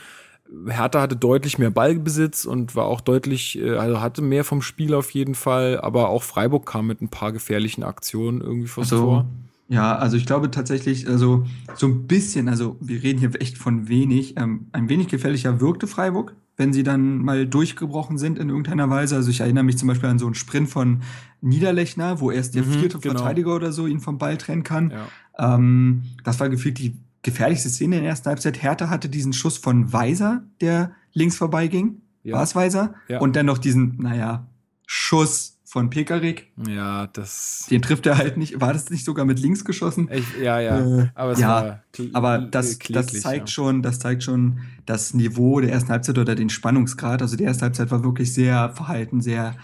Hertha 0.68 1.00
hatte 1.00 1.16
deutlich 1.16 1.58
mehr 1.58 1.70
Ballbesitz 1.70 2.44
und 2.44 2.76
war 2.76 2.84
auch 2.84 3.00
deutlich, 3.00 3.58
äh, 3.58 3.76
also 3.76 4.00
hatte 4.00 4.22
mehr 4.22 4.44
vom 4.44 4.62
Spiel 4.62 4.94
auf 4.94 5.10
jeden 5.10 5.34
Fall, 5.34 5.80
aber 5.80 6.10
auch 6.10 6.22
Freiburg 6.22 6.66
kam 6.66 6.86
mit 6.86 7.00
ein 7.00 7.08
paar 7.08 7.32
gefährlichen 7.32 7.82
Aktionen 7.82 8.40
irgendwie 8.40 8.70
also, 8.76 8.98
Tor. 8.98 9.26
Ja, 9.68 9.96
also 9.96 10.16
ich 10.16 10.26
glaube 10.26 10.50
tatsächlich, 10.50 11.08
also 11.08 11.44
so 11.74 11.86
ein 11.86 12.06
bisschen, 12.06 12.48
also 12.48 12.76
wir 12.80 13.02
reden 13.02 13.18
hier 13.18 13.30
echt 13.40 13.56
von 13.56 13.88
wenig, 13.88 14.34
ähm, 14.36 14.66
ein 14.72 14.88
wenig 14.88 15.08
gefährlicher 15.08 15.60
wirkte 15.60 15.86
Freiburg, 15.86 16.36
wenn 16.56 16.72
sie 16.72 16.82
dann 16.82 17.18
mal 17.18 17.46
durchgebrochen 17.46 18.18
sind 18.18 18.38
in 18.38 18.50
irgendeiner 18.50 18.90
Weise. 18.90 19.16
Also 19.16 19.30
ich 19.30 19.40
erinnere 19.40 19.64
mich 19.64 19.78
zum 19.78 19.88
Beispiel 19.88 20.08
an 20.08 20.18
so 20.18 20.26
einen 20.26 20.34
Sprint 20.34 20.68
von 20.68 21.02
Niederlechner, 21.40 22.20
wo 22.20 22.30
erst 22.30 22.54
der 22.54 22.62
mhm, 22.62 22.72
vierte 22.72 22.98
genau. 22.98 23.14
Verteidiger 23.14 23.54
oder 23.54 23.72
so 23.72 23.86
ihn 23.86 24.00
vom 24.00 24.18
Ball 24.18 24.36
trennen 24.36 24.64
kann. 24.64 24.92
Ja. 24.92 25.54
Ähm, 25.54 26.02
das 26.24 26.38
war 26.40 26.50
gefühlt 26.50 26.78
die 26.78 26.98
gefährlichste 27.22 27.70
Szene 27.70 27.96
in 27.96 28.02
der 28.02 28.10
ersten 28.10 28.28
Halbzeit. 28.28 28.62
Hertha 28.62 28.90
hatte 28.90 29.08
diesen 29.08 29.32
Schuss 29.32 29.56
von 29.56 29.92
Weiser, 29.92 30.44
der 30.60 30.92
links 31.14 31.36
vorbeiging. 31.36 32.02
Ja. 32.22 32.36
War 32.36 32.42
es 32.42 32.54
Weiser? 32.54 32.94
Ja. 33.08 33.20
Und 33.20 33.34
dann 33.34 33.46
noch 33.46 33.58
diesen, 33.58 33.96
naja, 33.96 34.46
Schuss 34.86 35.53
von 35.74 35.90
Pekarik. 35.90 36.52
Ja, 36.68 37.08
das. 37.08 37.66
Den 37.68 37.82
trifft 37.82 38.06
er 38.06 38.16
halt 38.16 38.36
nicht. 38.36 38.60
War 38.60 38.72
das 38.72 38.90
nicht 38.90 39.04
sogar 39.04 39.24
mit 39.24 39.40
links 39.40 39.64
geschossen? 39.64 40.08
Ich, 40.08 40.24
ja, 40.40 40.60
ja. 40.60 40.78
Äh, 40.78 41.08
aber 41.16 41.36
ja, 41.36 41.82
aber 42.12 42.38
das, 42.38 42.78
das 42.78 43.08
zeigt 43.08 43.48
ja. 43.48 43.52
schon, 43.52 43.82
das 43.82 43.98
zeigt 43.98 44.22
schon 44.22 44.60
das 44.86 45.14
Niveau 45.14 45.58
der 45.58 45.72
ersten 45.72 45.90
Halbzeit 45.90 46.16
oder 46.16 46.36
den 46.36 46.48
Spannungsgrad. 46.48 47.22
Also 47.22 47.36
die 47.36 47.42
erste 47.42 47.64
Halbzeit 47.64 47.90
war 47.90 48.04
wirklich 48.04 48.32
sehr 48.32 48.70
verhalten, 48.70 49.20
sehr 49.20 49.56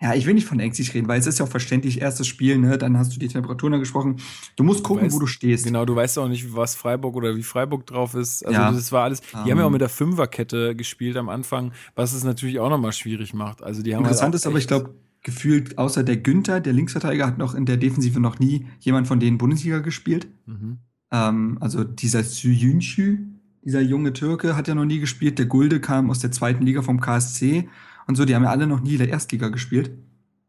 ja, 0.00 0.14
ich 0.14 0.26
will 0.26 0.34
nicht 0.34 0.46
von 0.46 0.60
ängstlich 0.60 0.94
reden, 0.94 1.08
weil 1.08 1.18
es 1.18 1.26
ist 1.26 1.40
ja 1.40 1.44
auch 1.44 1.50
verständlich, 1.50 2.00
erstes 2.00 2.28
Spiel, 2.28 2.56
ne? 2.56 2.78
Dann 2.78 2.96
hast 2.96 3.14
du 3.14 3.18
die 3.18 3.26
Temperaturen 3.26 3.74
angesprochen. 3.74 4.20
Du 4.54 4.62
musst 4.62 4.84
gucken, 4.84 5.00
du 5.00 5.06
weißt, 5.06 5.16
wo 5.16 5.18
du 5.18 5.26
stehst. 5.26 5.66
Genau, 5.66 5.84
du 5.84 5.96
weißt 5.96 6.18
auch 6.18 6.28
nicht, 6.28 6.54
was 6.54 6.76
Freiburg 6.76 7.16
oder 7.16 7.34
wie 7.34 7.42
Freiburg 7.42 7.84
drauf 7.84 8.14
ist. 8.14 8.46
Also 8.46 8.58
ja. 8.58 8.70
das 8.70 8.92
war 8.92 9.02
alles. 9.02 9.20
Die 9.20 9.34
um, 9.34 9.40
haben 9.40 9.58
ja 9.58 9.64
auch 9.64 9.66
ähm. 9.66 9.72
mit 9.72 9.80
der 9.80 9.88
Fünferkette 9.88 10.76
gespielt 10.76 11.16
am 11.16 11.28
Anfang, 11.28 11.72
was 11.96 12.12
es 12.12 12.22
natürlich 12.22 12.60
auch 12.60 12.70
nochmal 12.70 12.92
schwierig 12.92 13.34
macht. 13.34 13.60
Also 13.60 13.82
die 13.82 13.96
haben 13.96 14.04
halt 14.04 14.12
Interessant 14.12 14.34
halt 14.34 14.40
ist 14.40 14.46
aber, 14.46 14.58
ich 14.58 14.68
glaube, 14.68 14.94
gefühlt, 15.22 15.78
außer 15.78 16.02
der 16.02 16.16
Günther, 16.16 16.60
der 16.60 16.72
Linksverteidiger, 16.72 17.26
hat 17.26 17.38
noch 17.38 17.54
in 17.54 17.66
der 17.66 17.76
Defensive 17.76 18.20
noch 18.20 18.38
nie 18.38 18.66
jemand 18.80 19.06
von 19.06 19.20
denen 19.20 19.38
Bundesliga 19.38 19.78
gespielt. 19.78 20.28
Mhm. 20.46 20.78
Ähm, 21.10 21.58
also 21.60 21.84
dieser 21.84 22.20
Süyünçü, 22.20 23.18
dieser 23.64 23.80
junge 23.80 24.12
Türke, 24.12 24.56
hat 24.56 24.68
ja 24.68 24.74
noch 24.74 24.84
nie 24.84 25.00
gespielt. 25.00 25.38
Der 25.38 25.46
Gulde 25.46 25.80
kam 25.80 26.10
aus 26.10 26.20
der 26.20 26.32
zweiten 26.32 26.64
Liga 26.64 26.82
vom 26.82 27.00
KSC 27.00 27.68
und 28.06 28.16
so, 28.16 28.24
die 28.24 28.34
haben 28.34 28.44
ja 28.44 28.50
alle 28.50 28.66
noch 28.66 28.80
nie 28.80 28.92
in 28.92 28.98
der 28.98 29.10
Erstliga 29.10 29.48
gespielt. 29.48 29.90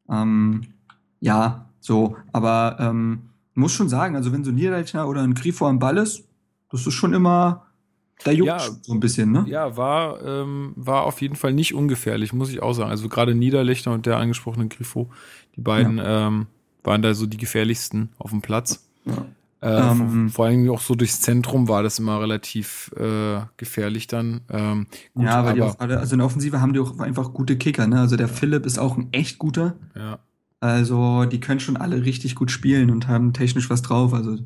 Ähm, 0.10 0.62
ja, 1.20 1.70
so, 1.80 2.16
aber 2.32 2.78
ähm, 2.80 3.30
muss 3.54 3.74
schon 3.74 3.90
sagen, 3.90 4.16
also 4.16 4.32
wenn 4.32 4.44
so 4.44 4.52
ein 4.52 4.56
Niederlechner 4.56 5.08
oder 5.08 5.22
ein 5.22 5.34
Grifo 5.34 5.68
am 5.68 5.80
Ball 5.80 5.98
ist, 5.98 6.24
das 6.70 6.88
ist 6.88 6.94
schon 6.94 7.14
immer 7.14 7.66
da 8.24 8.32
juckt 8.32 8.48
ja, 8.48 8.60
so 8.60 8.94
ein 8.94 9.00
bisschen, 9.00 9.32
ne? 9.32 9.46
Ja, 9.48 9.78
war, 9.78 10.22
ähm, 10.26 10.74
war 10.76 11.04
auf 11.04 11.22
jeden 11.22 11.36
Fall 11.36 11.54
nicht 11.54 11.74
ungefährlich, 11.74 12.34
muss 12.34 12.50
ich 12.50 12.62
auch 12.62 12.74
sagen. 12.74 12.90
Also 12.90 13.08
gerade 13.08 13.34
Niederlechner 13.34 13.94
und 13.94 14.06
der 14.06 14.18
angesprochene 14.18 14.68
Griffo, 14.68 15.10
die 15.56 15.62
beiden 15.62 15.98
ja. 15.98 16.28
ähm, 16.28 16.48
waren 16.84 17.02
da 17.02 17.14
so 17.14 17.26
die 17.26 17.38
gefährlichsten 17.38 18.10
auf 18.18 18.32
dem 18.32 18.42
Platz. 18.42 18.86
Ja. 19.06 19.26
Äh, 19.62 19.92
ähm, 19.92 20.30
vor, 20.30 20.46
allem 20.46 20.70
auch 20.70 20.80
so 20.80 20.96
durchs 20.96 21.20
Zentrum 21.22 21.68
war 21.68 21.84
das 21.84 22.00
immer 22.00 22.20
relativ 22.22 22.92
äh, 22.98 23.42
gefährlich 23.58 24.08
dann. 24.08 24.42
Ähm, 24.50 24.88
gut, 25.14 25.26
ja, 25.26 25.44
weil 25.44 25.56
die 25.56 25.62
auch 25.62 25.80
alle, 25.80 26.00
also 26.00 26.14
in 26.14 26.20
der 26.20 26.26
Offensive 26.28 26.62
haben 26.62 26.74
die 26.74 26.80
auch 26.80 27.00
einfach 27.00 27.34
gute 27.34 27.58
Kicker, 27.58 27.86
ne? 27.88 28.00
Also 28.00 28.16
der 28.16 28.30
Philipp 28.30 28.66
ist 28.66 28.80
auch 28.80 28.98
ein 28.98 29.10
echt 29.12 29.38
guter. 29.38 29.76
Ja. 29.96 30.20
Also 30.62 31.26
die 31.26 31.40
können 31.40 31.60
schon 31.60 31.78
alle 31.78 32.04
richtig 32.06 32.36
gut 32.36 32.52
spielen 32.52 32.90
und 32.90 33.08
haben 33.08 33.34
technisch 33.34 33.70
was 33.70 33.82
drauf. 33.82 34.14
Also 34.14 34.38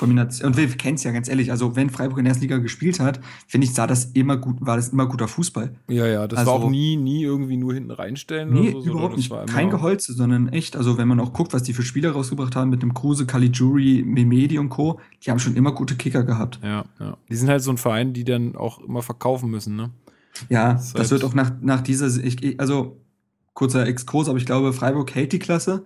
Kombination. 0.00 0.48
Und 0.48 0.56
wir 0.56 0.66
kennen 0.68 0.94
es 0.94 1.04
ja 1.04 1.12
ganz 1.12 1.28
ehrlich, 1.28 1.50
also 1.50 1.76
wenn 1.76 1.90
Freiburg 1.90 2.18
in 2.18 2.24
der 2.24 2.30
ersten 2.30 2.42
Liga 2.42 2.56
gespielt 2.56 3.00
hat, 3.00 3.20
finde 3.46 3.66
ich, 3.66 3.74
sah 3.74 3.86
das 3.86 4.06
immer 4.06 4.38
gut, 4.38 4.56
war 4.60 4.76
das 4.76 4.88
immer 4.88 5.06
guter 5.06 5.28
Fußball. 5.28 5.74
Ja, 5.88 6.06
ja, 6.06 6.26
das 6.26 6.38
also, 6.38 6.50
war 6.50 6.58
auch 6.58 6.70
nie, 6.70 6.96
nie 6.96 7.22
irgendwie 7.22 7.58
nur 7.58 7.74
hinten 7.74 7.90
reinstellen. 7.90 8.50
Nee, 8.50 8.72
so, 8.72 8.82
überhaupt 8.82 9.18
nicht. 9.18 9.30
Kein 9.48 9.68
Geholze, 9.68 10.14
sondern 10.14 10.48
echt, 10.48 10.74
also 10.74 10.96
wenn 10.96 11.06
man 11.06 11.20
auch 11.20 11.34
guckt, 11.34 11.52
was 11.52 11.64
die 11.64 11.74
für 11.74 11.82
Spieler 11.82 12.12
rausgebracht 12.12 12.56
haben 12.56 12.70
mit 12.70 12.82
dem 12.82 12.94
Kruse, 12.94 13.26
Caligiuri, 13.26 14.02
Memedi 14.06 14.58
und 14.58 14.70
Co., 14.70 14.98
die 15.22 15.30
haben 15.30 15.38
schon 15.38 15.54
immer 15.54 15.72
gute 15.72 15.96
Kicker 15.96 16.24
gehabt. 16.24 16.60
Ja, 16.62 16.86
ja. 16.98 17.18
Die 17.28 17.36
sind 17.36 17.50
halt 17.50 17.62
so 17.62 17.70
ein 17.70 17.76
Verein, 17.76 18.14
die 18.14 18.24
dann 18.24 18.56
auch 18.56 18.80
immer 18.80 19.02
verkaufen 19.02 19.50
müssen, 19.50 19.76
ne? 19.76 19.90
Ja, 20.48 20.72
das, 20.72 20.94
das 20.94 21.10
wird 21.10 21.24
auch 21.24 21.34
nach, 21.34 21.52
nach 21.60 21.82
dieser, 21.82 22.06
ich, 22.24 22.58
also 22.58 22.96
kurzer 23.52 23.86
Exkurs, 23.86 24.30
aber 24.30 24.38
ich 24.38 24.46
glaube, 24.46 24.72
Freiburg 24.72 25.14
hält 25.14 25.32
die 25.32 25.38
Klasse 25.38 25.84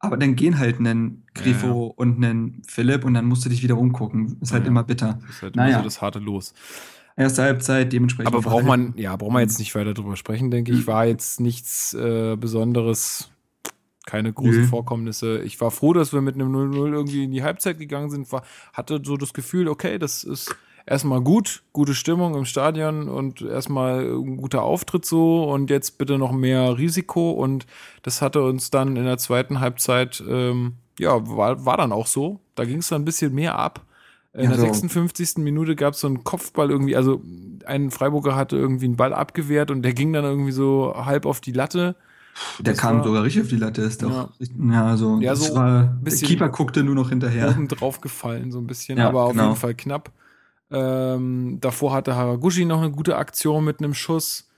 aber 0.00 0.16
dann 0.16 0.36
gehen 0.36 0.58
halt 0.58 0.78
einen 0.78 1.24
Grifo 1.34 1.88
ja, 1.88 1.94
und 1.96 2.24
einen 2.24 2.62
Philipp 2.66 3.04
und 3.04 3.14
dann 3.14 3.26
musst 3.26 3.44
du 3.44 3.48
dich 3.48 3.62
wieder 3.62 3.76
umgucken. 3.76 4.38
Ist 4.40 4.52
halt 4.52 4.64
ja, 4.64 4.68
immer 4.68 4.84
bitter. 4.84 5.18
Das 5.22 5.36
ist 5.36 5.42
halt 5.42 5.56
naja. 5.56 5.70
immer 5.70 5.78
so 5.78 5.84
das 5.84 6.00
harte 6.00 6.18
Los. 6.20 6.54
Erste 7.16 7.42
Halbzeit, 7.42 7.92
dementsprechend. 7.92 8.32
Aber 8.32 8.42
braucht 8.42 8.64
man, 8.64 8.94
ja, 8.96 9.16
braucht 9.16 9.32
man 9.32 9.42
jetzt 9.42 9.58
nicht 9.58 9.74
weiter 9.74 9.92
drüber 9.92 10.16
sprechen, 10.16 10.52
denke 10.52 10.70
ich. 10.70 10.86
War 10.86 11.06
jetzt 11.06 11.40
nichts 11.40 11.92
äh, 11.94 12.36
Besonderes, 12.36 13.30
keine 14.06 14.32
großen 14.32 14.62
Nö. 14.62 14.66
Vorkommnisse. 14.68 15.42
Ich 15.42 15.60
war 15.60 15.72
froh, 15.72 15.92
dass 15.92 16.12
wir 16.12 16.20
mit 16.20 16.36
einem 16.36 16.54
0-0 16.54 16.92
irgendwie 16.92 17.24
in 17.24 17.32
die 17.32 17.42
Halbzeit 17.42 17.78
gegangen 17.78 18.10
sind. 18.10 18.30
War, 18.30 18.44
hatte 18.72 19.00
so 19.04 19.16
das 19.16 19.32
Gefühl, 19.32 19.66
okay, 19.66 19.98
das 19.98 20.22
ist 20.22 20.54
erstmal 20.88 21.20
gut, 21.20 21.62
gute 21.72 21.94
Stimmung 21.94 22.34
im 22.34 22.44
Stadion 22.44 23.08
und 23.08 23.42
erstmal 23.42 24.00
ein 24.00 24.38
guter 24.38 24.62
Auftritt 24.62 25.04
so 25.04 25.44
und 25.44 25.70
jetzt 25.70 25.98
bitte 25.98 26.18
noch 26.18 26.32
mehr 26.32 26.78
Risiko 26.78 27.30
und 27.32 27.66
das 28.02 28.22
hatte 28.22 28.42
uns 28.42 28.70
dann 28.70 28.96
in 28.96 29.04
der 29.04 29.18
zweiten 29.18 29.60
Halbzeit, 29.60 30.22
ähm, 30.26 30.74
ja, 30.98 31.28
war, 31.28 31.64
war 31.64 31.76
dann 31.76 31.92
auch 31.92 32.06
so. 32.06 32.40
Da 32.54 32.64
ging 32.64 32.78
es 32.78 32.88
dann 32.88 33.02
ein 33.02 33.04
bisschen 33.04 33.34
mehr 33.34 33.58
ab. 33.58 33.84
In 34.32 34.50
der 34.50 34.58
56. 34.58 35.38
Minute 35.38 35.74
gab 35.74 35.94
es 35.94 36.00
so 36.00 36.06
einen 36.06 36.22
Kopfball 36.22 36.70
irgendwie, 36.70 36.96
also 36.96 37.22
ein 37.66 37.90
Freiburger 37.90 38.36
hatte 38.36 38.56
irgendwie 38.56 38.84
einen 38.84 38.96
Ball 38.96 39.12
abgewehrt 39.12 39.70
und 39.70 39.82
der 39.82 39.94
ging 39.94 40.12
dann 40.12 40.24
irgendwie 40.24 40.52
so 40.52 40.94
halb 40.96 41.26
auf 41.26 41.40
die 41.40 41.52
Latte. 41.52 41.96
Der 42.60 42.74
das 42.74 42.78
kam 42.80 42.98
war, 42.98 43.04
sogar 43.04 43.24
richtig 43.24 43.42
auf 43.42 43.48
die 43.48 43.56
Latte, 43.56 43.82
ist 43.82 44.02
doch. 44.02 44.30
Ja, 44.38 44.90
ja 44.90 44.96
so, 44.96 45.18
ja, 45.20 45.34
so 45.34 45.54
war, 45.56 45.98
der 46.02 46.16
Keeper 46.16 46.50
guckte 46.50 46.84
nur 46.84 46.94
noch 46.94 47.08
hinterher. 47.08 47.50
Oben 47.50 47.66
drauf 47.68 48.00
gefallen, 48.00 48.52
so 48.52 48.58
ein 48.58 48.66
bisschen, 48.66 48.98
ja, 48.98 49.08
aber 49.08 49.24
auf 49.24 49.32
genau. 49.32 49.48
jeden 49.48 49.56
Fall 49.56 49.74
knapp. 49.74 50.12
Ähm, 50.70 51.58
davor 51.60 51.92
hatte 51.94 52.16
Haraguchi 52.16 52.64
noch 52.64 52.82
eine 52.82 52.90
gute 52.90 53.16
Aktion 53.16 53.64
mit 53.64 53.80
einem 53.80 53.94
Schuss. 53.94 54.48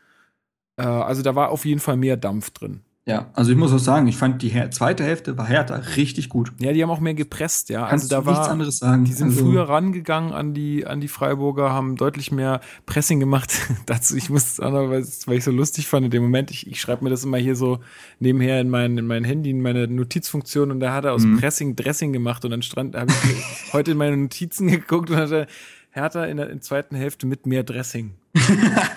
Äh, 0.76 0.82
also 0.82 1.22
da 1.22 1.34
war 1.34 1.50
auf 1.50 1.64
jeden 1.64 1.80
Fall 1.80 1.96
mehr 1.96 2.16
Dampf 2.16 2.50
drin. 2.50 2.82
Ja, 3.06 3.30
also 3.32 3.50
ich 3.50 3.56
muss 3.56 3.72
auch 3.72 3.78
sagen, 3.78 4.06
ich 4.06 4.16
fand 4.16 4.42
die 4.42 4.52
zweite 4.70 5.02
Hälfte 5.02 5.36
war 5.38 5.46
Hertha 5.46 5.74
richtig 5.96 6.28
gut. 6.28 6.52
Ja, 6.60 6.72
die 6.72 6.82
haben 6.82 6.90
auch 6.90 7.00
mehr 7.00 7.14
gepresst, 7.14 7.70
ja. 7.70 7.88
Kannst 7.88 8.04
also 8.04 8.16
da 8.22 8.26
war 8.26 8.34
nichts 8.34 8.48
anderes 8.48 8.78
sagen. 8.78 9.04
Die 9.04 9.12
sind 9.12 9.30
also, 9.30 9.46
früher 9.46 9.68
rangegangen 9.68 10.32
an 10.32 10.52
die 10.52 10.86
an 10.86 11.00
die 11.00 11.08
Freiburger, 11.08 11.72
haben 11.72 11.96
deutlich 11.96 12.30
mehr 12.30 12.60
Pressing 12.84 13.18
gemacht. 13.18 13.52
Dazu 13.86 14.16
ich 14.16 14.28
muss 14.28 14.58
es 14.58 15.26
weil 15.26 15.36
ich 15.38 15.44
so 15.44 15.50
lustig 15.50 15.88
fand 15.88 16.04
in 16.04 16.10
dem 16.10 16.22
Moment, 16.22 16.50
ich, 16.50 16.66
ich 16.66 16.80
schreibe 16.80 17.02
mir 17.02 17.10
das 17.10 17.24
immer 17.24 17.38
hier 17.38 17.56
so 17.56 17.80
nebenher 18.20 18.60
in 18.60 18.68
mein 18.68 18.96
in 18.96 19.06
mein 19.06 19.24
Handy 19.24 19.50
in 19.50 19.62
meine 19.62 19.88
Notizfunktion 19.88 20.70
und 20.70 20.78
da 20.78 20.92
hat 20.92 21.04
er 21.06 21.14
aus 21.14 21.24
mhm. 21.24 21.38
Pressing 21.38 21.74
Dressing 21.74 22.12
gemacht 22.12 22.44
und 22.44 22.50
dann 22.52 22.62
stand 22.62 22.94
habe 22.94 23.10
ich 23.10 23.72
heute 23.72 23.92
in 23.92 23.96
meine 23.96 24.16
Notizen 24.18 24.68
geguckt 24.68 25.10
und 25.10 25.16
hatte 25.16 25.46
Hertha 25.90 26.24
in 26.24 26.36
der, 26.36 26.50
in 26.50 26.60
zweiten 26.60 26.96
Hälfte 26.96 27.26
mit 27.26 27.46
mehr 27.46 27.62
Dressing. 27.62 28.14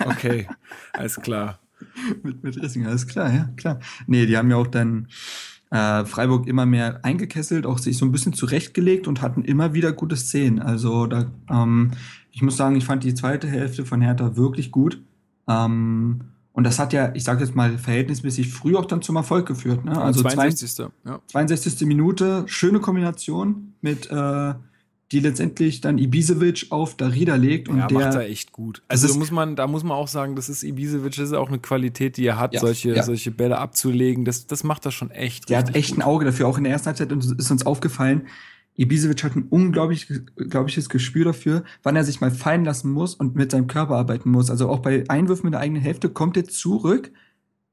Okay, 0.06 0.46
alles 0.92 1.16
klar. 1.16 1.58
mit, 2.22 2.42
mit 2.42 2.56
Dressing, 2.56 2.86
alles 2.86 3.06
klar, 3.06 3.32
ja, 3.32 3.48
klar. 3.56 3.80
Nee, 4.06 4.26
die 4.26 4.36
haben 4.36 4.50
ja 4.50 4.56
auch 4.56 4.66
dann 4.66 5.08
äh, 5.70 6.04
Freiburg 6.04 6.46
immer 6.46 6.66
mehr 6.66 7.04
eingekesselt, 7.04 7.66
auch 7.66 7.78
sich 7.78 7.98
so 7.98 8.04
ein 8.04 8.12
bisschen 8.12 8.32
zurechtgelegt 8.32 9.08
und 9.08 9.22
hatten 9.22 9.42
immer 9.42 9.74
wieder 9.74 9.92
gute 9.92 10.16
Szenen. 10.16 10.60
Also 10.60 11.06
da, 11.06 11.26
ähm, 11.50 11.92
ich 12.30 12.42
muss 12.42 12.56
sagen, 12.56 12.76
ich 12.76 12.84
fand 12.84 13.02
die 13.04 13.14
zweite 13.14 13.48
Hälfte 13.48 13.84
von 13.84 14.00
Hertha 14.00 14.36
wirklich 14.36 14.70
gut. 14.70 15.00
Ähm, 15.48 16.20
und 16.52 16.64
das 16.64 16.78
hat 16.78 16.92
ja, 16.92 17.10
ich 17.14 17.24
sage 17.24 17.42
jetzt 17.42 17.56
mal, 17.56 17.76
verhältnismäßig 17.78 18.52
früh 18.52 18.76
auch 18.76 18.84
dann 18.84 19.02
zum 19.02 19.16
Erfolg 19.16 19.46
geführt. 19.46 19.84
Ne? 19.84 20.00
Also 20.00 20.22
62. 20.22 20.74
62. 20.74 20.86
Ja. 21.04 21.20
62. 21.26 21.86
Minute, 21.88 22.44
schöne 22.46 22.78
Kombination 22.78 23.74
mit 23.80 24.08
äh, 24.10 24.54
die 25.12 25.20
letztendlich 25.20 25.80
dann 25.80 25.98
Ibisevic 25.98 26.66
auf 26.70 26.96
Darida 26.96 27.36
legt 27.36 27.68
und 27.68 27.78
ja, 27.78 27.86
der 27.86 27.98
macht 27.98 28.14
er 28.14 28.22
echt 28.22 28.52
gut. 28.52 28.82
Also 28.88 29.06
da 29.06 29.14
muss 29.14 29.30
man, 29.30 29.54
da 29.54 29.66
muss 29.66 29.84
man 29.84 29.92
auch 29.92 30.08
sagen, 30.08 30.34
das 30.34 30.48
ist 30.48 30.62
Ibisevic, 30.62 31.16
das 31.16 31.28
ist 31.28 31.34
auch 31.34 31.48
eine 31.48 31.58
Qualität, 31.58 32.16
die 32.16 32.26
er 32.26 32.38
hat, 32.38 32.54
ja, 32.54 32.60
solche, 32.60 32.94
ja. 32.94 33.02
solche 33.02 33.30
Bälle 33.30 33.58
abzulegen. 33.58 34.24
Das, 34.24 34.46
das 34.46 34.64
macht 34.64 34.86
er 34.86 34.92
schon 34.92 35.10
echt. 35.10 35.50
Der 35.50 35.58
hat 35.58 35.76
echt 35.76 35.90
gut. 35.90 35.98
ein 35.98 36.02
Auge 36.02 36.24
dafür. 36.24 36.48
Auch 36.48 36.58
in 36.58 36.64
der 36.64 36.72
ersten 36.72 36.86
Halbzeit 36.86 37.12
ist 37.12 37.50
uns 37.50 37.66
aufgefallen. 37.66 38.26
Ibisevic 38.76 39.22
hat 39.22 39.36
ein 39.36 39.46
unglaublich, 39.50 40.08
unglaubliches 40.36 40.88
Gespür 40.88 41.26
dafür, 41.26 41.64
wann 41.82 41.96
er 41.96 42.04
sich 42.04 42.20
mal 42.20 42.30
fallen 42.30 42.64
lassen 42.64 42.90
muss 42.90 43.14
und 43.14 43.36
mit 43.36 43.52
seinem 43.52 43.68
Körper 43.68 43.94
arbeiten 43.94 44.30
muss. 44.30 44.50
Also 44.50 44.68
auch 44.68 44.80
bei 44.80 45.04
Einwürfen 45.08 45.46
mit 45.46 45.54
der 45.54 45.60
eigenen 45.60 45.82
Hälfte 45.82 46.08
kommt 46.08 46.36
er 46.36 46.44
zurück, 46.44 47.12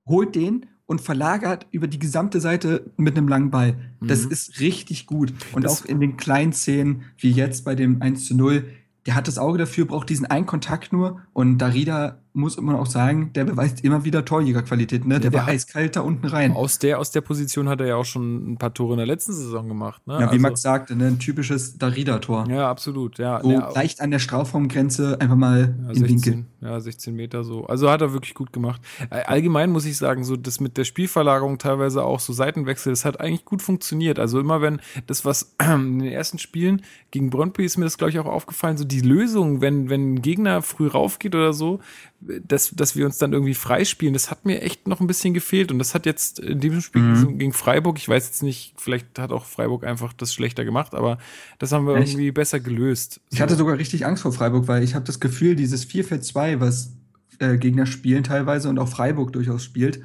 holt 0.05 0.35
den 0.35 0.67
und 0.91 0.99
verlagert 0.99 1.67
über 1.71 1.87
die 1.87 1.99
gesamte 1.99 2.41
Seite 2.41 2.91
mit 2.97 3.15
einem 3.17 3.29
langen 3.29 3.49
Ball. 3.49 3.77
Das 4.01 4.25
mhm. 4.25 4.31
ist 4.31 4.59
richtig 4.59 5.05
gut. 5.05 5.33
Und 5.53 5.63
das 5.63 5.83
auch 5.83 5.85
in 5.85 6.01
den 6.01 6.17
kleinen 6.17 6.51
Szenen, 6.51 7.03
wie 7.17 7.31
jetzt 7.31 7.63
bei 7.63 7.75
dem 7.75 8.01
1 8.01 8.25
zu 8.25 8.35
0, 8.35 8.65
der 9.05 9.15
hat 9.15 9.29
das 9.29 9.37
Auge 9.37 9.57
dafür, 9.57 9.85
braucht 9.85 10.09
diesen 10.09 10.25
einen 10.25 10.45
Kontakt 10.45 10.91
nur. 10.91 11.21
Und 11.31 11.59
Darida 11.59 12.17
muss 12.33 12.59
man 12.59 12.75
auch 12.75 12.85
sagen, 12.85 13.31
der 13.33 13.43
beweist 13.43 13.83
immer 13.83 14.05
wieder 14.05 14.23
Torjägerqualität, 14.23 15.05
ne? 15.05 15.19
Der, 15.19 15.31
der 15.31 15.39
war 15.39 15.47
eiskalt 15.47 15.95
da 15.95 16.01
unten 16.01 16.27
rein. 16.27 16.53
Aus 16.53 16.79
der, 16.79 16.99
aus 16.99 17.11
der 17.11 17.21
Position 17.21 17.67
hat 17.67 17.81
er 17.81 17.87
ja 17.87 17.95
auch 17.95 18.05
schon 18.05 18.53
ein 18.53 18.57
paar 18.57 18.73
Tore 18.73 18.93
in 18.93 18.97
der 18.97 19.07
letzten 19.07 19.33
Saison 19.33 19.67
gemacht, 19.67 20.05
ne? 20.07 20.13
Ja, 20.13 20.19
wie 20.21 20.25
also, 20.25 20.39
Max 20.39 20.61
sagte, 20.61 20.95
ne? 20.95 21.07
ein 21.07 21.19
typisches 21.19 21.77
Darida-Tor. 21.77 22.47
Ja, 22.49 22.69
absolut, 22.69 23.17
ja. 23.17 23.41
So 23.41 23.51
ja, 23.51 23.69
leicht 23.73 23.99
an 23.99 24.11
der 24.11 24.19
Strafraumgrenze 24.19 25.19
einfach 25.19 25.35
mal 25.35 25.75
ja, 25.83 25.89
in 25.89 25.95
16, 25.95 26.09
Winkel. 26.09 26.45
Ja, 26.61 26.79
16 26.79 27.15
Meter 27.15 27.43
so. 27.43 27.65
Also 27.65 27.89
hat 27.89 28.01
er 28.01 28.13
wirklich 28.13 28.33
gut 28.33 28.53
gemacht. 28.53 28.81
Allgemein 29.09 29.71
muss 29.71 29.85
ich 29.85 29.97
sagen, 29.97 30.23
so 30.23 30.37
das 30.37 30.59
mit 30.59 30.77
der 30.77 30.85
Spielverlagerung 30.85 31.57
teilweise 31.57 32.03
auch 32.03 32.19
so 32.19 32.33
Seitenwechsel, 32.33 32.93
das 32.93 33.03
hat 33.03 33.19
eigentlich 33.19 33.45
gut 33.45 33.61
funktioniert. 33.61 34.19
Also 34.19 34.39
immer 34.39 34.61
wenn 34.61 34.79
das, 35.07 35.25
was 35.25 35.55
in 35.61 35.99
den 35.99 36.11
ersten 36.11 36.39
Spielen 36.39 36.83
gegen 37.09 37.29
Brøndby 37.29 37.65
ist 37.65 37.77
mir 37.77 37.85
das, 37.85 37.97
glaube 37.97 38.11
ich, 38.11 38.19
auch 38.19 38.25
aufgefallen, 38.25 38.77
so 38.77 38.85
die 38.85 39.01
Lösung, 39.01 39.59
wenn, 39.59 39.89
wenn 39.89 40.13
ein 40.13 40.21
Gegner 40.21 40.61
früh 40.61 40.87
raufgeht 40.87 41.35
oder 41.35 41.51
so, 41.51 41.79
dass, 42.21 42.71
dass 42.71 42.95
wir 42.95 43.05
uns 43.05 43.17
dann 43.17 43.33
irgendwie 43.33 43.53
freispielen, 43.53 44.13
das 44.13 44.29
hat 44.29 44.45
mir 44.45 44.61
echt 44.61 44.87
noch 44.87 45.01
ein 45.01 45.07
bisschen 45.07 45.33
gefehlt. 45.33 45.71
Und 45.71 45.79
das 45.79 45.95
hat 45.95 46.05
jetzt 46.05 46.39
in 46.39 46.59
diesem 46.59 46.81
Spiel 46.81 47.01
mhm. 47.01 47.39
gegen 47.39 47.53
Freiburg, 47.53 47.97
ich 47.97 48.07
weiß 48.07 48.27
jetzt 48.27 48.43
nicht, 48.43 48.75
vielleicht 48.77 49.17
hat 49.17 49.31
auch 49.31 49.45
Freiburg 49.45 49.83
einfach 49.83 50.13
das 50.13 50.33
schlechter 50.33 50.63
gemacht, 50.63 50.93
aber 50.93 51.17
das 51.59 51.71
haben 51.71 51.87
wir 51.87 51.95
Echt? 51.95 52.13
irgendwie 52.13 52.31
besser 52.31 52.59
gelöst. 52.59 53.21
Ich 53.31 53.41
hatte 53.41 53.55
sogar 53.55 53.77
richtig 53.77 54.05
Angst 54.05 54.21
vor 54.23 54.31
Freiburg, 54.31 54.67
weil 54.67 54.83
ich 54.83 54.93
habe 54.93 55.05
das 55.05 55.19
Gefühl, 55.19 55.55
dieses 55.55 55.87
4-4-2, 55.87 56.59
was 56.59 56.93
äh, 57.39 57.57
Gegner 57.57 57.85
spielen 57.85 58.23
teilweise 58.23 58.69
und 58.69 58.77
auch 58.77 58.89
Freiburg 58.89 59.33
durchaus 59.33 59.63
spielt, 59.63 60.01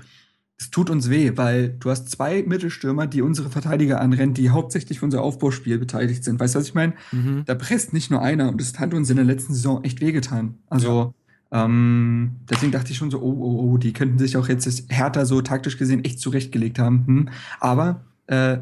es 0.58 0.70
tut 0.70 0.88
uns 0.88 1.10
weh, 1.10 1.32
weil 1.34 1.68
du 1.68 1.90
hast 1.90 2.10
zwei 2.10 2.42
Mittelstürmer, 2.42 3.06
die 3.06 3.20
unsere 3.20 3.50
Verteidiger 3.50 4.00
anrennen, 4.00 4.32
die 4.32 4.48
hauptsächlich 4.48 5.00
für 5.00 5.04
unser 5.04 5.20
Aufbauspiel 5.20 5.76
beteiligt 5.76 6.24
sind. 6.24 6.40
Weißt 6.40 6.54
du, 6.54 6.60
was 6.60 6.68
ich 6.68 6.74
meine? 6.74 6.94
Mhm. 7.12 7.42
Da 7.44 7.54
presst 7.54 7.92
nicht 7.92 8.10
nur 8.10 8.22
einer 8.22 8.48
und 8.48 8.58
das 8.58 8.78
hat 8.78 8.94
uns 8.94 9.10
in 9.10 9.16
der 9.16 9.26
letzten 9.26 9.52
Saison 9.52 9.84
echt 9.84 10.00
wehgetan. 10.00 10.54
Also 10.68 11.12
ja. 11.14 11.25
Ähm, 11.64 12.36
deswegen 12.50 12.72
dachte 12.72 12.92
ich 12.92 12.98
schon 12.98 13.10
so, 13.10 13.20
oh, 13.20 13.36
oh, 13.38 13.72
oh, 13.72 13.78
die 13.78 13.92
könnten 13.92 14.18
sich 14.18 14.36
auch 14.36 14.48
jetzt 14.48 14.84
härter 14.90 15.26
so 15.26 15.40
taktisch 15.40 15.78
gesehen 15.78 16.04
echt 16.04 16.20
zurechtgelegt 16.20 16.78
haben. 16.78 17.06
Hm. 17.06 17.28
Aber 17.60 18.04
äh, 18.26 18.58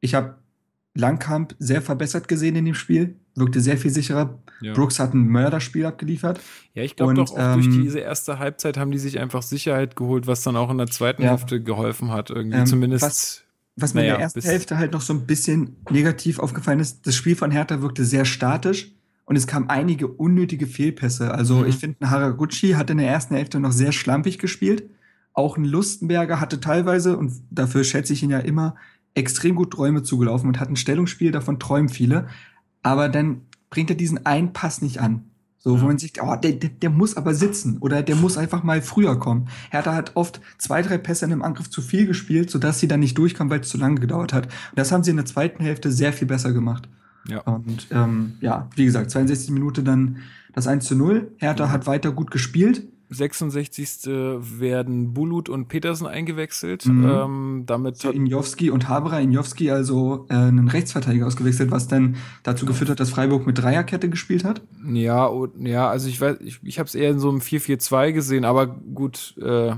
ich 0.00 0.14
habe 0.14 0.36
Langkamp 0.94 1.54
sehr 1.58 1.82
verbessert 1.82 2.28
gesehen 2.28 2.56
in 2.56 2.64
dem 2.64 2.74
Spiel, 2.74 3.16
wirkte 3.34 3.60
sehr 3.60 3.76
viel 3.76 3.90
sicherer. 3.90 4.38
Ja. 4.60 4.72
Brooks 4.72 4.98
hat 4.98 5.14
ein 5.14 5.28
Mörderspiel 5.28 5.86
abgeliefert. 5.86 6.40
Ja, 6.74 6.82
ich 6.82 6.96
glaube 6.96 7.14
doch, 7.14 7.32
auch 7.32 7.38
ähm, 7.38 7.54
durch 7.54 7.68
diese 7.68 8.00
erste 8.00 8.38
Halbzeit 8.38 8.76
haben 8.76 8.90
die 8.90 8.98
sich 8.98 9.18
einfach 9.18 9.42
Sicherheit 9.42 9.96
geholt, 9.96 10.26
was 10.26 10.42
dann 10.42 10.56
auch 10.56 10.70
in 10.70 10.78
der 10.78 10.88
zweiten 10.88 11.22
ja. 11.22 11.30
Hälfte 11.30 11.62
geholfen 11.62 12.10
hat. 12.10 12.30
Irgendwie 12.30 12.58
ähm, 12.58 12.66
zumindest. 12.66 13.02
Was, 13.02 13.42
was 13.76 13.94
mir 13.94 14.00
naja, 14.00 14.14
in 14.14 14.18
der 14.18 14.24
ersten 14.24 14.42
Hälfte 14.42 14.78
halt 14.78 14.92
noch 14.92 15.00
so 15.00 15.14
ein 15.14 15.26
bisschen 15.26 15.76
negativ 15.90 16.38
aufgefallen 16.38 16.80
ist, 16.80 17.06
das 17.06 17.14
Spiel 17.14 17.36
von 17.36 17.50
Hertha 17.50 17.80
wirkte 17.80 18.04
sehr 18.04 18.24
statisch 18.24 18.92
und 19.30 19.36
es 19.36 19.46
kamen 19.46 19.68
einige 19.68 20.08
unnötige 20.08 20.66
Fehlpässe. 20.66 21.32
Also 21.32 21.58
mhm. 21.58 21.66
ich 21.66 21.76
finde, 21.76 21.98
ein 22.00 22.10
Haraguchi 22.10 22.72
hat 22.72 22.90
in 22.90 22.98
der 22.98 23.06
ersten 23.06 23.36
Hälfte 23.36 23.60
noch 23.60 23.70
sehr 23.70 23.92
schlampig 23.92 24.40
gespielt. 24.40 24.90
Auch 25.34 25.56
ein 25.56 25.62
Lustenberger 25.62 26.40
hatte 26.40 26.58
teilweise, 26.58 27.16
und 27.16 27.32
dafür 27.48 27.84
schätze 27.84 28.12
ich 28.12 28.24
ihn 28.24 28.30
ja 28.30 28.40
immer, 28.40 28.74
extrem 29.14 29.54
gut 29.54 29.72
Träume 29.72 30.02
zugelaufen 30.02 30.48
und 30.48 30.58
hat 30.58 30.68
ein 30.68 30.74
Stellungsspiel, 30.74 31.30
davon 31.30 31.60
träumen 31.60 31.88
viele. 31.88 32.26
Aber 32.82 33.08
dann 33.08 33.42
bringt 33.70 33.88
er 33.90 33.94
diesen 33.94 34.26
einen 34.26 34.52
Pass 34.52 34.82
nicht 34.82 34.98
an. 34.98 35.22
So, 35.58 35.76
ja. 35.76 35.80
wo 35.80 35.86
man 35.86 35.98
sich, 35.98 36.20
oh, 36.20 36.34
der, 36.34 36.50
der, 36.50 36.70
der, 36.70 36.90
muss 36.90 37.16
aber 37.16 37.32
sitzen 37.32 37.78
oder 37.78 38.02
der 38.02 38.16
muss 38.16 38.36
einfach 38.36 38.64
mal 38.64 38.82
früher 38.82 39.16
kommen. 39.16 39.46
Hertha 39.70 39.94
hat 39.94 40.16
oft 40.16 40.40
zwei, 40.58 40.82
drei 40.82 40.98
Pässe 40.98 41.26
in 41.26 41.30
einem 41.30 41.42
Angriff 41.42 41.70
zu 41.70 41.82
viel 41.82 42.06
gespielt, 42.06 42.50
sodass 42.50 42.80
sie 42.80 42.88
dann 42.88 42.98
nicht 42.98 43.16
durchkamen, 43.16 43.48
weil 43.48 43.60
es 43.60 43.68
zu 43.68 43.78
lange 43.78 44.00
gedauert 44.00 44.32
hat. 44.32 44.46
Und 44.46 44.78
das 44.78 44.90
haben 44.90 45.04
sie 45.04 45.12
in 45.12 45.18
der 45.18 45.26
zweiten 45.26 45.62
Hälfte 45.62 45.92
sehr 45.92 46.12
viel 46.12 46.26
besser 46.26 46.52
gemacht. 46.52 46.88
Ja. 47.28 47.40
Und 47.40 47.88
ähm, 47.90 48.34
ja, 48.40 48.68
wie 48.76 48.84
gesagt, 48.84 49.10
62 49.10 49.50
Minute 49.50 49.82
dann 49.82 50.18
das 50.52 50.66
1 50.66 50.84
zu 50.84 50.96
0. 50.96 51.32
Hertha 51.36 51.64
ja. 51.64 51.70
hat 51.70 51.86
weiter 51.86 52.12
gut 52.12 52.30
gespielt. 52.30 52.88
66. 53.12 54.06
werden 54.06 55.12
Bulut 55.12 55.48
und 55.48 55.66
Petersen 55.66 56.06
eingewechselt. 56.06 56.86
Mhm. 56.86 57.08
Ähm, 57.08 57.62
damit 57.66 58.04
hat 58.04 58.14
Injowski 58.14 58.70
und 58.70 58.88
Haberer. 58.88 59.20
Injowski 59.20 59.70
also 59.70 60.26
äh, 60.28 60.34
einen 60.34 60.68
Rechtsverteidiger 60.68 61.26
ausgewechselt, 61.26 61.72
was 61.72 61.88
dann 61.88 62.16
dazu 62.44 62.66
geführt 62.66 62.88
hat, 62.88 63.00
dass 63.00 63.10
Freiburg 63.10 63.46
mit 63.46 63.58
Dreierkette 63.58 64.08
gespielt 64.08 64.44
hat. 64.44 64.62
Ja, 64.92 65.26
und, 65.26 65.66
ja, 65.66 65.90
also 65.90 66.08
ich 66.08 66.20
weiß, 66.20 66.36
ich, 66.40 66.60
ich 66.62 66.78
habe 66.78 66.86
es 66.86 66.94
eher 66.94 67.10
in 67.10 67.18
so 67.18 67.28
einem 67.28 67.40
4-4-2 67.40 68.12
gesehen, 68.12 68.44
aber 68.44 68.68
gut, 68.68 69.34
äh, 69.42 69.74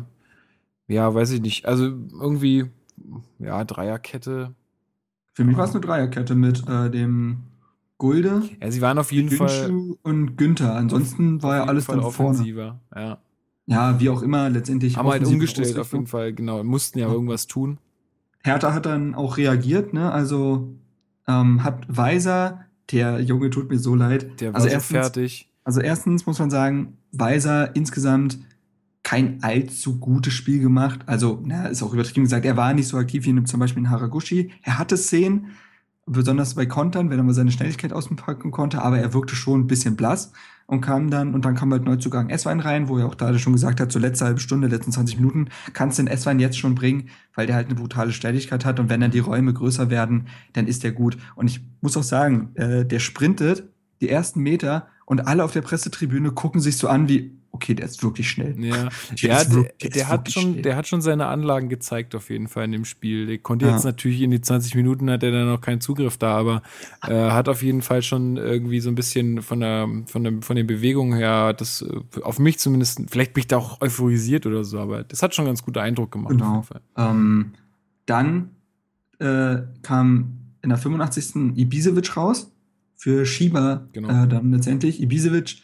ja, 0.89 1.15
weiß 1.15 1.31
ich 1.31 1.41
nicht. 1.41 1.65
Also 1.65 1.85
irgendwie, 1.85 2.67
ja, 3.39 3.65
Dreierkette 3.65 4.55
für 5.33 5.45
mich 5.45 5.57
war 5.57 5.65
es 5.65 5.71
eine 5.73 5.81
Dreierkette 5.81 6.35
mit 6.35 6.69
äh, 6.69 6.91
dem 6.91 7.45
Gulde. 7.99 8.43
Ja, 8.61 8.71
sie 8.71 8.81
waren 8.81 8.99
auf 8.99 9.13
jeden 9.13 9.29
Günschuh 9.29 9.47
Fall. 9.47 9.97
Und 10.03 10.37
Günther. 10.37 10.75
Ansonsten 10.75 11.43
war 11.43 11.57
ja 11.57 11.65
alles 11.65 11.85
Fall 11.85 11.97
dann 11.97 12.05
offensiver. 12.05 12.81
Vorne. 12.93 13.19
Ja. 13.67 13.93
ja, 13.93 14.01
wie 14.01 14.09
auch 14.09 14.23
immer, 14.23 14.51
letztendlich. 14.51 14.97
Haben 14.97 15.09
halt 15.09 15.25
umgestellt 15.25 15.79
auf 15.79 15.93
jeden 15.93 16.07
Fall, 16.07 16.33
genau. 16.33 16.63
Mussten 16.65 16.99
ja 16.99 17.11
irgendwas 17.11 17.47
tun. 17.47 17.79
Hertha 18.43 18.75
hat 18.75 18.87
dann 18.87 19.15
auch 19.15 19.37
reagiert, 19.37 19.95
ne? 19.95 20.11
Also 20.11 20.75
ähm, 21.29 21.63
hat 21.63 21.87
Weiser, 21.89 22.65
der 22.91 23.21
Junge 23.21 23.51
tut 23.51 23.71
mir 23.71 23.79
so 23.79 23.95
leid. 23.95 24.41
Der 24.41 24.53
war 24.53 24.57
also 24.57 24.69
so 24.69 24.75
erstens, 24.75 24.99
fertig. 24.99 25.53
Also 25.65 25.81
erstens 25.81 26.27
muss 26.27 26.39
man 26.39 26.51
sagen, 26.51 26.99
Weiser 27.13 27.77
insgesamt 27.77 28.39
kein 29.13 29.43
allzu 29.43 29.99
gutes 29.99 30.33
Spiel 30.33 30.59
gemacht. 30.59 31.01
Also, 31.05 31.39
na, 31.45 31.67
ist 31.67 31.83
auch 31.83 31.93
übertrieben 31.93 32.25
gesagt, 32.25 32.47
er 32.47 32.57
war 32.57 32.73
nicht 32.73 32.89
so 32.89 32.97
aktiv 32.97 33.27
wie 33.27 33.45
zum 33.45 33.61
Beispiel 33.61 33.83
in 33.83 33.91
Haraguchi. 33.91 34.53
Er 34.63 34.79
hatte 34.79 34.97
Szenen, 34.97 35.49
besonders 36.07 36.55
bei 36.55 36.65
Kontern, 36.65 37.11
wenn 37.11 37.19
er 37.19 37.23
mal 37.23 37.35
seine 37.35 37.53
Schnelligkeit 37.53 37.93
auspacken 37.93 38.51
konnte, 38.53 38.81
aber 38.81 38.99
er 38.99 39.13
wirkte 39.13 39.37
schon 39.37 39.61
ein 39.61 39.67
bisschen 39.67 39.97
blass 39.97 40.33
und 40.67 40.81
kam 40.81 41.11
dann, 41.11 41.35
und 41.35 41.45
dann 41.45 41.55
kam 41.55 41.71
halt 41.73 41.85
Neuzugang 41.85 42.31
S-Wein 42.31 42.61
rein, 42.61 42.89
wo 42.89 42.97
er 42.97 43.05
auch 43.05 43.15
da 43.15 43.39
schon 43.39 43.53
gesagt 43.53 43.81
hat, 43.81 43.93
so 43.93 43.99
letzte 43.99 44.25
halbe 44.25 44.41
Stunde, 44.41 44.69
letzten 44.69 44.93
20 44.93 45.17
Minuten, 45.17 45.49
kannst 45.75 45.99
du 45.99 46.05
den 46.05 46.11
S-Wein 46.11 46.41
jetzt 46.41 46.57
schon 46.57 46.75
bringen, 46.75 47.11
weil 47.35 47.47
der 47.47 47.57
halt 47.57 47.67
eine 47.67 47.75
brutale 47.75 48.13
Schnelligkeit 48.13 48.65
hat 48.65 48.81
und 48.81 48.89
wenn 48.89 49.03
dann 49.03 49.11
die 49.11 49.19
Räume 49.19 49.53
größer 49.53 49.91
werden, 49.91 50.29
dann 50.55 50.67
ist 50.67 50.85
der 50.85 50.93
gut. 50.93 51.19
Und 51.35 51.49
ich 51.49 51.61
muss 51.83 51.99
auch 51.99 52.03
sagen, 52.03 52.53
äh, 52.55 52.87
der 52.87 52.99
sprintet 52.99 53.65
die 54.01 54.09
ersten 54.09 54.41
Meter 54.41 54.89
und 55.05 55.27
alle 55.27 55.45
auf 55.45 55.53
der 55.53 55.61
Pressetribüne 55.61 56.31
gucken 56.31 56.63
sich 56.63 56.79
so 56.79 56.89
an 56.89 57.11
wie, 57.11 57.42
okay, 57.53 57.75
der 57.75 57.85
ist 57.85 58.03
wirklich 58.03 58.29
schnell. 58.29 58.55
Ja, 58.59 58.89
der, 59.23 59.39
hat, 59.39 59.53
der, 59.53 59.91
der 59.91 60.09
hat 60.09 60.33
schon, 60.33 60.43
schnell. 60.43 60.63
der 60.63 60.77
hat 60.77 60.89
schon 60.89 61.03
seine 61.03 61.27
Anlagen 61.27 61.69
gezeigt 61.69 62.15
auf 62.15 62.31
jeden 62.31 62.49
Fall 62.49 62.65
in 62.65 62.73
dem 62.73 62.85
Spiel. 62.85 63.27
Der 63.27 63.39
konnte 63.39 63.67
ja. 63.67 63.73
jetzt 63.73 63.85
natürlich 63.85 64.23
in 64.23 64.31
die 64.31 64.41
20 64.41 64.75
Minuten 64.75 65.11
hat 65.11 65.23
er 65.23 65.31
dann 65.31 65.47
noch 65.47 65.61
keinen 65.61 65.81
Zugriff 65.81 66.17
da, 66.17 66.37
aber 66.37 66.63
äh, 67.07 67.31
hat 67.31 67.49
auf 67.49 67.63
jeden 67.63 67.83
Fall 67.83 68.03
schon 68.03 68.39
irgendwie 68.39 68.81
so 68.81 68.89
ein 68.89 68.95
bisschen 68.95 69.43
von 69.43 69.61
der, 69.61 69.89
von 70.07 70.25
der, 70.25 70.33
von 70.41 70.57
den 70.57 70.67
Bewegungen 70.67 71.17
her, 71.17 71.53
das 71.53 71.83
äh, 71.83 72.21
auf 72.23 72.39
mich 72.39 72.59
zumindest, 72.59 73.03
vielleicht 73.11 73.35
bin 73.35 73.43
ich 73.43 73.49
da 73.49 73.59
auch 73.59 73.81
euphorisiert 73.81 74.47
oder 74.47 74.65
so, 74.65 74.81
aber 74.81 75.05
das 75.05 75.23
hat 75.23 75.35
schon 75.35 75.45
ganz 75.45 75.63
guten 75.63 75.79
Eindruck 75.79 76.11
gemacht. 76.11 76.33
Genau. 76.33 76.65
Ähm, 76.97 77.53
dann 78.07 78.51
äh, 79.19 79.59
kam 79.83 80.39
in 80.63 80.71
der 80.71 80.79
85. 80.79 81.57
Ibisevic 81.57 82.17
raus 82.17 82.51
für 82.97 83.27
Schieber 83.27 83.89
genau. 83.93 84.25
äh, 84.25 84.29
dann 84.29 84.53
letztendlich. 84.53 85.03
Ibisevic 85.03 85.63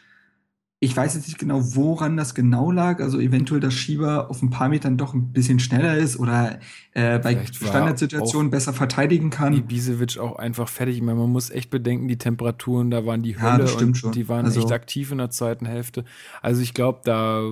ich 0.81 0.97
weiß 0.97 1.17
jetzt 1.17 1.27
nicht 1.27 1.39
genau, 1.39 1.61
woran 1.75 2.17
das 2.17 2.37
genau 2.37 2.71
lag. 2.71 3.01
Also 3.01 3.19
eventuell, 3.19 3.61
dass 3.61 3.75
Schieber 3.75 4.31
auf 4.31 4.43
ein 4.43 4.51
paar 4.51 4.69
Metern 4.69 4.97
doch 4.97 5.13
ein 5.13 5.33
bisschen 5.33 5.59
schneller 5.59 5.97
ist 5.97 6.19
oder 6.19 6.61
äh, 6.93 7.19
bei 7.19 7.45
Standardsituationen 7.47 8.51
besser 8.51 8.73
verteidigen 8.73 9.31
kann. 9.31 9.55
Ibisevic 9.55 10.19
auch 10.19 10.37
einfach 10.37 10.69
fertig. 10.69 10.97
Ich 10.97 11.03
meine, 11.03 11.19
man 11.19 11.31
muss 11.31 11.51
echt 11.51 11.71
bedenken, 11.71 12.07
die 12.07 12.17
Temperaturen, 12.17 12.93
da 12.93 13.05
waren 13.05 13.23
die 13.23 13.41
Hölle 13.41 13.67
ja, 13.67 13.79
und 13.79 13.97
schon. 13.97 14.13
die 14.13 14.29
waren 14.29 14.45
also, 14.45 14.61
echt 14.61 14.71
aktiv 14.71 15.11
in 15.11 15.19
der 15.19 15.31
zweiten 15.31 15.67
Hälfte. 15.67 16.05
Also 16.43 16.63
ich 16.63 16.75
glaube, 16.75 17.01
da 17.05 17.43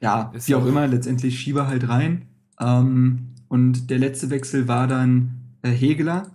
ja, 0.00 0.32
wie 0.34 0.54
auch 0.56 0.66
immer, 0.66 0.86
letztendlich 0.88 1.38
Schieber 1.38 1.68
halt 1.68 1.88
rein. 1.88 2.26
Ähm, 2.60 3.28
und 3.48 3.88
der 3.88 3.98
letzte 3.98 4.30
Wechsel 4.30 4.66
war 4.66 4.88
dann 4.88 5.36
äh, 5.62 5.70
Hegeler. 5.70 6.32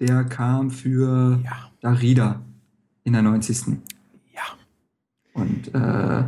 Der 0.00 0.24
kam 0.24 0.70
für 0.70 1.40
ja. 1.42 1.70
Darida 1.80 2.42
in 3.04 3.14
der 3.14 3.22
90. 3.22 3.78
Und 5.34 5.74
äh, 5.74 6.24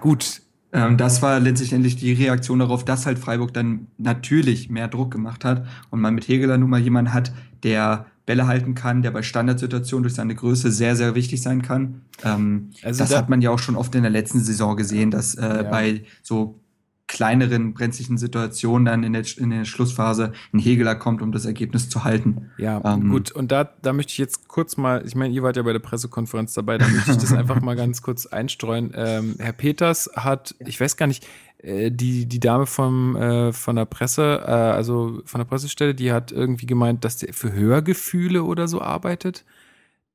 gut, 0.00 0.42
ähm, 0.72 0.96
das 0.96 1.22
war 1.22 1.40
letztendlich 1.40 1.96
die 1.96 2.12
Reaktion 2.12 2.58
darauf, 2.58 2.84
dass 2.84 3.06
halt 3.06 3.18
Freiburg 3.18 3.54
dann 3.54 3.86
natürlich 3.96 4.68
mehr 4.68 4.88
Druck 4.88 5.10
gemacht 5.10 5.44
hat 5.44 5.66
und 5.90 6.00
man 6.00 6.14
mit 6.14 6.28
Hegeler 6.28 6.58
nun 6.58 6.70
mal 6.70 6.80
jemanden 6.80 7.14
hat, 7.14 7.32
der 7.62 8.06
Bälle 8.26 8.46
halten 8.46 8.74
kann, 8.74 9.00
der 9.00 9.10
bei 9.10 9.22
Standardsituationen 9.22 10.02
durch 10.02 10.14
seine 10.14 10.34
Größe 10.34 10.70
sehr, 10.70 10.96
sehr 10.96 11.14
wichtig 11.14 11.40
sein 11.40 11.62
kann. 11.62 12.02
Ähm, 12.22 12.70
also 12.82 12.98
das 12.98 13.10
da 13.10 13.18
hat 13.18 13.30
man 13.30 13.40
ja 13.40 13.50
auch 13.50 13.58
schon 13.58 13.76
oft 13.76 13.94
in 13.94 14.02
der 14.02 14.10
letzten 14.10 14.40
Saison 14.40 14.76
gesehen, 14.76 15.10
dass 15.10 15.34
äh, 15.34 15.46
ja. 15.46 15.62
bei 15.62 16.04
so 16.22 16.60
kleineren 17.08 17.72
brenzlichen 17.72 18.18
Situationen 18.18 18.84
dann 18.84 19.02
in 19.02 19.14
der, 19.14 19.24
in 19.38 19.50
der 19.50 19.64
Schlussphase 19.64 20.32
ein 20.52 20.58
Hegeler 20.58 20.94
kommt, 20.94 21.22
um 21.22 21.32
das 21.32 21.46
Ergebnis 21.46 21.88
zu 21.88 22.04
halten. 22.04 22.50
Ja, 22.58 22.80
ähm, 22.84 23.08
gut. 23.08 23.32
Und 23.32 23.50
da, 23.50 23.64
da 23.64 23.92
möchte 23.94 24.12
ich 24.12 24.18
jetzt 24.18 24.46
kurz 24.46 24.76
mal, 24.76 25.02
ich 25.06 25.14
meine, 25.14 25.32
ihr 25.34 25.42
wart 25.42 25.56
ja 25.56 25.62
bei 25.62 25.72
der 25.72 25.80
Pressekonferenz 25.80 26.52
dabei, 26.52 26.76
da 26.78 26.86
möchte 26.86 27.10
ich 27.10 27.16
das 27.16 27.32
einfach 27.34 27.60
mal 27.62 27.74
ganz 27.76 28.02
kurz 28.02 28.26
einstreuen. 28.26 28.92
Ähm, 28.94 29.36
Herr 29.38 29.54
Peters 29.54 30.10
hat, 30.14 30.54
ich 30.60 30.78
weiß 30.78 30.98
gar 30.98 31.06
nicht, 31.06 31.26
äh, 31.58 31.90
die, 31.90 32.26
die 32.26 32.40
Dame 32.40 32.66
vom, 32.66 33.16
äh, 33.16 33.52
von 33.52 33.76
der 33.76 33.86
Presse, 33.86 34.42
äh, 34.46 34.50
also 34.50 35.22
von 35.24 35.40
der 35.40 35.46
Pressestelle, 35.46 35.94
die 35.94 36.12
hat 36.12 36.30
irgendwie 36.30 36.66
gemeint, 36.66 37.04
dass 37.04 37.16
der 37.16 37.32
für 37.32 37.52
Hörgefühle 37.52 38.44
oder 38.44 38.68
so 38.68 38.82
arbeitet. 38.82 39.44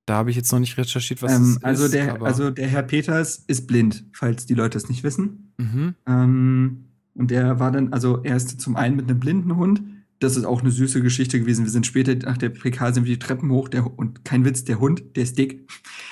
Da 0.05 0.15
habe 0.15 0.29
ich 0.29 0.35
jetzt 0.35 0.51
noch 0.51 0.59
nicht 0.59 0.77
recherchiert, 0.77 1.21
was 1.23 1.31
ähm, 1.31 1.59
also 1.63 1.85
ist. 1.85 1.93
Der, 1.93 2.21
also 2.21 2.51
der 2.51 2.67
Herr 2.67 2.83
Peters 2.83 3.43
ist 3.47 3.67
blind, 3.67 4.05
falls 4.13 4.45
die 4.45 4.53
Leute 4.53 4.77
es 4.77 4.89
nicht 4.89 5.03
wissen. 5.03 5.42
Mhm. 5.57 5.95
Ähm, 6.07 6.85
und 7.15 7.31
der 7.31 7.59
war 7.59 7.71
dann, 7.71 7.93
also 7.93 8.23
er 8.23 8.35
ist 8.35 8.59
zum 8.59 8.75
einen 8.75 8.95
mit 8.95 9.09
einem 9.09 9.19
blinden 9.19 9.55
Hund 9.55 9.83
das 10.23 10.37
ist 10.37 10.45
auch 10.45 10.61
eine 10.61 10.71
süße 10.71 11.01
Geschichte 11.01 11.39
gewesen. 11.39 11.65
Wir 11.65 11.71
sind 11.71 11.85
später 11.85 12.15
nach 12.15 12.37
der 12.37 12.49
PK 12.49 12.93
sind 12.93 13.05
wir 13.05 13.13
die 13.13 13.19
Treppen 13.19 13.51
hoch 13.51 13.67
der, 13.67 13.97
und 13.97 14.23
kein 14.23 14.45
Witz, 14.45 14.63
der 14.63 14.79
Hund, 14.79 15.03
der 15.15 15.23
ist 15.23 15.37
dick. 15.37 15.69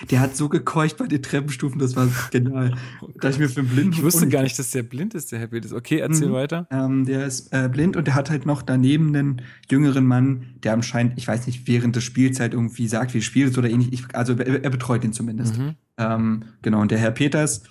Der 0.09 0.19
hat 0.19 0.35
so 0.35 0.49
gekeucht 0.49 0.97
bei 0.97 1.07
den 1.07 1.21
Treppenstufen, 1.21 1.79
das 1.79 1.95
war 1.95 2.07
genial. 2.31 2.73
Oh 3.01 3.09
da 3.19 3.29
ich 3.29 3.39
mir 3.39 3.49
für 3.49 3.61
einen 3.61 3.69
blinden 3.69 3.93
Ich 3.93 4.03
wusste 4.03 4.27
gar 4.27 4.43
nicht, 4.43 4.57
dass 4.59 4.71
der 4.71 4.83
blind 4.83 5.13
ist, 5.13 5.31
der 5.31 5.39
Herr 5.39 5.47
Bild 5.47 5.65
ist. 5.65 5.73
Okay, 5.73 5.99
erzähl 5.99 6.29
mhm. 6.29 6.33
weiter. 6.33 6.67
Ähm, 6.71 7.05
der 7.05 7.25
ist 7.25 7.53
äh, 7.53 7.69
blind 7.71 7.95
und 7.95 8.05
der 8.05 8.15
hat 8.15 8.29
halt 8.29 8.45
noch 8.45 8.61
daneben 8.61 9.15
einen 9.15 9.41
jüngeren 9.69 10.05
Mann, 10.05 10.55
der 10.63 10.73
anscheinend, 10.73 11.17
ich 11.17 11.27
weiß 11.27 11.47
nicht, 11.47 11.67
während 11.67 11.95
der 11.95 12.01
Spielzeit 12.01 12.53
irgendwie 12.53 12.87
sagt, 12.87 13.13
wie 13.13 13.19
es 13.19 13.25
spielt 13.25 13.57
oder 13.57 13.69
ähnlich. 13.69 13.93
Ich, 13.93 14.15
also 14.15 14.33
er, 14.33 14.63
er, 14.63 14.69
betreut 14.69 15.03
ihn 15.03 15.13
zumindest. 15.13 15.57
Mhm. 15.57 15.75
Ähm, 15.97 16.43
genau, 16.61 16.81
und 16.81 16.91
der 16.91 16.97
Herr 16.97 17.11
Peters 17.11 17.63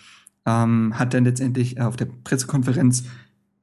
ähm, 0.46 0.98
hat 0.98 1.14
dann 1.14 1.24
letztendlich 1.24 1.76
äh, 1.76 1.82
auf 1.82 1.96
der 1.96 2.06
Pressekonferenz 2.06 3.04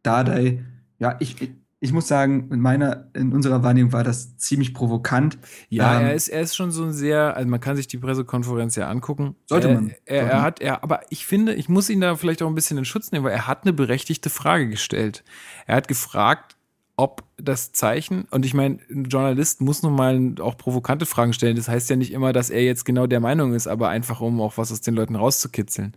Dardai, 0.04 0.64
ja, 1.00 1.16
ich, 1.20 1.36
ich 1.80 1.94
muss 1.94 2.08
sagen, 2.08 2.50
in 2.52 2.60
meiner, 2.60 3.08
in 3.14 3.34
unserer 3.34 3.62
Wahrnehmung 3.62 3.92
war 3.94 4.04
das 4.04 4.38
ziemlich 4.38 4.74
provokant. 4.74 5.38
Ja, 5.70 6.00
ähm, 6.00 6.08
er 6.08 6.14
ist, 6.14 6.28
er 6.28 6.42
ist 6.42 6.56
schon 6.56 6.72
so 6.72 6.84
ein 6.84 6.94
sehr, 6.94 7.36
also 7.36 7.48
man 7.48 7.60
kann 7.60 7.76
sich 7.76 7.88
die 7.88 7.98
Pressekonferenz 7.98 8.76
ja 8.76 8.90
angucken. 8.90 9.36
Sollte 9.46 9.74
man. 9.74 9.94
Er, 10.06 10.24
er, 10.24 10.30
er 10.30 10.42
hat, 10.42 10.60
er, 10.60 10.84
aber 10.84 11.02
ich 11.10 11.26
finde, 11.28 11.54
ich 11.54 11.70
muss 11.70 11.90
ihn 11.90 12.02
da 12.02 12.16
vielleicht 12.16 12.42
auch 12.42 12.48
ein 12.48 12.56
bisschen 12.56 12.78
in 12.78 12.86
Schutz 12.86 13.12
nehmen, 13.12 13.26
weil 13.26 13.34
er 13.34 13.48
hat 13.48 13.64
eine 13.64 13.74
berechtigte 13.74 14.30
Frage 14.30 14.70
gestellt. 14.70 15.24
Er 15.68 15.76
hat 15.76 15.88
gefragt, 15.88 16.56
ob 16.96 17.24
das 17.38 17.74
Zeichen, 17.74 18.24
und 18.32 18.44
ich 18.44 18.56
meine, 18.56 18.80
ein 18.90 19.06
Journalist 19.06 19.62
muss 19.62 19.84
nun 19.84 19.94
mal 19.94 20.34
auch 20.40 20.58
provokante 20.58 21.06
Fragen 21.06 21.32
stellen. 21.32 21.56
Das 21.56 21.68
heißt 21.68 21.92
ja 21.92 21.96
nicht 21.96 22.12
immer, 22.12 22.34
dass 22.34 22.50
er 22.50 22.64
jetzt 22.64 22.86
genau 22.86 23.06
der 23.06 23.20
Meinung 23.20 23.54
ist, 23.54 23.68
aber 23.68 23.90
einfach 23.90 24.20
um 24.20 24.42
auch 24.42 24.58
was 24.58 24.72
aus 24.72 24.82
den 24.82 24.96
Leuten 24.96 25.16
rauszukitzeln. 25.16 25.94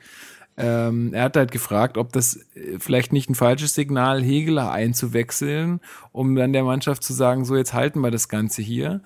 Ähm, 0.56 1.14
er 1.14 1.24
hat 1.24 1.36
halt 1.36 1.52
gefragt, 1.52 1.96
ob 1.96 2.12
das 2.12 2.36
äh, 2.54 2.78
vielleicht 2.78 3.12
nicht 3.12 3.30
ein 3.30 3.34
falsches 3.34 3.74
Signal, 3.74 4.22
Hegeler 4.22 4.70
einzuwechseln, 4.70 5.80
um 6.12 6.34
dann 6.34 6.52
der 6.52 6.64
Mannschaft 6.64 7.02
zu 7.02 7.12
sagen, 7.12 7.44
so 7.44 7.56
jetzt 7.56 7.72
halten 7.72 8.00
wir 8.00 8.10
das 8.10 8.28
Ganze 8.28 8.60
hier. 8.62 9.02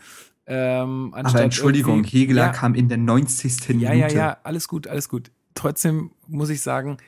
Ähm, 0.47 1.15
Aber 1.15 1.43
Entschuldigung, 1.43 2.05
Hegeler 2.05 2.47
ja, 2.47 2.49
kam 2.51 2.75
in 2.75 2.89
der 2.89 2.99
90. 2.99 3.69
Ja, 3.69 3.75
Minute. 3.75 3.85
Ja, 3.85 3.95
ja, 3.95 4.09
ja, 4.09 4.37
alles 4.43 4.69
gut, 4.69 4.87
alles 4.87 5.09
gut. 5.09 5.31
Trotzdem 5.55 6.11
muss 6.27 6.51
ich 6.51 6.61
sagen, 6.61 6.99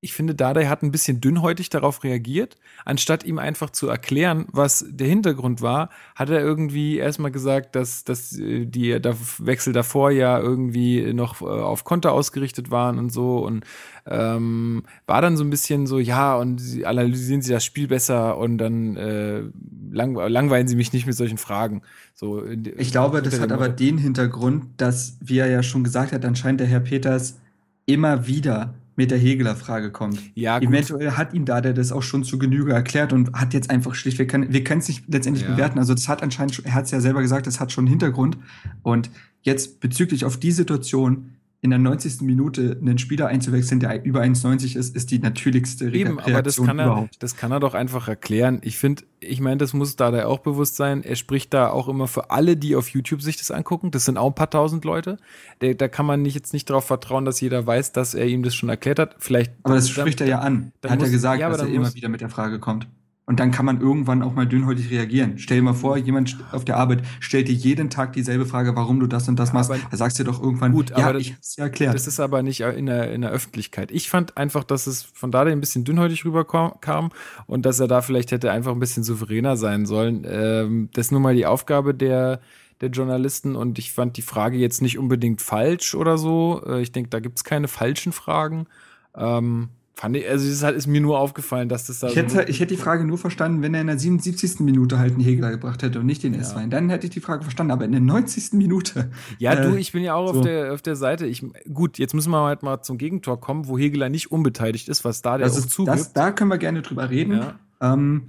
ich 0.00 0.12
finde, 0.12 0.36
Dardai 0.36 0.66
hat 0.66 0.82
ein 0.82 0.92
bisschen 0.92 1.20
dünnhäutig 1.20 1.70
darauf 1.70 2.04
reagiert. 2.04 2.56
Anstatt 2.84 3.24
ihm 3.24 3.40
einfach 3.40 3.70
zu 3.70 3.88
erklären, 3.88 4.46
was 4.52 4.84
der 4.88 5.08
Hintergrund 5.08 5.60
war, 5.60 5.90
hat 6.14 6.30
er 6.30 6.40
irgendwie 6.40 6.98
erstmal 6.98 7.32
gesagt, 7.32 7.74
dass, 7.74 8.04
dass 8.04 8.38
äh, 8.38 8.64
die 8.64 8.92
Wechsel 8.92 9.72
davor 9.72 10.12
ja 10.12 10.38
irgendwie 10.38 11.12
noch 11.12 11.42
äh, 11.42 11.46
auf 11.46 11.82
Konter 11.82 12.12
ausgerichtet 12.12 12.70
waren 12.70 12.96
und 12.98 13.10
so. 13.10 13.38
Und 13.38 13.64
ähm, 14.06 14.84
war 15.06 15.20
dann 15.20 15.36
so 15.36 15.42
ein 15.42 15.50
bisschen 15.50 15.88
so, 15.88 15.98
ja, 15.98 16.36
und 16.36 16.58
sie 16.58 16.86
analysieren 16.86 17.42
sie 17.42 17.52
das 17.52 17.64
Spiel 17.64 17.88
besser 17.88 18.38
und 18.38 18.58
dann 18.58 18.96
äh, 18.96 19.42
lang, 19.90 20.14
langweilen 20.14 20.68
sie 20.68 20.76
mich 20.76 20.92
nicht 20.92 21.06
mit 21.06 21.16
solchen 21.16 21.38
Fragen. 21.38 21.82
So, 22.14 22.46
ich 22.46 22.92
glaube, 22.92 23.20
das 23.20 23.40
hat 23.40 23.50
aber 23.50 23.68
den 23.68 23.98
Hintergrund, 23.98 24.66
dass, 24.76 25.16
wie 25.20 25.38
er 25.38 25.48
ja 25.48 25.64
schon 25.64 25.82
gesagt 25.82 26.12
hat, 26.12 26.24
anscheinend 26.24 26.60
der 26.60 26.68
Herr 26.68 26.80
Peters 26.80 27.40
immer 27.86 28.28
wieder 28.28 28.74
mit 28.98 29.12
der 29.12 29.18
Hegeler-Frage 29.18 29.92
kommt. 29.92 30.18
Ja, 30.34 30.58
gut. 30.58 30.70
Eventuell 30.70 31.12
hat 31.12 31.32
ihm 31.32 31.44
da 31.44 31.60
der 31.60 31.72
das 31.72 31.92
auch 31.92 32.02
schon 32.02 32.24
zu 32.24 32.36
Genüge 32.36 32.72
erklärt 32.72 33.12
und 33.12 33.32
hat 33.32 33.54
jetzt 33.54 33.70
einfach 33.70 33.94
schlicht, 33.94 34.18
wir 34.18 34.26
können 34.26 34.52
wir 34.52 34.68
es 34.68 34.88
nicht 34.88 35.04
letztendlich 35.06 35.46
ja. 35.46 35.52
bewerten. 35.54 35.78
Also 35.78 35.94
das 35.94 36.08
hat 36.08 36.20
anscheinend, 36.20 36.60
er 36.64 36.74
hat 36.74 36.86
es 36.86 36.90
ja 36.90 37.00
selber 37.00 37.22
gesagt, 37.22 37.46
das 37.46 37.60
hat 37.60 37.70
schon 37.70 37.82
einen 37.82 37.90
Hintergrund. 37.90 38.38
Und 38.82 39.08
jetzt 39.42 39.78
bezüglich 39.78 40.24
auf 40.24 40.36
die 40.36 40.50
Situation 40.50 41.37
in 41.60 41.70
der 41.70 41.78
90. 41.80 42.20
Minute 42.20 42.78
einen 42.80 42.98
Spieler 42.98 43.26
einzuwechseln, 43.26 43.80
der 43.80 44.04
über 44.04 44.20
1,90 44.20 44.76
ist, 44.76 44.94
ist 44.94 45.10
die 45.10 45.18
natürlichste 45.18 45.86
Re 45.86 45.96
Eben, 45.96 46.18
Reaktion 46.18 46.34
aber 46.34 46.42
das 46.42 46.56
kann 46.62 46.78
er, 46.78 46.86
überhaupt. 46.86 47.22
Das 47.22 47.36
kann 47.36 47.50
er 47.50 47.58
doch 47.58 47.74
einfach 47.74 48.06
erklären. 48.06 48.60
Ich 48.62 48.78
finde, 48.78 49.02
ich 49.18 49.40
meine, 49.40 49.56
das 49.56 49.74
muss 49.74 49.96
da 49.96 50.24
auch 50.24 50.38
bewusst 50.38 50.76
sein. 50.76 51.02
Er 51.02 51.16
spricht 51.16 51.52
da 51.52 51.70
auch 51.70 51.88
immer 51.88 52.06
für 52.06 52.30
alle, 52.30 52.56
die 52.56 52.76
auf 52.76 52.90
YouTube 52.90 53.22
sich 53.22 53.38
das 53.38 53.50
angucken. 53.50 53.90
Das 53.90 54.04
sind 54.04 54.18
auch 54.18 54.28
ein 54.28 54.34
paar 54.36 54.50
tausend 54.50 54.84
Leute. 54.84 55.18
Der, 55.60 55.74
da 55.74 55.88
kann 55.88 56.06
man 56.06 56.22
nicht, 56.22 56.36
jetzt 56.36 56.52
nicht 56.52 56.70
darauf 56.70 56.84
vertrauen, 56.84 57.24
dass 57.24 57.40
jeder 57.40 57.66
weiß, 57.66 57.90
dass 57.90 58.14
er 58.14 58.26
ihm 58.26 58.44
das 58.44 58.54
schon 58.54 58.68
erklärt 58.68 59.00
hat. 59.00 59.16
Vielleicht. 59.18 59.52
Aber 59.64 59.74
das 59.74 59.88
spricht 59.88 60.20
er 60.20 60.28
ja 60.28 60.38
an. 60.38 60.72
Er 60.82 60.90
hat 60.90 61.02
ja 61.02 61.08
gesagt, 61.08 61.40
ja, 61.40 61.48
dass 61.48 61.62
er 61.62 61.68
immer 61.68 61.92
wieder 61.92 62.08
mit 62.08 62.20
der 62.20 62.28
Frage 62.28 62.60
kommt. 62.60 62.86
Und 63.28 63.40
dann 63.40 63.50
kann 63.50 63.66
man 63.66 63.82
irgendwann 63.82 64.22
auch 64.22 64.32
mal 64.32 64.46
dünnhäutig 64.46 64.90
reagieren. 64.90 65.36
Stell 65.36 65.58
dir 65.58 65.62
mal 65.62 65.74
vor, 65.74 65.98
jemand 65.98 66.38
auf 66.50 66.64
der 66.64 66.78
Arbeit 66.78 67.02
stellt 67.20 67.48
dir 67.48 67.52
jeden 67.52 67.90
Tag 67.90 68.14
dieselbe 68.14 68.46
Frage, 68.46 68.74
warum 68.74 69.00
du 69.00 69.06
das 69.06 69.28
und 69.28 69.38
das 69.38 69.52
machst. 69.52 69.70
da 69.70 69.96
sagst 69.98 70.18
du 70.18 70.24
doch 70.24 70.42
irgendwann, 70.42 70.72
gut, 70.72 70.88
ja, 70.96 71.06
aber 71.06 71.18
ich 71.18 71.34
hab's 71.34 71.56
ja 71.56 71.64
erklärt. 71.64 71.94
Das 71.94 72.06
ist 72.06 72.20
aber 72.20 72.42
nicht 72.42 72.62
in 72.62 72.86
der, 72.86 73.12
in 73.12 73.20
der 73.20 73.30
Öffentlichkeit. 73.30 73.90
Ich 73.90 74.08
fand 74.08 74.38
einfach, 74.38 74.64
dass 74.64 74.86
es 74.86 75.02
von 75.02 75.30
da 75.30 75.42
ein 75.42 75.60
bisschen 75.60 75.84
dünnhäutig 75.84 76.24
rüberkam 76.24 77.10
und 77.46 77.66
dass 77.66 77.80
er 77.80 77.86
da 77.86 78.00
vielleicht 78.00 78.32
hätte 78.32 78.50
einfach 78.50 78.72
ein 78.72 78.80
bisschen 78.80 79.02
souveräner 79.02 79.58
sein 79.58 79.84
sollen. 79.84 80.26
Ähm, 80.26 80.88
das 80.94 81.08
ist 81.08 81.12
nun 81.12 81.20
mal 81.20 81.34
die 81.34 81.44
Aufgabe 81.44 81.92
der, 81.92 82.40
der 82.80 82.88
Journalisten 82.88 83.56
und 83.56 83.78
ich 83.78 83.92
fand 83.92 84.16
die 84.16 84.22
Frage 84.22 84.56
jetzt 84.56 84.80
nicht 84.80 84.98
unbedingt 84.98 85.42
falsch 85.42 85.94
oder 85.94 86.16
so. 86.16 86.62
Äh, 86.66 86.80
ich 86.80 86.92
denke, 86.92 87.10
da 87.10 87.20
gibt 87.20 87.36
es 87.36 87.44
keine 87.44 87.68
falschen 87.68 88.12
Fragen. 88.12 88.68
Ähm, 89.14 89.68
Fand 89.98 90.14
ich, 90.14 90.28
also 90.28 90.48
es 90.48 90.76
ist 90.76 90.86
mir 90.86 91.00
nur 91.00 91.18
aufgefallen, 91.18 91.68
dass 91.68 91.88
das 91.88 91.98
da. 91.98 92.06
Ich 92.06 92.14
hätte, 92.14 92.44
ich 92.44 92.60
hätte 92.60 92.72
die 92.76 92.80
Frage 92.80 93.04
nur 93.04 93.18
verstanden, 93.18 93.62
wenn 93.62 93.74
er 93.74 93.80
in 93.80 93.88
der 93.88 93.98
77. 93.98 94.60
Minute 94.60 95.00
halt 95.00 95.14
einen 95.14 95.24
Hegler 95.24 95.50
gebracht 95.50 95.82
hätte 95.82 95.98
und 95.98 96.06
nicht 96.06 96.22
den 96.22 96.34
ja. 96.34 96.40
S-Wein. 96.40 96.70
Dann 96.70 96.88
hätte 96.88 97.08
ich 97.08 97.12
die 97.12 97.20
Frage 97.20 97.42
verstanden, 97.42 97.72
aber 97.72 97.84
in 97.84 97.90
der 97.90 98.00
90. 98.00 98.52
Minute. 98.52 99.10
Ja, 99.40 99.54
äh, 99.54 99.62
du, 99.62 99.74
ich 99.74 99.90
bin 99.90 100.04
ja 100.04 100.14
auch 100.14 100.32
so. 100.32 100.38
auf, 100.38 100.44
der, 100.44 100.72
auf 100.72 100.82
der 100.82 100.94
Seite. 100.94 101.26
Ich, 101.26 101.44
gut, 101.74 101.98
jetzt 101.98 102.14
müssen 102.14 102.30
wir 102.30 102.44
halt 102.44 102.62
mal 102.62 102.80
zum 102.80 102.96
Gegentor 102.96 103.40
kommen, 103.40 103.66
wo 103.66 103.76
Hegler 103.76 104.08
nicht 104.08 104.30
unbeteiligt 104.30 104.88
ist, 104.88 105.04
was 105.04 105.20
da 105.20 105.36
der 105.36 105.48
das 105.48 105.64
auch 105.64 105.66
zugibt. 105.66 105.98
Das, 105.98 106.12
da 106.12 106.30
können 106.30 106.50
wir 106.50 106.58
gerne 106.58 106.82
drüber 106.82 107.10
reden. 107.10 107.32
Ja. 107.32 107.58
Ähm, 107.80 108.28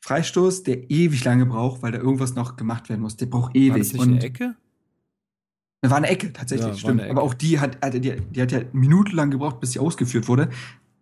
Freistoß, 0.00 0.64
der 0.64 0.90
ewig 0.90 1.24
lange 1.24 1.46
braucht, 1.46 1.80
weil 1.80 1.92
da 1.92 1.98
irgendwas 1.98 2.34
noch 2.34 2.56
gemacht 2.56 2.88
werden 2.88 3.02
muss. 3.02 3.16
Der 3.16 3.26
braucht 3.26 3.54
ewig. 3.54 3.70
War 3.70 3.78
das 3.78 3.92
nicht 3.92 4.02
und 4.02 4.14
eine 4.14 4.22
Ecke? 4.24 4.56
War 5.82 5.96
eine 5.98 6.08
Ecke, 6.08 6.32
tatsächlich, 6.32 6.70
ja, 6.70 6.76
stimmt. 6.76 7.02
Ecke. 7.02 7.10
Aber 7.12 7.22
auch 7.22 7.34
die 7.34 7.60
hat, 7.60 7.78
die, 7.94 8.00
die 8.00 8.42
hat 8.42 8.50
ja 8.50 8.62
minutenlang 8.72 9.30
gebraucht, 9.30 9.60
bis 9.60 9.70
sie 9.70 9.78
ausgeführt 9.78 10.26
wurde 10.26 10.48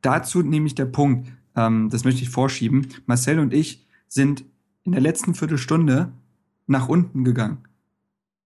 dazu 0.06 0.42
nämlich 0.42 0.74
der 0.74 0.86
Punkt, 0.86 1.28
ähm, 1.56 1.90
das 1.90 2.04
möchte 2.04 2.22
ich 2.22 2.30
vorschieben. 2.30 2.86
Marcel 3.06 3.38
und 3.38 3.52
ich 3.52 3.86
sind 4.08 4.44
in 4.84 4.92
der 4.92 5.00
letzten 5.00 5.34
Viertelstunde 5.34 6.12
nach 6.66 6.88
unten 6.88 7.24
gegangen 7.24 7.58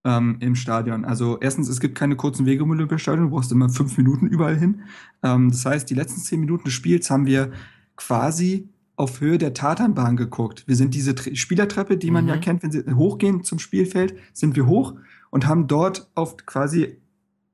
ähm, 0.04 0.36
im 0.40 0.54
Stadion. 0.54 1.04
Also 1.04 1.38
erstens, 1.40 1.68
es 1.68 1.80
gibt 1.80 1.94
keine 1.94 2.16
kurzen 2.16 2.46
Wege 2.46 2.64
im 2.64 2.70
Olympiastadion, 2.70 3.26
du 3.26 3.30
brauchst 3.30 3.52
immer 3.52 3.68
fünf 3.68 3.96
Minuten 3.98 4.26
überall 4.26 4.56
hin. 4.56 4.82
Ähm, 5.22 5.50
das 5.50 5.64
heißt, 5.66 5.90
die 5.90 5.94
letzten 5.94 6.20
zehn 6.20 6.40
Minuten 6.40 6.64
des 6.64 6.72
Spiels 6.72 7.10
haben 7.10 7.26
wir 7.26 7.52
quasi 7.96 8.68
auf 8.96 9.20
Höhe 9.20 9.38
der 9.38 9.54
Tatanbahn 9.54 10.16
geguckt. 10.16 10.64
Wir 10.66 10.76
sind 10.76 10.94
diese 10.94 11.14
Tre 11.14 11.34
Spielertreppe, 11.34 11.96
die 11.96 12.10
man 12.10 12.24
mhm. 12.24 12.30
ja 12.30 12.36
kennt, 12.38 12.62
wenn 12.62 12.72
sie 12.72 12.84
hochgehen 12.94 13.44
zum 13.44 13.58
Spielfeld, 13.58 14.14
sind 14.32 14.56
wir 14.56 14.66
hoch 14.66 14.94
und 15.30 15.46
haben 15.46 15.66
dort 15.66 16.10
auf 16.14 16.36
quasi 16.38 16.98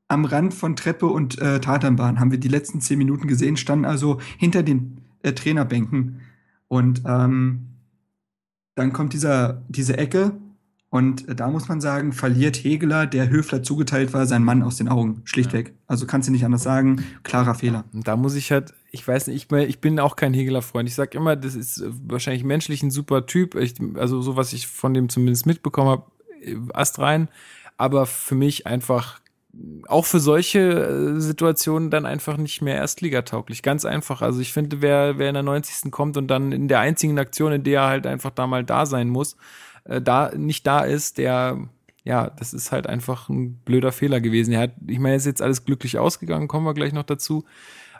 am 0.08 0.24
Rand 0.24 0.54
von 0.54 0.76
Treppe 0.76 1.06
und 1.06 1.38
äh, 1.38 1.60
Tatanbahn 1.60 2.20
haben 2.20 2.30
wir 2.30 2.38
die 2.38 2.48
letzten 2.48 2.80
zehn 2.80 2.98
Minuten 2.98 3.26
gesehen, 3.26 3.56
standen 3.56 3.84
also 3.84 4.20
hinter 4.38 4.62
den 4.62 5.00
äh, 5.22 5.32
Trainerbänken. 5.32 6.20
Und 6.68 7.02
ähm, 7.06 7.68
dann 8.74 8.92
kommt 8.92 9.12
dieser, 9.12 9.62
diese 9.68 9.96
Ecke 9.98 10.32
und 10.90 11.28
äh, 11.28 11.34
da 11.34 11.48
muss 11.48 11.68
man 11.68 11.80
sagen, 11.80 12.12
verliert 12.12 12.56
Hegeler, 12.56 13.06
der 13.06 13.28
Höfler 13.28 13.62
zugeteilt 13.62 14.12
war, 14.12 14.26
sein 14.26 14.44
Mann 14.44 14.62
aus 14.62 14.76
den 14.76 14.88
Augen. 14.88 15.22
Schlichtweg. 15.24 15.68
Ja. 15.68 15.74
Also 15.88 16.06
kannst 16.06 16.28
du 16.28 16.32
nicht 16.32 16.44
anders 16.44 16.62
sagen. 16.62 17.04
Klarer 17.22 17.54
Fehler. 17.54 17.84
Und 17.92 18.06
da 18.06 18.16
muss 18.16 18.34
ich 18.34 18.52
halt, 18.52 18.72
ich 18.92 19.06
weiß 19.06 19.26
nicht, 19.26 19.50
ich, 19.50 19.58
ich 19.68 19.80
bin 19.80 19.98
auch 19.98 20.16
kein 20.16 20.32
Hegeler-Freund. 20.32 20.88
Ich 20.88 20.94
sag 20.94 21.14
immer, 21.14 21.36
das 21.36 21.54
ist 21.54 21.84
wahrscheinlich 22.06 22.44
menschlich 22.44 22.82
ein 22.82 22.90
super 22.90 23.26
Typ. 23.26 23.56
Ich, 23.56 23.74
also 23.94 24.22
so, 24.22 24.36
was 24.36 24.52
ich 24.52 24.68
von 24.68 24.94
dem 24.94 25.08
zumindest 25.08 25.44
mitbekommen 25.46 25.90
habe, 25.90 26.04
äh, 26.40 26.56
astrein. 26.72 27.28
Aber 27.76 28.06
für 28.06 28.34
mich 28.34 28.66
einfach 28.66 29.20
auch 29.88 30.04
für 30.04 30.20
solche 30.20 30.58
äh, 30.60 31.20
Situationen 31.20 31.90
dann 31.90 32.06
einfach 32.06 32.36
nicht 32.36 32.62
mehr 32.62 32.76
erstligatauglich. 32.76 33.62
Ganz 33.62 33.84
einfach. 33.84 34.22
Also 34.22 34.40
ich 34.40 34.52
finde, 34.52 34.82
wer, 34.82 35.18
wer 35.18 35.28
in 35.28 35.34
der 35.34 35.42
90. 35.42 35.90
kommt 35.90 36.16
und 36.16 36.28
dann 36.28 36.52
in 36.52 36.68
der 36.68 36.80
einzigen 36.80 37.18
Aktion, 37.18 37.52
in 37.52 37.64
der 37.64 37.82
er 37.82 37.88
halt 37.88 38.06
einfach 38.06 38.30
da 38.30 38.46
mal 38.46 38.64
da 38.64 38.86
sein 38.86 39.08
muss, 39.08 39.36
äh, 39.84 40.00
da 40.00 40.32
nicht 40.36 40.66
da 40.66 40.80
ist, 40.80 41.18
der, 41.18 41.58
ja, 42.04 42.30
das 42.30 42.52
ist 42.52 42.72
halt 42.72 42.86
einfach 42.86 43.28
ein 43.28 43.56
blöder 43.64 43.92
Fehler 43.92 44.20
gewesen. 44.20 44.52
Er 44.52 44.60
hat, 44.60 44.72
ich 44.86 44.98
meine, 44.98 45.16
ist 45.16 45.26
jetzt 45.26 45.42
alles 45.42 45.64
glücklich 45.64 45.98
ausgegangen, 45.98 46.48
kommen 46.48 46.66
wir 46.66 46.74
gleich 46.74 46.92
noch 46.92 47.04
dazu. 47.04 47.44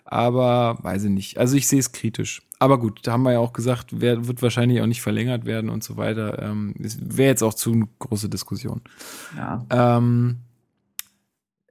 Aber 0.05 0.79
weiß 0.83 1.05
ich 1.05 1.11
nicht. 1.11 1.39
Also 1.39 1.57
ich 1.57 1.67
sehe 1.67 1.81
es 1.81 1.91
kritisch. 1.91 2.43
Aber 2.61 2.79
gut, 2.79 3.01
da 3.03 3.13
haben 3.13 3.25
wir 3.25 3.33
ja 3.33 3.39
auch 3.41 3.53
gesagt, 3.53 3.89
wer, 3.91 4.29
wird 4.29 4.41
wahrscheinlich 4.41 4.81
auch 4.81 4.87
nicht 4.87 5.03
verlängert 5.03 5.47
werden 5.47 5.69
und 5.69 5.83
so 5.83 5.97
weiter. 5.97 6.41
Ähm, 6.41 6.75
Wäre 6.79 7.31
jetzt 7.31 7.43
auch 7.43 7.55
zu 7.55 7.73
eine 7.73 7.89
große 7.99 8.29
Diskussion. 8.29 8.83
Ja. 9.37 9.67
Ähm, 9.69 10.39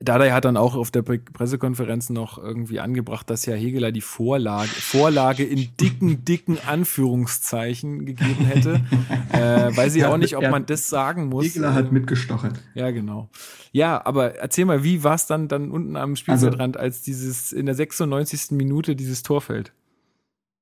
Dada 0.05 0.31
hat 0.31 0.45
dann 0.45 0.57
auch 0.57 0.75
auf 0.75 0.91
der 0.91 1.01
Pressekonferenz 1.01 2.09
noch 2.09 2.37
irgendwie 2.37 2.79
angebracht, 2.79 3.29
dass 3.29 3.45
ja 3.45 3.55
Hegeler 3.55 3.91
die 3.91 4.01
Vorlage, 4.01 4.69
Vorlage 4.69 5.43
in 5.43 5.69
dicken, 5.79 6.23
dicken 6.23 6.57
Anführungszeichen 6.65 8.05
gegeben 8.05 8.45
hätte. 8.45 8.81
äh, 9.33 9.75
weiß 9.75 9.95
ich 9.95 10.03
ja, 10.03 10.13
auch 10.13 10.17
nicht, 10.17 10.37
ob 10.37 10.49
man 10.49 10.65
das 10.65 10.87
sagen 10.87 11.27
muss. 11.27 11.45
Hegeler 11.45 11.73
hat 11.73 11.91
mitgestochert. 11.91 12.61
Ja, 12.73 12.91
genau. 12.91 13.29
Ja, 13.71 14.05
aber 14.05 14.35
erzähl 14.35 14.65
mal, 14.65 14.83
wie 14.83 15.03
war 15.03 15.15
es 15.15 15.27
dann, 15.27 15.47
dann 15.47 15.71
unten 15.71 15.97
am 15.97 16.15
Spielfeldrand, 16.15 16.77
also, 16.77 16.85
als 16.85 17.01
dieses 17.01 17.51
in 17.51 17.65
der 17.65 17.75
96. 17.75 18.51
Minute 18.51 18.95
dieses 18.95 19.23
Tor 19.23 19.41
fällt? 19.41 19.73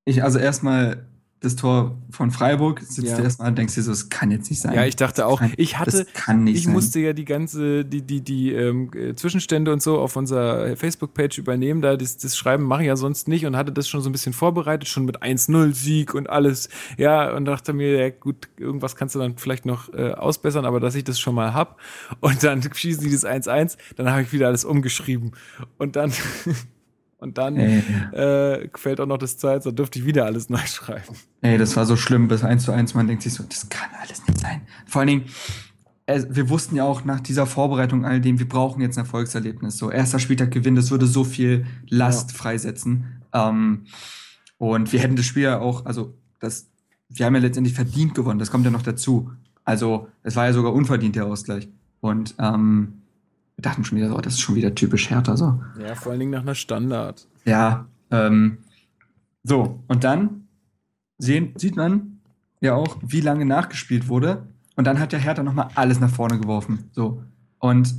Ich, 0.06 0.24
also 0.24 0.40
erstmal 0.40 1.06
das 1.44 1.58
Tor 1.58 1.98
von 2.10 2.32
Freiburg, 2.32 2.80
sitzt 2.80 3.10
ja. 3.10 3.18
du 3.18 3.24
erstmal 3.24 3.50
und 3.50 3.58
denkst 3.58 3.76
dir 3.76 3.82
so, 3.82 3.92
das 3.92 4.08
kann 4.08 4.32
jetzt 4.32 4.50
nicht 4.50 4.62
sein. 4.62 4.74
Ja, 4.74 4.86
ich 4.86 4.96
dachte 4.96 5.26
auch, 5.28 5.40
kann, 5.40 5.52
ich 5.58 5.78
hatte, 5.78 6.06
ich 6.46 6.64
sein. 6.64 6.74
musste 6.74 7.02
ja 7.02 7.12
die 7.12 7.26
ganze, 7.26 7.84
die, 7.84 8.02
die, 8.02 8.22
die 8.22 8.54
ähm, 8.54 8.90
Zwischenstände 9.16 9.74
und 9.74 9.82
so 9.82 10.00
auf 10.00 10.16
unserer 10.16 10.78
Facebook-Page 10.78 11.38
übernehmen, 11.38 11.82
da 11.82 11.98
das, 11.98 12.18
das 12.18 12.38
Schreiben 12.38 12.64
mache 12.64 12.84
ich 12.84 12.88
ja 12.88 12.96
sonst 12.96 13.28
nicht 13.28 13.46
und 13.46 13.58
hatte 13.58 13.74
das 13.74 13.90
schon 13.90 14.02
so 14.02 14.10
ein 14.10 14.14
bisschen 14.14 14.32
vorbereitet, 14.32 14.88
schon 14.88 15.04
mit 15.04 15.22
1-0-Sieg 15.22 16.14
und 16.14 16.30
alles, 16.30 16.70
ja, 16.98 17.36
und 17.36 17.44
dachte 17.44 17.74
mir, 17.74 18.00
ja 18.00 18.10
gut, 18.10 18.48
irgendwas 18.58 18.96
kannst 18.96 19.16
du 19.16 19.20
dann 19.20 19.38
vielleicht 19.38 19.66
noch 19.66 19.94
äh, 19.94 20.12
ausbessern, 20.12 20.64
aber 20.64 20.80
dass 20.80 20.96
ich 20.96 21.04
das 21.04 21.20
schon 21.20 21.36
mal 21.36 21.54
hab 21.54 21.78
und 22.22 22.42
dann 22.42 22.62
schießen 22.74 23.04
die 23.04 23.12
das 23.12 23.26
1-1, 23.26 23.78
dann 23.98 24.10
habe 24.10 24.22
ich 24.22 24.32
wieder 24.32 24.48
alles 24.48 24.64
umgeschrieben 24.64 25.34
und 25.78 25.98
dann 25.98 26.14
Und 27.24 27.38
dann 27.38 27.56
äh, 27.56 28.68
fällt 28.76 29.00
auch 29.00 29.06
noch 29.06 29.18
das 29.18 29.38
Zeit, 29.38 29.66
da 29.66 29.72
dürfte 29.72 29.98
ich 29.98 30.06
wieder 30.06 30.26
alles 30.26 30.50
neu 30.50 30.58
schreiben. 30.58 31.16
Ey, 31.42 31.58
das 31.58 31.78
war 31.78 31.86
so 31.86 31.96
schlimm 31.96 32.28
bis 32.28 32.44
1 32.44 32.64
zu 32.64 32.74
1. 32.74 32.94
Man 32.96 33.08
denkt 33.08 33.24
sich 33.24 33.34
so, 33.34 33.44
das 33.44 33.70
kann 33.70 33.90
alles 34.02 34.28
nicht 34.28 34.40
sein. 34.40 34.62
Vor 34.86 35.00
allen 35.00 35.08
Dingen, 35.08 35.24
äh, 36.06 36.22
wir 36.30 36.50
wussten 36.50 36.76
ja 36.76 36.84
auch 36.84 37.06
nach 37.06 37.22
dieser 37.22 37.46
Vorbereitung 37.46 38.06
all 38.06 38.20
dem, 38.20 38.40
wir 38.40 38.48
brauchen 38.48 38.82
jetzt 38.82 38.98
ein 38.98 39.06
Erfolgserlebnis. 39.06 39.78
So, 39.78 39.90
erster 39.90 40.20
Spieltag 40.20 40.52
gewinnt, 40.52 40.78
das 40.78 40.92
würde 40.92 41.06
so 41.06 41.24
viel 41.24 41.66
Last 41.88 42.32
ja. 42.32 42.38
freisetzen. 42.38 43.22
Ähm, 43.32 43.86
und 44.58 44.92
wir 44.92 45.00
hätten 45.00 45.16
das 45.16 45.26
Spiel 45.26 45.44
ja 45.44 45.60
auch, 45.60 45.86
also 45.86 46.14
das, 46.42 46.68
wir 47.08 47.26
haben 47.26 47.36
ja 47.36 47.42
letztendlich 47.42 47.74
verdient 47.74 48.16
gewonnen, 48.16 48.40
das 48.40 48.52
kommt 48.52 48.66
ja 48.66 48.72
noch 48.72 48.82
dazu. 48.82 49.32
Also, 49.64 50.10
es 50.24 50.36
war 50.36 50.46
ja 50.46 50.52
sogar 50.52 50.74
unverdient 50.74 51.16
der 51.16 51.26
Ausgleich. 51.26 51.70
Und 52.02 52.36
ähm, 52.38 53.03
dachten 53.66 53.84
schon 53.84 53.98
wieder 53.98 54.10
so, 54.10 54.18
das 54.18 54.34
ist 54.34 54.42
schon 54.42 54.56
wieder 54.56 54.76
typisch 54.76 55.10
Hertha 55.10 55.36
so. 55.36 55.62
Ja, 55.80 55.96
vor 55.96 56.12
allen 56.12 56.20
Dingen 56.20 56.32
nach 56.32 56.42
einer 56.42 56.56
Standard. 56.56 57.28
Ja, 57.46 57.88
ähm, 58.12 58.60
so, 59.44 59.80
und 59.88 60.04
dann 60.04 60.48
sehen, 61.18 61.54
sieht 61.56 61.76
man 61.76 62.20
ja 62.62 62.76
auch, 62.76 62.98
wie 63.02 63.22
lange 63.22 63.46
nachgespielt 63.46 64.08
wurde. 64.08 64.44
Und 64.76 64.88
dann 64.88 65.00
hat 65.00 65.12
der 65.12 65.20
Hertha 65.20 65.44
nochmal 65.44 65.70
alles 65.76 66.00
nach 66.00 66.10
vorne 66.10 66.40
geworfen. 66.40 66.90
So. 66.94 67.24
Und 67.60 67.94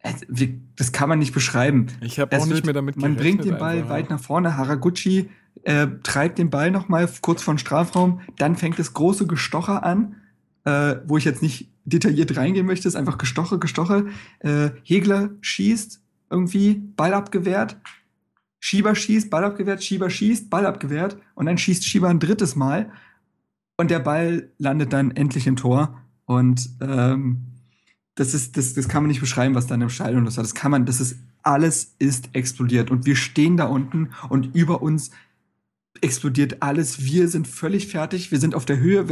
äh, 0.00 0.48
das 0.76 0.92
kann 0.92 1.08
man 1.08 1.18
nicht 1.18 1.32
beschreiben. 1.32 1.86
Ich 2.00 2.20
habe 2.20 2.36
auch 2.38 2.46
nicht 2.46 2.64
mehr 2.64 2.74
damit 2.74 2.96
Man 2.96 3.16
bringt 3.16 3.44
den 3.44 3.58
Ball 3.58 3.78
einfach, 3.78 3.90
weit 3.90 4.10
nach 4.10 4.20
vorne. 4.20 4.56
Haraguchi 4.56 5.30
äh, 5.62 5.88
treibt 6.02 6.38
den 6.38 6.50
Ball 6.50 6.70
nochmal 6.70 7.08
kurz 7.20 7.42
vor 7.42 7.54
den 7.54 7.58
Strafraum. 7.58 8.20
Dann 8.38 8.56
fängt 8.56 8.78
das 8.78 8.94
große 8.94 9.26
Gestocher 9.26 9.82
an, 9.82 10.16
äh, 10.64 10.96
wo 11.06 11.16
ich 11.16 11.24
jetzt 11.24 11.42
nicht 11.42 11.68
detailliert 11.84 12.36
reingehen 12.36 12.66
möchte, 12.66 12.88
ist 12.88 12.96
einfach 12.96 13.18
Gestoche, 13.18 13.58
Gestoche. 13.58 14.08
Äh, 14.40 14.70
Hegler 14.82 15.30
schießt 15.40 16.00
irgendwie, 16.30 16.74
Ball 16.74 17.14
abgewehrt. 17.14 17.76
Schieber 18.60 18.94
schießt, 18.94 19.30
Ball 19.30 19.44
abgewehrt, 19.44 19.82
Schieber 19.82 20.10
schießt, 20.10 20.50
Ball 20.50 20.66
abgewehrt 20.66 21.16
und 21.34 21.46
dann 21.46 21.58
schießt 21.58 21.84
Schieber 21.84 22.08
ein 22.08 22.20
drittes 22.20 22.56
Mal 22.56 22.92
und 23.78 23.90
der 23.90 24.00
Ball 24.00 24.50
landet 24.58 24.92
dann 24.92 25.10
endlich 25.12 25.46
im 25.46 25.56
Tor 25.56 25.98
und 26.26 26.68
ähm, 26.82 27.46
das 28.14 28.34
ist, 28.34 28.58
das, 28.58 28.74
das 28.74 28.86
kann 28.86 29.02
man 29.02 29.08
nicht 29.08 29.20
beschreiben, 29.20 29.54
was 29.54 29.66
dann 29.66 29.80
im 29.80 29.88
Stadion 29.88 30.24
los 30.24 30.36
war. 30.36 30.44
Das 30.44 30.54
kann 30.54 30.70
man, 30.70 30.84
das 30.84 31.00
ist, 31.00 31.16
alles 31.42 31.94
ist 31.98 32.28
explodiert 32.34 32.90
und 32.90 33.06
wir 33.06 33.16
stehen 33.16 33.56
da 33.56 33.64
unten 33.64 34.10
und 34.28 34.54
über 34.54 34.82
uns 34.82 35.10
explodiert 36.02 36.62
alles. 36.62 37.02
Wir 37.02 37.28
sind 37.28 37.48
völlig 37.48 37.86
fertig, 37.86 38.30
wir 38.30 38.38
sind 38.38 38.54
auf 38.54 38.66
der 38.66 38.78
Höhe. 38.78 39.08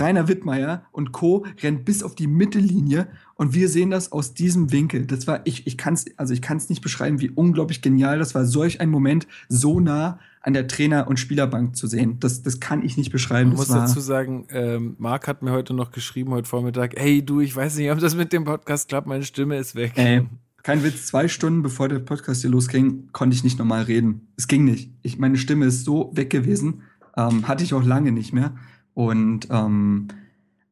Rainer 0.00 0.28
Wittmeier 0.28 0.84
und 0.92 1.12
Co. 1.12 1.44
rennt 1.62 1.84
bis 1.84 2.02
auf 2.02 2.14
die 2.14 2.26
Mittellinie 2.26 3.08
und 3.34 3.54
wir 3.54 3.68
sehen 3.68 3.90
das 3.90 4.12
aus 4.12 4.34
diesem 4.34 4.72
Winkel. 4.72 5.06
Das 5.06 5.26
war, 5.26 5.40
ich, 5.44 5.66
ich 5.66 5.78
kann 5.78 5.94
es, 5.94 6.06
also 6.18 6.34
ich 6.34 6.40
nicht 6.68 6.82
beschreiben, 6.82 7.20
wie 7.20 7.30
unglaublich 7.30 7.82
genial 7.82 8.18
das 8.18 8.34
war, 8.34 8.44
solch 8.44 8.80
ein 8.80 8.90
Moment 8.90 9.26
so 9.48 9.80
nah 9.80 10.18
an 10.40 10.54
der 10.54 10.66
Trainer- 10.66 11.08
und 11.08 11.18
Spielerbank 11.18 11.76
zu 11.76 11.86
sehen. 11.86 12.18
Das, 12.20 12.42
das 12.42 12.60
kann 12.60 12.82
ich 12.82 12.96
nicht 12.96 13.12
beschreiben. 13.12 13.52
Ich 13.52 13.58
muss 13.58 13.68
dazu 13.68 14.00
sagen, 14.00 14.46
ähm, 14.50 14.96
Marc 14.98 15.28
hat 15.28 15.42
mir 15.42 15.52
heute 15.52 15.74
noch 15.74 15.90
geschrieben, 15.90 16.30
heute 16.32 16.48
Vormittag, 16.48 16.94
hey 16.96 17.24
du, 17.24 17.40
ich 17.40 17.54
weiß 17.54 17.76
nicht, 17.76 17.90
ob 17.90 17.98
das 17.98 18.14
mit 18.14 18.32
dem 18.32 18.44
Podcast 18.44 18.88
klappt, 18.88 19.06
meine 19.06 19.24
Stimme 19.24 19.56
ist 19.58 19.74
weg. 19.74 19.92
Ey, 19.96 20.26
kein 20.62 20.82
Witz, 20.82 21.06
zwei 21.06 21.28
Stunden 21.28 21.62
bevor 21.62 21.88
der 21.88 21.98
Podcast 21.98 22.42
hier 22.42 22.50
losging, 22.50 23.08
konnte 23.12 23.34
ich 23.34 23.44
nicht 23.44 23.58
normal 23.58 23.82
reden. 23.84 24.28
Es 24.36 24.48
ging 24.48 24.64
nicht. 24.64 24.90
Ich, 25.02 25.18
meine 25.18 25.38
Stimme 25.38 25.66
ist 25.66 25.84
so 25.84 26.10
weg 26.14 26.30
gewesen 26.30 26.82
Ähm, 27.16 27.48
hatte 27.48 27.64
ich 27.64 27.74
auch 27.74 27.84
lange 27.84 28.12
nicht 28.12 28.32
mehr. 28.32 28.54
Und 28.98 29.46
ähm, 29.52 30.08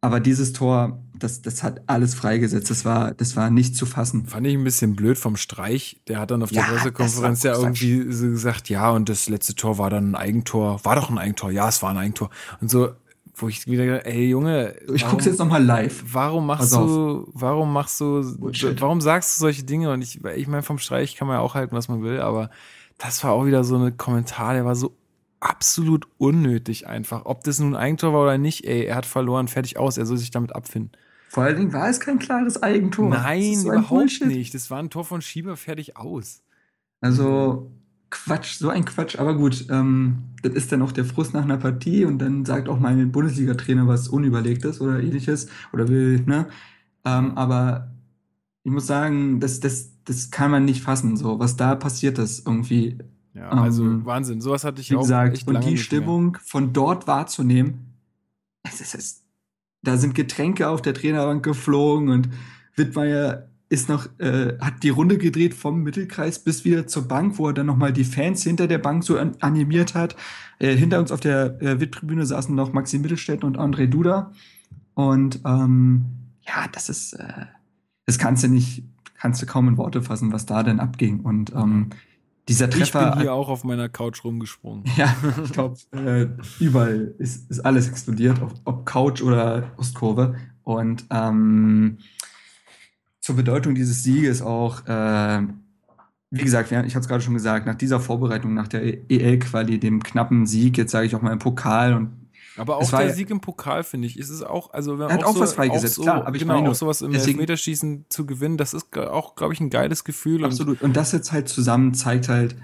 aber 0.01 0.19
dieses 0.19 0.53
Tor, 0.53 0.99
das, 1.17 1.43
das 1.43 1.63
hat 1.63 1.83
alles 1.87 2.17
freigesetzt. 2.17 2.69
Das 2.71 2.85
war, 2.85 3.15
das 3.15 3.37
war 3.37 3.51
nicht 3.51 3.77
zu 3.77 3.87
fassen. 3.87 4.27
Fand 4.27 4.49
ich 4.49 4.55
ein 4.55 4.65
bisschen 4.65 4.97
blöd 4.97 5.17
vom 5.17 5.37
Streich. 5.37 6.03
Der 6.09 6.19
hat 6.19 6.33
dann 6.33 6.43
auf 6.43 6.51
der 6.51 6.63
ja, 6.63 6.69
Pressekonferenz 6.69 7.45
ja 7.45 7.55
irgendwie 7.55 8.13
so 8.13 8.27
gesagt, 8.27 8.69
ja, 8.69 8.91
und 8.91 9.09
das 9.09 9.29
letzte 9.29 9.55
Tor 9.55 9.79
war 9.79 9.91
dann 9.91 10.11
ein 10.11 10.15
Eigentor. 10.17 10.85
War 10.85 10.97
doch 10.97 11.09
ein 11.09 11.19
Eigentor. 11.19 11.53
Ja, 11.53 11.69
es 11.69 11.85
war 11.85 11.91
ein 11.91 11.99
Eigentor. 11.99 12.31
Und 12.61 12.69
so, 12.69 12.89
wo 13.37 13.47
ich 13.47 13.65
wieder, 13.69 14.05
ey 14.05 14.29
Junge, 14.29 14.75
ich 14.93 15.03
warum, 15.03 15.13
guck's 15.13 15.27
jetzt 15.27 15.39
nochmal 15.39 15.63
live. 15.63 16.03
Warum 16.11 16.47
machst 16.47 16.73
du, 16.73 17.29
warum 17.33 17.73
machst 17.73 18.01
du, 18.01 18.39
Bullshit. 18.39 18.81
warum 18.81 19.01
sagst 19.01 19.39
du 19.39 19.43
solche 19.43 19.63
Dinge? 19.63 19.93
Und 19.93 20.03
ich, 20.03 20.25
ich 20.25 20.49
meine, 20.49 20.65
vom 20.65 20.79
Streich 20.79 21.15
kann 21.15 21.29
man 21.29 21.37
ja 21.37 21.43
auch 21.43 21.55
halten, 21.55 21.77
was 21.77 21.87
man 21.87 22.03
will, 22.03 22.19
aber 22.19 22.51
das 22.99 23.23
war 23.23 23.31
auch 23.31 23.47
wieder 23.47 23.63
so 23.63 23.77
ein 23.77 23.97
Kommentar, 23.97 24.55
der 24.55 24.65
war 24.65 24.75
so 24.75 24.97
absolut 25.47 26.09
unnötig 26.19 26.87
einfach. 26.89 27.25
Ob 27.25 27.45
das 27.45 27.61
nun 27.61 27.75
ein 27.75 27.81
Eigentor 27.81 28.13
war 28.13 28.23
oder 28.23 28.39
nicht, 28.39 28.65
ey, 28.65 28.85
er 28.85 28.97
hat 28.97 29.07
verloren, 29.07 29.47
fertig 29.47 29.79
aus, 29.79 29.97
er 29.97 30.07
soll 30.07 30.17
sich 30.17 30.31
damit 30.33 30.55
abfinden. 30.55 30.93
Vor 31.29 31.45
allen 31.45 31.57
Dingen 31.57 31.73
war 31.73 31.89
es 31.89 32.01
kein 32.01 32.19
klares 32.19 32.63
Eigentor. 32.63 33.11
Nein, 33.11 33.57
so 33.57 33.73
überhaupt 33.73 34.25
nicht. 34.25 34.55
Das 34.55 34.71
war 34.71 34.79
ein 34.79 34.91
Tor 34.91 35.05
von 35.05 35.23
Schieber, 35.23 35.57
fertig 35.57 35.97
aus. 35.97 36.43
Also 37.01 37.71
Quatsch, 38.11 38.59
so 38.59 38.71
ein 38.71 38.85
Quatsch. 38.85 39.19
Aber 39.19 39.37
gut, 39.37 39.67
ähm, 39.71 40.25
das 40.43 40.55
ist 40.55 40.73
dann 40.73 40.83
auch 40.83 40.93
der 40.93 41.05
Frust 41.05 41.35
nach 41.35 41.45
einer 41.45 41.59
Partie 41.59 42.05
und 42.05 42.19
dann 42.19 42.45
sagt 42.45 42.69
auch 42.69 42.81
mein 42.81 43.13
Bundesliga-Trainer 43.13 43.87
was 43.87 44.09
Unüberlegtes 44.09 44.81
oder 44.81 45.01
ähnliches 45.01 45.49
oder 45.73 45.89
will, 45.89 46.23
ne? 46.27 46.47
Ähm, 47.05 47.37
aber 47.37 47.93
ich 48.65 48.73
muss 48.73 48.87
sagen, 48.87 49.39
das, 49.39 49.61
das, 49.61 49.91
das 50.05 50.31
kann 50.31 50.51
man 50.51 50.65
nicht 50.65 50.83
fassen, 50.83 51.17
so 51.17 51.39
was 51.39 51.57
da 51.57 51.75
passiert 51.75 52.19
ist 52.19 52.47
irgendwie. 52.47 52.99
Ja, 53.37 53.51
also 53.51 53.85
ähm, 53.85 54.07
Wahnsinn. 54.07 54.41
Sowas 54.41 54.65
hatte 54.65 54.81
ich 54.81 54.91
wie 54.91 54.97
auch. 54.97 55.03
Gesagt, 55.03 55.47
und 55.47 55.65
die 55.65 55.77
Stimmung 55.77 56.33
mehr. 56.33 56.41
von 56.45 56.73
dort 56.73 57.07
wahrzunehmen, 57.07 57.95
es 58.63 58.81
ist, 58.81 58.95
es, 58.95 59.25
da 59.83 59.97
sind 59.97 60.15
Getränke 60.15 60.69
auf 60.69 60.81
der 60.81 60.95
Trainerbank 60.95 61.45
geflogen 61.45 62.09
und 62.09 62.31
Wittmeier 62.75 63.49
ist 63.69 63.89
noch, 63.89 64.07
äh, 64.19 64.57
hat 64.61 64.83
die 64.83 64.91
Runde 64.91 65.19
gedreht 65.19 65.53
vom 65.53 65.83
Mittelkreis 65.83 66.39
bis 66.39 66.65
wieder 66.65 66.87
zur 66.87 67.09
Bank, 67.09 67.39
wo 67.39 67.49
er 67.49 67.53
dann 67.53 67.67
nochmal 67.67 67.93
die 67.93 68.05
Fans 68.05 68.43
hinter 68.43 68.69
der 68.69 68.79
Bank 68.79 69.05
so 69.05 69.19
an, 69.19 69.37
animiert 69.41 69.95
hat. 69.95 70.17
Äh, 70.59 70.75
hinter 70.77 71.01
uns 71.01 71.11
auf 71.11 71.21
der 71.21 71.61
äh, 71.61 71.81
VIP-Tribüne 71.81 72.25
saßen 72.25 72.55
noch 72.55 72.73
Maxi 72.73 72.99
Mittelstädt 72.99 73.45
und 73.45 73.59
André 73.59 73.87
Duda. 73.87 74.33
Und 74.95 75.41
ähm, 75.45 76.05
ja, 76.43 76.67
das 76.73 76.89
ist, 76.89 77.15
äh, 77.15 77.47
das 78.07 78.19
kannst 78.19 78.45
du 78.45 78.49
nicht, 78.49 78.85
kannst 79.19 79.43
du 79.43 79.47
kaum 79.47 79.69
in 79.69 79.77
Worte 79.77 80.01
fassen, 80.01 80.33
was 80.33 80.47
da 80.47 80.63
denn 80.63 80.79
abging. 80.79 81.21
Und 81.21 81.53
ähm, 81.53 81.91
dieser 82.49 82.71
Treffer. 82.71 83.09
Ich 83.09 83.15
bin 83.15 83.21
hier 83.23 83.33
auch 83.33 83.49
auf 83.49 83.65
meiner 83.65 83.89
Couch 83.89 84.25
rumgesprungen. 84.25 84.85
Ja, 84.97 85.15
ich 85.45 85.53
glaube, 85.53 85.77
äh, 85.93 86.27
überall 86.61 87.15
ist, 87.19 87.51
ist 87.51 87.61
alles 87.61 87.89
explodiert, 87.89 88.41
ob, 88.41 88.55
ob 88.65 88.87
Couch 88.87 89.23
oder 89.23 89.73
Ostkurve. 89.77 90.37
Und 90.63 91.05
ähm, 91.11 91.99
zur 93.21 93.37
Bedeutung 93.37 93.75
dieses 93.75 94.03
Sieges 94.03 94.43
auch, 94.43 94.87
äh, 94.87 95.43
wie 96.31 96.43
gesagt, 96.43 96.71
ich 96.71 96.77
habe 96.77 96.87
es 96.87 97.09
gerade 97.09 97.23
schon 97.23 97.35
gesagt, 97.35 97.67
nach 97.67 97.75
dieser 97.75 98.01
Vorbereitung, 98.01 98.55
nach 98.55 98.69
der 98.69 99.11
EL-Quali, 99.11 99.79
dem 99.79 100.03
knappen 100.03 100.47
Sieg, 100.47 100.77
jetzt 100.79 100.93
sage 100.93 101.07
ich 101.07 101.15
auch 101.15 101.23
mal 101.23 101.33
im 101.33 101.39
Pokal 101.39 101.95
und 101.95 102.26
aber 102.57 102.77
auch 102.77 102.91
der 102.91 103.13
Sieg 103.13 103.31
im 103.31 103.41
Pokal, 103.41 103.85
finde 103.85 104.07
ich, 104.07 104.19
ist 104.19 104.31
es 104.31 104.43
auch, 104.43 104.73
also 104.73 104.97
er 105.01 105.13
hat 105.13 105.25
auch, 105.25 105.31
auch 105.31 105.35
so, 105.35 105.41
was 105.41 105.55
freigesetzt, 105.55 105.95
auch 105.95 105.97
so, 105.97 106.03
klar, 106.03 106.27
aber 106.27 106.37
ich 106.37 106.43
genau, 106.43 106.55
meine, 106.55 106.71
auch 106.71 106.75
sowas 106.75 107.03
im 107.03 107.13
deswegen, 107.13 107.39
Elfmeterschießen 107.39 108.07
zu 108.09 108.27
gewinnen, 108.27 108.57
das 108.57 108.75
ist 108.75 108.97
auch, 108.97 109.37
glaube 109.37 109.53
ich, 109.53 109.61
ein 109.61 109.71
geiles 109.71 110.05
Gefühl. 110.05 110.45
Absolut. 110.45 110.81
Und, 110.81 110.89
und, 110.89 110.97
das 110.97 111.13
jetzt 111.13 111.33
halt 111.33 111.49
zusammen 111.49 111.95
zeigt 111.95 112.29
halt, 112.29 112.57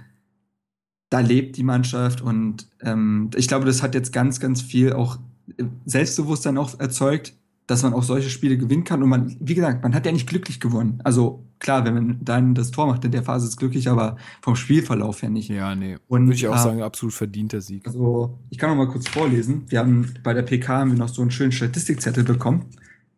da 1.11 1.21
lebt 1.21 1.57
die 1.57 1.63
Mannschaft 1.63 2.23
und 2.23 2.69
ähm, 2.81 3.31
ich 3.37 3.49
glaube, 3.49 3.67
das 3.67 3.83
hat 3.83 3.95
jetzt 3.95 4.13
ganz, 4.13 4.41
ganz 4.41 4.63
viel 4.63 4.95
auch 4.95 5.19
äh, 5.59 5.65
Selbstbewusstsein 5.85 6.57
auch 6.57 6.81
erzeugt, 6.81 7.35
dass 7.67 7.83
man 7.83 7.95
auch 7.95 8.03
solche 8.03 8.29
Spiele 8.29 8.59
gewinnen 8.59 8.85
kann. 8.85 9.03
Und 9.03 9.09
man, 9.09 9.37
wie 9.41 9.55
gesagt, 9.55 9.83
man 9.83 9.95
hat 9.95 10.05
ja 10.05 10.13
nicht 10.13 10.29
glücklich 10.29 10.61
gewonnen. 10.61 11.01
Also 11.05 11.45
klar, 11.59 11.85
wenn 11.85 11.95
man 11.95 12.19
dann 12.23 12.55
das 12.55 12.71
Tor 12.71 12.87
macht 12.87 13.05
in 13.05 13.13
der 13.13 13.23
Phase 13.23 13.47
ist 13.47 13.57
glücklich, 13.57 13.89
aber 13.89 14.17
vom 14.41 14.57
Spielverlauf 14.57 15.23
her 15.23 15.31
nicht. 15.31 15.49
Ja, 15.49 15.75
nee. 15.75 15.97
Und 16.09 16.27
würde 16.27 16.35
ich 16.35 16.49
auch 16.49 16.57
äh, 16.57 16.63
sagen, 16.63 16.83
absolut 16.83 17.15
verdienter 17.15 17.61
Sieg. 17.61 17.87
Also 17.87 18.39
ich 18.51 18.59
kann 18.59 18.71
noch 18.71 18.77
mal 18.77 18.89
kurz 18.89 19.09
vorlesen. 19.09 19.65
Wir 19.69 19.79
haben 19.79 20.13
bei 20.23 20.35
der 20.35 20.43
PK 20.43 20.81
haben 20.81 20.93
wir 20.93 20.99
noch 20.99 21.09
so 21.09 21.23
einen 21.23 21.31
schönen 21.31 21.53
Statistikzettel 21.53 22.25
bekommen. 22.25 22.67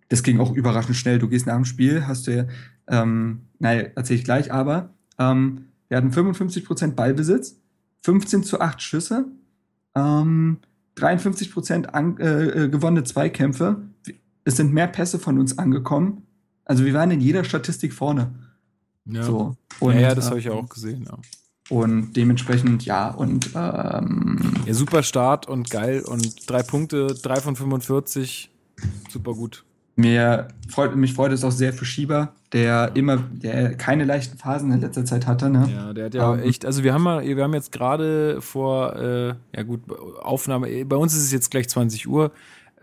Das 0.09 0.23
ging 0.23 0.39
auch 0.41 0.53
überraschend 0.53 0.97
schnell. 0.97 1.19
Du 1.19 1.29
gehst 1.29 1.47
nach 1.47 1.57
dem 1.57 1.65
Spiel, 1.65 2.07
hast 2.07 2.27
du 2.27 2.37
ja, 2.37 2.45
ähm, 2.89 3.41
naja, 3.59 3.89
erzähle 3.95 4.19
ich 4.19 4.25
gleich, 4.25 4.53
aber 4.53 4.91
ähm, 5.19 5.67
wir 5.89 5.97
hatten 5.97 6.11
55% 6.11 6.93
Ballbesitz, 6.93 7.61
15 8.03 8.43
zu 8.43 8.61
8 8.61 8.83
Schüsse, 8.83 9.27
ähm, 9.95 10.59
53% 10.97 11.87
an, 11.87 12.19
äh, 12.19 12.65
äh, 12.65 12.69
gewonnene 12.69 13.05
Zweikämpfe, 13.05 13.83
es 14.45 14.57
sind 14.57 14.73
mehr 14.73 14.87
Pässe 14.87 15.19
von 15.19 15.39
uns 15.39 15.59
angekommen. 15.59 16.23
Also 16.65 16.85
wir 16.85 16.95
waren 16.95 17.11
in 17.11 17.21
jeder 17.21 17.45
Statistik 17.45 17.93
vorne. 17.93 18.33
Ja, 19.07 19.23
so. 19.23 19.57
und, 19.81 19.95
ja, 19.95 20.01
ja, 20.01 20.15
das 20.15 20.31
habe 20.31 20.39
ich 20.39 20.49
auch 20.51 20.69
gesehen. 20.69 21.07
Ja. 21.07 21.19
Und 21.71 22.13
dementsprechend, 22.13 22.85
ja, 22.85 23.11
und 23.11 23.51
ähm, 23.55 24.55
ja, 24.67 24.75
super 24.75 25.03
Start 25.03 25.49
und 25.49 25.71
geil 25.71 26.03
und 26.03 26.49
drei 26.49 26.63
Punkte, 26.63 27.15
drei 27.23 27.37
von 27.37 27.57
45, 27.57 28.51
super 29.09 29.33
gut. 29.33 29.65
Mir 29.97 30.49
freut, 30.69 30.95
mich 30.97 31.15
freut 31.15 31.33
es 31.33 31.45
auch 31.45 31.53
sehr 31.53 31.73
für 31.73 31.85
Schieber, 31.85 32.35
der 32.53 32.97
immer, 32.97 33.17
der 33.33 33.77
keine 33.77 34.05
leichten 34.05 34.37
Phasen 34.37 34.73
in 34.73 34.81
letzter 34.81 35.05
Zeit 35.05 35.27
hatte. 35.27 35.49
Ne? 35.49 35.71
Ja, 35.73 35.93
der 35.93 36.07
hat 36.07 36.15
ja 36.15 36.31
um, 36.31 36.39
ähm, 36.39 36.45
echt, 36.45 36.67
also 36.67 36.83
wir 36.83 36.93
haben 36.93 37.03
mal, 37.05 37.25
wir 37.25 37.43
haben 37.43 37.55
jetzt 37.55 37.71
gerade 37.71 38.43
vor, 38.43 38.97
äh, 38.97 39.35
ja 39.55 39.63
gut, 39.63 39.83
Aufnahme, 40.21 40.85
bei 40.85 40.97
uns 40.97 41.15
ist 41.15 41.23
es 41.23 41.33
jetzt 41.33 41.51
gleich 41.51 41.69
20 41.69 42.09
Uhr. 42.09 42.33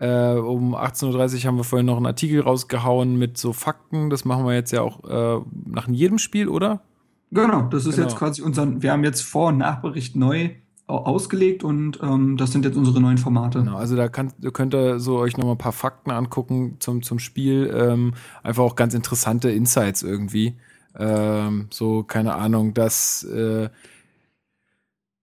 Äh, 0.02 0.34
um 0.34 0.74
18.30 0.74 1.12
Uhr 1.12 1.44
haben 1.44 1.56
wir 1.58 1.64
vorhin 1.64 1.86
noch 1.86 1.96
einen 1.96 2.06
Artikel 2.06 2.40
rausgehauen 2.40 3.16
mit 3.16 3.38
so 3.38 3.52
Fakten. 3.52 4.10
Das 4.10 4.24
machen 4.24 4.44
wir 4.44 4.52
jetzt 4.52 4.72
ja 4.72 4.82
auch 4.82 5.04
äh, 5.04 5.44
nach 5.64 5.86
jedem 5.86 6.18
Spiel, 6.18 6.48
oder? 6.48 6.82
Genau, 7.30 7.62
das 7.62 7.86
ist 7.86 7.94
genau. 7.94 8.08
jetzt 8.08 8.18
quasi 8.18 8.42
unser, 8.42 8.82
wir 8.82 8.90
haben 8.90 9.04
jetzt 9.04 9.22
Vor- 9.22 9.50
und 9.50 9.58
Nachbericht 9.58 10.16
neu 10.16 10.50
ausgelegt 10.88 11.62
und 11.62 12.00
ähm, 12.02 12.36
das 12.36 12.50
sind 12.50 12.64
jetzt 12.64 12.76
unsere 12.76 13.00
neuen 13.00 13.16
Formate. 13.16 13.60
Genau, 13.60 13.76
also 13.76 13.94
da 13.94 14.08
kann, 14.08 14.32
könnt 14.52 14.74
ihr 14.74 14.98
so 14.98 15.18
euch 15.18 15.36
noch 15.36 15.44
mal 15.44 15.52
ein 15.52 15.58
paar 15.58 15.72
Fakten 15.72 16.10
angucken 16.10 16.76
zum, 16.80 17.02
zum 17.02 17.20
Spiel. 17.20 17.72
Ähm, 17.72 18.14
einfach 18.42 18.64
auch 18.64 18.74
ganz 18.74 18.94
interessante 18.94 19.52
Insights 19.52 20.02
irgendwie. 20.02 20.56
Ähm, 20.98 21.68
so, 21.70 22.02
keine 22.02 22.34
Ahnung, 22.34 22.74
dass, 22.74 23.22
äh, 23.22 23.70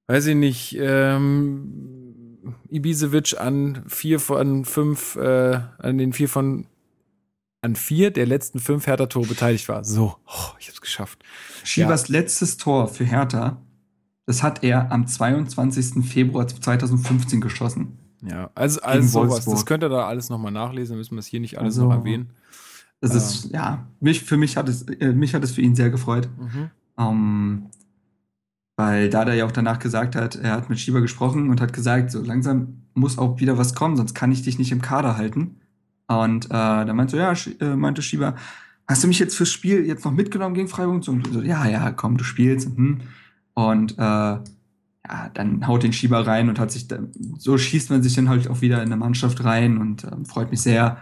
weiß 0.08 0.28
ich 0.28 0.36
nicht, 0.36 0.78
ähm, 0.80 2.09
Ibisevic 2.70 3.40
an 3.40 3.84
vier 3.88 4.20
von 4.20 4.66
fünf, 4.66 5.16
äh, 5.16 5.60
an 5.78 5.98
den 5.98 6.14
vier 6.14 6.30
von 6.30 6.68
an 7.62 7.76
vier 7.76 8.12
der 8.12 8.26
letzten 8.26 8.60
fünf 8.60 8.88
Hertha-Tore 8.88 9.28
beteiligt 9.28 9.68
war. 9.68 9.84
So, 9.84 10.16
oh, 10.26 10.56
ich 10.60 10.70
hab's 10.70 10.82
geschafft. 10.82 11.24
Schiebers 11.64 12.08
ja. 12.08 12.14
letztes 12.20 12.58
Tor 12.58 12.88
für 12.88 13.04
Hertha, 13.04 13.62
das 14.26 14.44
hat 14.44 14.64
er 14.64 14.92
am 14.92 15.08
22. 15.08 16.06
Februar 16.06 16.48
2015 16.48 17.42
geschossen. 17.42 17.98
Ja, 18.22 18.50
also, 18.56 18.82
also 18.82 19.26
sowas. 19.26 19.46
Das 19.46 19.66
könnt 19.66 19.84
ihr 19.84 19.90
da 19.90 20.08
alles 20.08 20.30
nochmal 20.30 20.52
nachlesen, 20.52 20.98
müssen 20.98 21.16
wir 21.16 21.20
es 21.20 21.28
hier 21.28 21.40
nicht 21.40 21.58
alles 21.58 21.78
also, 21.78 21.88
noch 21.90 21.96
erwähnen. 21.96 22.32
Das 23.02 23.16
ist, 23.16 23.46
ähm. 23.46 23.52
ja, 23.54 23.88
mich, 24.00 24.24
für 24.24 24.38
mich 24.38 24.58
hat 24.58 24.68
es, 24.68 24.84
äh, 24.84 25.14
mich 25.14 25.34
hat 25.34 25.44
es 25.44 25.52
für 25.52 25.62
ihn 25.62 25.76
sehr 25.76 25.90
gefreut. 25.90 26.30
Mhm. 26.38 26.70
Ähm, 26.98 27.66
weil 28.80 29.10
Dada 29.10 29.34
ja 29.34 29.46
auch 29.46 29.52
danach 29.52 29.80
gesagt 29.80 30.16
hat, 30.16 30.38
er 30.38 30.54
hat 30.54 30.70
mit 30.70 30.80
Schieber 30.80 31.02
gesprochen 31.02 31.50
und 31.50 31.60
hat 31.60 31.74
gesagt, 31.74 32.12
so 32.12 32.22
langsam 32.22 32.84
muss 32.94 33.18
auch 33.18 33.38
wieder 33.38 33.58
was 33.58 33.76
kommen, 33.76 33.98
sonst 33.98 34.14
kann 34.14 34.32
ich 34.32 34.42
dich 34.44 34.58
nicht 34.58 34.72
im 34.72 34.82
Kader 34.82 35.18
halten. 35.18 35.58
Und 36.08 36.46
äh, 36.46 36.48
dann 36.50 36.96
meinte 36.96 37.12
so, 37.12 37.18
ja, 37.18 37.34
äh, 37.60 37.76
meinte 37.76 38.02
Schieber, 38.02 38.36
hast 38.88 39.04
du 39.04 39.10
mich 39.10 39.20
jetzt 39.20 39.36
fürs 39.36 39.52
Spiel 39.52 39.86
jetzt 39.86 40.06
noch 40.06 40.14
mitgenommen 40.14 40.56
gegen 40.56 40.70
Freiburg? 40.70 41.06
Und 41.10 41.28
so, 41.28 41.42
ja, 41.42 41.68
ja, 41.68 41.92
komm, 41.92 42.16
du 42.16 42.24
spielst. 42.24 42.70
Hm. 42.74 43.02
Und 43.54 43.98
äh, 43.98 44.02
ja, 44.02 44.40
dann 45.34 45.68
haut 45.68 45.84
den 45.84 45.92
Schieber 45.92 46.26
rein 46.26 46.48
und 46.48 46.58
hat 46.58 46.72
sich, 46.72 46.88
dann, 46.88 47.10
so 47.38 47.58
schießt 47.58 47.90
man 47.90 48.02
sich 48.02 48.16
dann 48.16 48.30
halt 48.30 48.48
auch 48.48 48.62
wieder 48.62 48.78
in 48.78 48.84
eine 48.84 48.96
Mannschaft 48.96 49.44
rein 49.44 49.78
und 49.78 50.06
äh, 50.06 50.24
freut 50.24 50.52
mich 50.52 50.62
sehr. 50.62 50.96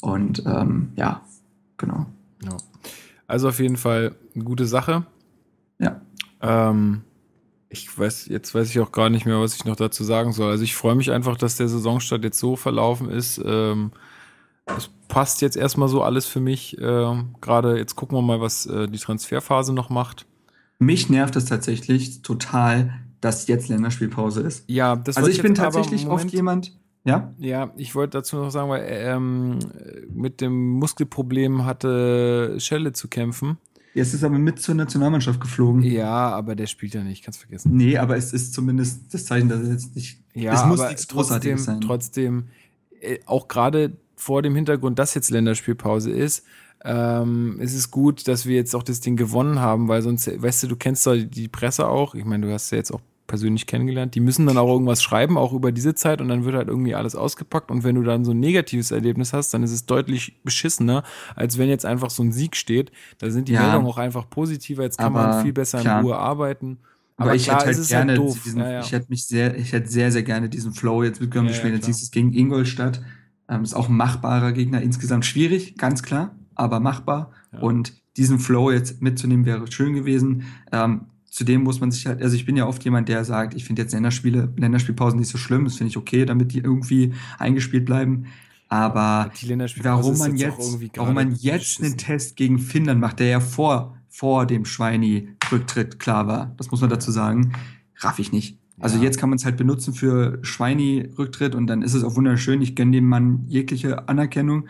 Und 0.00 0.42
ähm, 0.46 0.92
ja, 0.96 1.20
genau. 1.76 2.06
Ja. 2.42 2.56
Also 3.26 3.48
auf 3.48 3.60
jeden 3.60 3.76
Fall 3.76 4.16
eine 4.34 4.44
gute 4.44 4.64
Sache. 4.64 5.04
Ja. 5.78 6.00
Ähm, 6.40 7.02
ich 7.70 7.96
weiß, 7.96 8.26
jetzt 8.26 8.52
weiß 8.54 8.68
ich 8.68 8.80
auch 8.80 8.90
gar 8.90 9.10
nicht 9.10 9.26
mehr, 9.26 9.40
was 9.40 9.54
ich 9.54 9.64
noch 9.64 9.76
dazu 9.76 10.02
sagen 10.02 10.32
soll. 10.32 10.50
Also 10.50 10.64
ich 10.64 10.74
freue 10.74 10.96
mich 10.96 11.12
einfach, 11.12 11.36
dass 11.36 11.56
der 11.56 11.68
Saisonstart 11.68 12.24
jetzt 12.24 12.38
so 12.38 12.56
verlaufen 12.56 13.08
ist. 13.08 13.40
Ähm, 13.44 13.92
es 14.76 14.90
passt 15.08 15.40
jetzt 15.40 15.56
erstmal 15.56 15.88
so 15.88 16.02
alles 16.02 16.26
für 16.26 16.40
mich. 16.40 16.76
Ähm, 16.80 17.36
Gerade 17.40 17.78
jetzt 17.78 17.94
gucken 17.94 18.18
wir 18.18 18.22
mal, 18.22 18.40
was 18.40 18.66
äh, 18.66 18.88
die 18.88 18.98
Transferphase 18.98 19.72
noch 19.72 19.88
macht. 19.88 20.26
Mich 20.80 21.08
nervt 21.08 21.36
es 21.36 21.44
tatsächlich 21.44 22.22
total, 22.22 22.92
dass 23.20 23.46
jetzt 23.46 23.68
Länderspielpause 23.68 24.40
ist. 24.40 24.64
Ja, 24.68 24.96
das 24.96 25.16
Also 25.16 25.30
ich 25.30 25.40
bin 25.40 25.54
tatsächlich 25.54 26.08
oft 26.08 26.30
jemand. 26.32 26.76
Ja? 27.04 27.32
Ja, 27.38 27.72
ich 27.76 27.94
wollte 27.94 28.18
dazu 28.18 28.36
noch 28.36 28.50
sagen, 28.50 28.68
weil 28.68 28.84
ähm, 28.86 29.58
mit 30.12 30.40
dem 30.40 30.70
Muskelproblem 30.70 31.64
hatte 31.64 32.56
Schelle 32.58 32.92
zu 32.92 33.08
kämpfen. 33.08 33.58
Jetzt 33.92 34.14
ist 34.14 34.22
aber 34.22 34.38
mit 34.38 34.60
zur 34.60 34.74
Nationalmannschaft 34.74 35.40
geflogen. 35.40 35.82
Ja, 35.82 36.30
aber 36.30 36.54
der 36.54 36.66
spielt 36.66 36.94
ja 36.94 37.02
nicht, 37.02 37.24
kannst 37.24 37.40
vergessen. 37.40 37.76
Nee, 37.76 37.98
aber 37.98 38.16
es 38.16 38.32
ist 38.32 38.54
zumindest 38.54 39.12
das 39.12 39.24
Zeichen, 39.24 39.48
dass 39.48 39.62
er 39.62 39.72
jetzt 39.72 39.96
nicht. 39.96 40.22
Ja, 40.34 40.54
es 40.54 40.64
muss 40.64 40.80
nichts 40.80 41.08
Großartiges 41.08 41.64
trotzdem, 41.64 41.74
sein. 41.74 41.80
Trotzdem, 41.80 42.44
äh, 43.00 43.18
auch 43.26 43.48
gerade 43.48 43.96
vor 44.14 44.42
dem 44.42 44.54
Hintergrund, 44.54 44.98
dass 44.98 45.14
jetzt 45.14 45.30
Länderspielpause 45.30 46.10
ist, 46.10 46.44
ähm, 46.84 47.58
ist 47.60 47.74
es 47.74 47.90
gut, 47.90 48.28
dass 48.28 48.46
wir 48.46 48.56
jetzt 48.56 48.74
auch 48.74 48.82
das 48.82 49.00
Ding 49.00 49.16
gewonnen 49.16 49.58
haben, 49.58 49.88
weil 49.88 50.02
sonst, 50.02 50.30
weißt 50.40 50.62
du, 50.62 50.66
du 50.68 50.76
kennst 50.76 51.06
doch 51.06 51.16
die 51.16 51.48
Presse 51.48 51.88
auch. 51.88 52.14
Ich 52.14 52.24
meine, 52.24 52.46
du 52.46 52.52
hast 52.52 52.70
ja 52.70 52.78
jetzt 52.78 52.92
auch 52.92 53.00
persönlich 53.30 53.66
kennengelernt. 53.66 54.16
Die 54.16 54.20
müssen 54.20 54.44
dann 54.46 54.58
auch 54.58 54.68
irgendwas 54.68 55.02
schreiben, 55.02 55.38
auch 55.38 55.52
über 55.52 55.70
diese 55.70 55.94
Zeit, 55.94 56.20
und 56.20 56.28
dann 56.28 56.44
wird 56.44 56.56
halt 56.56 56.66
irgendwie 56.66 56.96
alles 56.96 57.14
ausgepackt. 57.14 57.70
Und 57.70 57.84
wenn 57.84 57.94
du 57.94 58.02
dann 58.02 58.24
so 58.24 58.32
ein 58.32 58.40
negatives 58.40 58.90
Erlebnis 58.90 59.32
hast, 59.32 59.54
dann 59.54 59.62
ist 59.62 59.70
es 59.70 59.86
deutlich 59.86 60.42
beschissener, 60.42 61.04
als 61.36 61.56
wenn 61.56 61.68
jetzt 61.68 61.86
einfach 61.86 62.10
so 62.10 62.24
ein 62.24 62.32
Sieg 62.32 62.56
steht. 62.56 62.90
Da 63.18 63.30
sind 63.30 63.46
die 63.46 63.52
ja, 63.52 63.62
Meldungen 63.62 63.86
auch 63.86 63.98
einfach 63.98 64.28
positiver. 64.28 64.82
Jetzt 64.82 64.98
kann 64.98 65.12
man 65.12 65.44
viel 65.44 65.52
besser 65.52 65.80
klar. 65.80 66.00
in 66.00 66.06
Ruhe 66.06 66.18
arbeiten. 66.18 66.78
Aber, 67.16 67.28
aber 67.28 67.36
ich 67.36 67.44
klar, 67.44 67.64
hätte 67.64 67.78
halt 67.78 67.88
gerne 67.88 68.18
halt 68.18 68.44
diesen, 68.44 68.60
ja, 68.60 68.70
ja. 68.72 68.80
ich 68.80 68.92
hätte 68.92 69.06
mich 69.08 69.26
sehr, 69.26 69.56
ich 69.56 69.72
hätte 69.72 69.88
sehr, 69.88 70.10
sehr 70.10 70.24
gerne 70.24 70.48
diesen 70.48 70.72
Flow 70.72 71.04
jetzt 71.04 71.20
bekommen. 71.20 71.46
Ja, 71.46 71.52
wir 71.52 71.56
spielen 71.56 71.74
jetzt 71.74 71.86
nächstes 71.86 72.10
gegen 72.10 72.32
Ingolstadt. 72.32 73.00
Ähm, 73.48 73.62
ist 73.62 73.74
auch 73.74 73.88
ein 73.88 73.96
machbarer 73.96 74.52
Gegner. 74.52 74.82
Insgesamt 74.82 75.24
schwierig, 75.24 75.76
ganz 75.78 76.02
klar, 76.02 76.34
aber 76.56 76.80
machbar. 76.80 77.30
Und 77.60 77.94
diesen 78.16 78.38
Flow 78.38 78.70
jetzt 78.70 79.02
mitzunehmen 79.02 79.44
wäre 79.46 79.70
schön 79.70 79.94
gewesen. 79.94 80.44
Ähm, 80.72 81.06
zudem 81.30 81.62
muss 81.62 81.80
man 81.80 81.90
sich 81.90 82.06
halt, 82.06 82.20
also 82.22 82.36
ich 82.36 82.44
bin 82.44 82.56
ja 82.56 82.66
oft 82.66 82.84
jemand, 82.84 83.08
der 83.08 83.24
sagt, 83.24 83.54
ich 83.54 83.64
finde 83.64 83.82
jetzt 83.82 83.92
Länderspiele, 83.92 84.52
Länderspielpausen 84.56 85.18
nicht 85.18 85.30
so 85.30 85.38
schlimm, 85.38 85.64
das 85.64 85.76
finde 85.76 85.90
ich 85.90 85.96
okay, 85.96 86.26
damit 86.26 86.52
die 86.52 86.58
irgendwie 86.58 87.14
eingespielt 87.38 87.86
bleiben. 87.86 88.26
Aber 88.68 89.32
warum 89.82 90.18
man 90.18 90.36
jetzt, 90.36 90.58
jetzt 90.80 90.96
warum 90.96 91.14
man 91.14 91.34
jetzt 91.34 91.82
einen 91.82 91.96
Test 91.96 92.36
gegen 92.36 92.58
Finnland 92.58 93.00
macht, 93.00 93.18
der 93.18 93.28
ja 93.28 93.40
vor, 93.40 93.96
vor 94.08 94.46
dem 94.46 94.64
Schweini-Rücktritt 94.64 95.98
klar 95.98 96.26
war, 96.26 96.54
das 96.56 96.70
muss 96.70 96.80
man 96.80 96.90
dazu 96.90 97.10
sagen, 97.10 97.52
raff 97.96 98.18
ich 98.18 98.32
nicht. 98.32 98.58
Also 98.78 98.96
ja. 98.96 99.04
jetzt 99.04 99.18
kann 99.18 99.28
man 99.28 99.38
es 99.38 99.44
halt 99.44 99.56
benutzen 99.56 99.92
für 99.92 100.38
Schweini-Rücktritt 100.42 101.54
und 101.54 101.66
dann 101.66 101.82
ist 101.82 101.94
es 101.94 102.04
auch 102.04 102.16
wunderschön. 102.16 102.62
Ich 102.62 102.76
gönne 102.76 102.92
dem 102.92 103.06
Mann 103.06 103.44
jegliche 103.46 104.08
Anerkennung. 104.08 104.68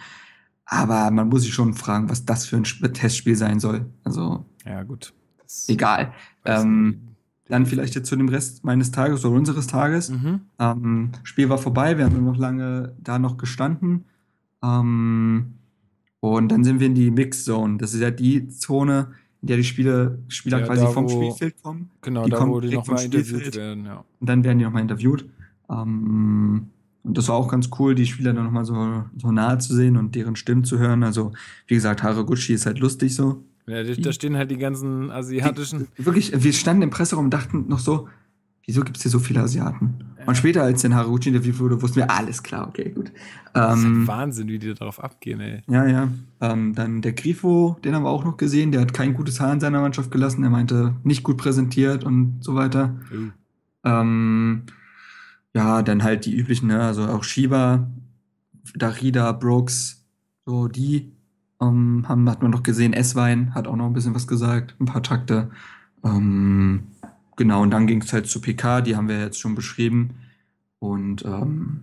Aber 0.64 1.10
man 1.10 1.28
muss 1.28 1.42
sich 1.42 1.52
schon 1.52 1.74
fragen, 1.74 2.08
was 2.08 2.24
das 2.24 2.46
für 2.46 2.56
ein 2.56 2.64
Testspiel 2.64 3.36
sein 3.36 3.60
soll. 3.60 3.86
Also. 4.04 4.46
Ja, 4.64 4.82
gut. 4.82 5.12
Egal. 5.68 6.12
Ähm, 6.44 7.00
dann 7.48 7.66
vielleicht 7.66 7.94
jetzt 7.94 8.08
zu 8.08 8.16
dem 8.16 8.28
Rest 8.28 8.64
meines 8.64 8.92
Tages 8.92 9.24
oder 9.24 9.34
unseres 9.34 9.66
Tages. 9.66 10.10
Mhm. 10.10 10.40
Ähm, 10.58 11.10
Spiel 11.22 11.48
war 11.48 11.58
vorbei, 11.58 11.98
wir 11.98 12.04
haben 12.04 12.24
noch 12.24 12.38
lange 12.38 12.94
da 13.02 13.18
noch 13.18 13.36
gestanden. 13.36 14.04
Ähm, 14.62 15.54
und 16.20 16.48
dann 16.52 16.64
sind 16.64 16.80
wir 16.80 16.86
in 16.86 16.94
die 16.94 17.10
Mix 17.10 17.44
Zone. 17.44 17.78
Das 17.78 17.94
ist 17.94 18.00
ja 18.00 18.10
die 18.10 18.48
Zone, 18.48 19.08
in 19.42 19.48
der 19.48 19.56
die 19.56 19.64
Spiele, 19.64 20.18
Spieler 20.28 20.60
ja, 20.60 20.66
quasi 20.66 20.86
vom 20.86 21.04
wo, 21.04 21.08
Spielfeld 21.08 21.62
kommen. 21.62 21.90
Genau, 22.02 22.24
die 22.24 22.30
da 22.30 22.46
wo 22.46 22.60
die 22.60 22.74
nochmal 22.74 23.04
interviewt 23.04 23.56
werden. 23.56 23.86
Ja. 23.86 24.04
Und 24.20 24.28
dann 24.28 24.44
werden 24.44 24.58
die 24.58 24.64
nochmal 24.64 24.82
interviewt. 24.82 25.28
Ähm, 25.70 26.68
und 27.02 27.16
das 27.16 27.28
war 27.28 27.36
auch 27.36 27.48
ganz 27.48 27.70
cool, 27.78 27.94
die 27.94 28.06
Spieler 28.06 28.34
dann 28.34 28.44
nochmal 28.44 28.66
so, 28.66 29.04
so 29.16 29.32
nahe 29.32 29.58
zu 29.58 29.74
sehen 29.74 29.96
und 29.96 30.14
deren 30.14 30.36
Stimmen 30.36 30.64
zu 30.64 30.78
hören. 30.78 31.02
Also, 31.02 31.32
wie 31.66 31.74
gesagt, 31.74 32.02
Haraguchi 32.02 32.52
ist 32.52 32.66
halt 32.66 32.78
lustig 32.78 33.14
so. 33.14 33.42
Ja, 33.70 33.82
da 33.82 34.12
stehen 34.12 34.36
halt 34.36 34.50
die 34.50 34.58
ganzen 34.58 35.10
asiatischen. 35.10 35.88
Die, 35.98 36.04
wirklich, 36.04 36.32
wir 36.34 36.52
standen 36.52 36.82
im 36.82 36.90
Presseraum 36.90 37.26
und 37.26 37.30
dachten 37.30 37.66
noch 37.68 37.78
so, 37.78 38.08
wieso 38.66 38.82
gibt 38.82 38.96
es 38.96 39.02
hier 39.02 39.10
so 39.10 39.18
viele 39.18 39.40
Asiaten? 39.40 39.94
Ja. 40.18 40.26
Und 40.26 40.36
später, 40.36 40.62
als 40.62 40.82
den 40.82 40.94
Haraguchi 40.94 41.30
interviewt 41.30 41.58
wurde, 41.58 41.80
wussten 41.82 41.96
wir, 41.96 42.10
alles 42.10 42.42
klar, 42.42 42.68
okay, 42.68 42.90
gut. 42.90 43.10
Das 43.52 43.78
ist 43.78 43.84
ähm, 43.84 44.06
Wahnsinn, 44.06 44.48
wie 44.48 44.58
die 44.58 44.74
darauf 44.74 45.02
abgehen, 45.02 45.40
ey. 45.40 45.62
Ja, 45.68 45.86
ja. 45.86 46.08
Ähm, 46.40 46.74
dann 46.74 47.02
der 47.02 47.12
Grifo, 47.12 47.78
den 47.84 47.94
haben 47.94 48.04
wir 48.04 48.10
auch 48.10 48.24
noch 48.24 48.36
gesehen, 48.36 48.70
der 48.70 48.82
hat 48.82 48.94
kein 48.94 49.14
gutes 49.14 49.40
Haar 49.40 49.52
in 49.52 49.60
seiner 49.60 49.80
Mannschaft 49.80 50.10
gelassen. 50.10 50.44
Er 50.44 50.50
meinte, 50.50 50.94
nicht 51.02 51.22
gut 51.22 51.36
präsentiert 51.36 52.04
und 52.04 52.38
so 52.42 52.54
weiter. 52.54 52.96
Uh. 53.12 53.30
Ähm, 53.84 54.62
ja, 55.54 55.82
dann 55.82 56.04
halt 56.04 56.26
die 56.26 56.36
üblichen, 56.36 56.68
ne? 56.68 56.80
also 56.80 57.06
auch 57.06 57.24
Shiba, 57.24 57.90
Darida, 58.74 59.32
Brooks, 59.32 60.04
so 60.46 60.68
die 60.68 61.12
ähm, 61.60 62.04
haben, 62.08 62.28
hat 62.28 62.42
man 62.42 62.50
noch 62.50 62.62
gesehen, 62.62 62.92
S-Wein 62.92 63.54
hat 63.54 63.66
auch 63.66 63.76
noch 63.76 63.86
ein 63.86 63.92
bisschen 63.92 64.14
was 64.14 64.26
gesagt, 64.26 64.74
ein 64.80 64.86
paar 64.86 65.02
Takte. 65.02 65.50
Ähm, 66.04 66.88
genau, 67.36 67.62
und 67.62 67.70
dann 67.70 67.86
ging 67.86 68.02
es 68.02 68.12
halt 68.12 68.26
zu 68.26 68.40
PK, 68.40 68.80
die 68.80 68.96
haben 68.96 69.08
wir 69.08 69.20
jetzt 69.20 69.38
schon 69.38 69.54
beschrieben. 69.54 70.14
Und 70.78 71.24
ähm, 71.24 71.82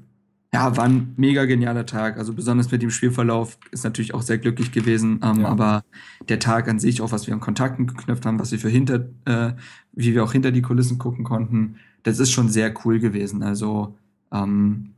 ja, 0.53 0.75
war 0.75 0.85
ein 0.85 1.13
mega 1.17 1.45
genialer 1.45 1.85
Tag. 1.85 2.17
Also 2.17 2.33
besonders 2.33 2.71
mit 2.71 2.81
dem 2.81 2.89
Spielverlauf 2.89 3.57
ist 3.71 3.83
natürlich 3.83 4.13
auch 4.13 4.21
sehr 4.21 4.37
glücklich 4.37 4.71
gewesen. 4.71 5.19
Ähm, 5.23 5.41
ja. 5.41 5.47
Aber 5.47 5.83
der 6.29 6.39
Tag 6.39 6.67
an 6.67 6.79
sich, 6.79 7.01
auch 7.01 7.11
was 7.11 7.27
wir 7.27 7.33
an 7.33 7.39
Kontakten 7.39 7.85
geknüpft 7.85 8.25
haben, 8.25 8.39
was 8.39 8.51
wir 8.51 8.59
für 8.59 8.69
hinter, 8.69 9.07
äh, 9.25 9.53
wie 9.91 10.13
wir 10.13 10.23
auch 10.23 10.31
hinter 10.31 10.51
die 10.51 10.61
Kulissen 10.61 10.97
gucken 10.97 11.23
konnten, 11.23 11.75
das 12.03 12.19
ist 12.19 12.31
schon 12.31 12.49
sehr 12.49 12.73
cool 12.85 12.99
gewesen. 12.99 13.43
Also 13.43 13.97
ähm, 14.31 14.93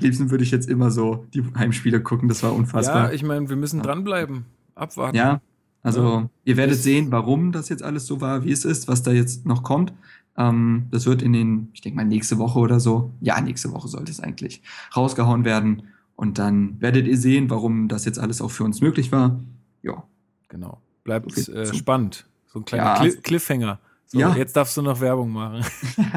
liebsten 0.00 0.30
würde 0.30 0.44
ich 0.44 0.50
jetzt 0.50 0.68
immer 0.68 0.90
so 0.90 1.26
die 1.34 1.44
Heimspiele 1.56 2.02
gucken, 2.02 2.28
das 2.28 2.42
war 2.42 2.54
unfassbar. 2.54 3.08
Ja, 3.08 3.12
ich 3.12 3.22
meine, 3.22 3.48
wir 3.48 3.56
müssen 3.56 3.82
dranbleiben, 3.82 4.46
abwarten. 4.74 5.16
Ja, 5.16 5.40
also 5.82 6.02
ja. 6.02 6.30
ihr 6.44 6.56
werdet 6.56 6.78
sehen, 6.78 7.12
warum 7.12 7.52
das 7.52 7.68
jetzt 7.68 7.82
alles 7.82 8.06
so 8.06 8.20
war, 8.20 8.44
wie 8.44 8.52
es 8.52 8.64
ist, 8.64 8.88
was 8.88 9.02
da 9.02 9.12
jetzt 9.12 9.44
noch 9.44 9.62
kommt. 9.62 9.92
Ähm, 10.36 10.86
das 10.90 11.06
wird 11.06 11.22
in 11.22 11.32
den, 11.32 11.68
ich 11.74 11.82
denke 11.82 11.96
mal, 11.96 12.04
nächste 12.04 12.38
Woche 12.38 12.58
oder 12.58 12.80
so, 12.80 13.12
ja, 13.20 13.40
nächste 13.40 13.70
Woche 13.72 13.88
sollte 13.88 14.10
es 14.10 14.20
eigentlich 14.20 14.62
rausgehauen 14.96 15.44
werden. 15.44 15.84
Und 16.16 16.38
dann 16.38 16.80
werdet 16.80 17.06
ihr 17.06 17.18
sehen, 17.18 17.50
warum 17.50 17.88
das 17.88 18.04
jetzt 18.04 18.18
alles 18.18 18.40
auch 18.40 18.50
für 18.50 18.64
uns 18.64 18.80
möglich 18.80 19.12
war. 19.12 19.40
Ja. 19.82 20.04
Genau. 20.48 20.80
Bleibt 21.02 21.32
so 21.32 21.52
äh, 21.52 21.72
spannend. 21.74 22.26
So 22.46 22.60
ein 22.60 22.64
kleiner 22.64 23.04
ja. 23.04 23.12
Cliffhanger. 23.22 23.78
So, 24.06 24.18
ja. 24.18 24.34
Jetzt 24.36 24.56
darfst 24.56 24.76
du 24.76 24.82
noch 24.82 25.00
Werbung 25.00 25.30
machen. 25.30 25.62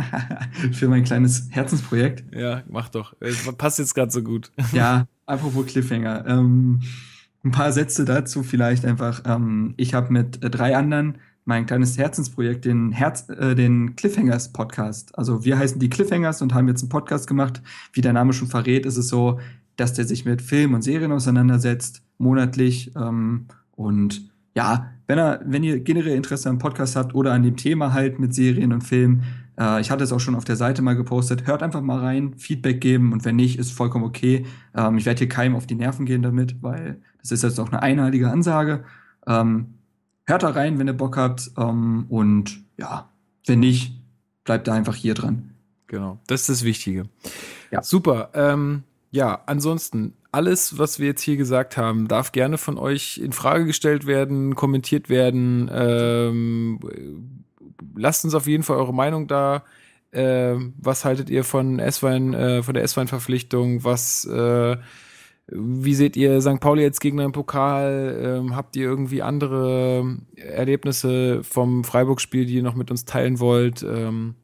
Für 0.73 0.87
mein 0.87 1.03
kleines 1.03 1.47
Herzensprojekt. 1.49 2.35
Ja, 2.35 2.63
mach 2.69 2.89
doch. 2.89 3.15
Es 3.19 3.51
passt 3.57 3.79
jetzt 3.79 3.95
gerade 3.95 4.11
so 4.11 4.21
gut. 4.21 4.51
ja, 4.73 5.07
apropos 5.25 5.65
Cliffhanger. 5.65 6.25
Ähm, 6.27 6.81
ein 7.43 7.51
paar 7.51 7.71
Sätze 7.71 8.05
dazu 8.05 8.43
vielleicht 8.43 8.85
einfach. 8.85 9.23
Ähm, 9.25 9.73
ich 9.77 9.93
habe 9.93 10.11
mit 10.11 10.39
drei 10.41 10.75
anderen 10.75 11.17
mein 11.45 11.65
kleines 11.65 11.97
Herzensprojekt, 11.97 12.65
den, 12.65 12.91
Herz, 12.91 13.29
äh, 13.29 13.55
den 13.55 13.95
Cliffhangers 13.95 14.51
Podcast. 14.51 15.17
Also 15.17 15.45
wir 15.45 15.57
heißen 15.57 15.79
die 15.79 15.89
Cliffhangers 15.89 16.41
und 16.41 16.53
haben 16.53 16.67
jetzt 16.67 16.81
einen 16.81 16.89
Podcast 16.89 17.25
gemacht. 17.25 17.61
Wie 17.93 18.01
der 18.01 18.11
Name 18.11 18.33
schon 18.33 18.49
verrät, 18.49 18.85
ist 18.85 18.97
es 18.97 19.07
so, 19.07 19.39
dass 19.77 19.93
der 19.93 20.05
sich 20.05 20.25
mit 20.25 20.41
Filmen 20.41 20.75
und 20.75 20.81
Serien 20.81 21.13
auseinandersetzt, 21.13 22.03
monatlich. 22.17 22.91
Ähm, 22.97 23.45
und 23.71 24.29
ja, 24.55 24.91
wenn, 25.07 25.17
er, 25.17 25.41
wenn 25.45 25.63
ihr 25.63 25.79
generell 25.79 26.15
Interesse 26.15 26.49
am 26.49 26.59
Podcast 26.59 26.95
habt 26.95 27.15
oder 27.15 27.33
an 27.33 27.43
dem 27.43 27.55
Thema 27.55 27.93
halt 27.93 28.19
mit 28.19 28.33
Serien 28.33 28.73
und 28.73 28.81
Filmen, 28.81 29.23
äh, 29.59 29.81
ich 29.81 29.89
hatte 29.89 30.03
es 30.03 30.11
auch 30.11 30.19
schon 30.19 30.35
auf 30.35 30.45
der 30.45 30.55
Seite 30.55 30.81
mal 30.81 30.95
gepostet, 30.95 31.47
hört 31.47 31.63
einfach 31.63 31.81
mal 31.81 31.99
rein, 31.99 32.35
Feedback 32.37 32.81
geben 32.81 33.13
und 33.13 33.25
wenn 33.25 33.37
nicht, 33.37 33.57
ist 33.57 33.71
vollkommen 33.71 34.05
okay. 34.05 34.45
Ähm, 34.75 34.97
ich 34.97 35.05
werde 35.05 35.19
hier 35.19 35.29
keinem 35.29 35.55
auf 35.55 35.65
die 35.65 35.75
Nerven 35.75 36.05
gehen 36.05 36.21
damit, 36.21 36.61
weil 36.61 37.01
das 37.21 37.31
ist 37.31 37.43
jetzt 37.43 37.59
auch 37.59 37.69
eine 37.69 37.81
einheitliche 37.81 38.29
Ansage. 38.29 38.83
Ähm, 39.25 39.75
hört 40.25 40.43
da 40.43 40.49
rein, 40.49 40.77
wenn 40.77 40.87
ihr 40.87 40.93
Bock 40.93 41.17
habt 41.17 41.51
ähm, 41.57 42.05
und 42.09 42.59
ja, 42.77 43.09
wenn 43.45 43.59
nicht, 43.59 44.01
bleibt 44.43 44.67
da 44.67 44.73
einfach 44.73 44.95
hier 44.95 45.13
dran. 45.13 45.51
Genau, 45.87 46.19
das 46.27 46.41
ist 46.41 46.49
das 46.49 46.63
Wichtige. 46.63 47.05
Ja. 47.71 47.81
Super. 47.81 48.29
Ähm, 48.33 48.83
ja, 49.11 49.41
ansonsten 49.45 50.13
alles, 50.37 50.77
was 50.77 50.99
wir 50.99 51.07
jetzt 51.07 51.23
hier 51.23 51.35
gesagt 51.35 51.77
haben, 51.77 52.07
darf 52.07 52.31
gerne 52.31 52.59
von 52.59 52.77
euch 52.77 53.17
in 53.17 53.31
Frage 53.31 53.65
gestellt 53.65 54.05
werden, 54.05 54.53
kommentiert 54.53 55.09
werden. 55.09 55.67
Ähm, 55.73 56.79
lasst 57.95 58.23
uns 58.23 58.35
auf 58.35 58.45
jeden 58.45 58.61
Fall 58.61 58.77
eure 58.77 58.93
Meinung 58.93 59.27
da. 59.27 59.63
Äh, 60.11 60.53
was 60.77 61.05
haltet 61.05 61.31
ihr 61.31 61.43
von 61.43 61.79
S-Wein, 61.79 62.35
äh, 62.35 62.61
von 62.61 62.75
der 62.75 62.83
S-Wein-Verpflichtung? 62.83 63.83
Was, 63.83 64.25
äh, 64.25 64.77
wie 65.47 65.95
seht 65.95 66.15
ihr 66.15 66.39
St. 66.39 66.59
Pauli 66.59 66.83
jetzt 66.83 67.01
Gegner 67.01 67.25
im 67.25 67.31
Pokal? 67.31 68.15
Ähm, 68.23 68.55
habt 68.55 68.75
ihr 68.75 68.83
irgendwie 68.85 69.23
andere 69.23 70.19
Erlebnisse 70.35 71.43
vom 71.43 71.83
Freiburg-Spiel, 71.83 72.45
die 72.45 72.57
ihr 72.57 72.63
noch 72.63 72.75
mit 72.75 72.91
uns 72.91 73.05
teilen 73.05 73.39
wollt? 73.39 73.81
Ähm, 73.81 74.35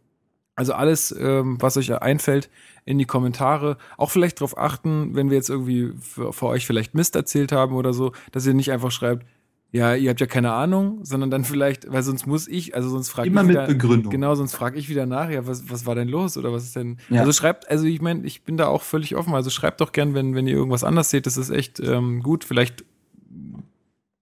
also 0.55 0.73
alles, 0.73 1.13
ähm, 1.17 1.57
was 1.59 1.77
euch 1.77 1.91
einfällt, 2.01 2.49
in 2.85 2.97
die 2.97 3.05
Kommentare. 3.05 3.77
Auch 3.97 4.11
vielleicht 4.11 4.39
darauf 4.39 4.57
achten, 4.57 5.15
wenn 5.15 5.29
wir 5.29 5.37
jetzt 5.37 5.49
irgendwie 5.49 5.93
für, 5.99 6.33
für, 6.33 6.47
euch 6.47 6.65
vielleicht 6.65 6.93
Mist 6.93 7.15
erzählt 7.15 7.51
haben 7.51 7.75
oder 7.75 7.93
so, 7.93 8.11
dass 8.31 8.45
ihr 8.45 8.53
nicht 8.53 8.71
einfach 8.71 8.91
schreibt, 8.91 9.25
ja, 9.71 9.95
ihr 9.95 10.11
habt 10.11 10.21
ja 10.21 10.27
keine 10.27 10.53
Ahnung, 10.53 10.99
sondern 11.03 11.31
dann 11.31 11.43
vielleicht, 11.43 11.91
weil 11.91 12.03
sonst 12.03 12.27
muss 12.27 12.47
ich, 12.47 12.75
also 12.75 12.89
sonst 12.89 13.09
frage 13.09 13.27
ich 13.27 13.33
Immer 13.33 13.41
mit 13.41 13.65
Begründung. 13.65 14.11
Genau, 14.11 14.35
sonst 14.35 14.53
frage 14.53 14.77
ich 14.77 14.87
wieder 14.87 15.07
nach, 15.07 15.31
ja, 15.31 15.47
was, 15.47 15.67
was 15.71 15.87
war 15.87 15.95
denn 15.95 16.07
los 16.07 16.37
oder 16.37 16.53
was 16.53 16.65
ist 16.65 16.75
denn? 16.75 16.97
Ja. 17.09 17.21
Also 17.21 17.31
schreibt, 17.31 17.67
also 17.71 17.85
ich 17.85 17.99
meine, 17.99 18.23
ich 18.23 18.43
bin 18.43 18.55
da 18.55 18.67
auch 18.67 18.83
völlig 18.83 19.15
offen, 19.15 19.33
also 19.33 19.49
schreibt 19.49 19.81
doch 19.81 19.91
gern, 19.91 20.13
wenn, 20.13 20.35
wenn 20.35 20.45
ihr 20.45 20.53
irgendwas 20.53 20.83
anders 20.83 21.09
seht, 21.09 21.25
das 21.25 21.37
ist 21.37 21.49
echt 21.49 21.79
ähm, 21.79 22.21
gut. 22.21 22.43
Vielleicht 22.43 22.85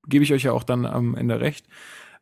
gebe 0.08 0.24
ich 0.24 0.32
euch 0.32 0.44
ja 0.44 0.54
auch 0.54 0.64
dann 0.64 0.86
am 0.86 1.16
Ende 1.16 1.42
recht. 1.42 1.66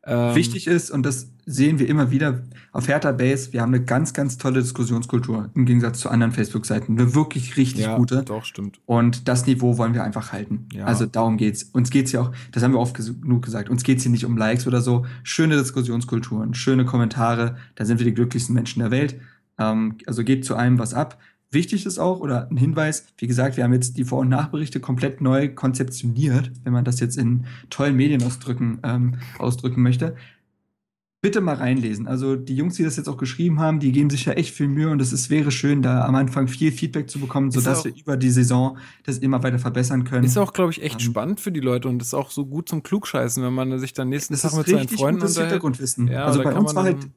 Ähm, 0.10 0.36
Wichtig 0.36 0.66
ist, 0.66 0.90
und 0.90 1.06
das 1.06 1.30
sehen 1.46 1.78
wir 1.78 1.88
immer 1.88 2.10
wieder 2.10 2.42
auf 2.72 2.88
Hertha 2.88 3.12
Base, 3.12 3.54
wir 3.54 3.62
haben 3.62 3.74
eine 3.74 3.84
ganz, 3.84 4.14
ganz 4.14 4.38
tolle 4.38 4.62
Diskussionskultur 4.62 5.50
im 5.54 5.66
Gegensatz 5.66 6.00
zu 6.00 6.10
anderen 6.10 6.32
Facebook-Seiten. 6.32 7.00
Eine 7.00 7.14
wirklich 7.14 7.58
richtig 7.58 7.86
ja, 7.86 7.96
gute. 7.96 8.24
Doch, 8.24 8.44
stimmt. 8.44 8.80
Und 8.86 9.28
das 9.28 9.46
Niveau 9.46 9.78
wollen 9.78 9.94
wir 9.94 10.04
einfach 10.04 10.32
halten. 10.32 10.68
Ja. 10.74 10.86
Also 10.86 11.06
darum 11.06 11.38
geht's. 11.38 11.64
Uns 11.64 11.92
geht's 11.92 12.12
ja 12.12 12.22
auch, 12.22 12.32
das 12.52 12.64
haben 12.64 12.74
wir 12.74 12.80
oft 12.80 12.96
genug 12.96 13.44
gesagt, 13.44 13.70
uns 13.70 13.84
geht's 13.84 14.04
hier 14.04 14.12
nicht 14.12 14.26
um 14.26 14.36
Likes 14.36 14.66
oder 14.66 14.82
so. 14.82 15.06
Schöne 15.24 15.58
Diskussionskulturen, 15.58 16.54
schöne 16.54 16.86
Kommentare, 16.86 17.58
da 17.76 17.86
sind 17.86 18.00
wir 18.00 18.06
die 18.06 18.14
glücklichsten 18.14 18.56
Menschen 18.56 18.80
der 18.80 18.92
Welt. 18.92 19.20
Ähm, 19.60 19.98
also 20.08 20.24
geht 20.24 20.46
zu 20.46 20.56
allem 20.56 20.80
was 20.80 20.94
ab. 20.94 21.20
Wichtig 21.52 21.86
ist 21.86 21.98
auch, 21.98 22.20
oder 22.20 22.48
ein 22.50 22.58
Hinweis, 22.58 23.08
wie 23.18 23.26
gesagt, 23.26 23.58
wir 23.58 23.64
haben 23.64 23.74
jetzt 23.74 23.98
die 23.98 24.04
Vor- 24.04 24.20
und 24.20 24.30
Nachberichte 24.30 24.80
komplett 24.80 25.20
neu 25.20 25.50
konzeptioniert, 25.50 26.52
wenn 26.64 26.74
man 26.74 26.86
das 26.86 27.00
jetzt 27.00 27.18
in 27.18 27.46
tollen 27.72 27.96
Medien 27.96 28.22
ausdrücken, 28.22 28.80
ähm, 28.84 29.16
ausdrücken 29.40 29.82
möchte. 29.82 30.16
Bitte 31.22 31.42
mal 31.42 31.56
reinlesen. 31.56 32.08
Also 32.08 32.38
die 32.38 32.56
Jungs, 32.56 32.76
die 32.76 32.84
das 32.84 32.96
jetzt 32.96 33.10
auch 33.10 33.18
geschrieben 33.18 33.60
haben, 33.60 33.82
die 33.82 33.92
geben 33.92 34.10
sich 34.10 34.24
ja 34.24 34.34
echt 34.34 34.54
viel 34.54 34.70
Mühe 34.70 34.90
und 34.90 35.02
es 35.02 35.30
wäre 35.30 35.52
schön, 35.52 35.82
da 35.82 36.06
am 36.06 36.16
Anfang 36.16 36.48
viel 36.48 36.72
Feedback 36.72 37.10
zu 37.10 37.20
bekommen, 37.20 37.52
sodass 37.52 37.84
wir 37.84 37.94
über 37.94 38.16
die 38.16 38.30
Saison 38.30 38.78
das 39.04 39.18
immer 39.18 39.44
weiter 39.44 39.60
verbessern 39.60 40.06
können. 40.06 40.24
Ist 40.24 40.38
auch, 40.38 40.54
glaube 40.54 40.72
ich, 40.72 40.82
echt 40.82 40.96
um, 40.96 41.02
ähm, 41.02 41.12
spannend 41.12 41.40
für 41.42 41.52
die 41.52 41.60
Leute 41.60 41.90
und 41.90 42.02
ist 42.02 42.14
auch 42.14 42.32
so 42.32 42.46
gut 42.46 42.70
zum 42.70 42.84
Klugscheißen, 42.84 43.44
wenn 43.44 43.54
man 43.54 43.78
sich 43.80 43.92
dann 43.94 44.08
nächsten 44.08 44.36
Tag 44.36 44.54
mit 44.56 44.68
seinen 44.68 44.88
Freunden 44.88 45.20
gutes 45.20 45.38
Hintergrundwissen. 45.38 46.08
Ja, 46.08 46.26
also 46.26 46.42
bei 46.42 46.56
uns 46.56 46.74
war 46.74 46.84
halt, 46.84 47.10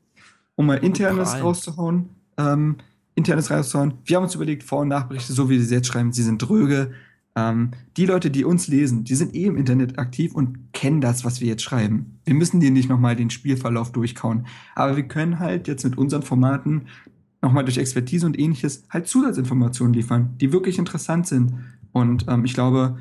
um 0.57 0.67
mal 0.67 0.79
internes 0.79 1.41
rauszuhauen, 1.41 2.09
ähm, 2.39 2.79
internes 3.15 3.51
rauszuhauen. 3.51 3.95
Wir 4.05 4.17
haben 4.17 4.25
uns 4.25 4.35
überlegt, 4.35 4.63
Vor- 4.63 4.81
und 4.81 4.89
Nachberichte, 4.89 5.33
so 5.33 5.49
wie 5.51 5.59
sie 5.59 5.75
jetzt 5.75 5.89
schreiben, 5.89 6.13
sie 6.13 6.23
sind 6.23 6.39
dröge. 6.39 6.93
Ähm, 7.35 7.71
die 7.97 8.07
Leute, 8.07 8.31
die 8.31 8.45
uns 8.45 8.69
lesen, 8.69 9.05
die 9.05 9.15
sind 9.15 9.35
eh 9.35 9.47
im 9.47 9.57
Internet 9.57 9.99
aktiv 9.99 10.35
und 10.35 10.73
kennen 10.73 11.01
das, 11.01 11.25
was 11.25 11.41
wir 11.41 11.49
jetzt 11.49 11.63
schreiben. 11.63 12.19
Wir 12.25 12.35
müssen 12.35 12.61
dir 12.61 12.71
nicht 12.71 12.89
nochmal 12.89 13.17
den 13.17 13.31
Spielverlauf 13.31 13.93
durchkauen. 13.93 14.47
Aber 14.75 14.97
wir 14.97 15.05
können 15.05 15.39
halt 15.39 15.69
jetzt 15.69 15.85
mit 15.85 15.97
unseren 15.97 16.23
Formaten 16.23 16.87
nochmal 17.41 17.65
durch 17.65 17.79
Expertise 17.79 18.27
und 18.27 18.39
ähnliches 18.39 18.85
halt 18.91 19.09
Zusatzinformationen 19.09 19.95
liefern, 19.95 20.35
die 20.41 20.53
wirklich 20.53 20.79
interessant 20.79 21.27
sind. 21.27 21.55
Und 21.93 22.27
ähm, 22.29 22.45
ich 22.45 22.55
glaube, 22.55 22.99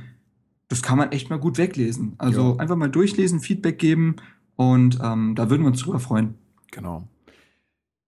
das 0.68 0.82
kann 0.82 0.98
man 0.98 1.12
echt 1.12 1.30
mal 1.30 1.40
gut 1.40 1.58
weglesen. 1.58 2.14
Also 2.18 2.54
ja. 2.54 2.60
einfach 2.60 2.78
mal 2.78 2.90
durchlesen, 2.90 3.42
Feedback 3.42 3.78
geben 3.78 4.16
und 4.56 5.00
ähm, 5.04 5.36
da 5.36 5.50
würden 5.50 5.64
wir 5.64 5.68
uns 5.68 5.82
drüber 5.82 6.00
freuen. 6.00 6.36
Genau. 6.72 7.08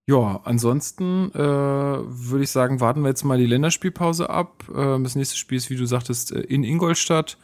Ja, 0.06 0.40
ansonsten 0.44 1.30
äh, 1.32 1.38
würde 1.38 2.44
ich 2.44 2.50
sagen, 2.50 2.80
warten 2.80 3.02
wir 3.02 3.08
jetzt 3.08 3.24
mal 3.24 3.38
die 3.38 3.46
Länderspielpause 3.46 4.28
ab. 4.28 4.64
Äh, 4.68 5.02
das 5.02 5.16
nächste 5.16 5.36
Spiel 5.36 5.56
ist, 5.56 5.70
wie 5.70 5.76
du 5.76 5.86
sagtest, 5.86 6.32
äh, 6.32 6.40
in 6.40 6.62
Ingolstadt. 6.62 7.38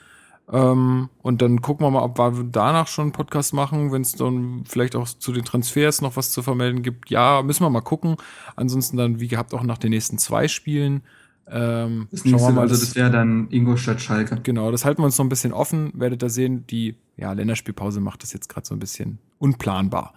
Ähm, 0.52 1.08
und 1.22 1.40
dann 1.42 1.62
gucken 1.62 1.86
wir 1.86 1.90
mal, 1.90 2.02
ob 2.02 2.18
wir 2.18 2.44
danach 2.50 2.88
schon 2.88 3.04
einen 3.04 3.12
Podcast 3.12 3.54
machen, 3.54 3.92
wenn 3.92 4.02
es 4.02 4.14
dann 4.14 4.64
vielleicht 4.66 4.94
auch 4.96 5.08
zu 5.08 5.32
den 5.32 5.44
Transfers 5.44 6.02
noch 6.02 6.16
was 6.16 6.32
zu 6.32 6.42
vermelden 6.42 6.82
gibt. 6.82 7.08
Ja, 7.08 7.40
müssen 7.42 7.64
wir 7.64 7.70
mal 7.70 7.80
gucken. 7.80 8.16
Ansonsten 8.56 8.96
dann, 8.96 9.20
wie 9.20 9.28
gehabt, 9.28 9.54
auch 9.54 9.62
nach 9.62 9.78
den 9.78 9.90
nächsten 9.90 10.18
zwei 10.18 10.48
Spielen. 10.48 11.02
Ähm, 11.48 12.08
das 12.10 12.24
nächste, 12.24 12.48
wir 12.48 12.52
mal, 12.52 12.62
also 12.62 12.74
das 12.74 12.94
wäre 12.94 13.10
dann 13.10 13.48
Ingolstadt-Schalke. 13.50 14.40
Genau, 14.42 14.70
das 14.70 14.84
halten 14.84 15.00
wir 15.00 15.06
uns 15.06 15.16
noch 15.16 15.24
ein 15.24 15.30
bisschen 15.30 15.52
offen. 15.52 15.92
Werdet 15.94 16.22
ihr 16.22 16.30
sehen, 16.30 16.66
die 16.66 16.96
ja, 17.16 17.32
Länderspielpause 17.32 18.00
macht 18.00 18.22
das 18.22 18.32
jetzt 18.32 18.48
gerade 18.48 18.66
so 18.66 18.74
ein 18.74 18.80
bisschen 18.80 19.18
unplanbar. 19.38 20.14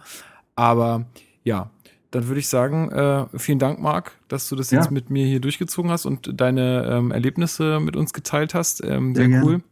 Aber 0.56 1.06
ja, 1.42 1.70
dann 2.14 2.28
würde 2.28 2.38
ich 2.38 2.46
sagen, 2.46 2.92
äh, 2.92 3.26
vielen 3.36 3.58
Dank, 3.58 3.80
Marc, 3.80 4.12
dass 4.28 4.48
du 4.48 4.54
das 4.54 4.70
ja. 4.70 4.78
jetzt 4.78 4.92
mit 4.92 5.10
mir 5.10 5.26
hier 5.26 5.40
durchgezogen 5.40 5.90
hast 5.90 6.06
und 6.06 6.40
deine 6.40 6.86
ähm, 6.88 7.10
Erlebnisse 7.10 7.80
mit 7.80 7.96
uns 7.96 8.12
geteilt 8.12 8.54
hast. 8.54 8.84
Ähm, 8.84 9.16
sehr, 9.16 9.28
sehr 9.28 9.42
cool. 9.42 9.62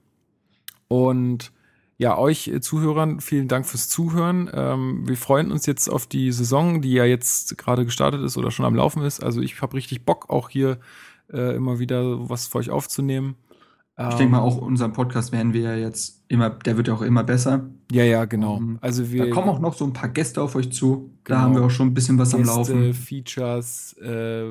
Und 0.89 1.52
ja, 1.98 2.19
euch 2.19 2.48
äh, 2.48 2.60
Zuhörern, 2.60 3.20
vielen 3.20 3.47
Dank 3.47 3.64
fürs 3.64 3.89
Zuhören. 3.89 4.51
Ähm, 4.52 5.06
wir 5.06 5.16
freuen 5.16 5.52
uns 5.52 5.66
jetzt 5.66 5.89
auf 5.89 6.09
die 6.09 6.32
Saison, 6.32 6.82
die 6.82 6.93
ja 6.93 7.05
jetzt 7.05 7.56
gerade 7.59 7.85
gestartet 7.85 8.23
ist 8.23 8.36
oder 8.36 8.51
schon 8.51 8.66
am 8.66 8.74
Laufen 8.74 9.05
ist. 9.05 9.23
Also 9.23 9.40
ich 9.40 9.62
habe 9.62 9.77
richtig 9.77 10.05
Bock, 10.05 10.28
auch 10.28 10.48
hier 10.48 10.81
äh, 11.32 11.55
immer 11.55 11.78
wieder 11.78 12.28
was 12.28 12.48
für 12.48 12.59
euch 12.59 12.70
aufzunehmen. 12.70 13.36
Ich 14.10 14.16
denke 14.16 14.32
mal, 14.32 14.38
ähm, 14.38 14.44
auch 14.44 14.56
unseren 14.58 14.92
Podcast 14.92 15.32
werden 15.32 15.52
wir 15.52 15.62
ja 15.62 15.74
jetzt 15.74 16.22
immer, 16.28 16.50
der 16.50 16.76
wird 16.76 16.88
ja 16.88 16.94
auch 16.94 17.02
immer 17.02 17.24
besser. 17.24 17.68
Ja, 17.90 18.04
ja, 18.04 18.24
genau. 18.24 18.56
Um, 18.56 18.70
ähm, 18.70 18.78
also 18.80 19.10
wir, 19.10 19.26
da 19.26 19.30
kommen 19.30 19.48
auch 19.48 19.60
noch 19.60 19.74
so 19.74 19.84
ein 19.84 19.92
paar 19.92 20.08
Gäste 20.08 20.40
auf 20.40 20.54
euch 20.54 20.72
zu. 20.72 21.10
Genau. 21.24 21.38
Da 21.38 21.40
haben 21.40 21.54
wir 21.54 21.62
auch 21.62 21.70
schon 21.70 21.88
ein 21.88 21.94
bisschen 21.94 22.18
was 22.18 22.30
Gäste, 22.30 22.50
am 22.50 22.58
Laufen. 22.58 22.94
Features 22.94 23.96
äh, 24.02 24.44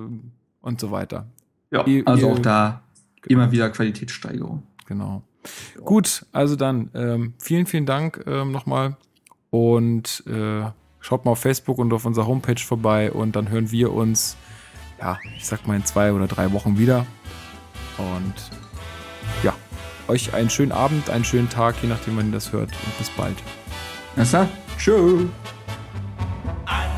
und 0.62 0.80
so 0.80 0.92
weiter. 0.92 1.28
Ja, 1.72 1.86
ihr, 1.86 2.08
also 2.08 2.28
ihr, 2.28 2.34
auch 2.34 2.40
da 2.40 2.82
genau. 3.22 3.42
immer 3.42 3.52
wieder 3.52 3.70
Qualitätssteigerung. 3.70 4.64
Genau. 4.86 5.24
Ja. 5.76 5.82
Gut, 5.82 6.26
also 6.32 6.56
dann 6.56 6.92
ähm, 6.94 7.34
vielen, 7.40 7.66
vielen 7.66 7.86
Dank 7.86 8.24
ähm, 8.28 8.52
nochmal 8.52 8.96
und 9.50 10.24
äh, 10.28 10.64
schaut 11.00 11.26
mal 11.26 11.32
auf 11.32 11.40
Facebook 11.40 11.80
und 11.80 11.92
auf 11.94 12.06
unserer 12.06 12.28
Homepage 12.28 12.62
vorbei 12.62 13.12
und 13.12 13.36
dann 13.36 13.50
hören 13.50 13.72
wir 13.72 13.92
uns, 13.92 14.38
ja, 15.00 15.18
ich 15.36 15.46
sag 15.46 15.68
mal 15.68 15.76
in 15.76 15.86
zwei 15.86 16.14
oder 16.14 16.28
drei 16.28 16.52
Wochen 16.54 16.78
wieder. 16.78 17.08
Und 17.98 18.34
ja, 19.44 19.54
euch 20.08 20.34
einen 20.34 20.50
schönen 20.50 20.72
Abend, 20.72 21.10
einen 21.10 21.26
schönen 21.26 21.50
Tag, 21.50 21.76
je 21.82 21.90
nachdem, 21.90 22.18
wann 22.18 22.28
ihr 22.28 22.34
das 22.34 22.52
hört. 22.52 22.72
Und 22.86 22.98
bis 22.98 23.10
bald. 23.12 23.38
Assa, 24.18 24.48
tschö. 24.78 25.26
An 26.66 26.90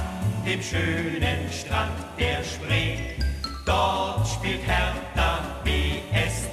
dem 0.45 0.61
schönen 0.61 1.51
Strand 1.51 1.91
der 2.19 2.43
Spree, 2.43 2.97
dort 3.65 4.27
spielt 4.27 4.61
Hertha 4.65 5.39
BSC. 5.63 6.52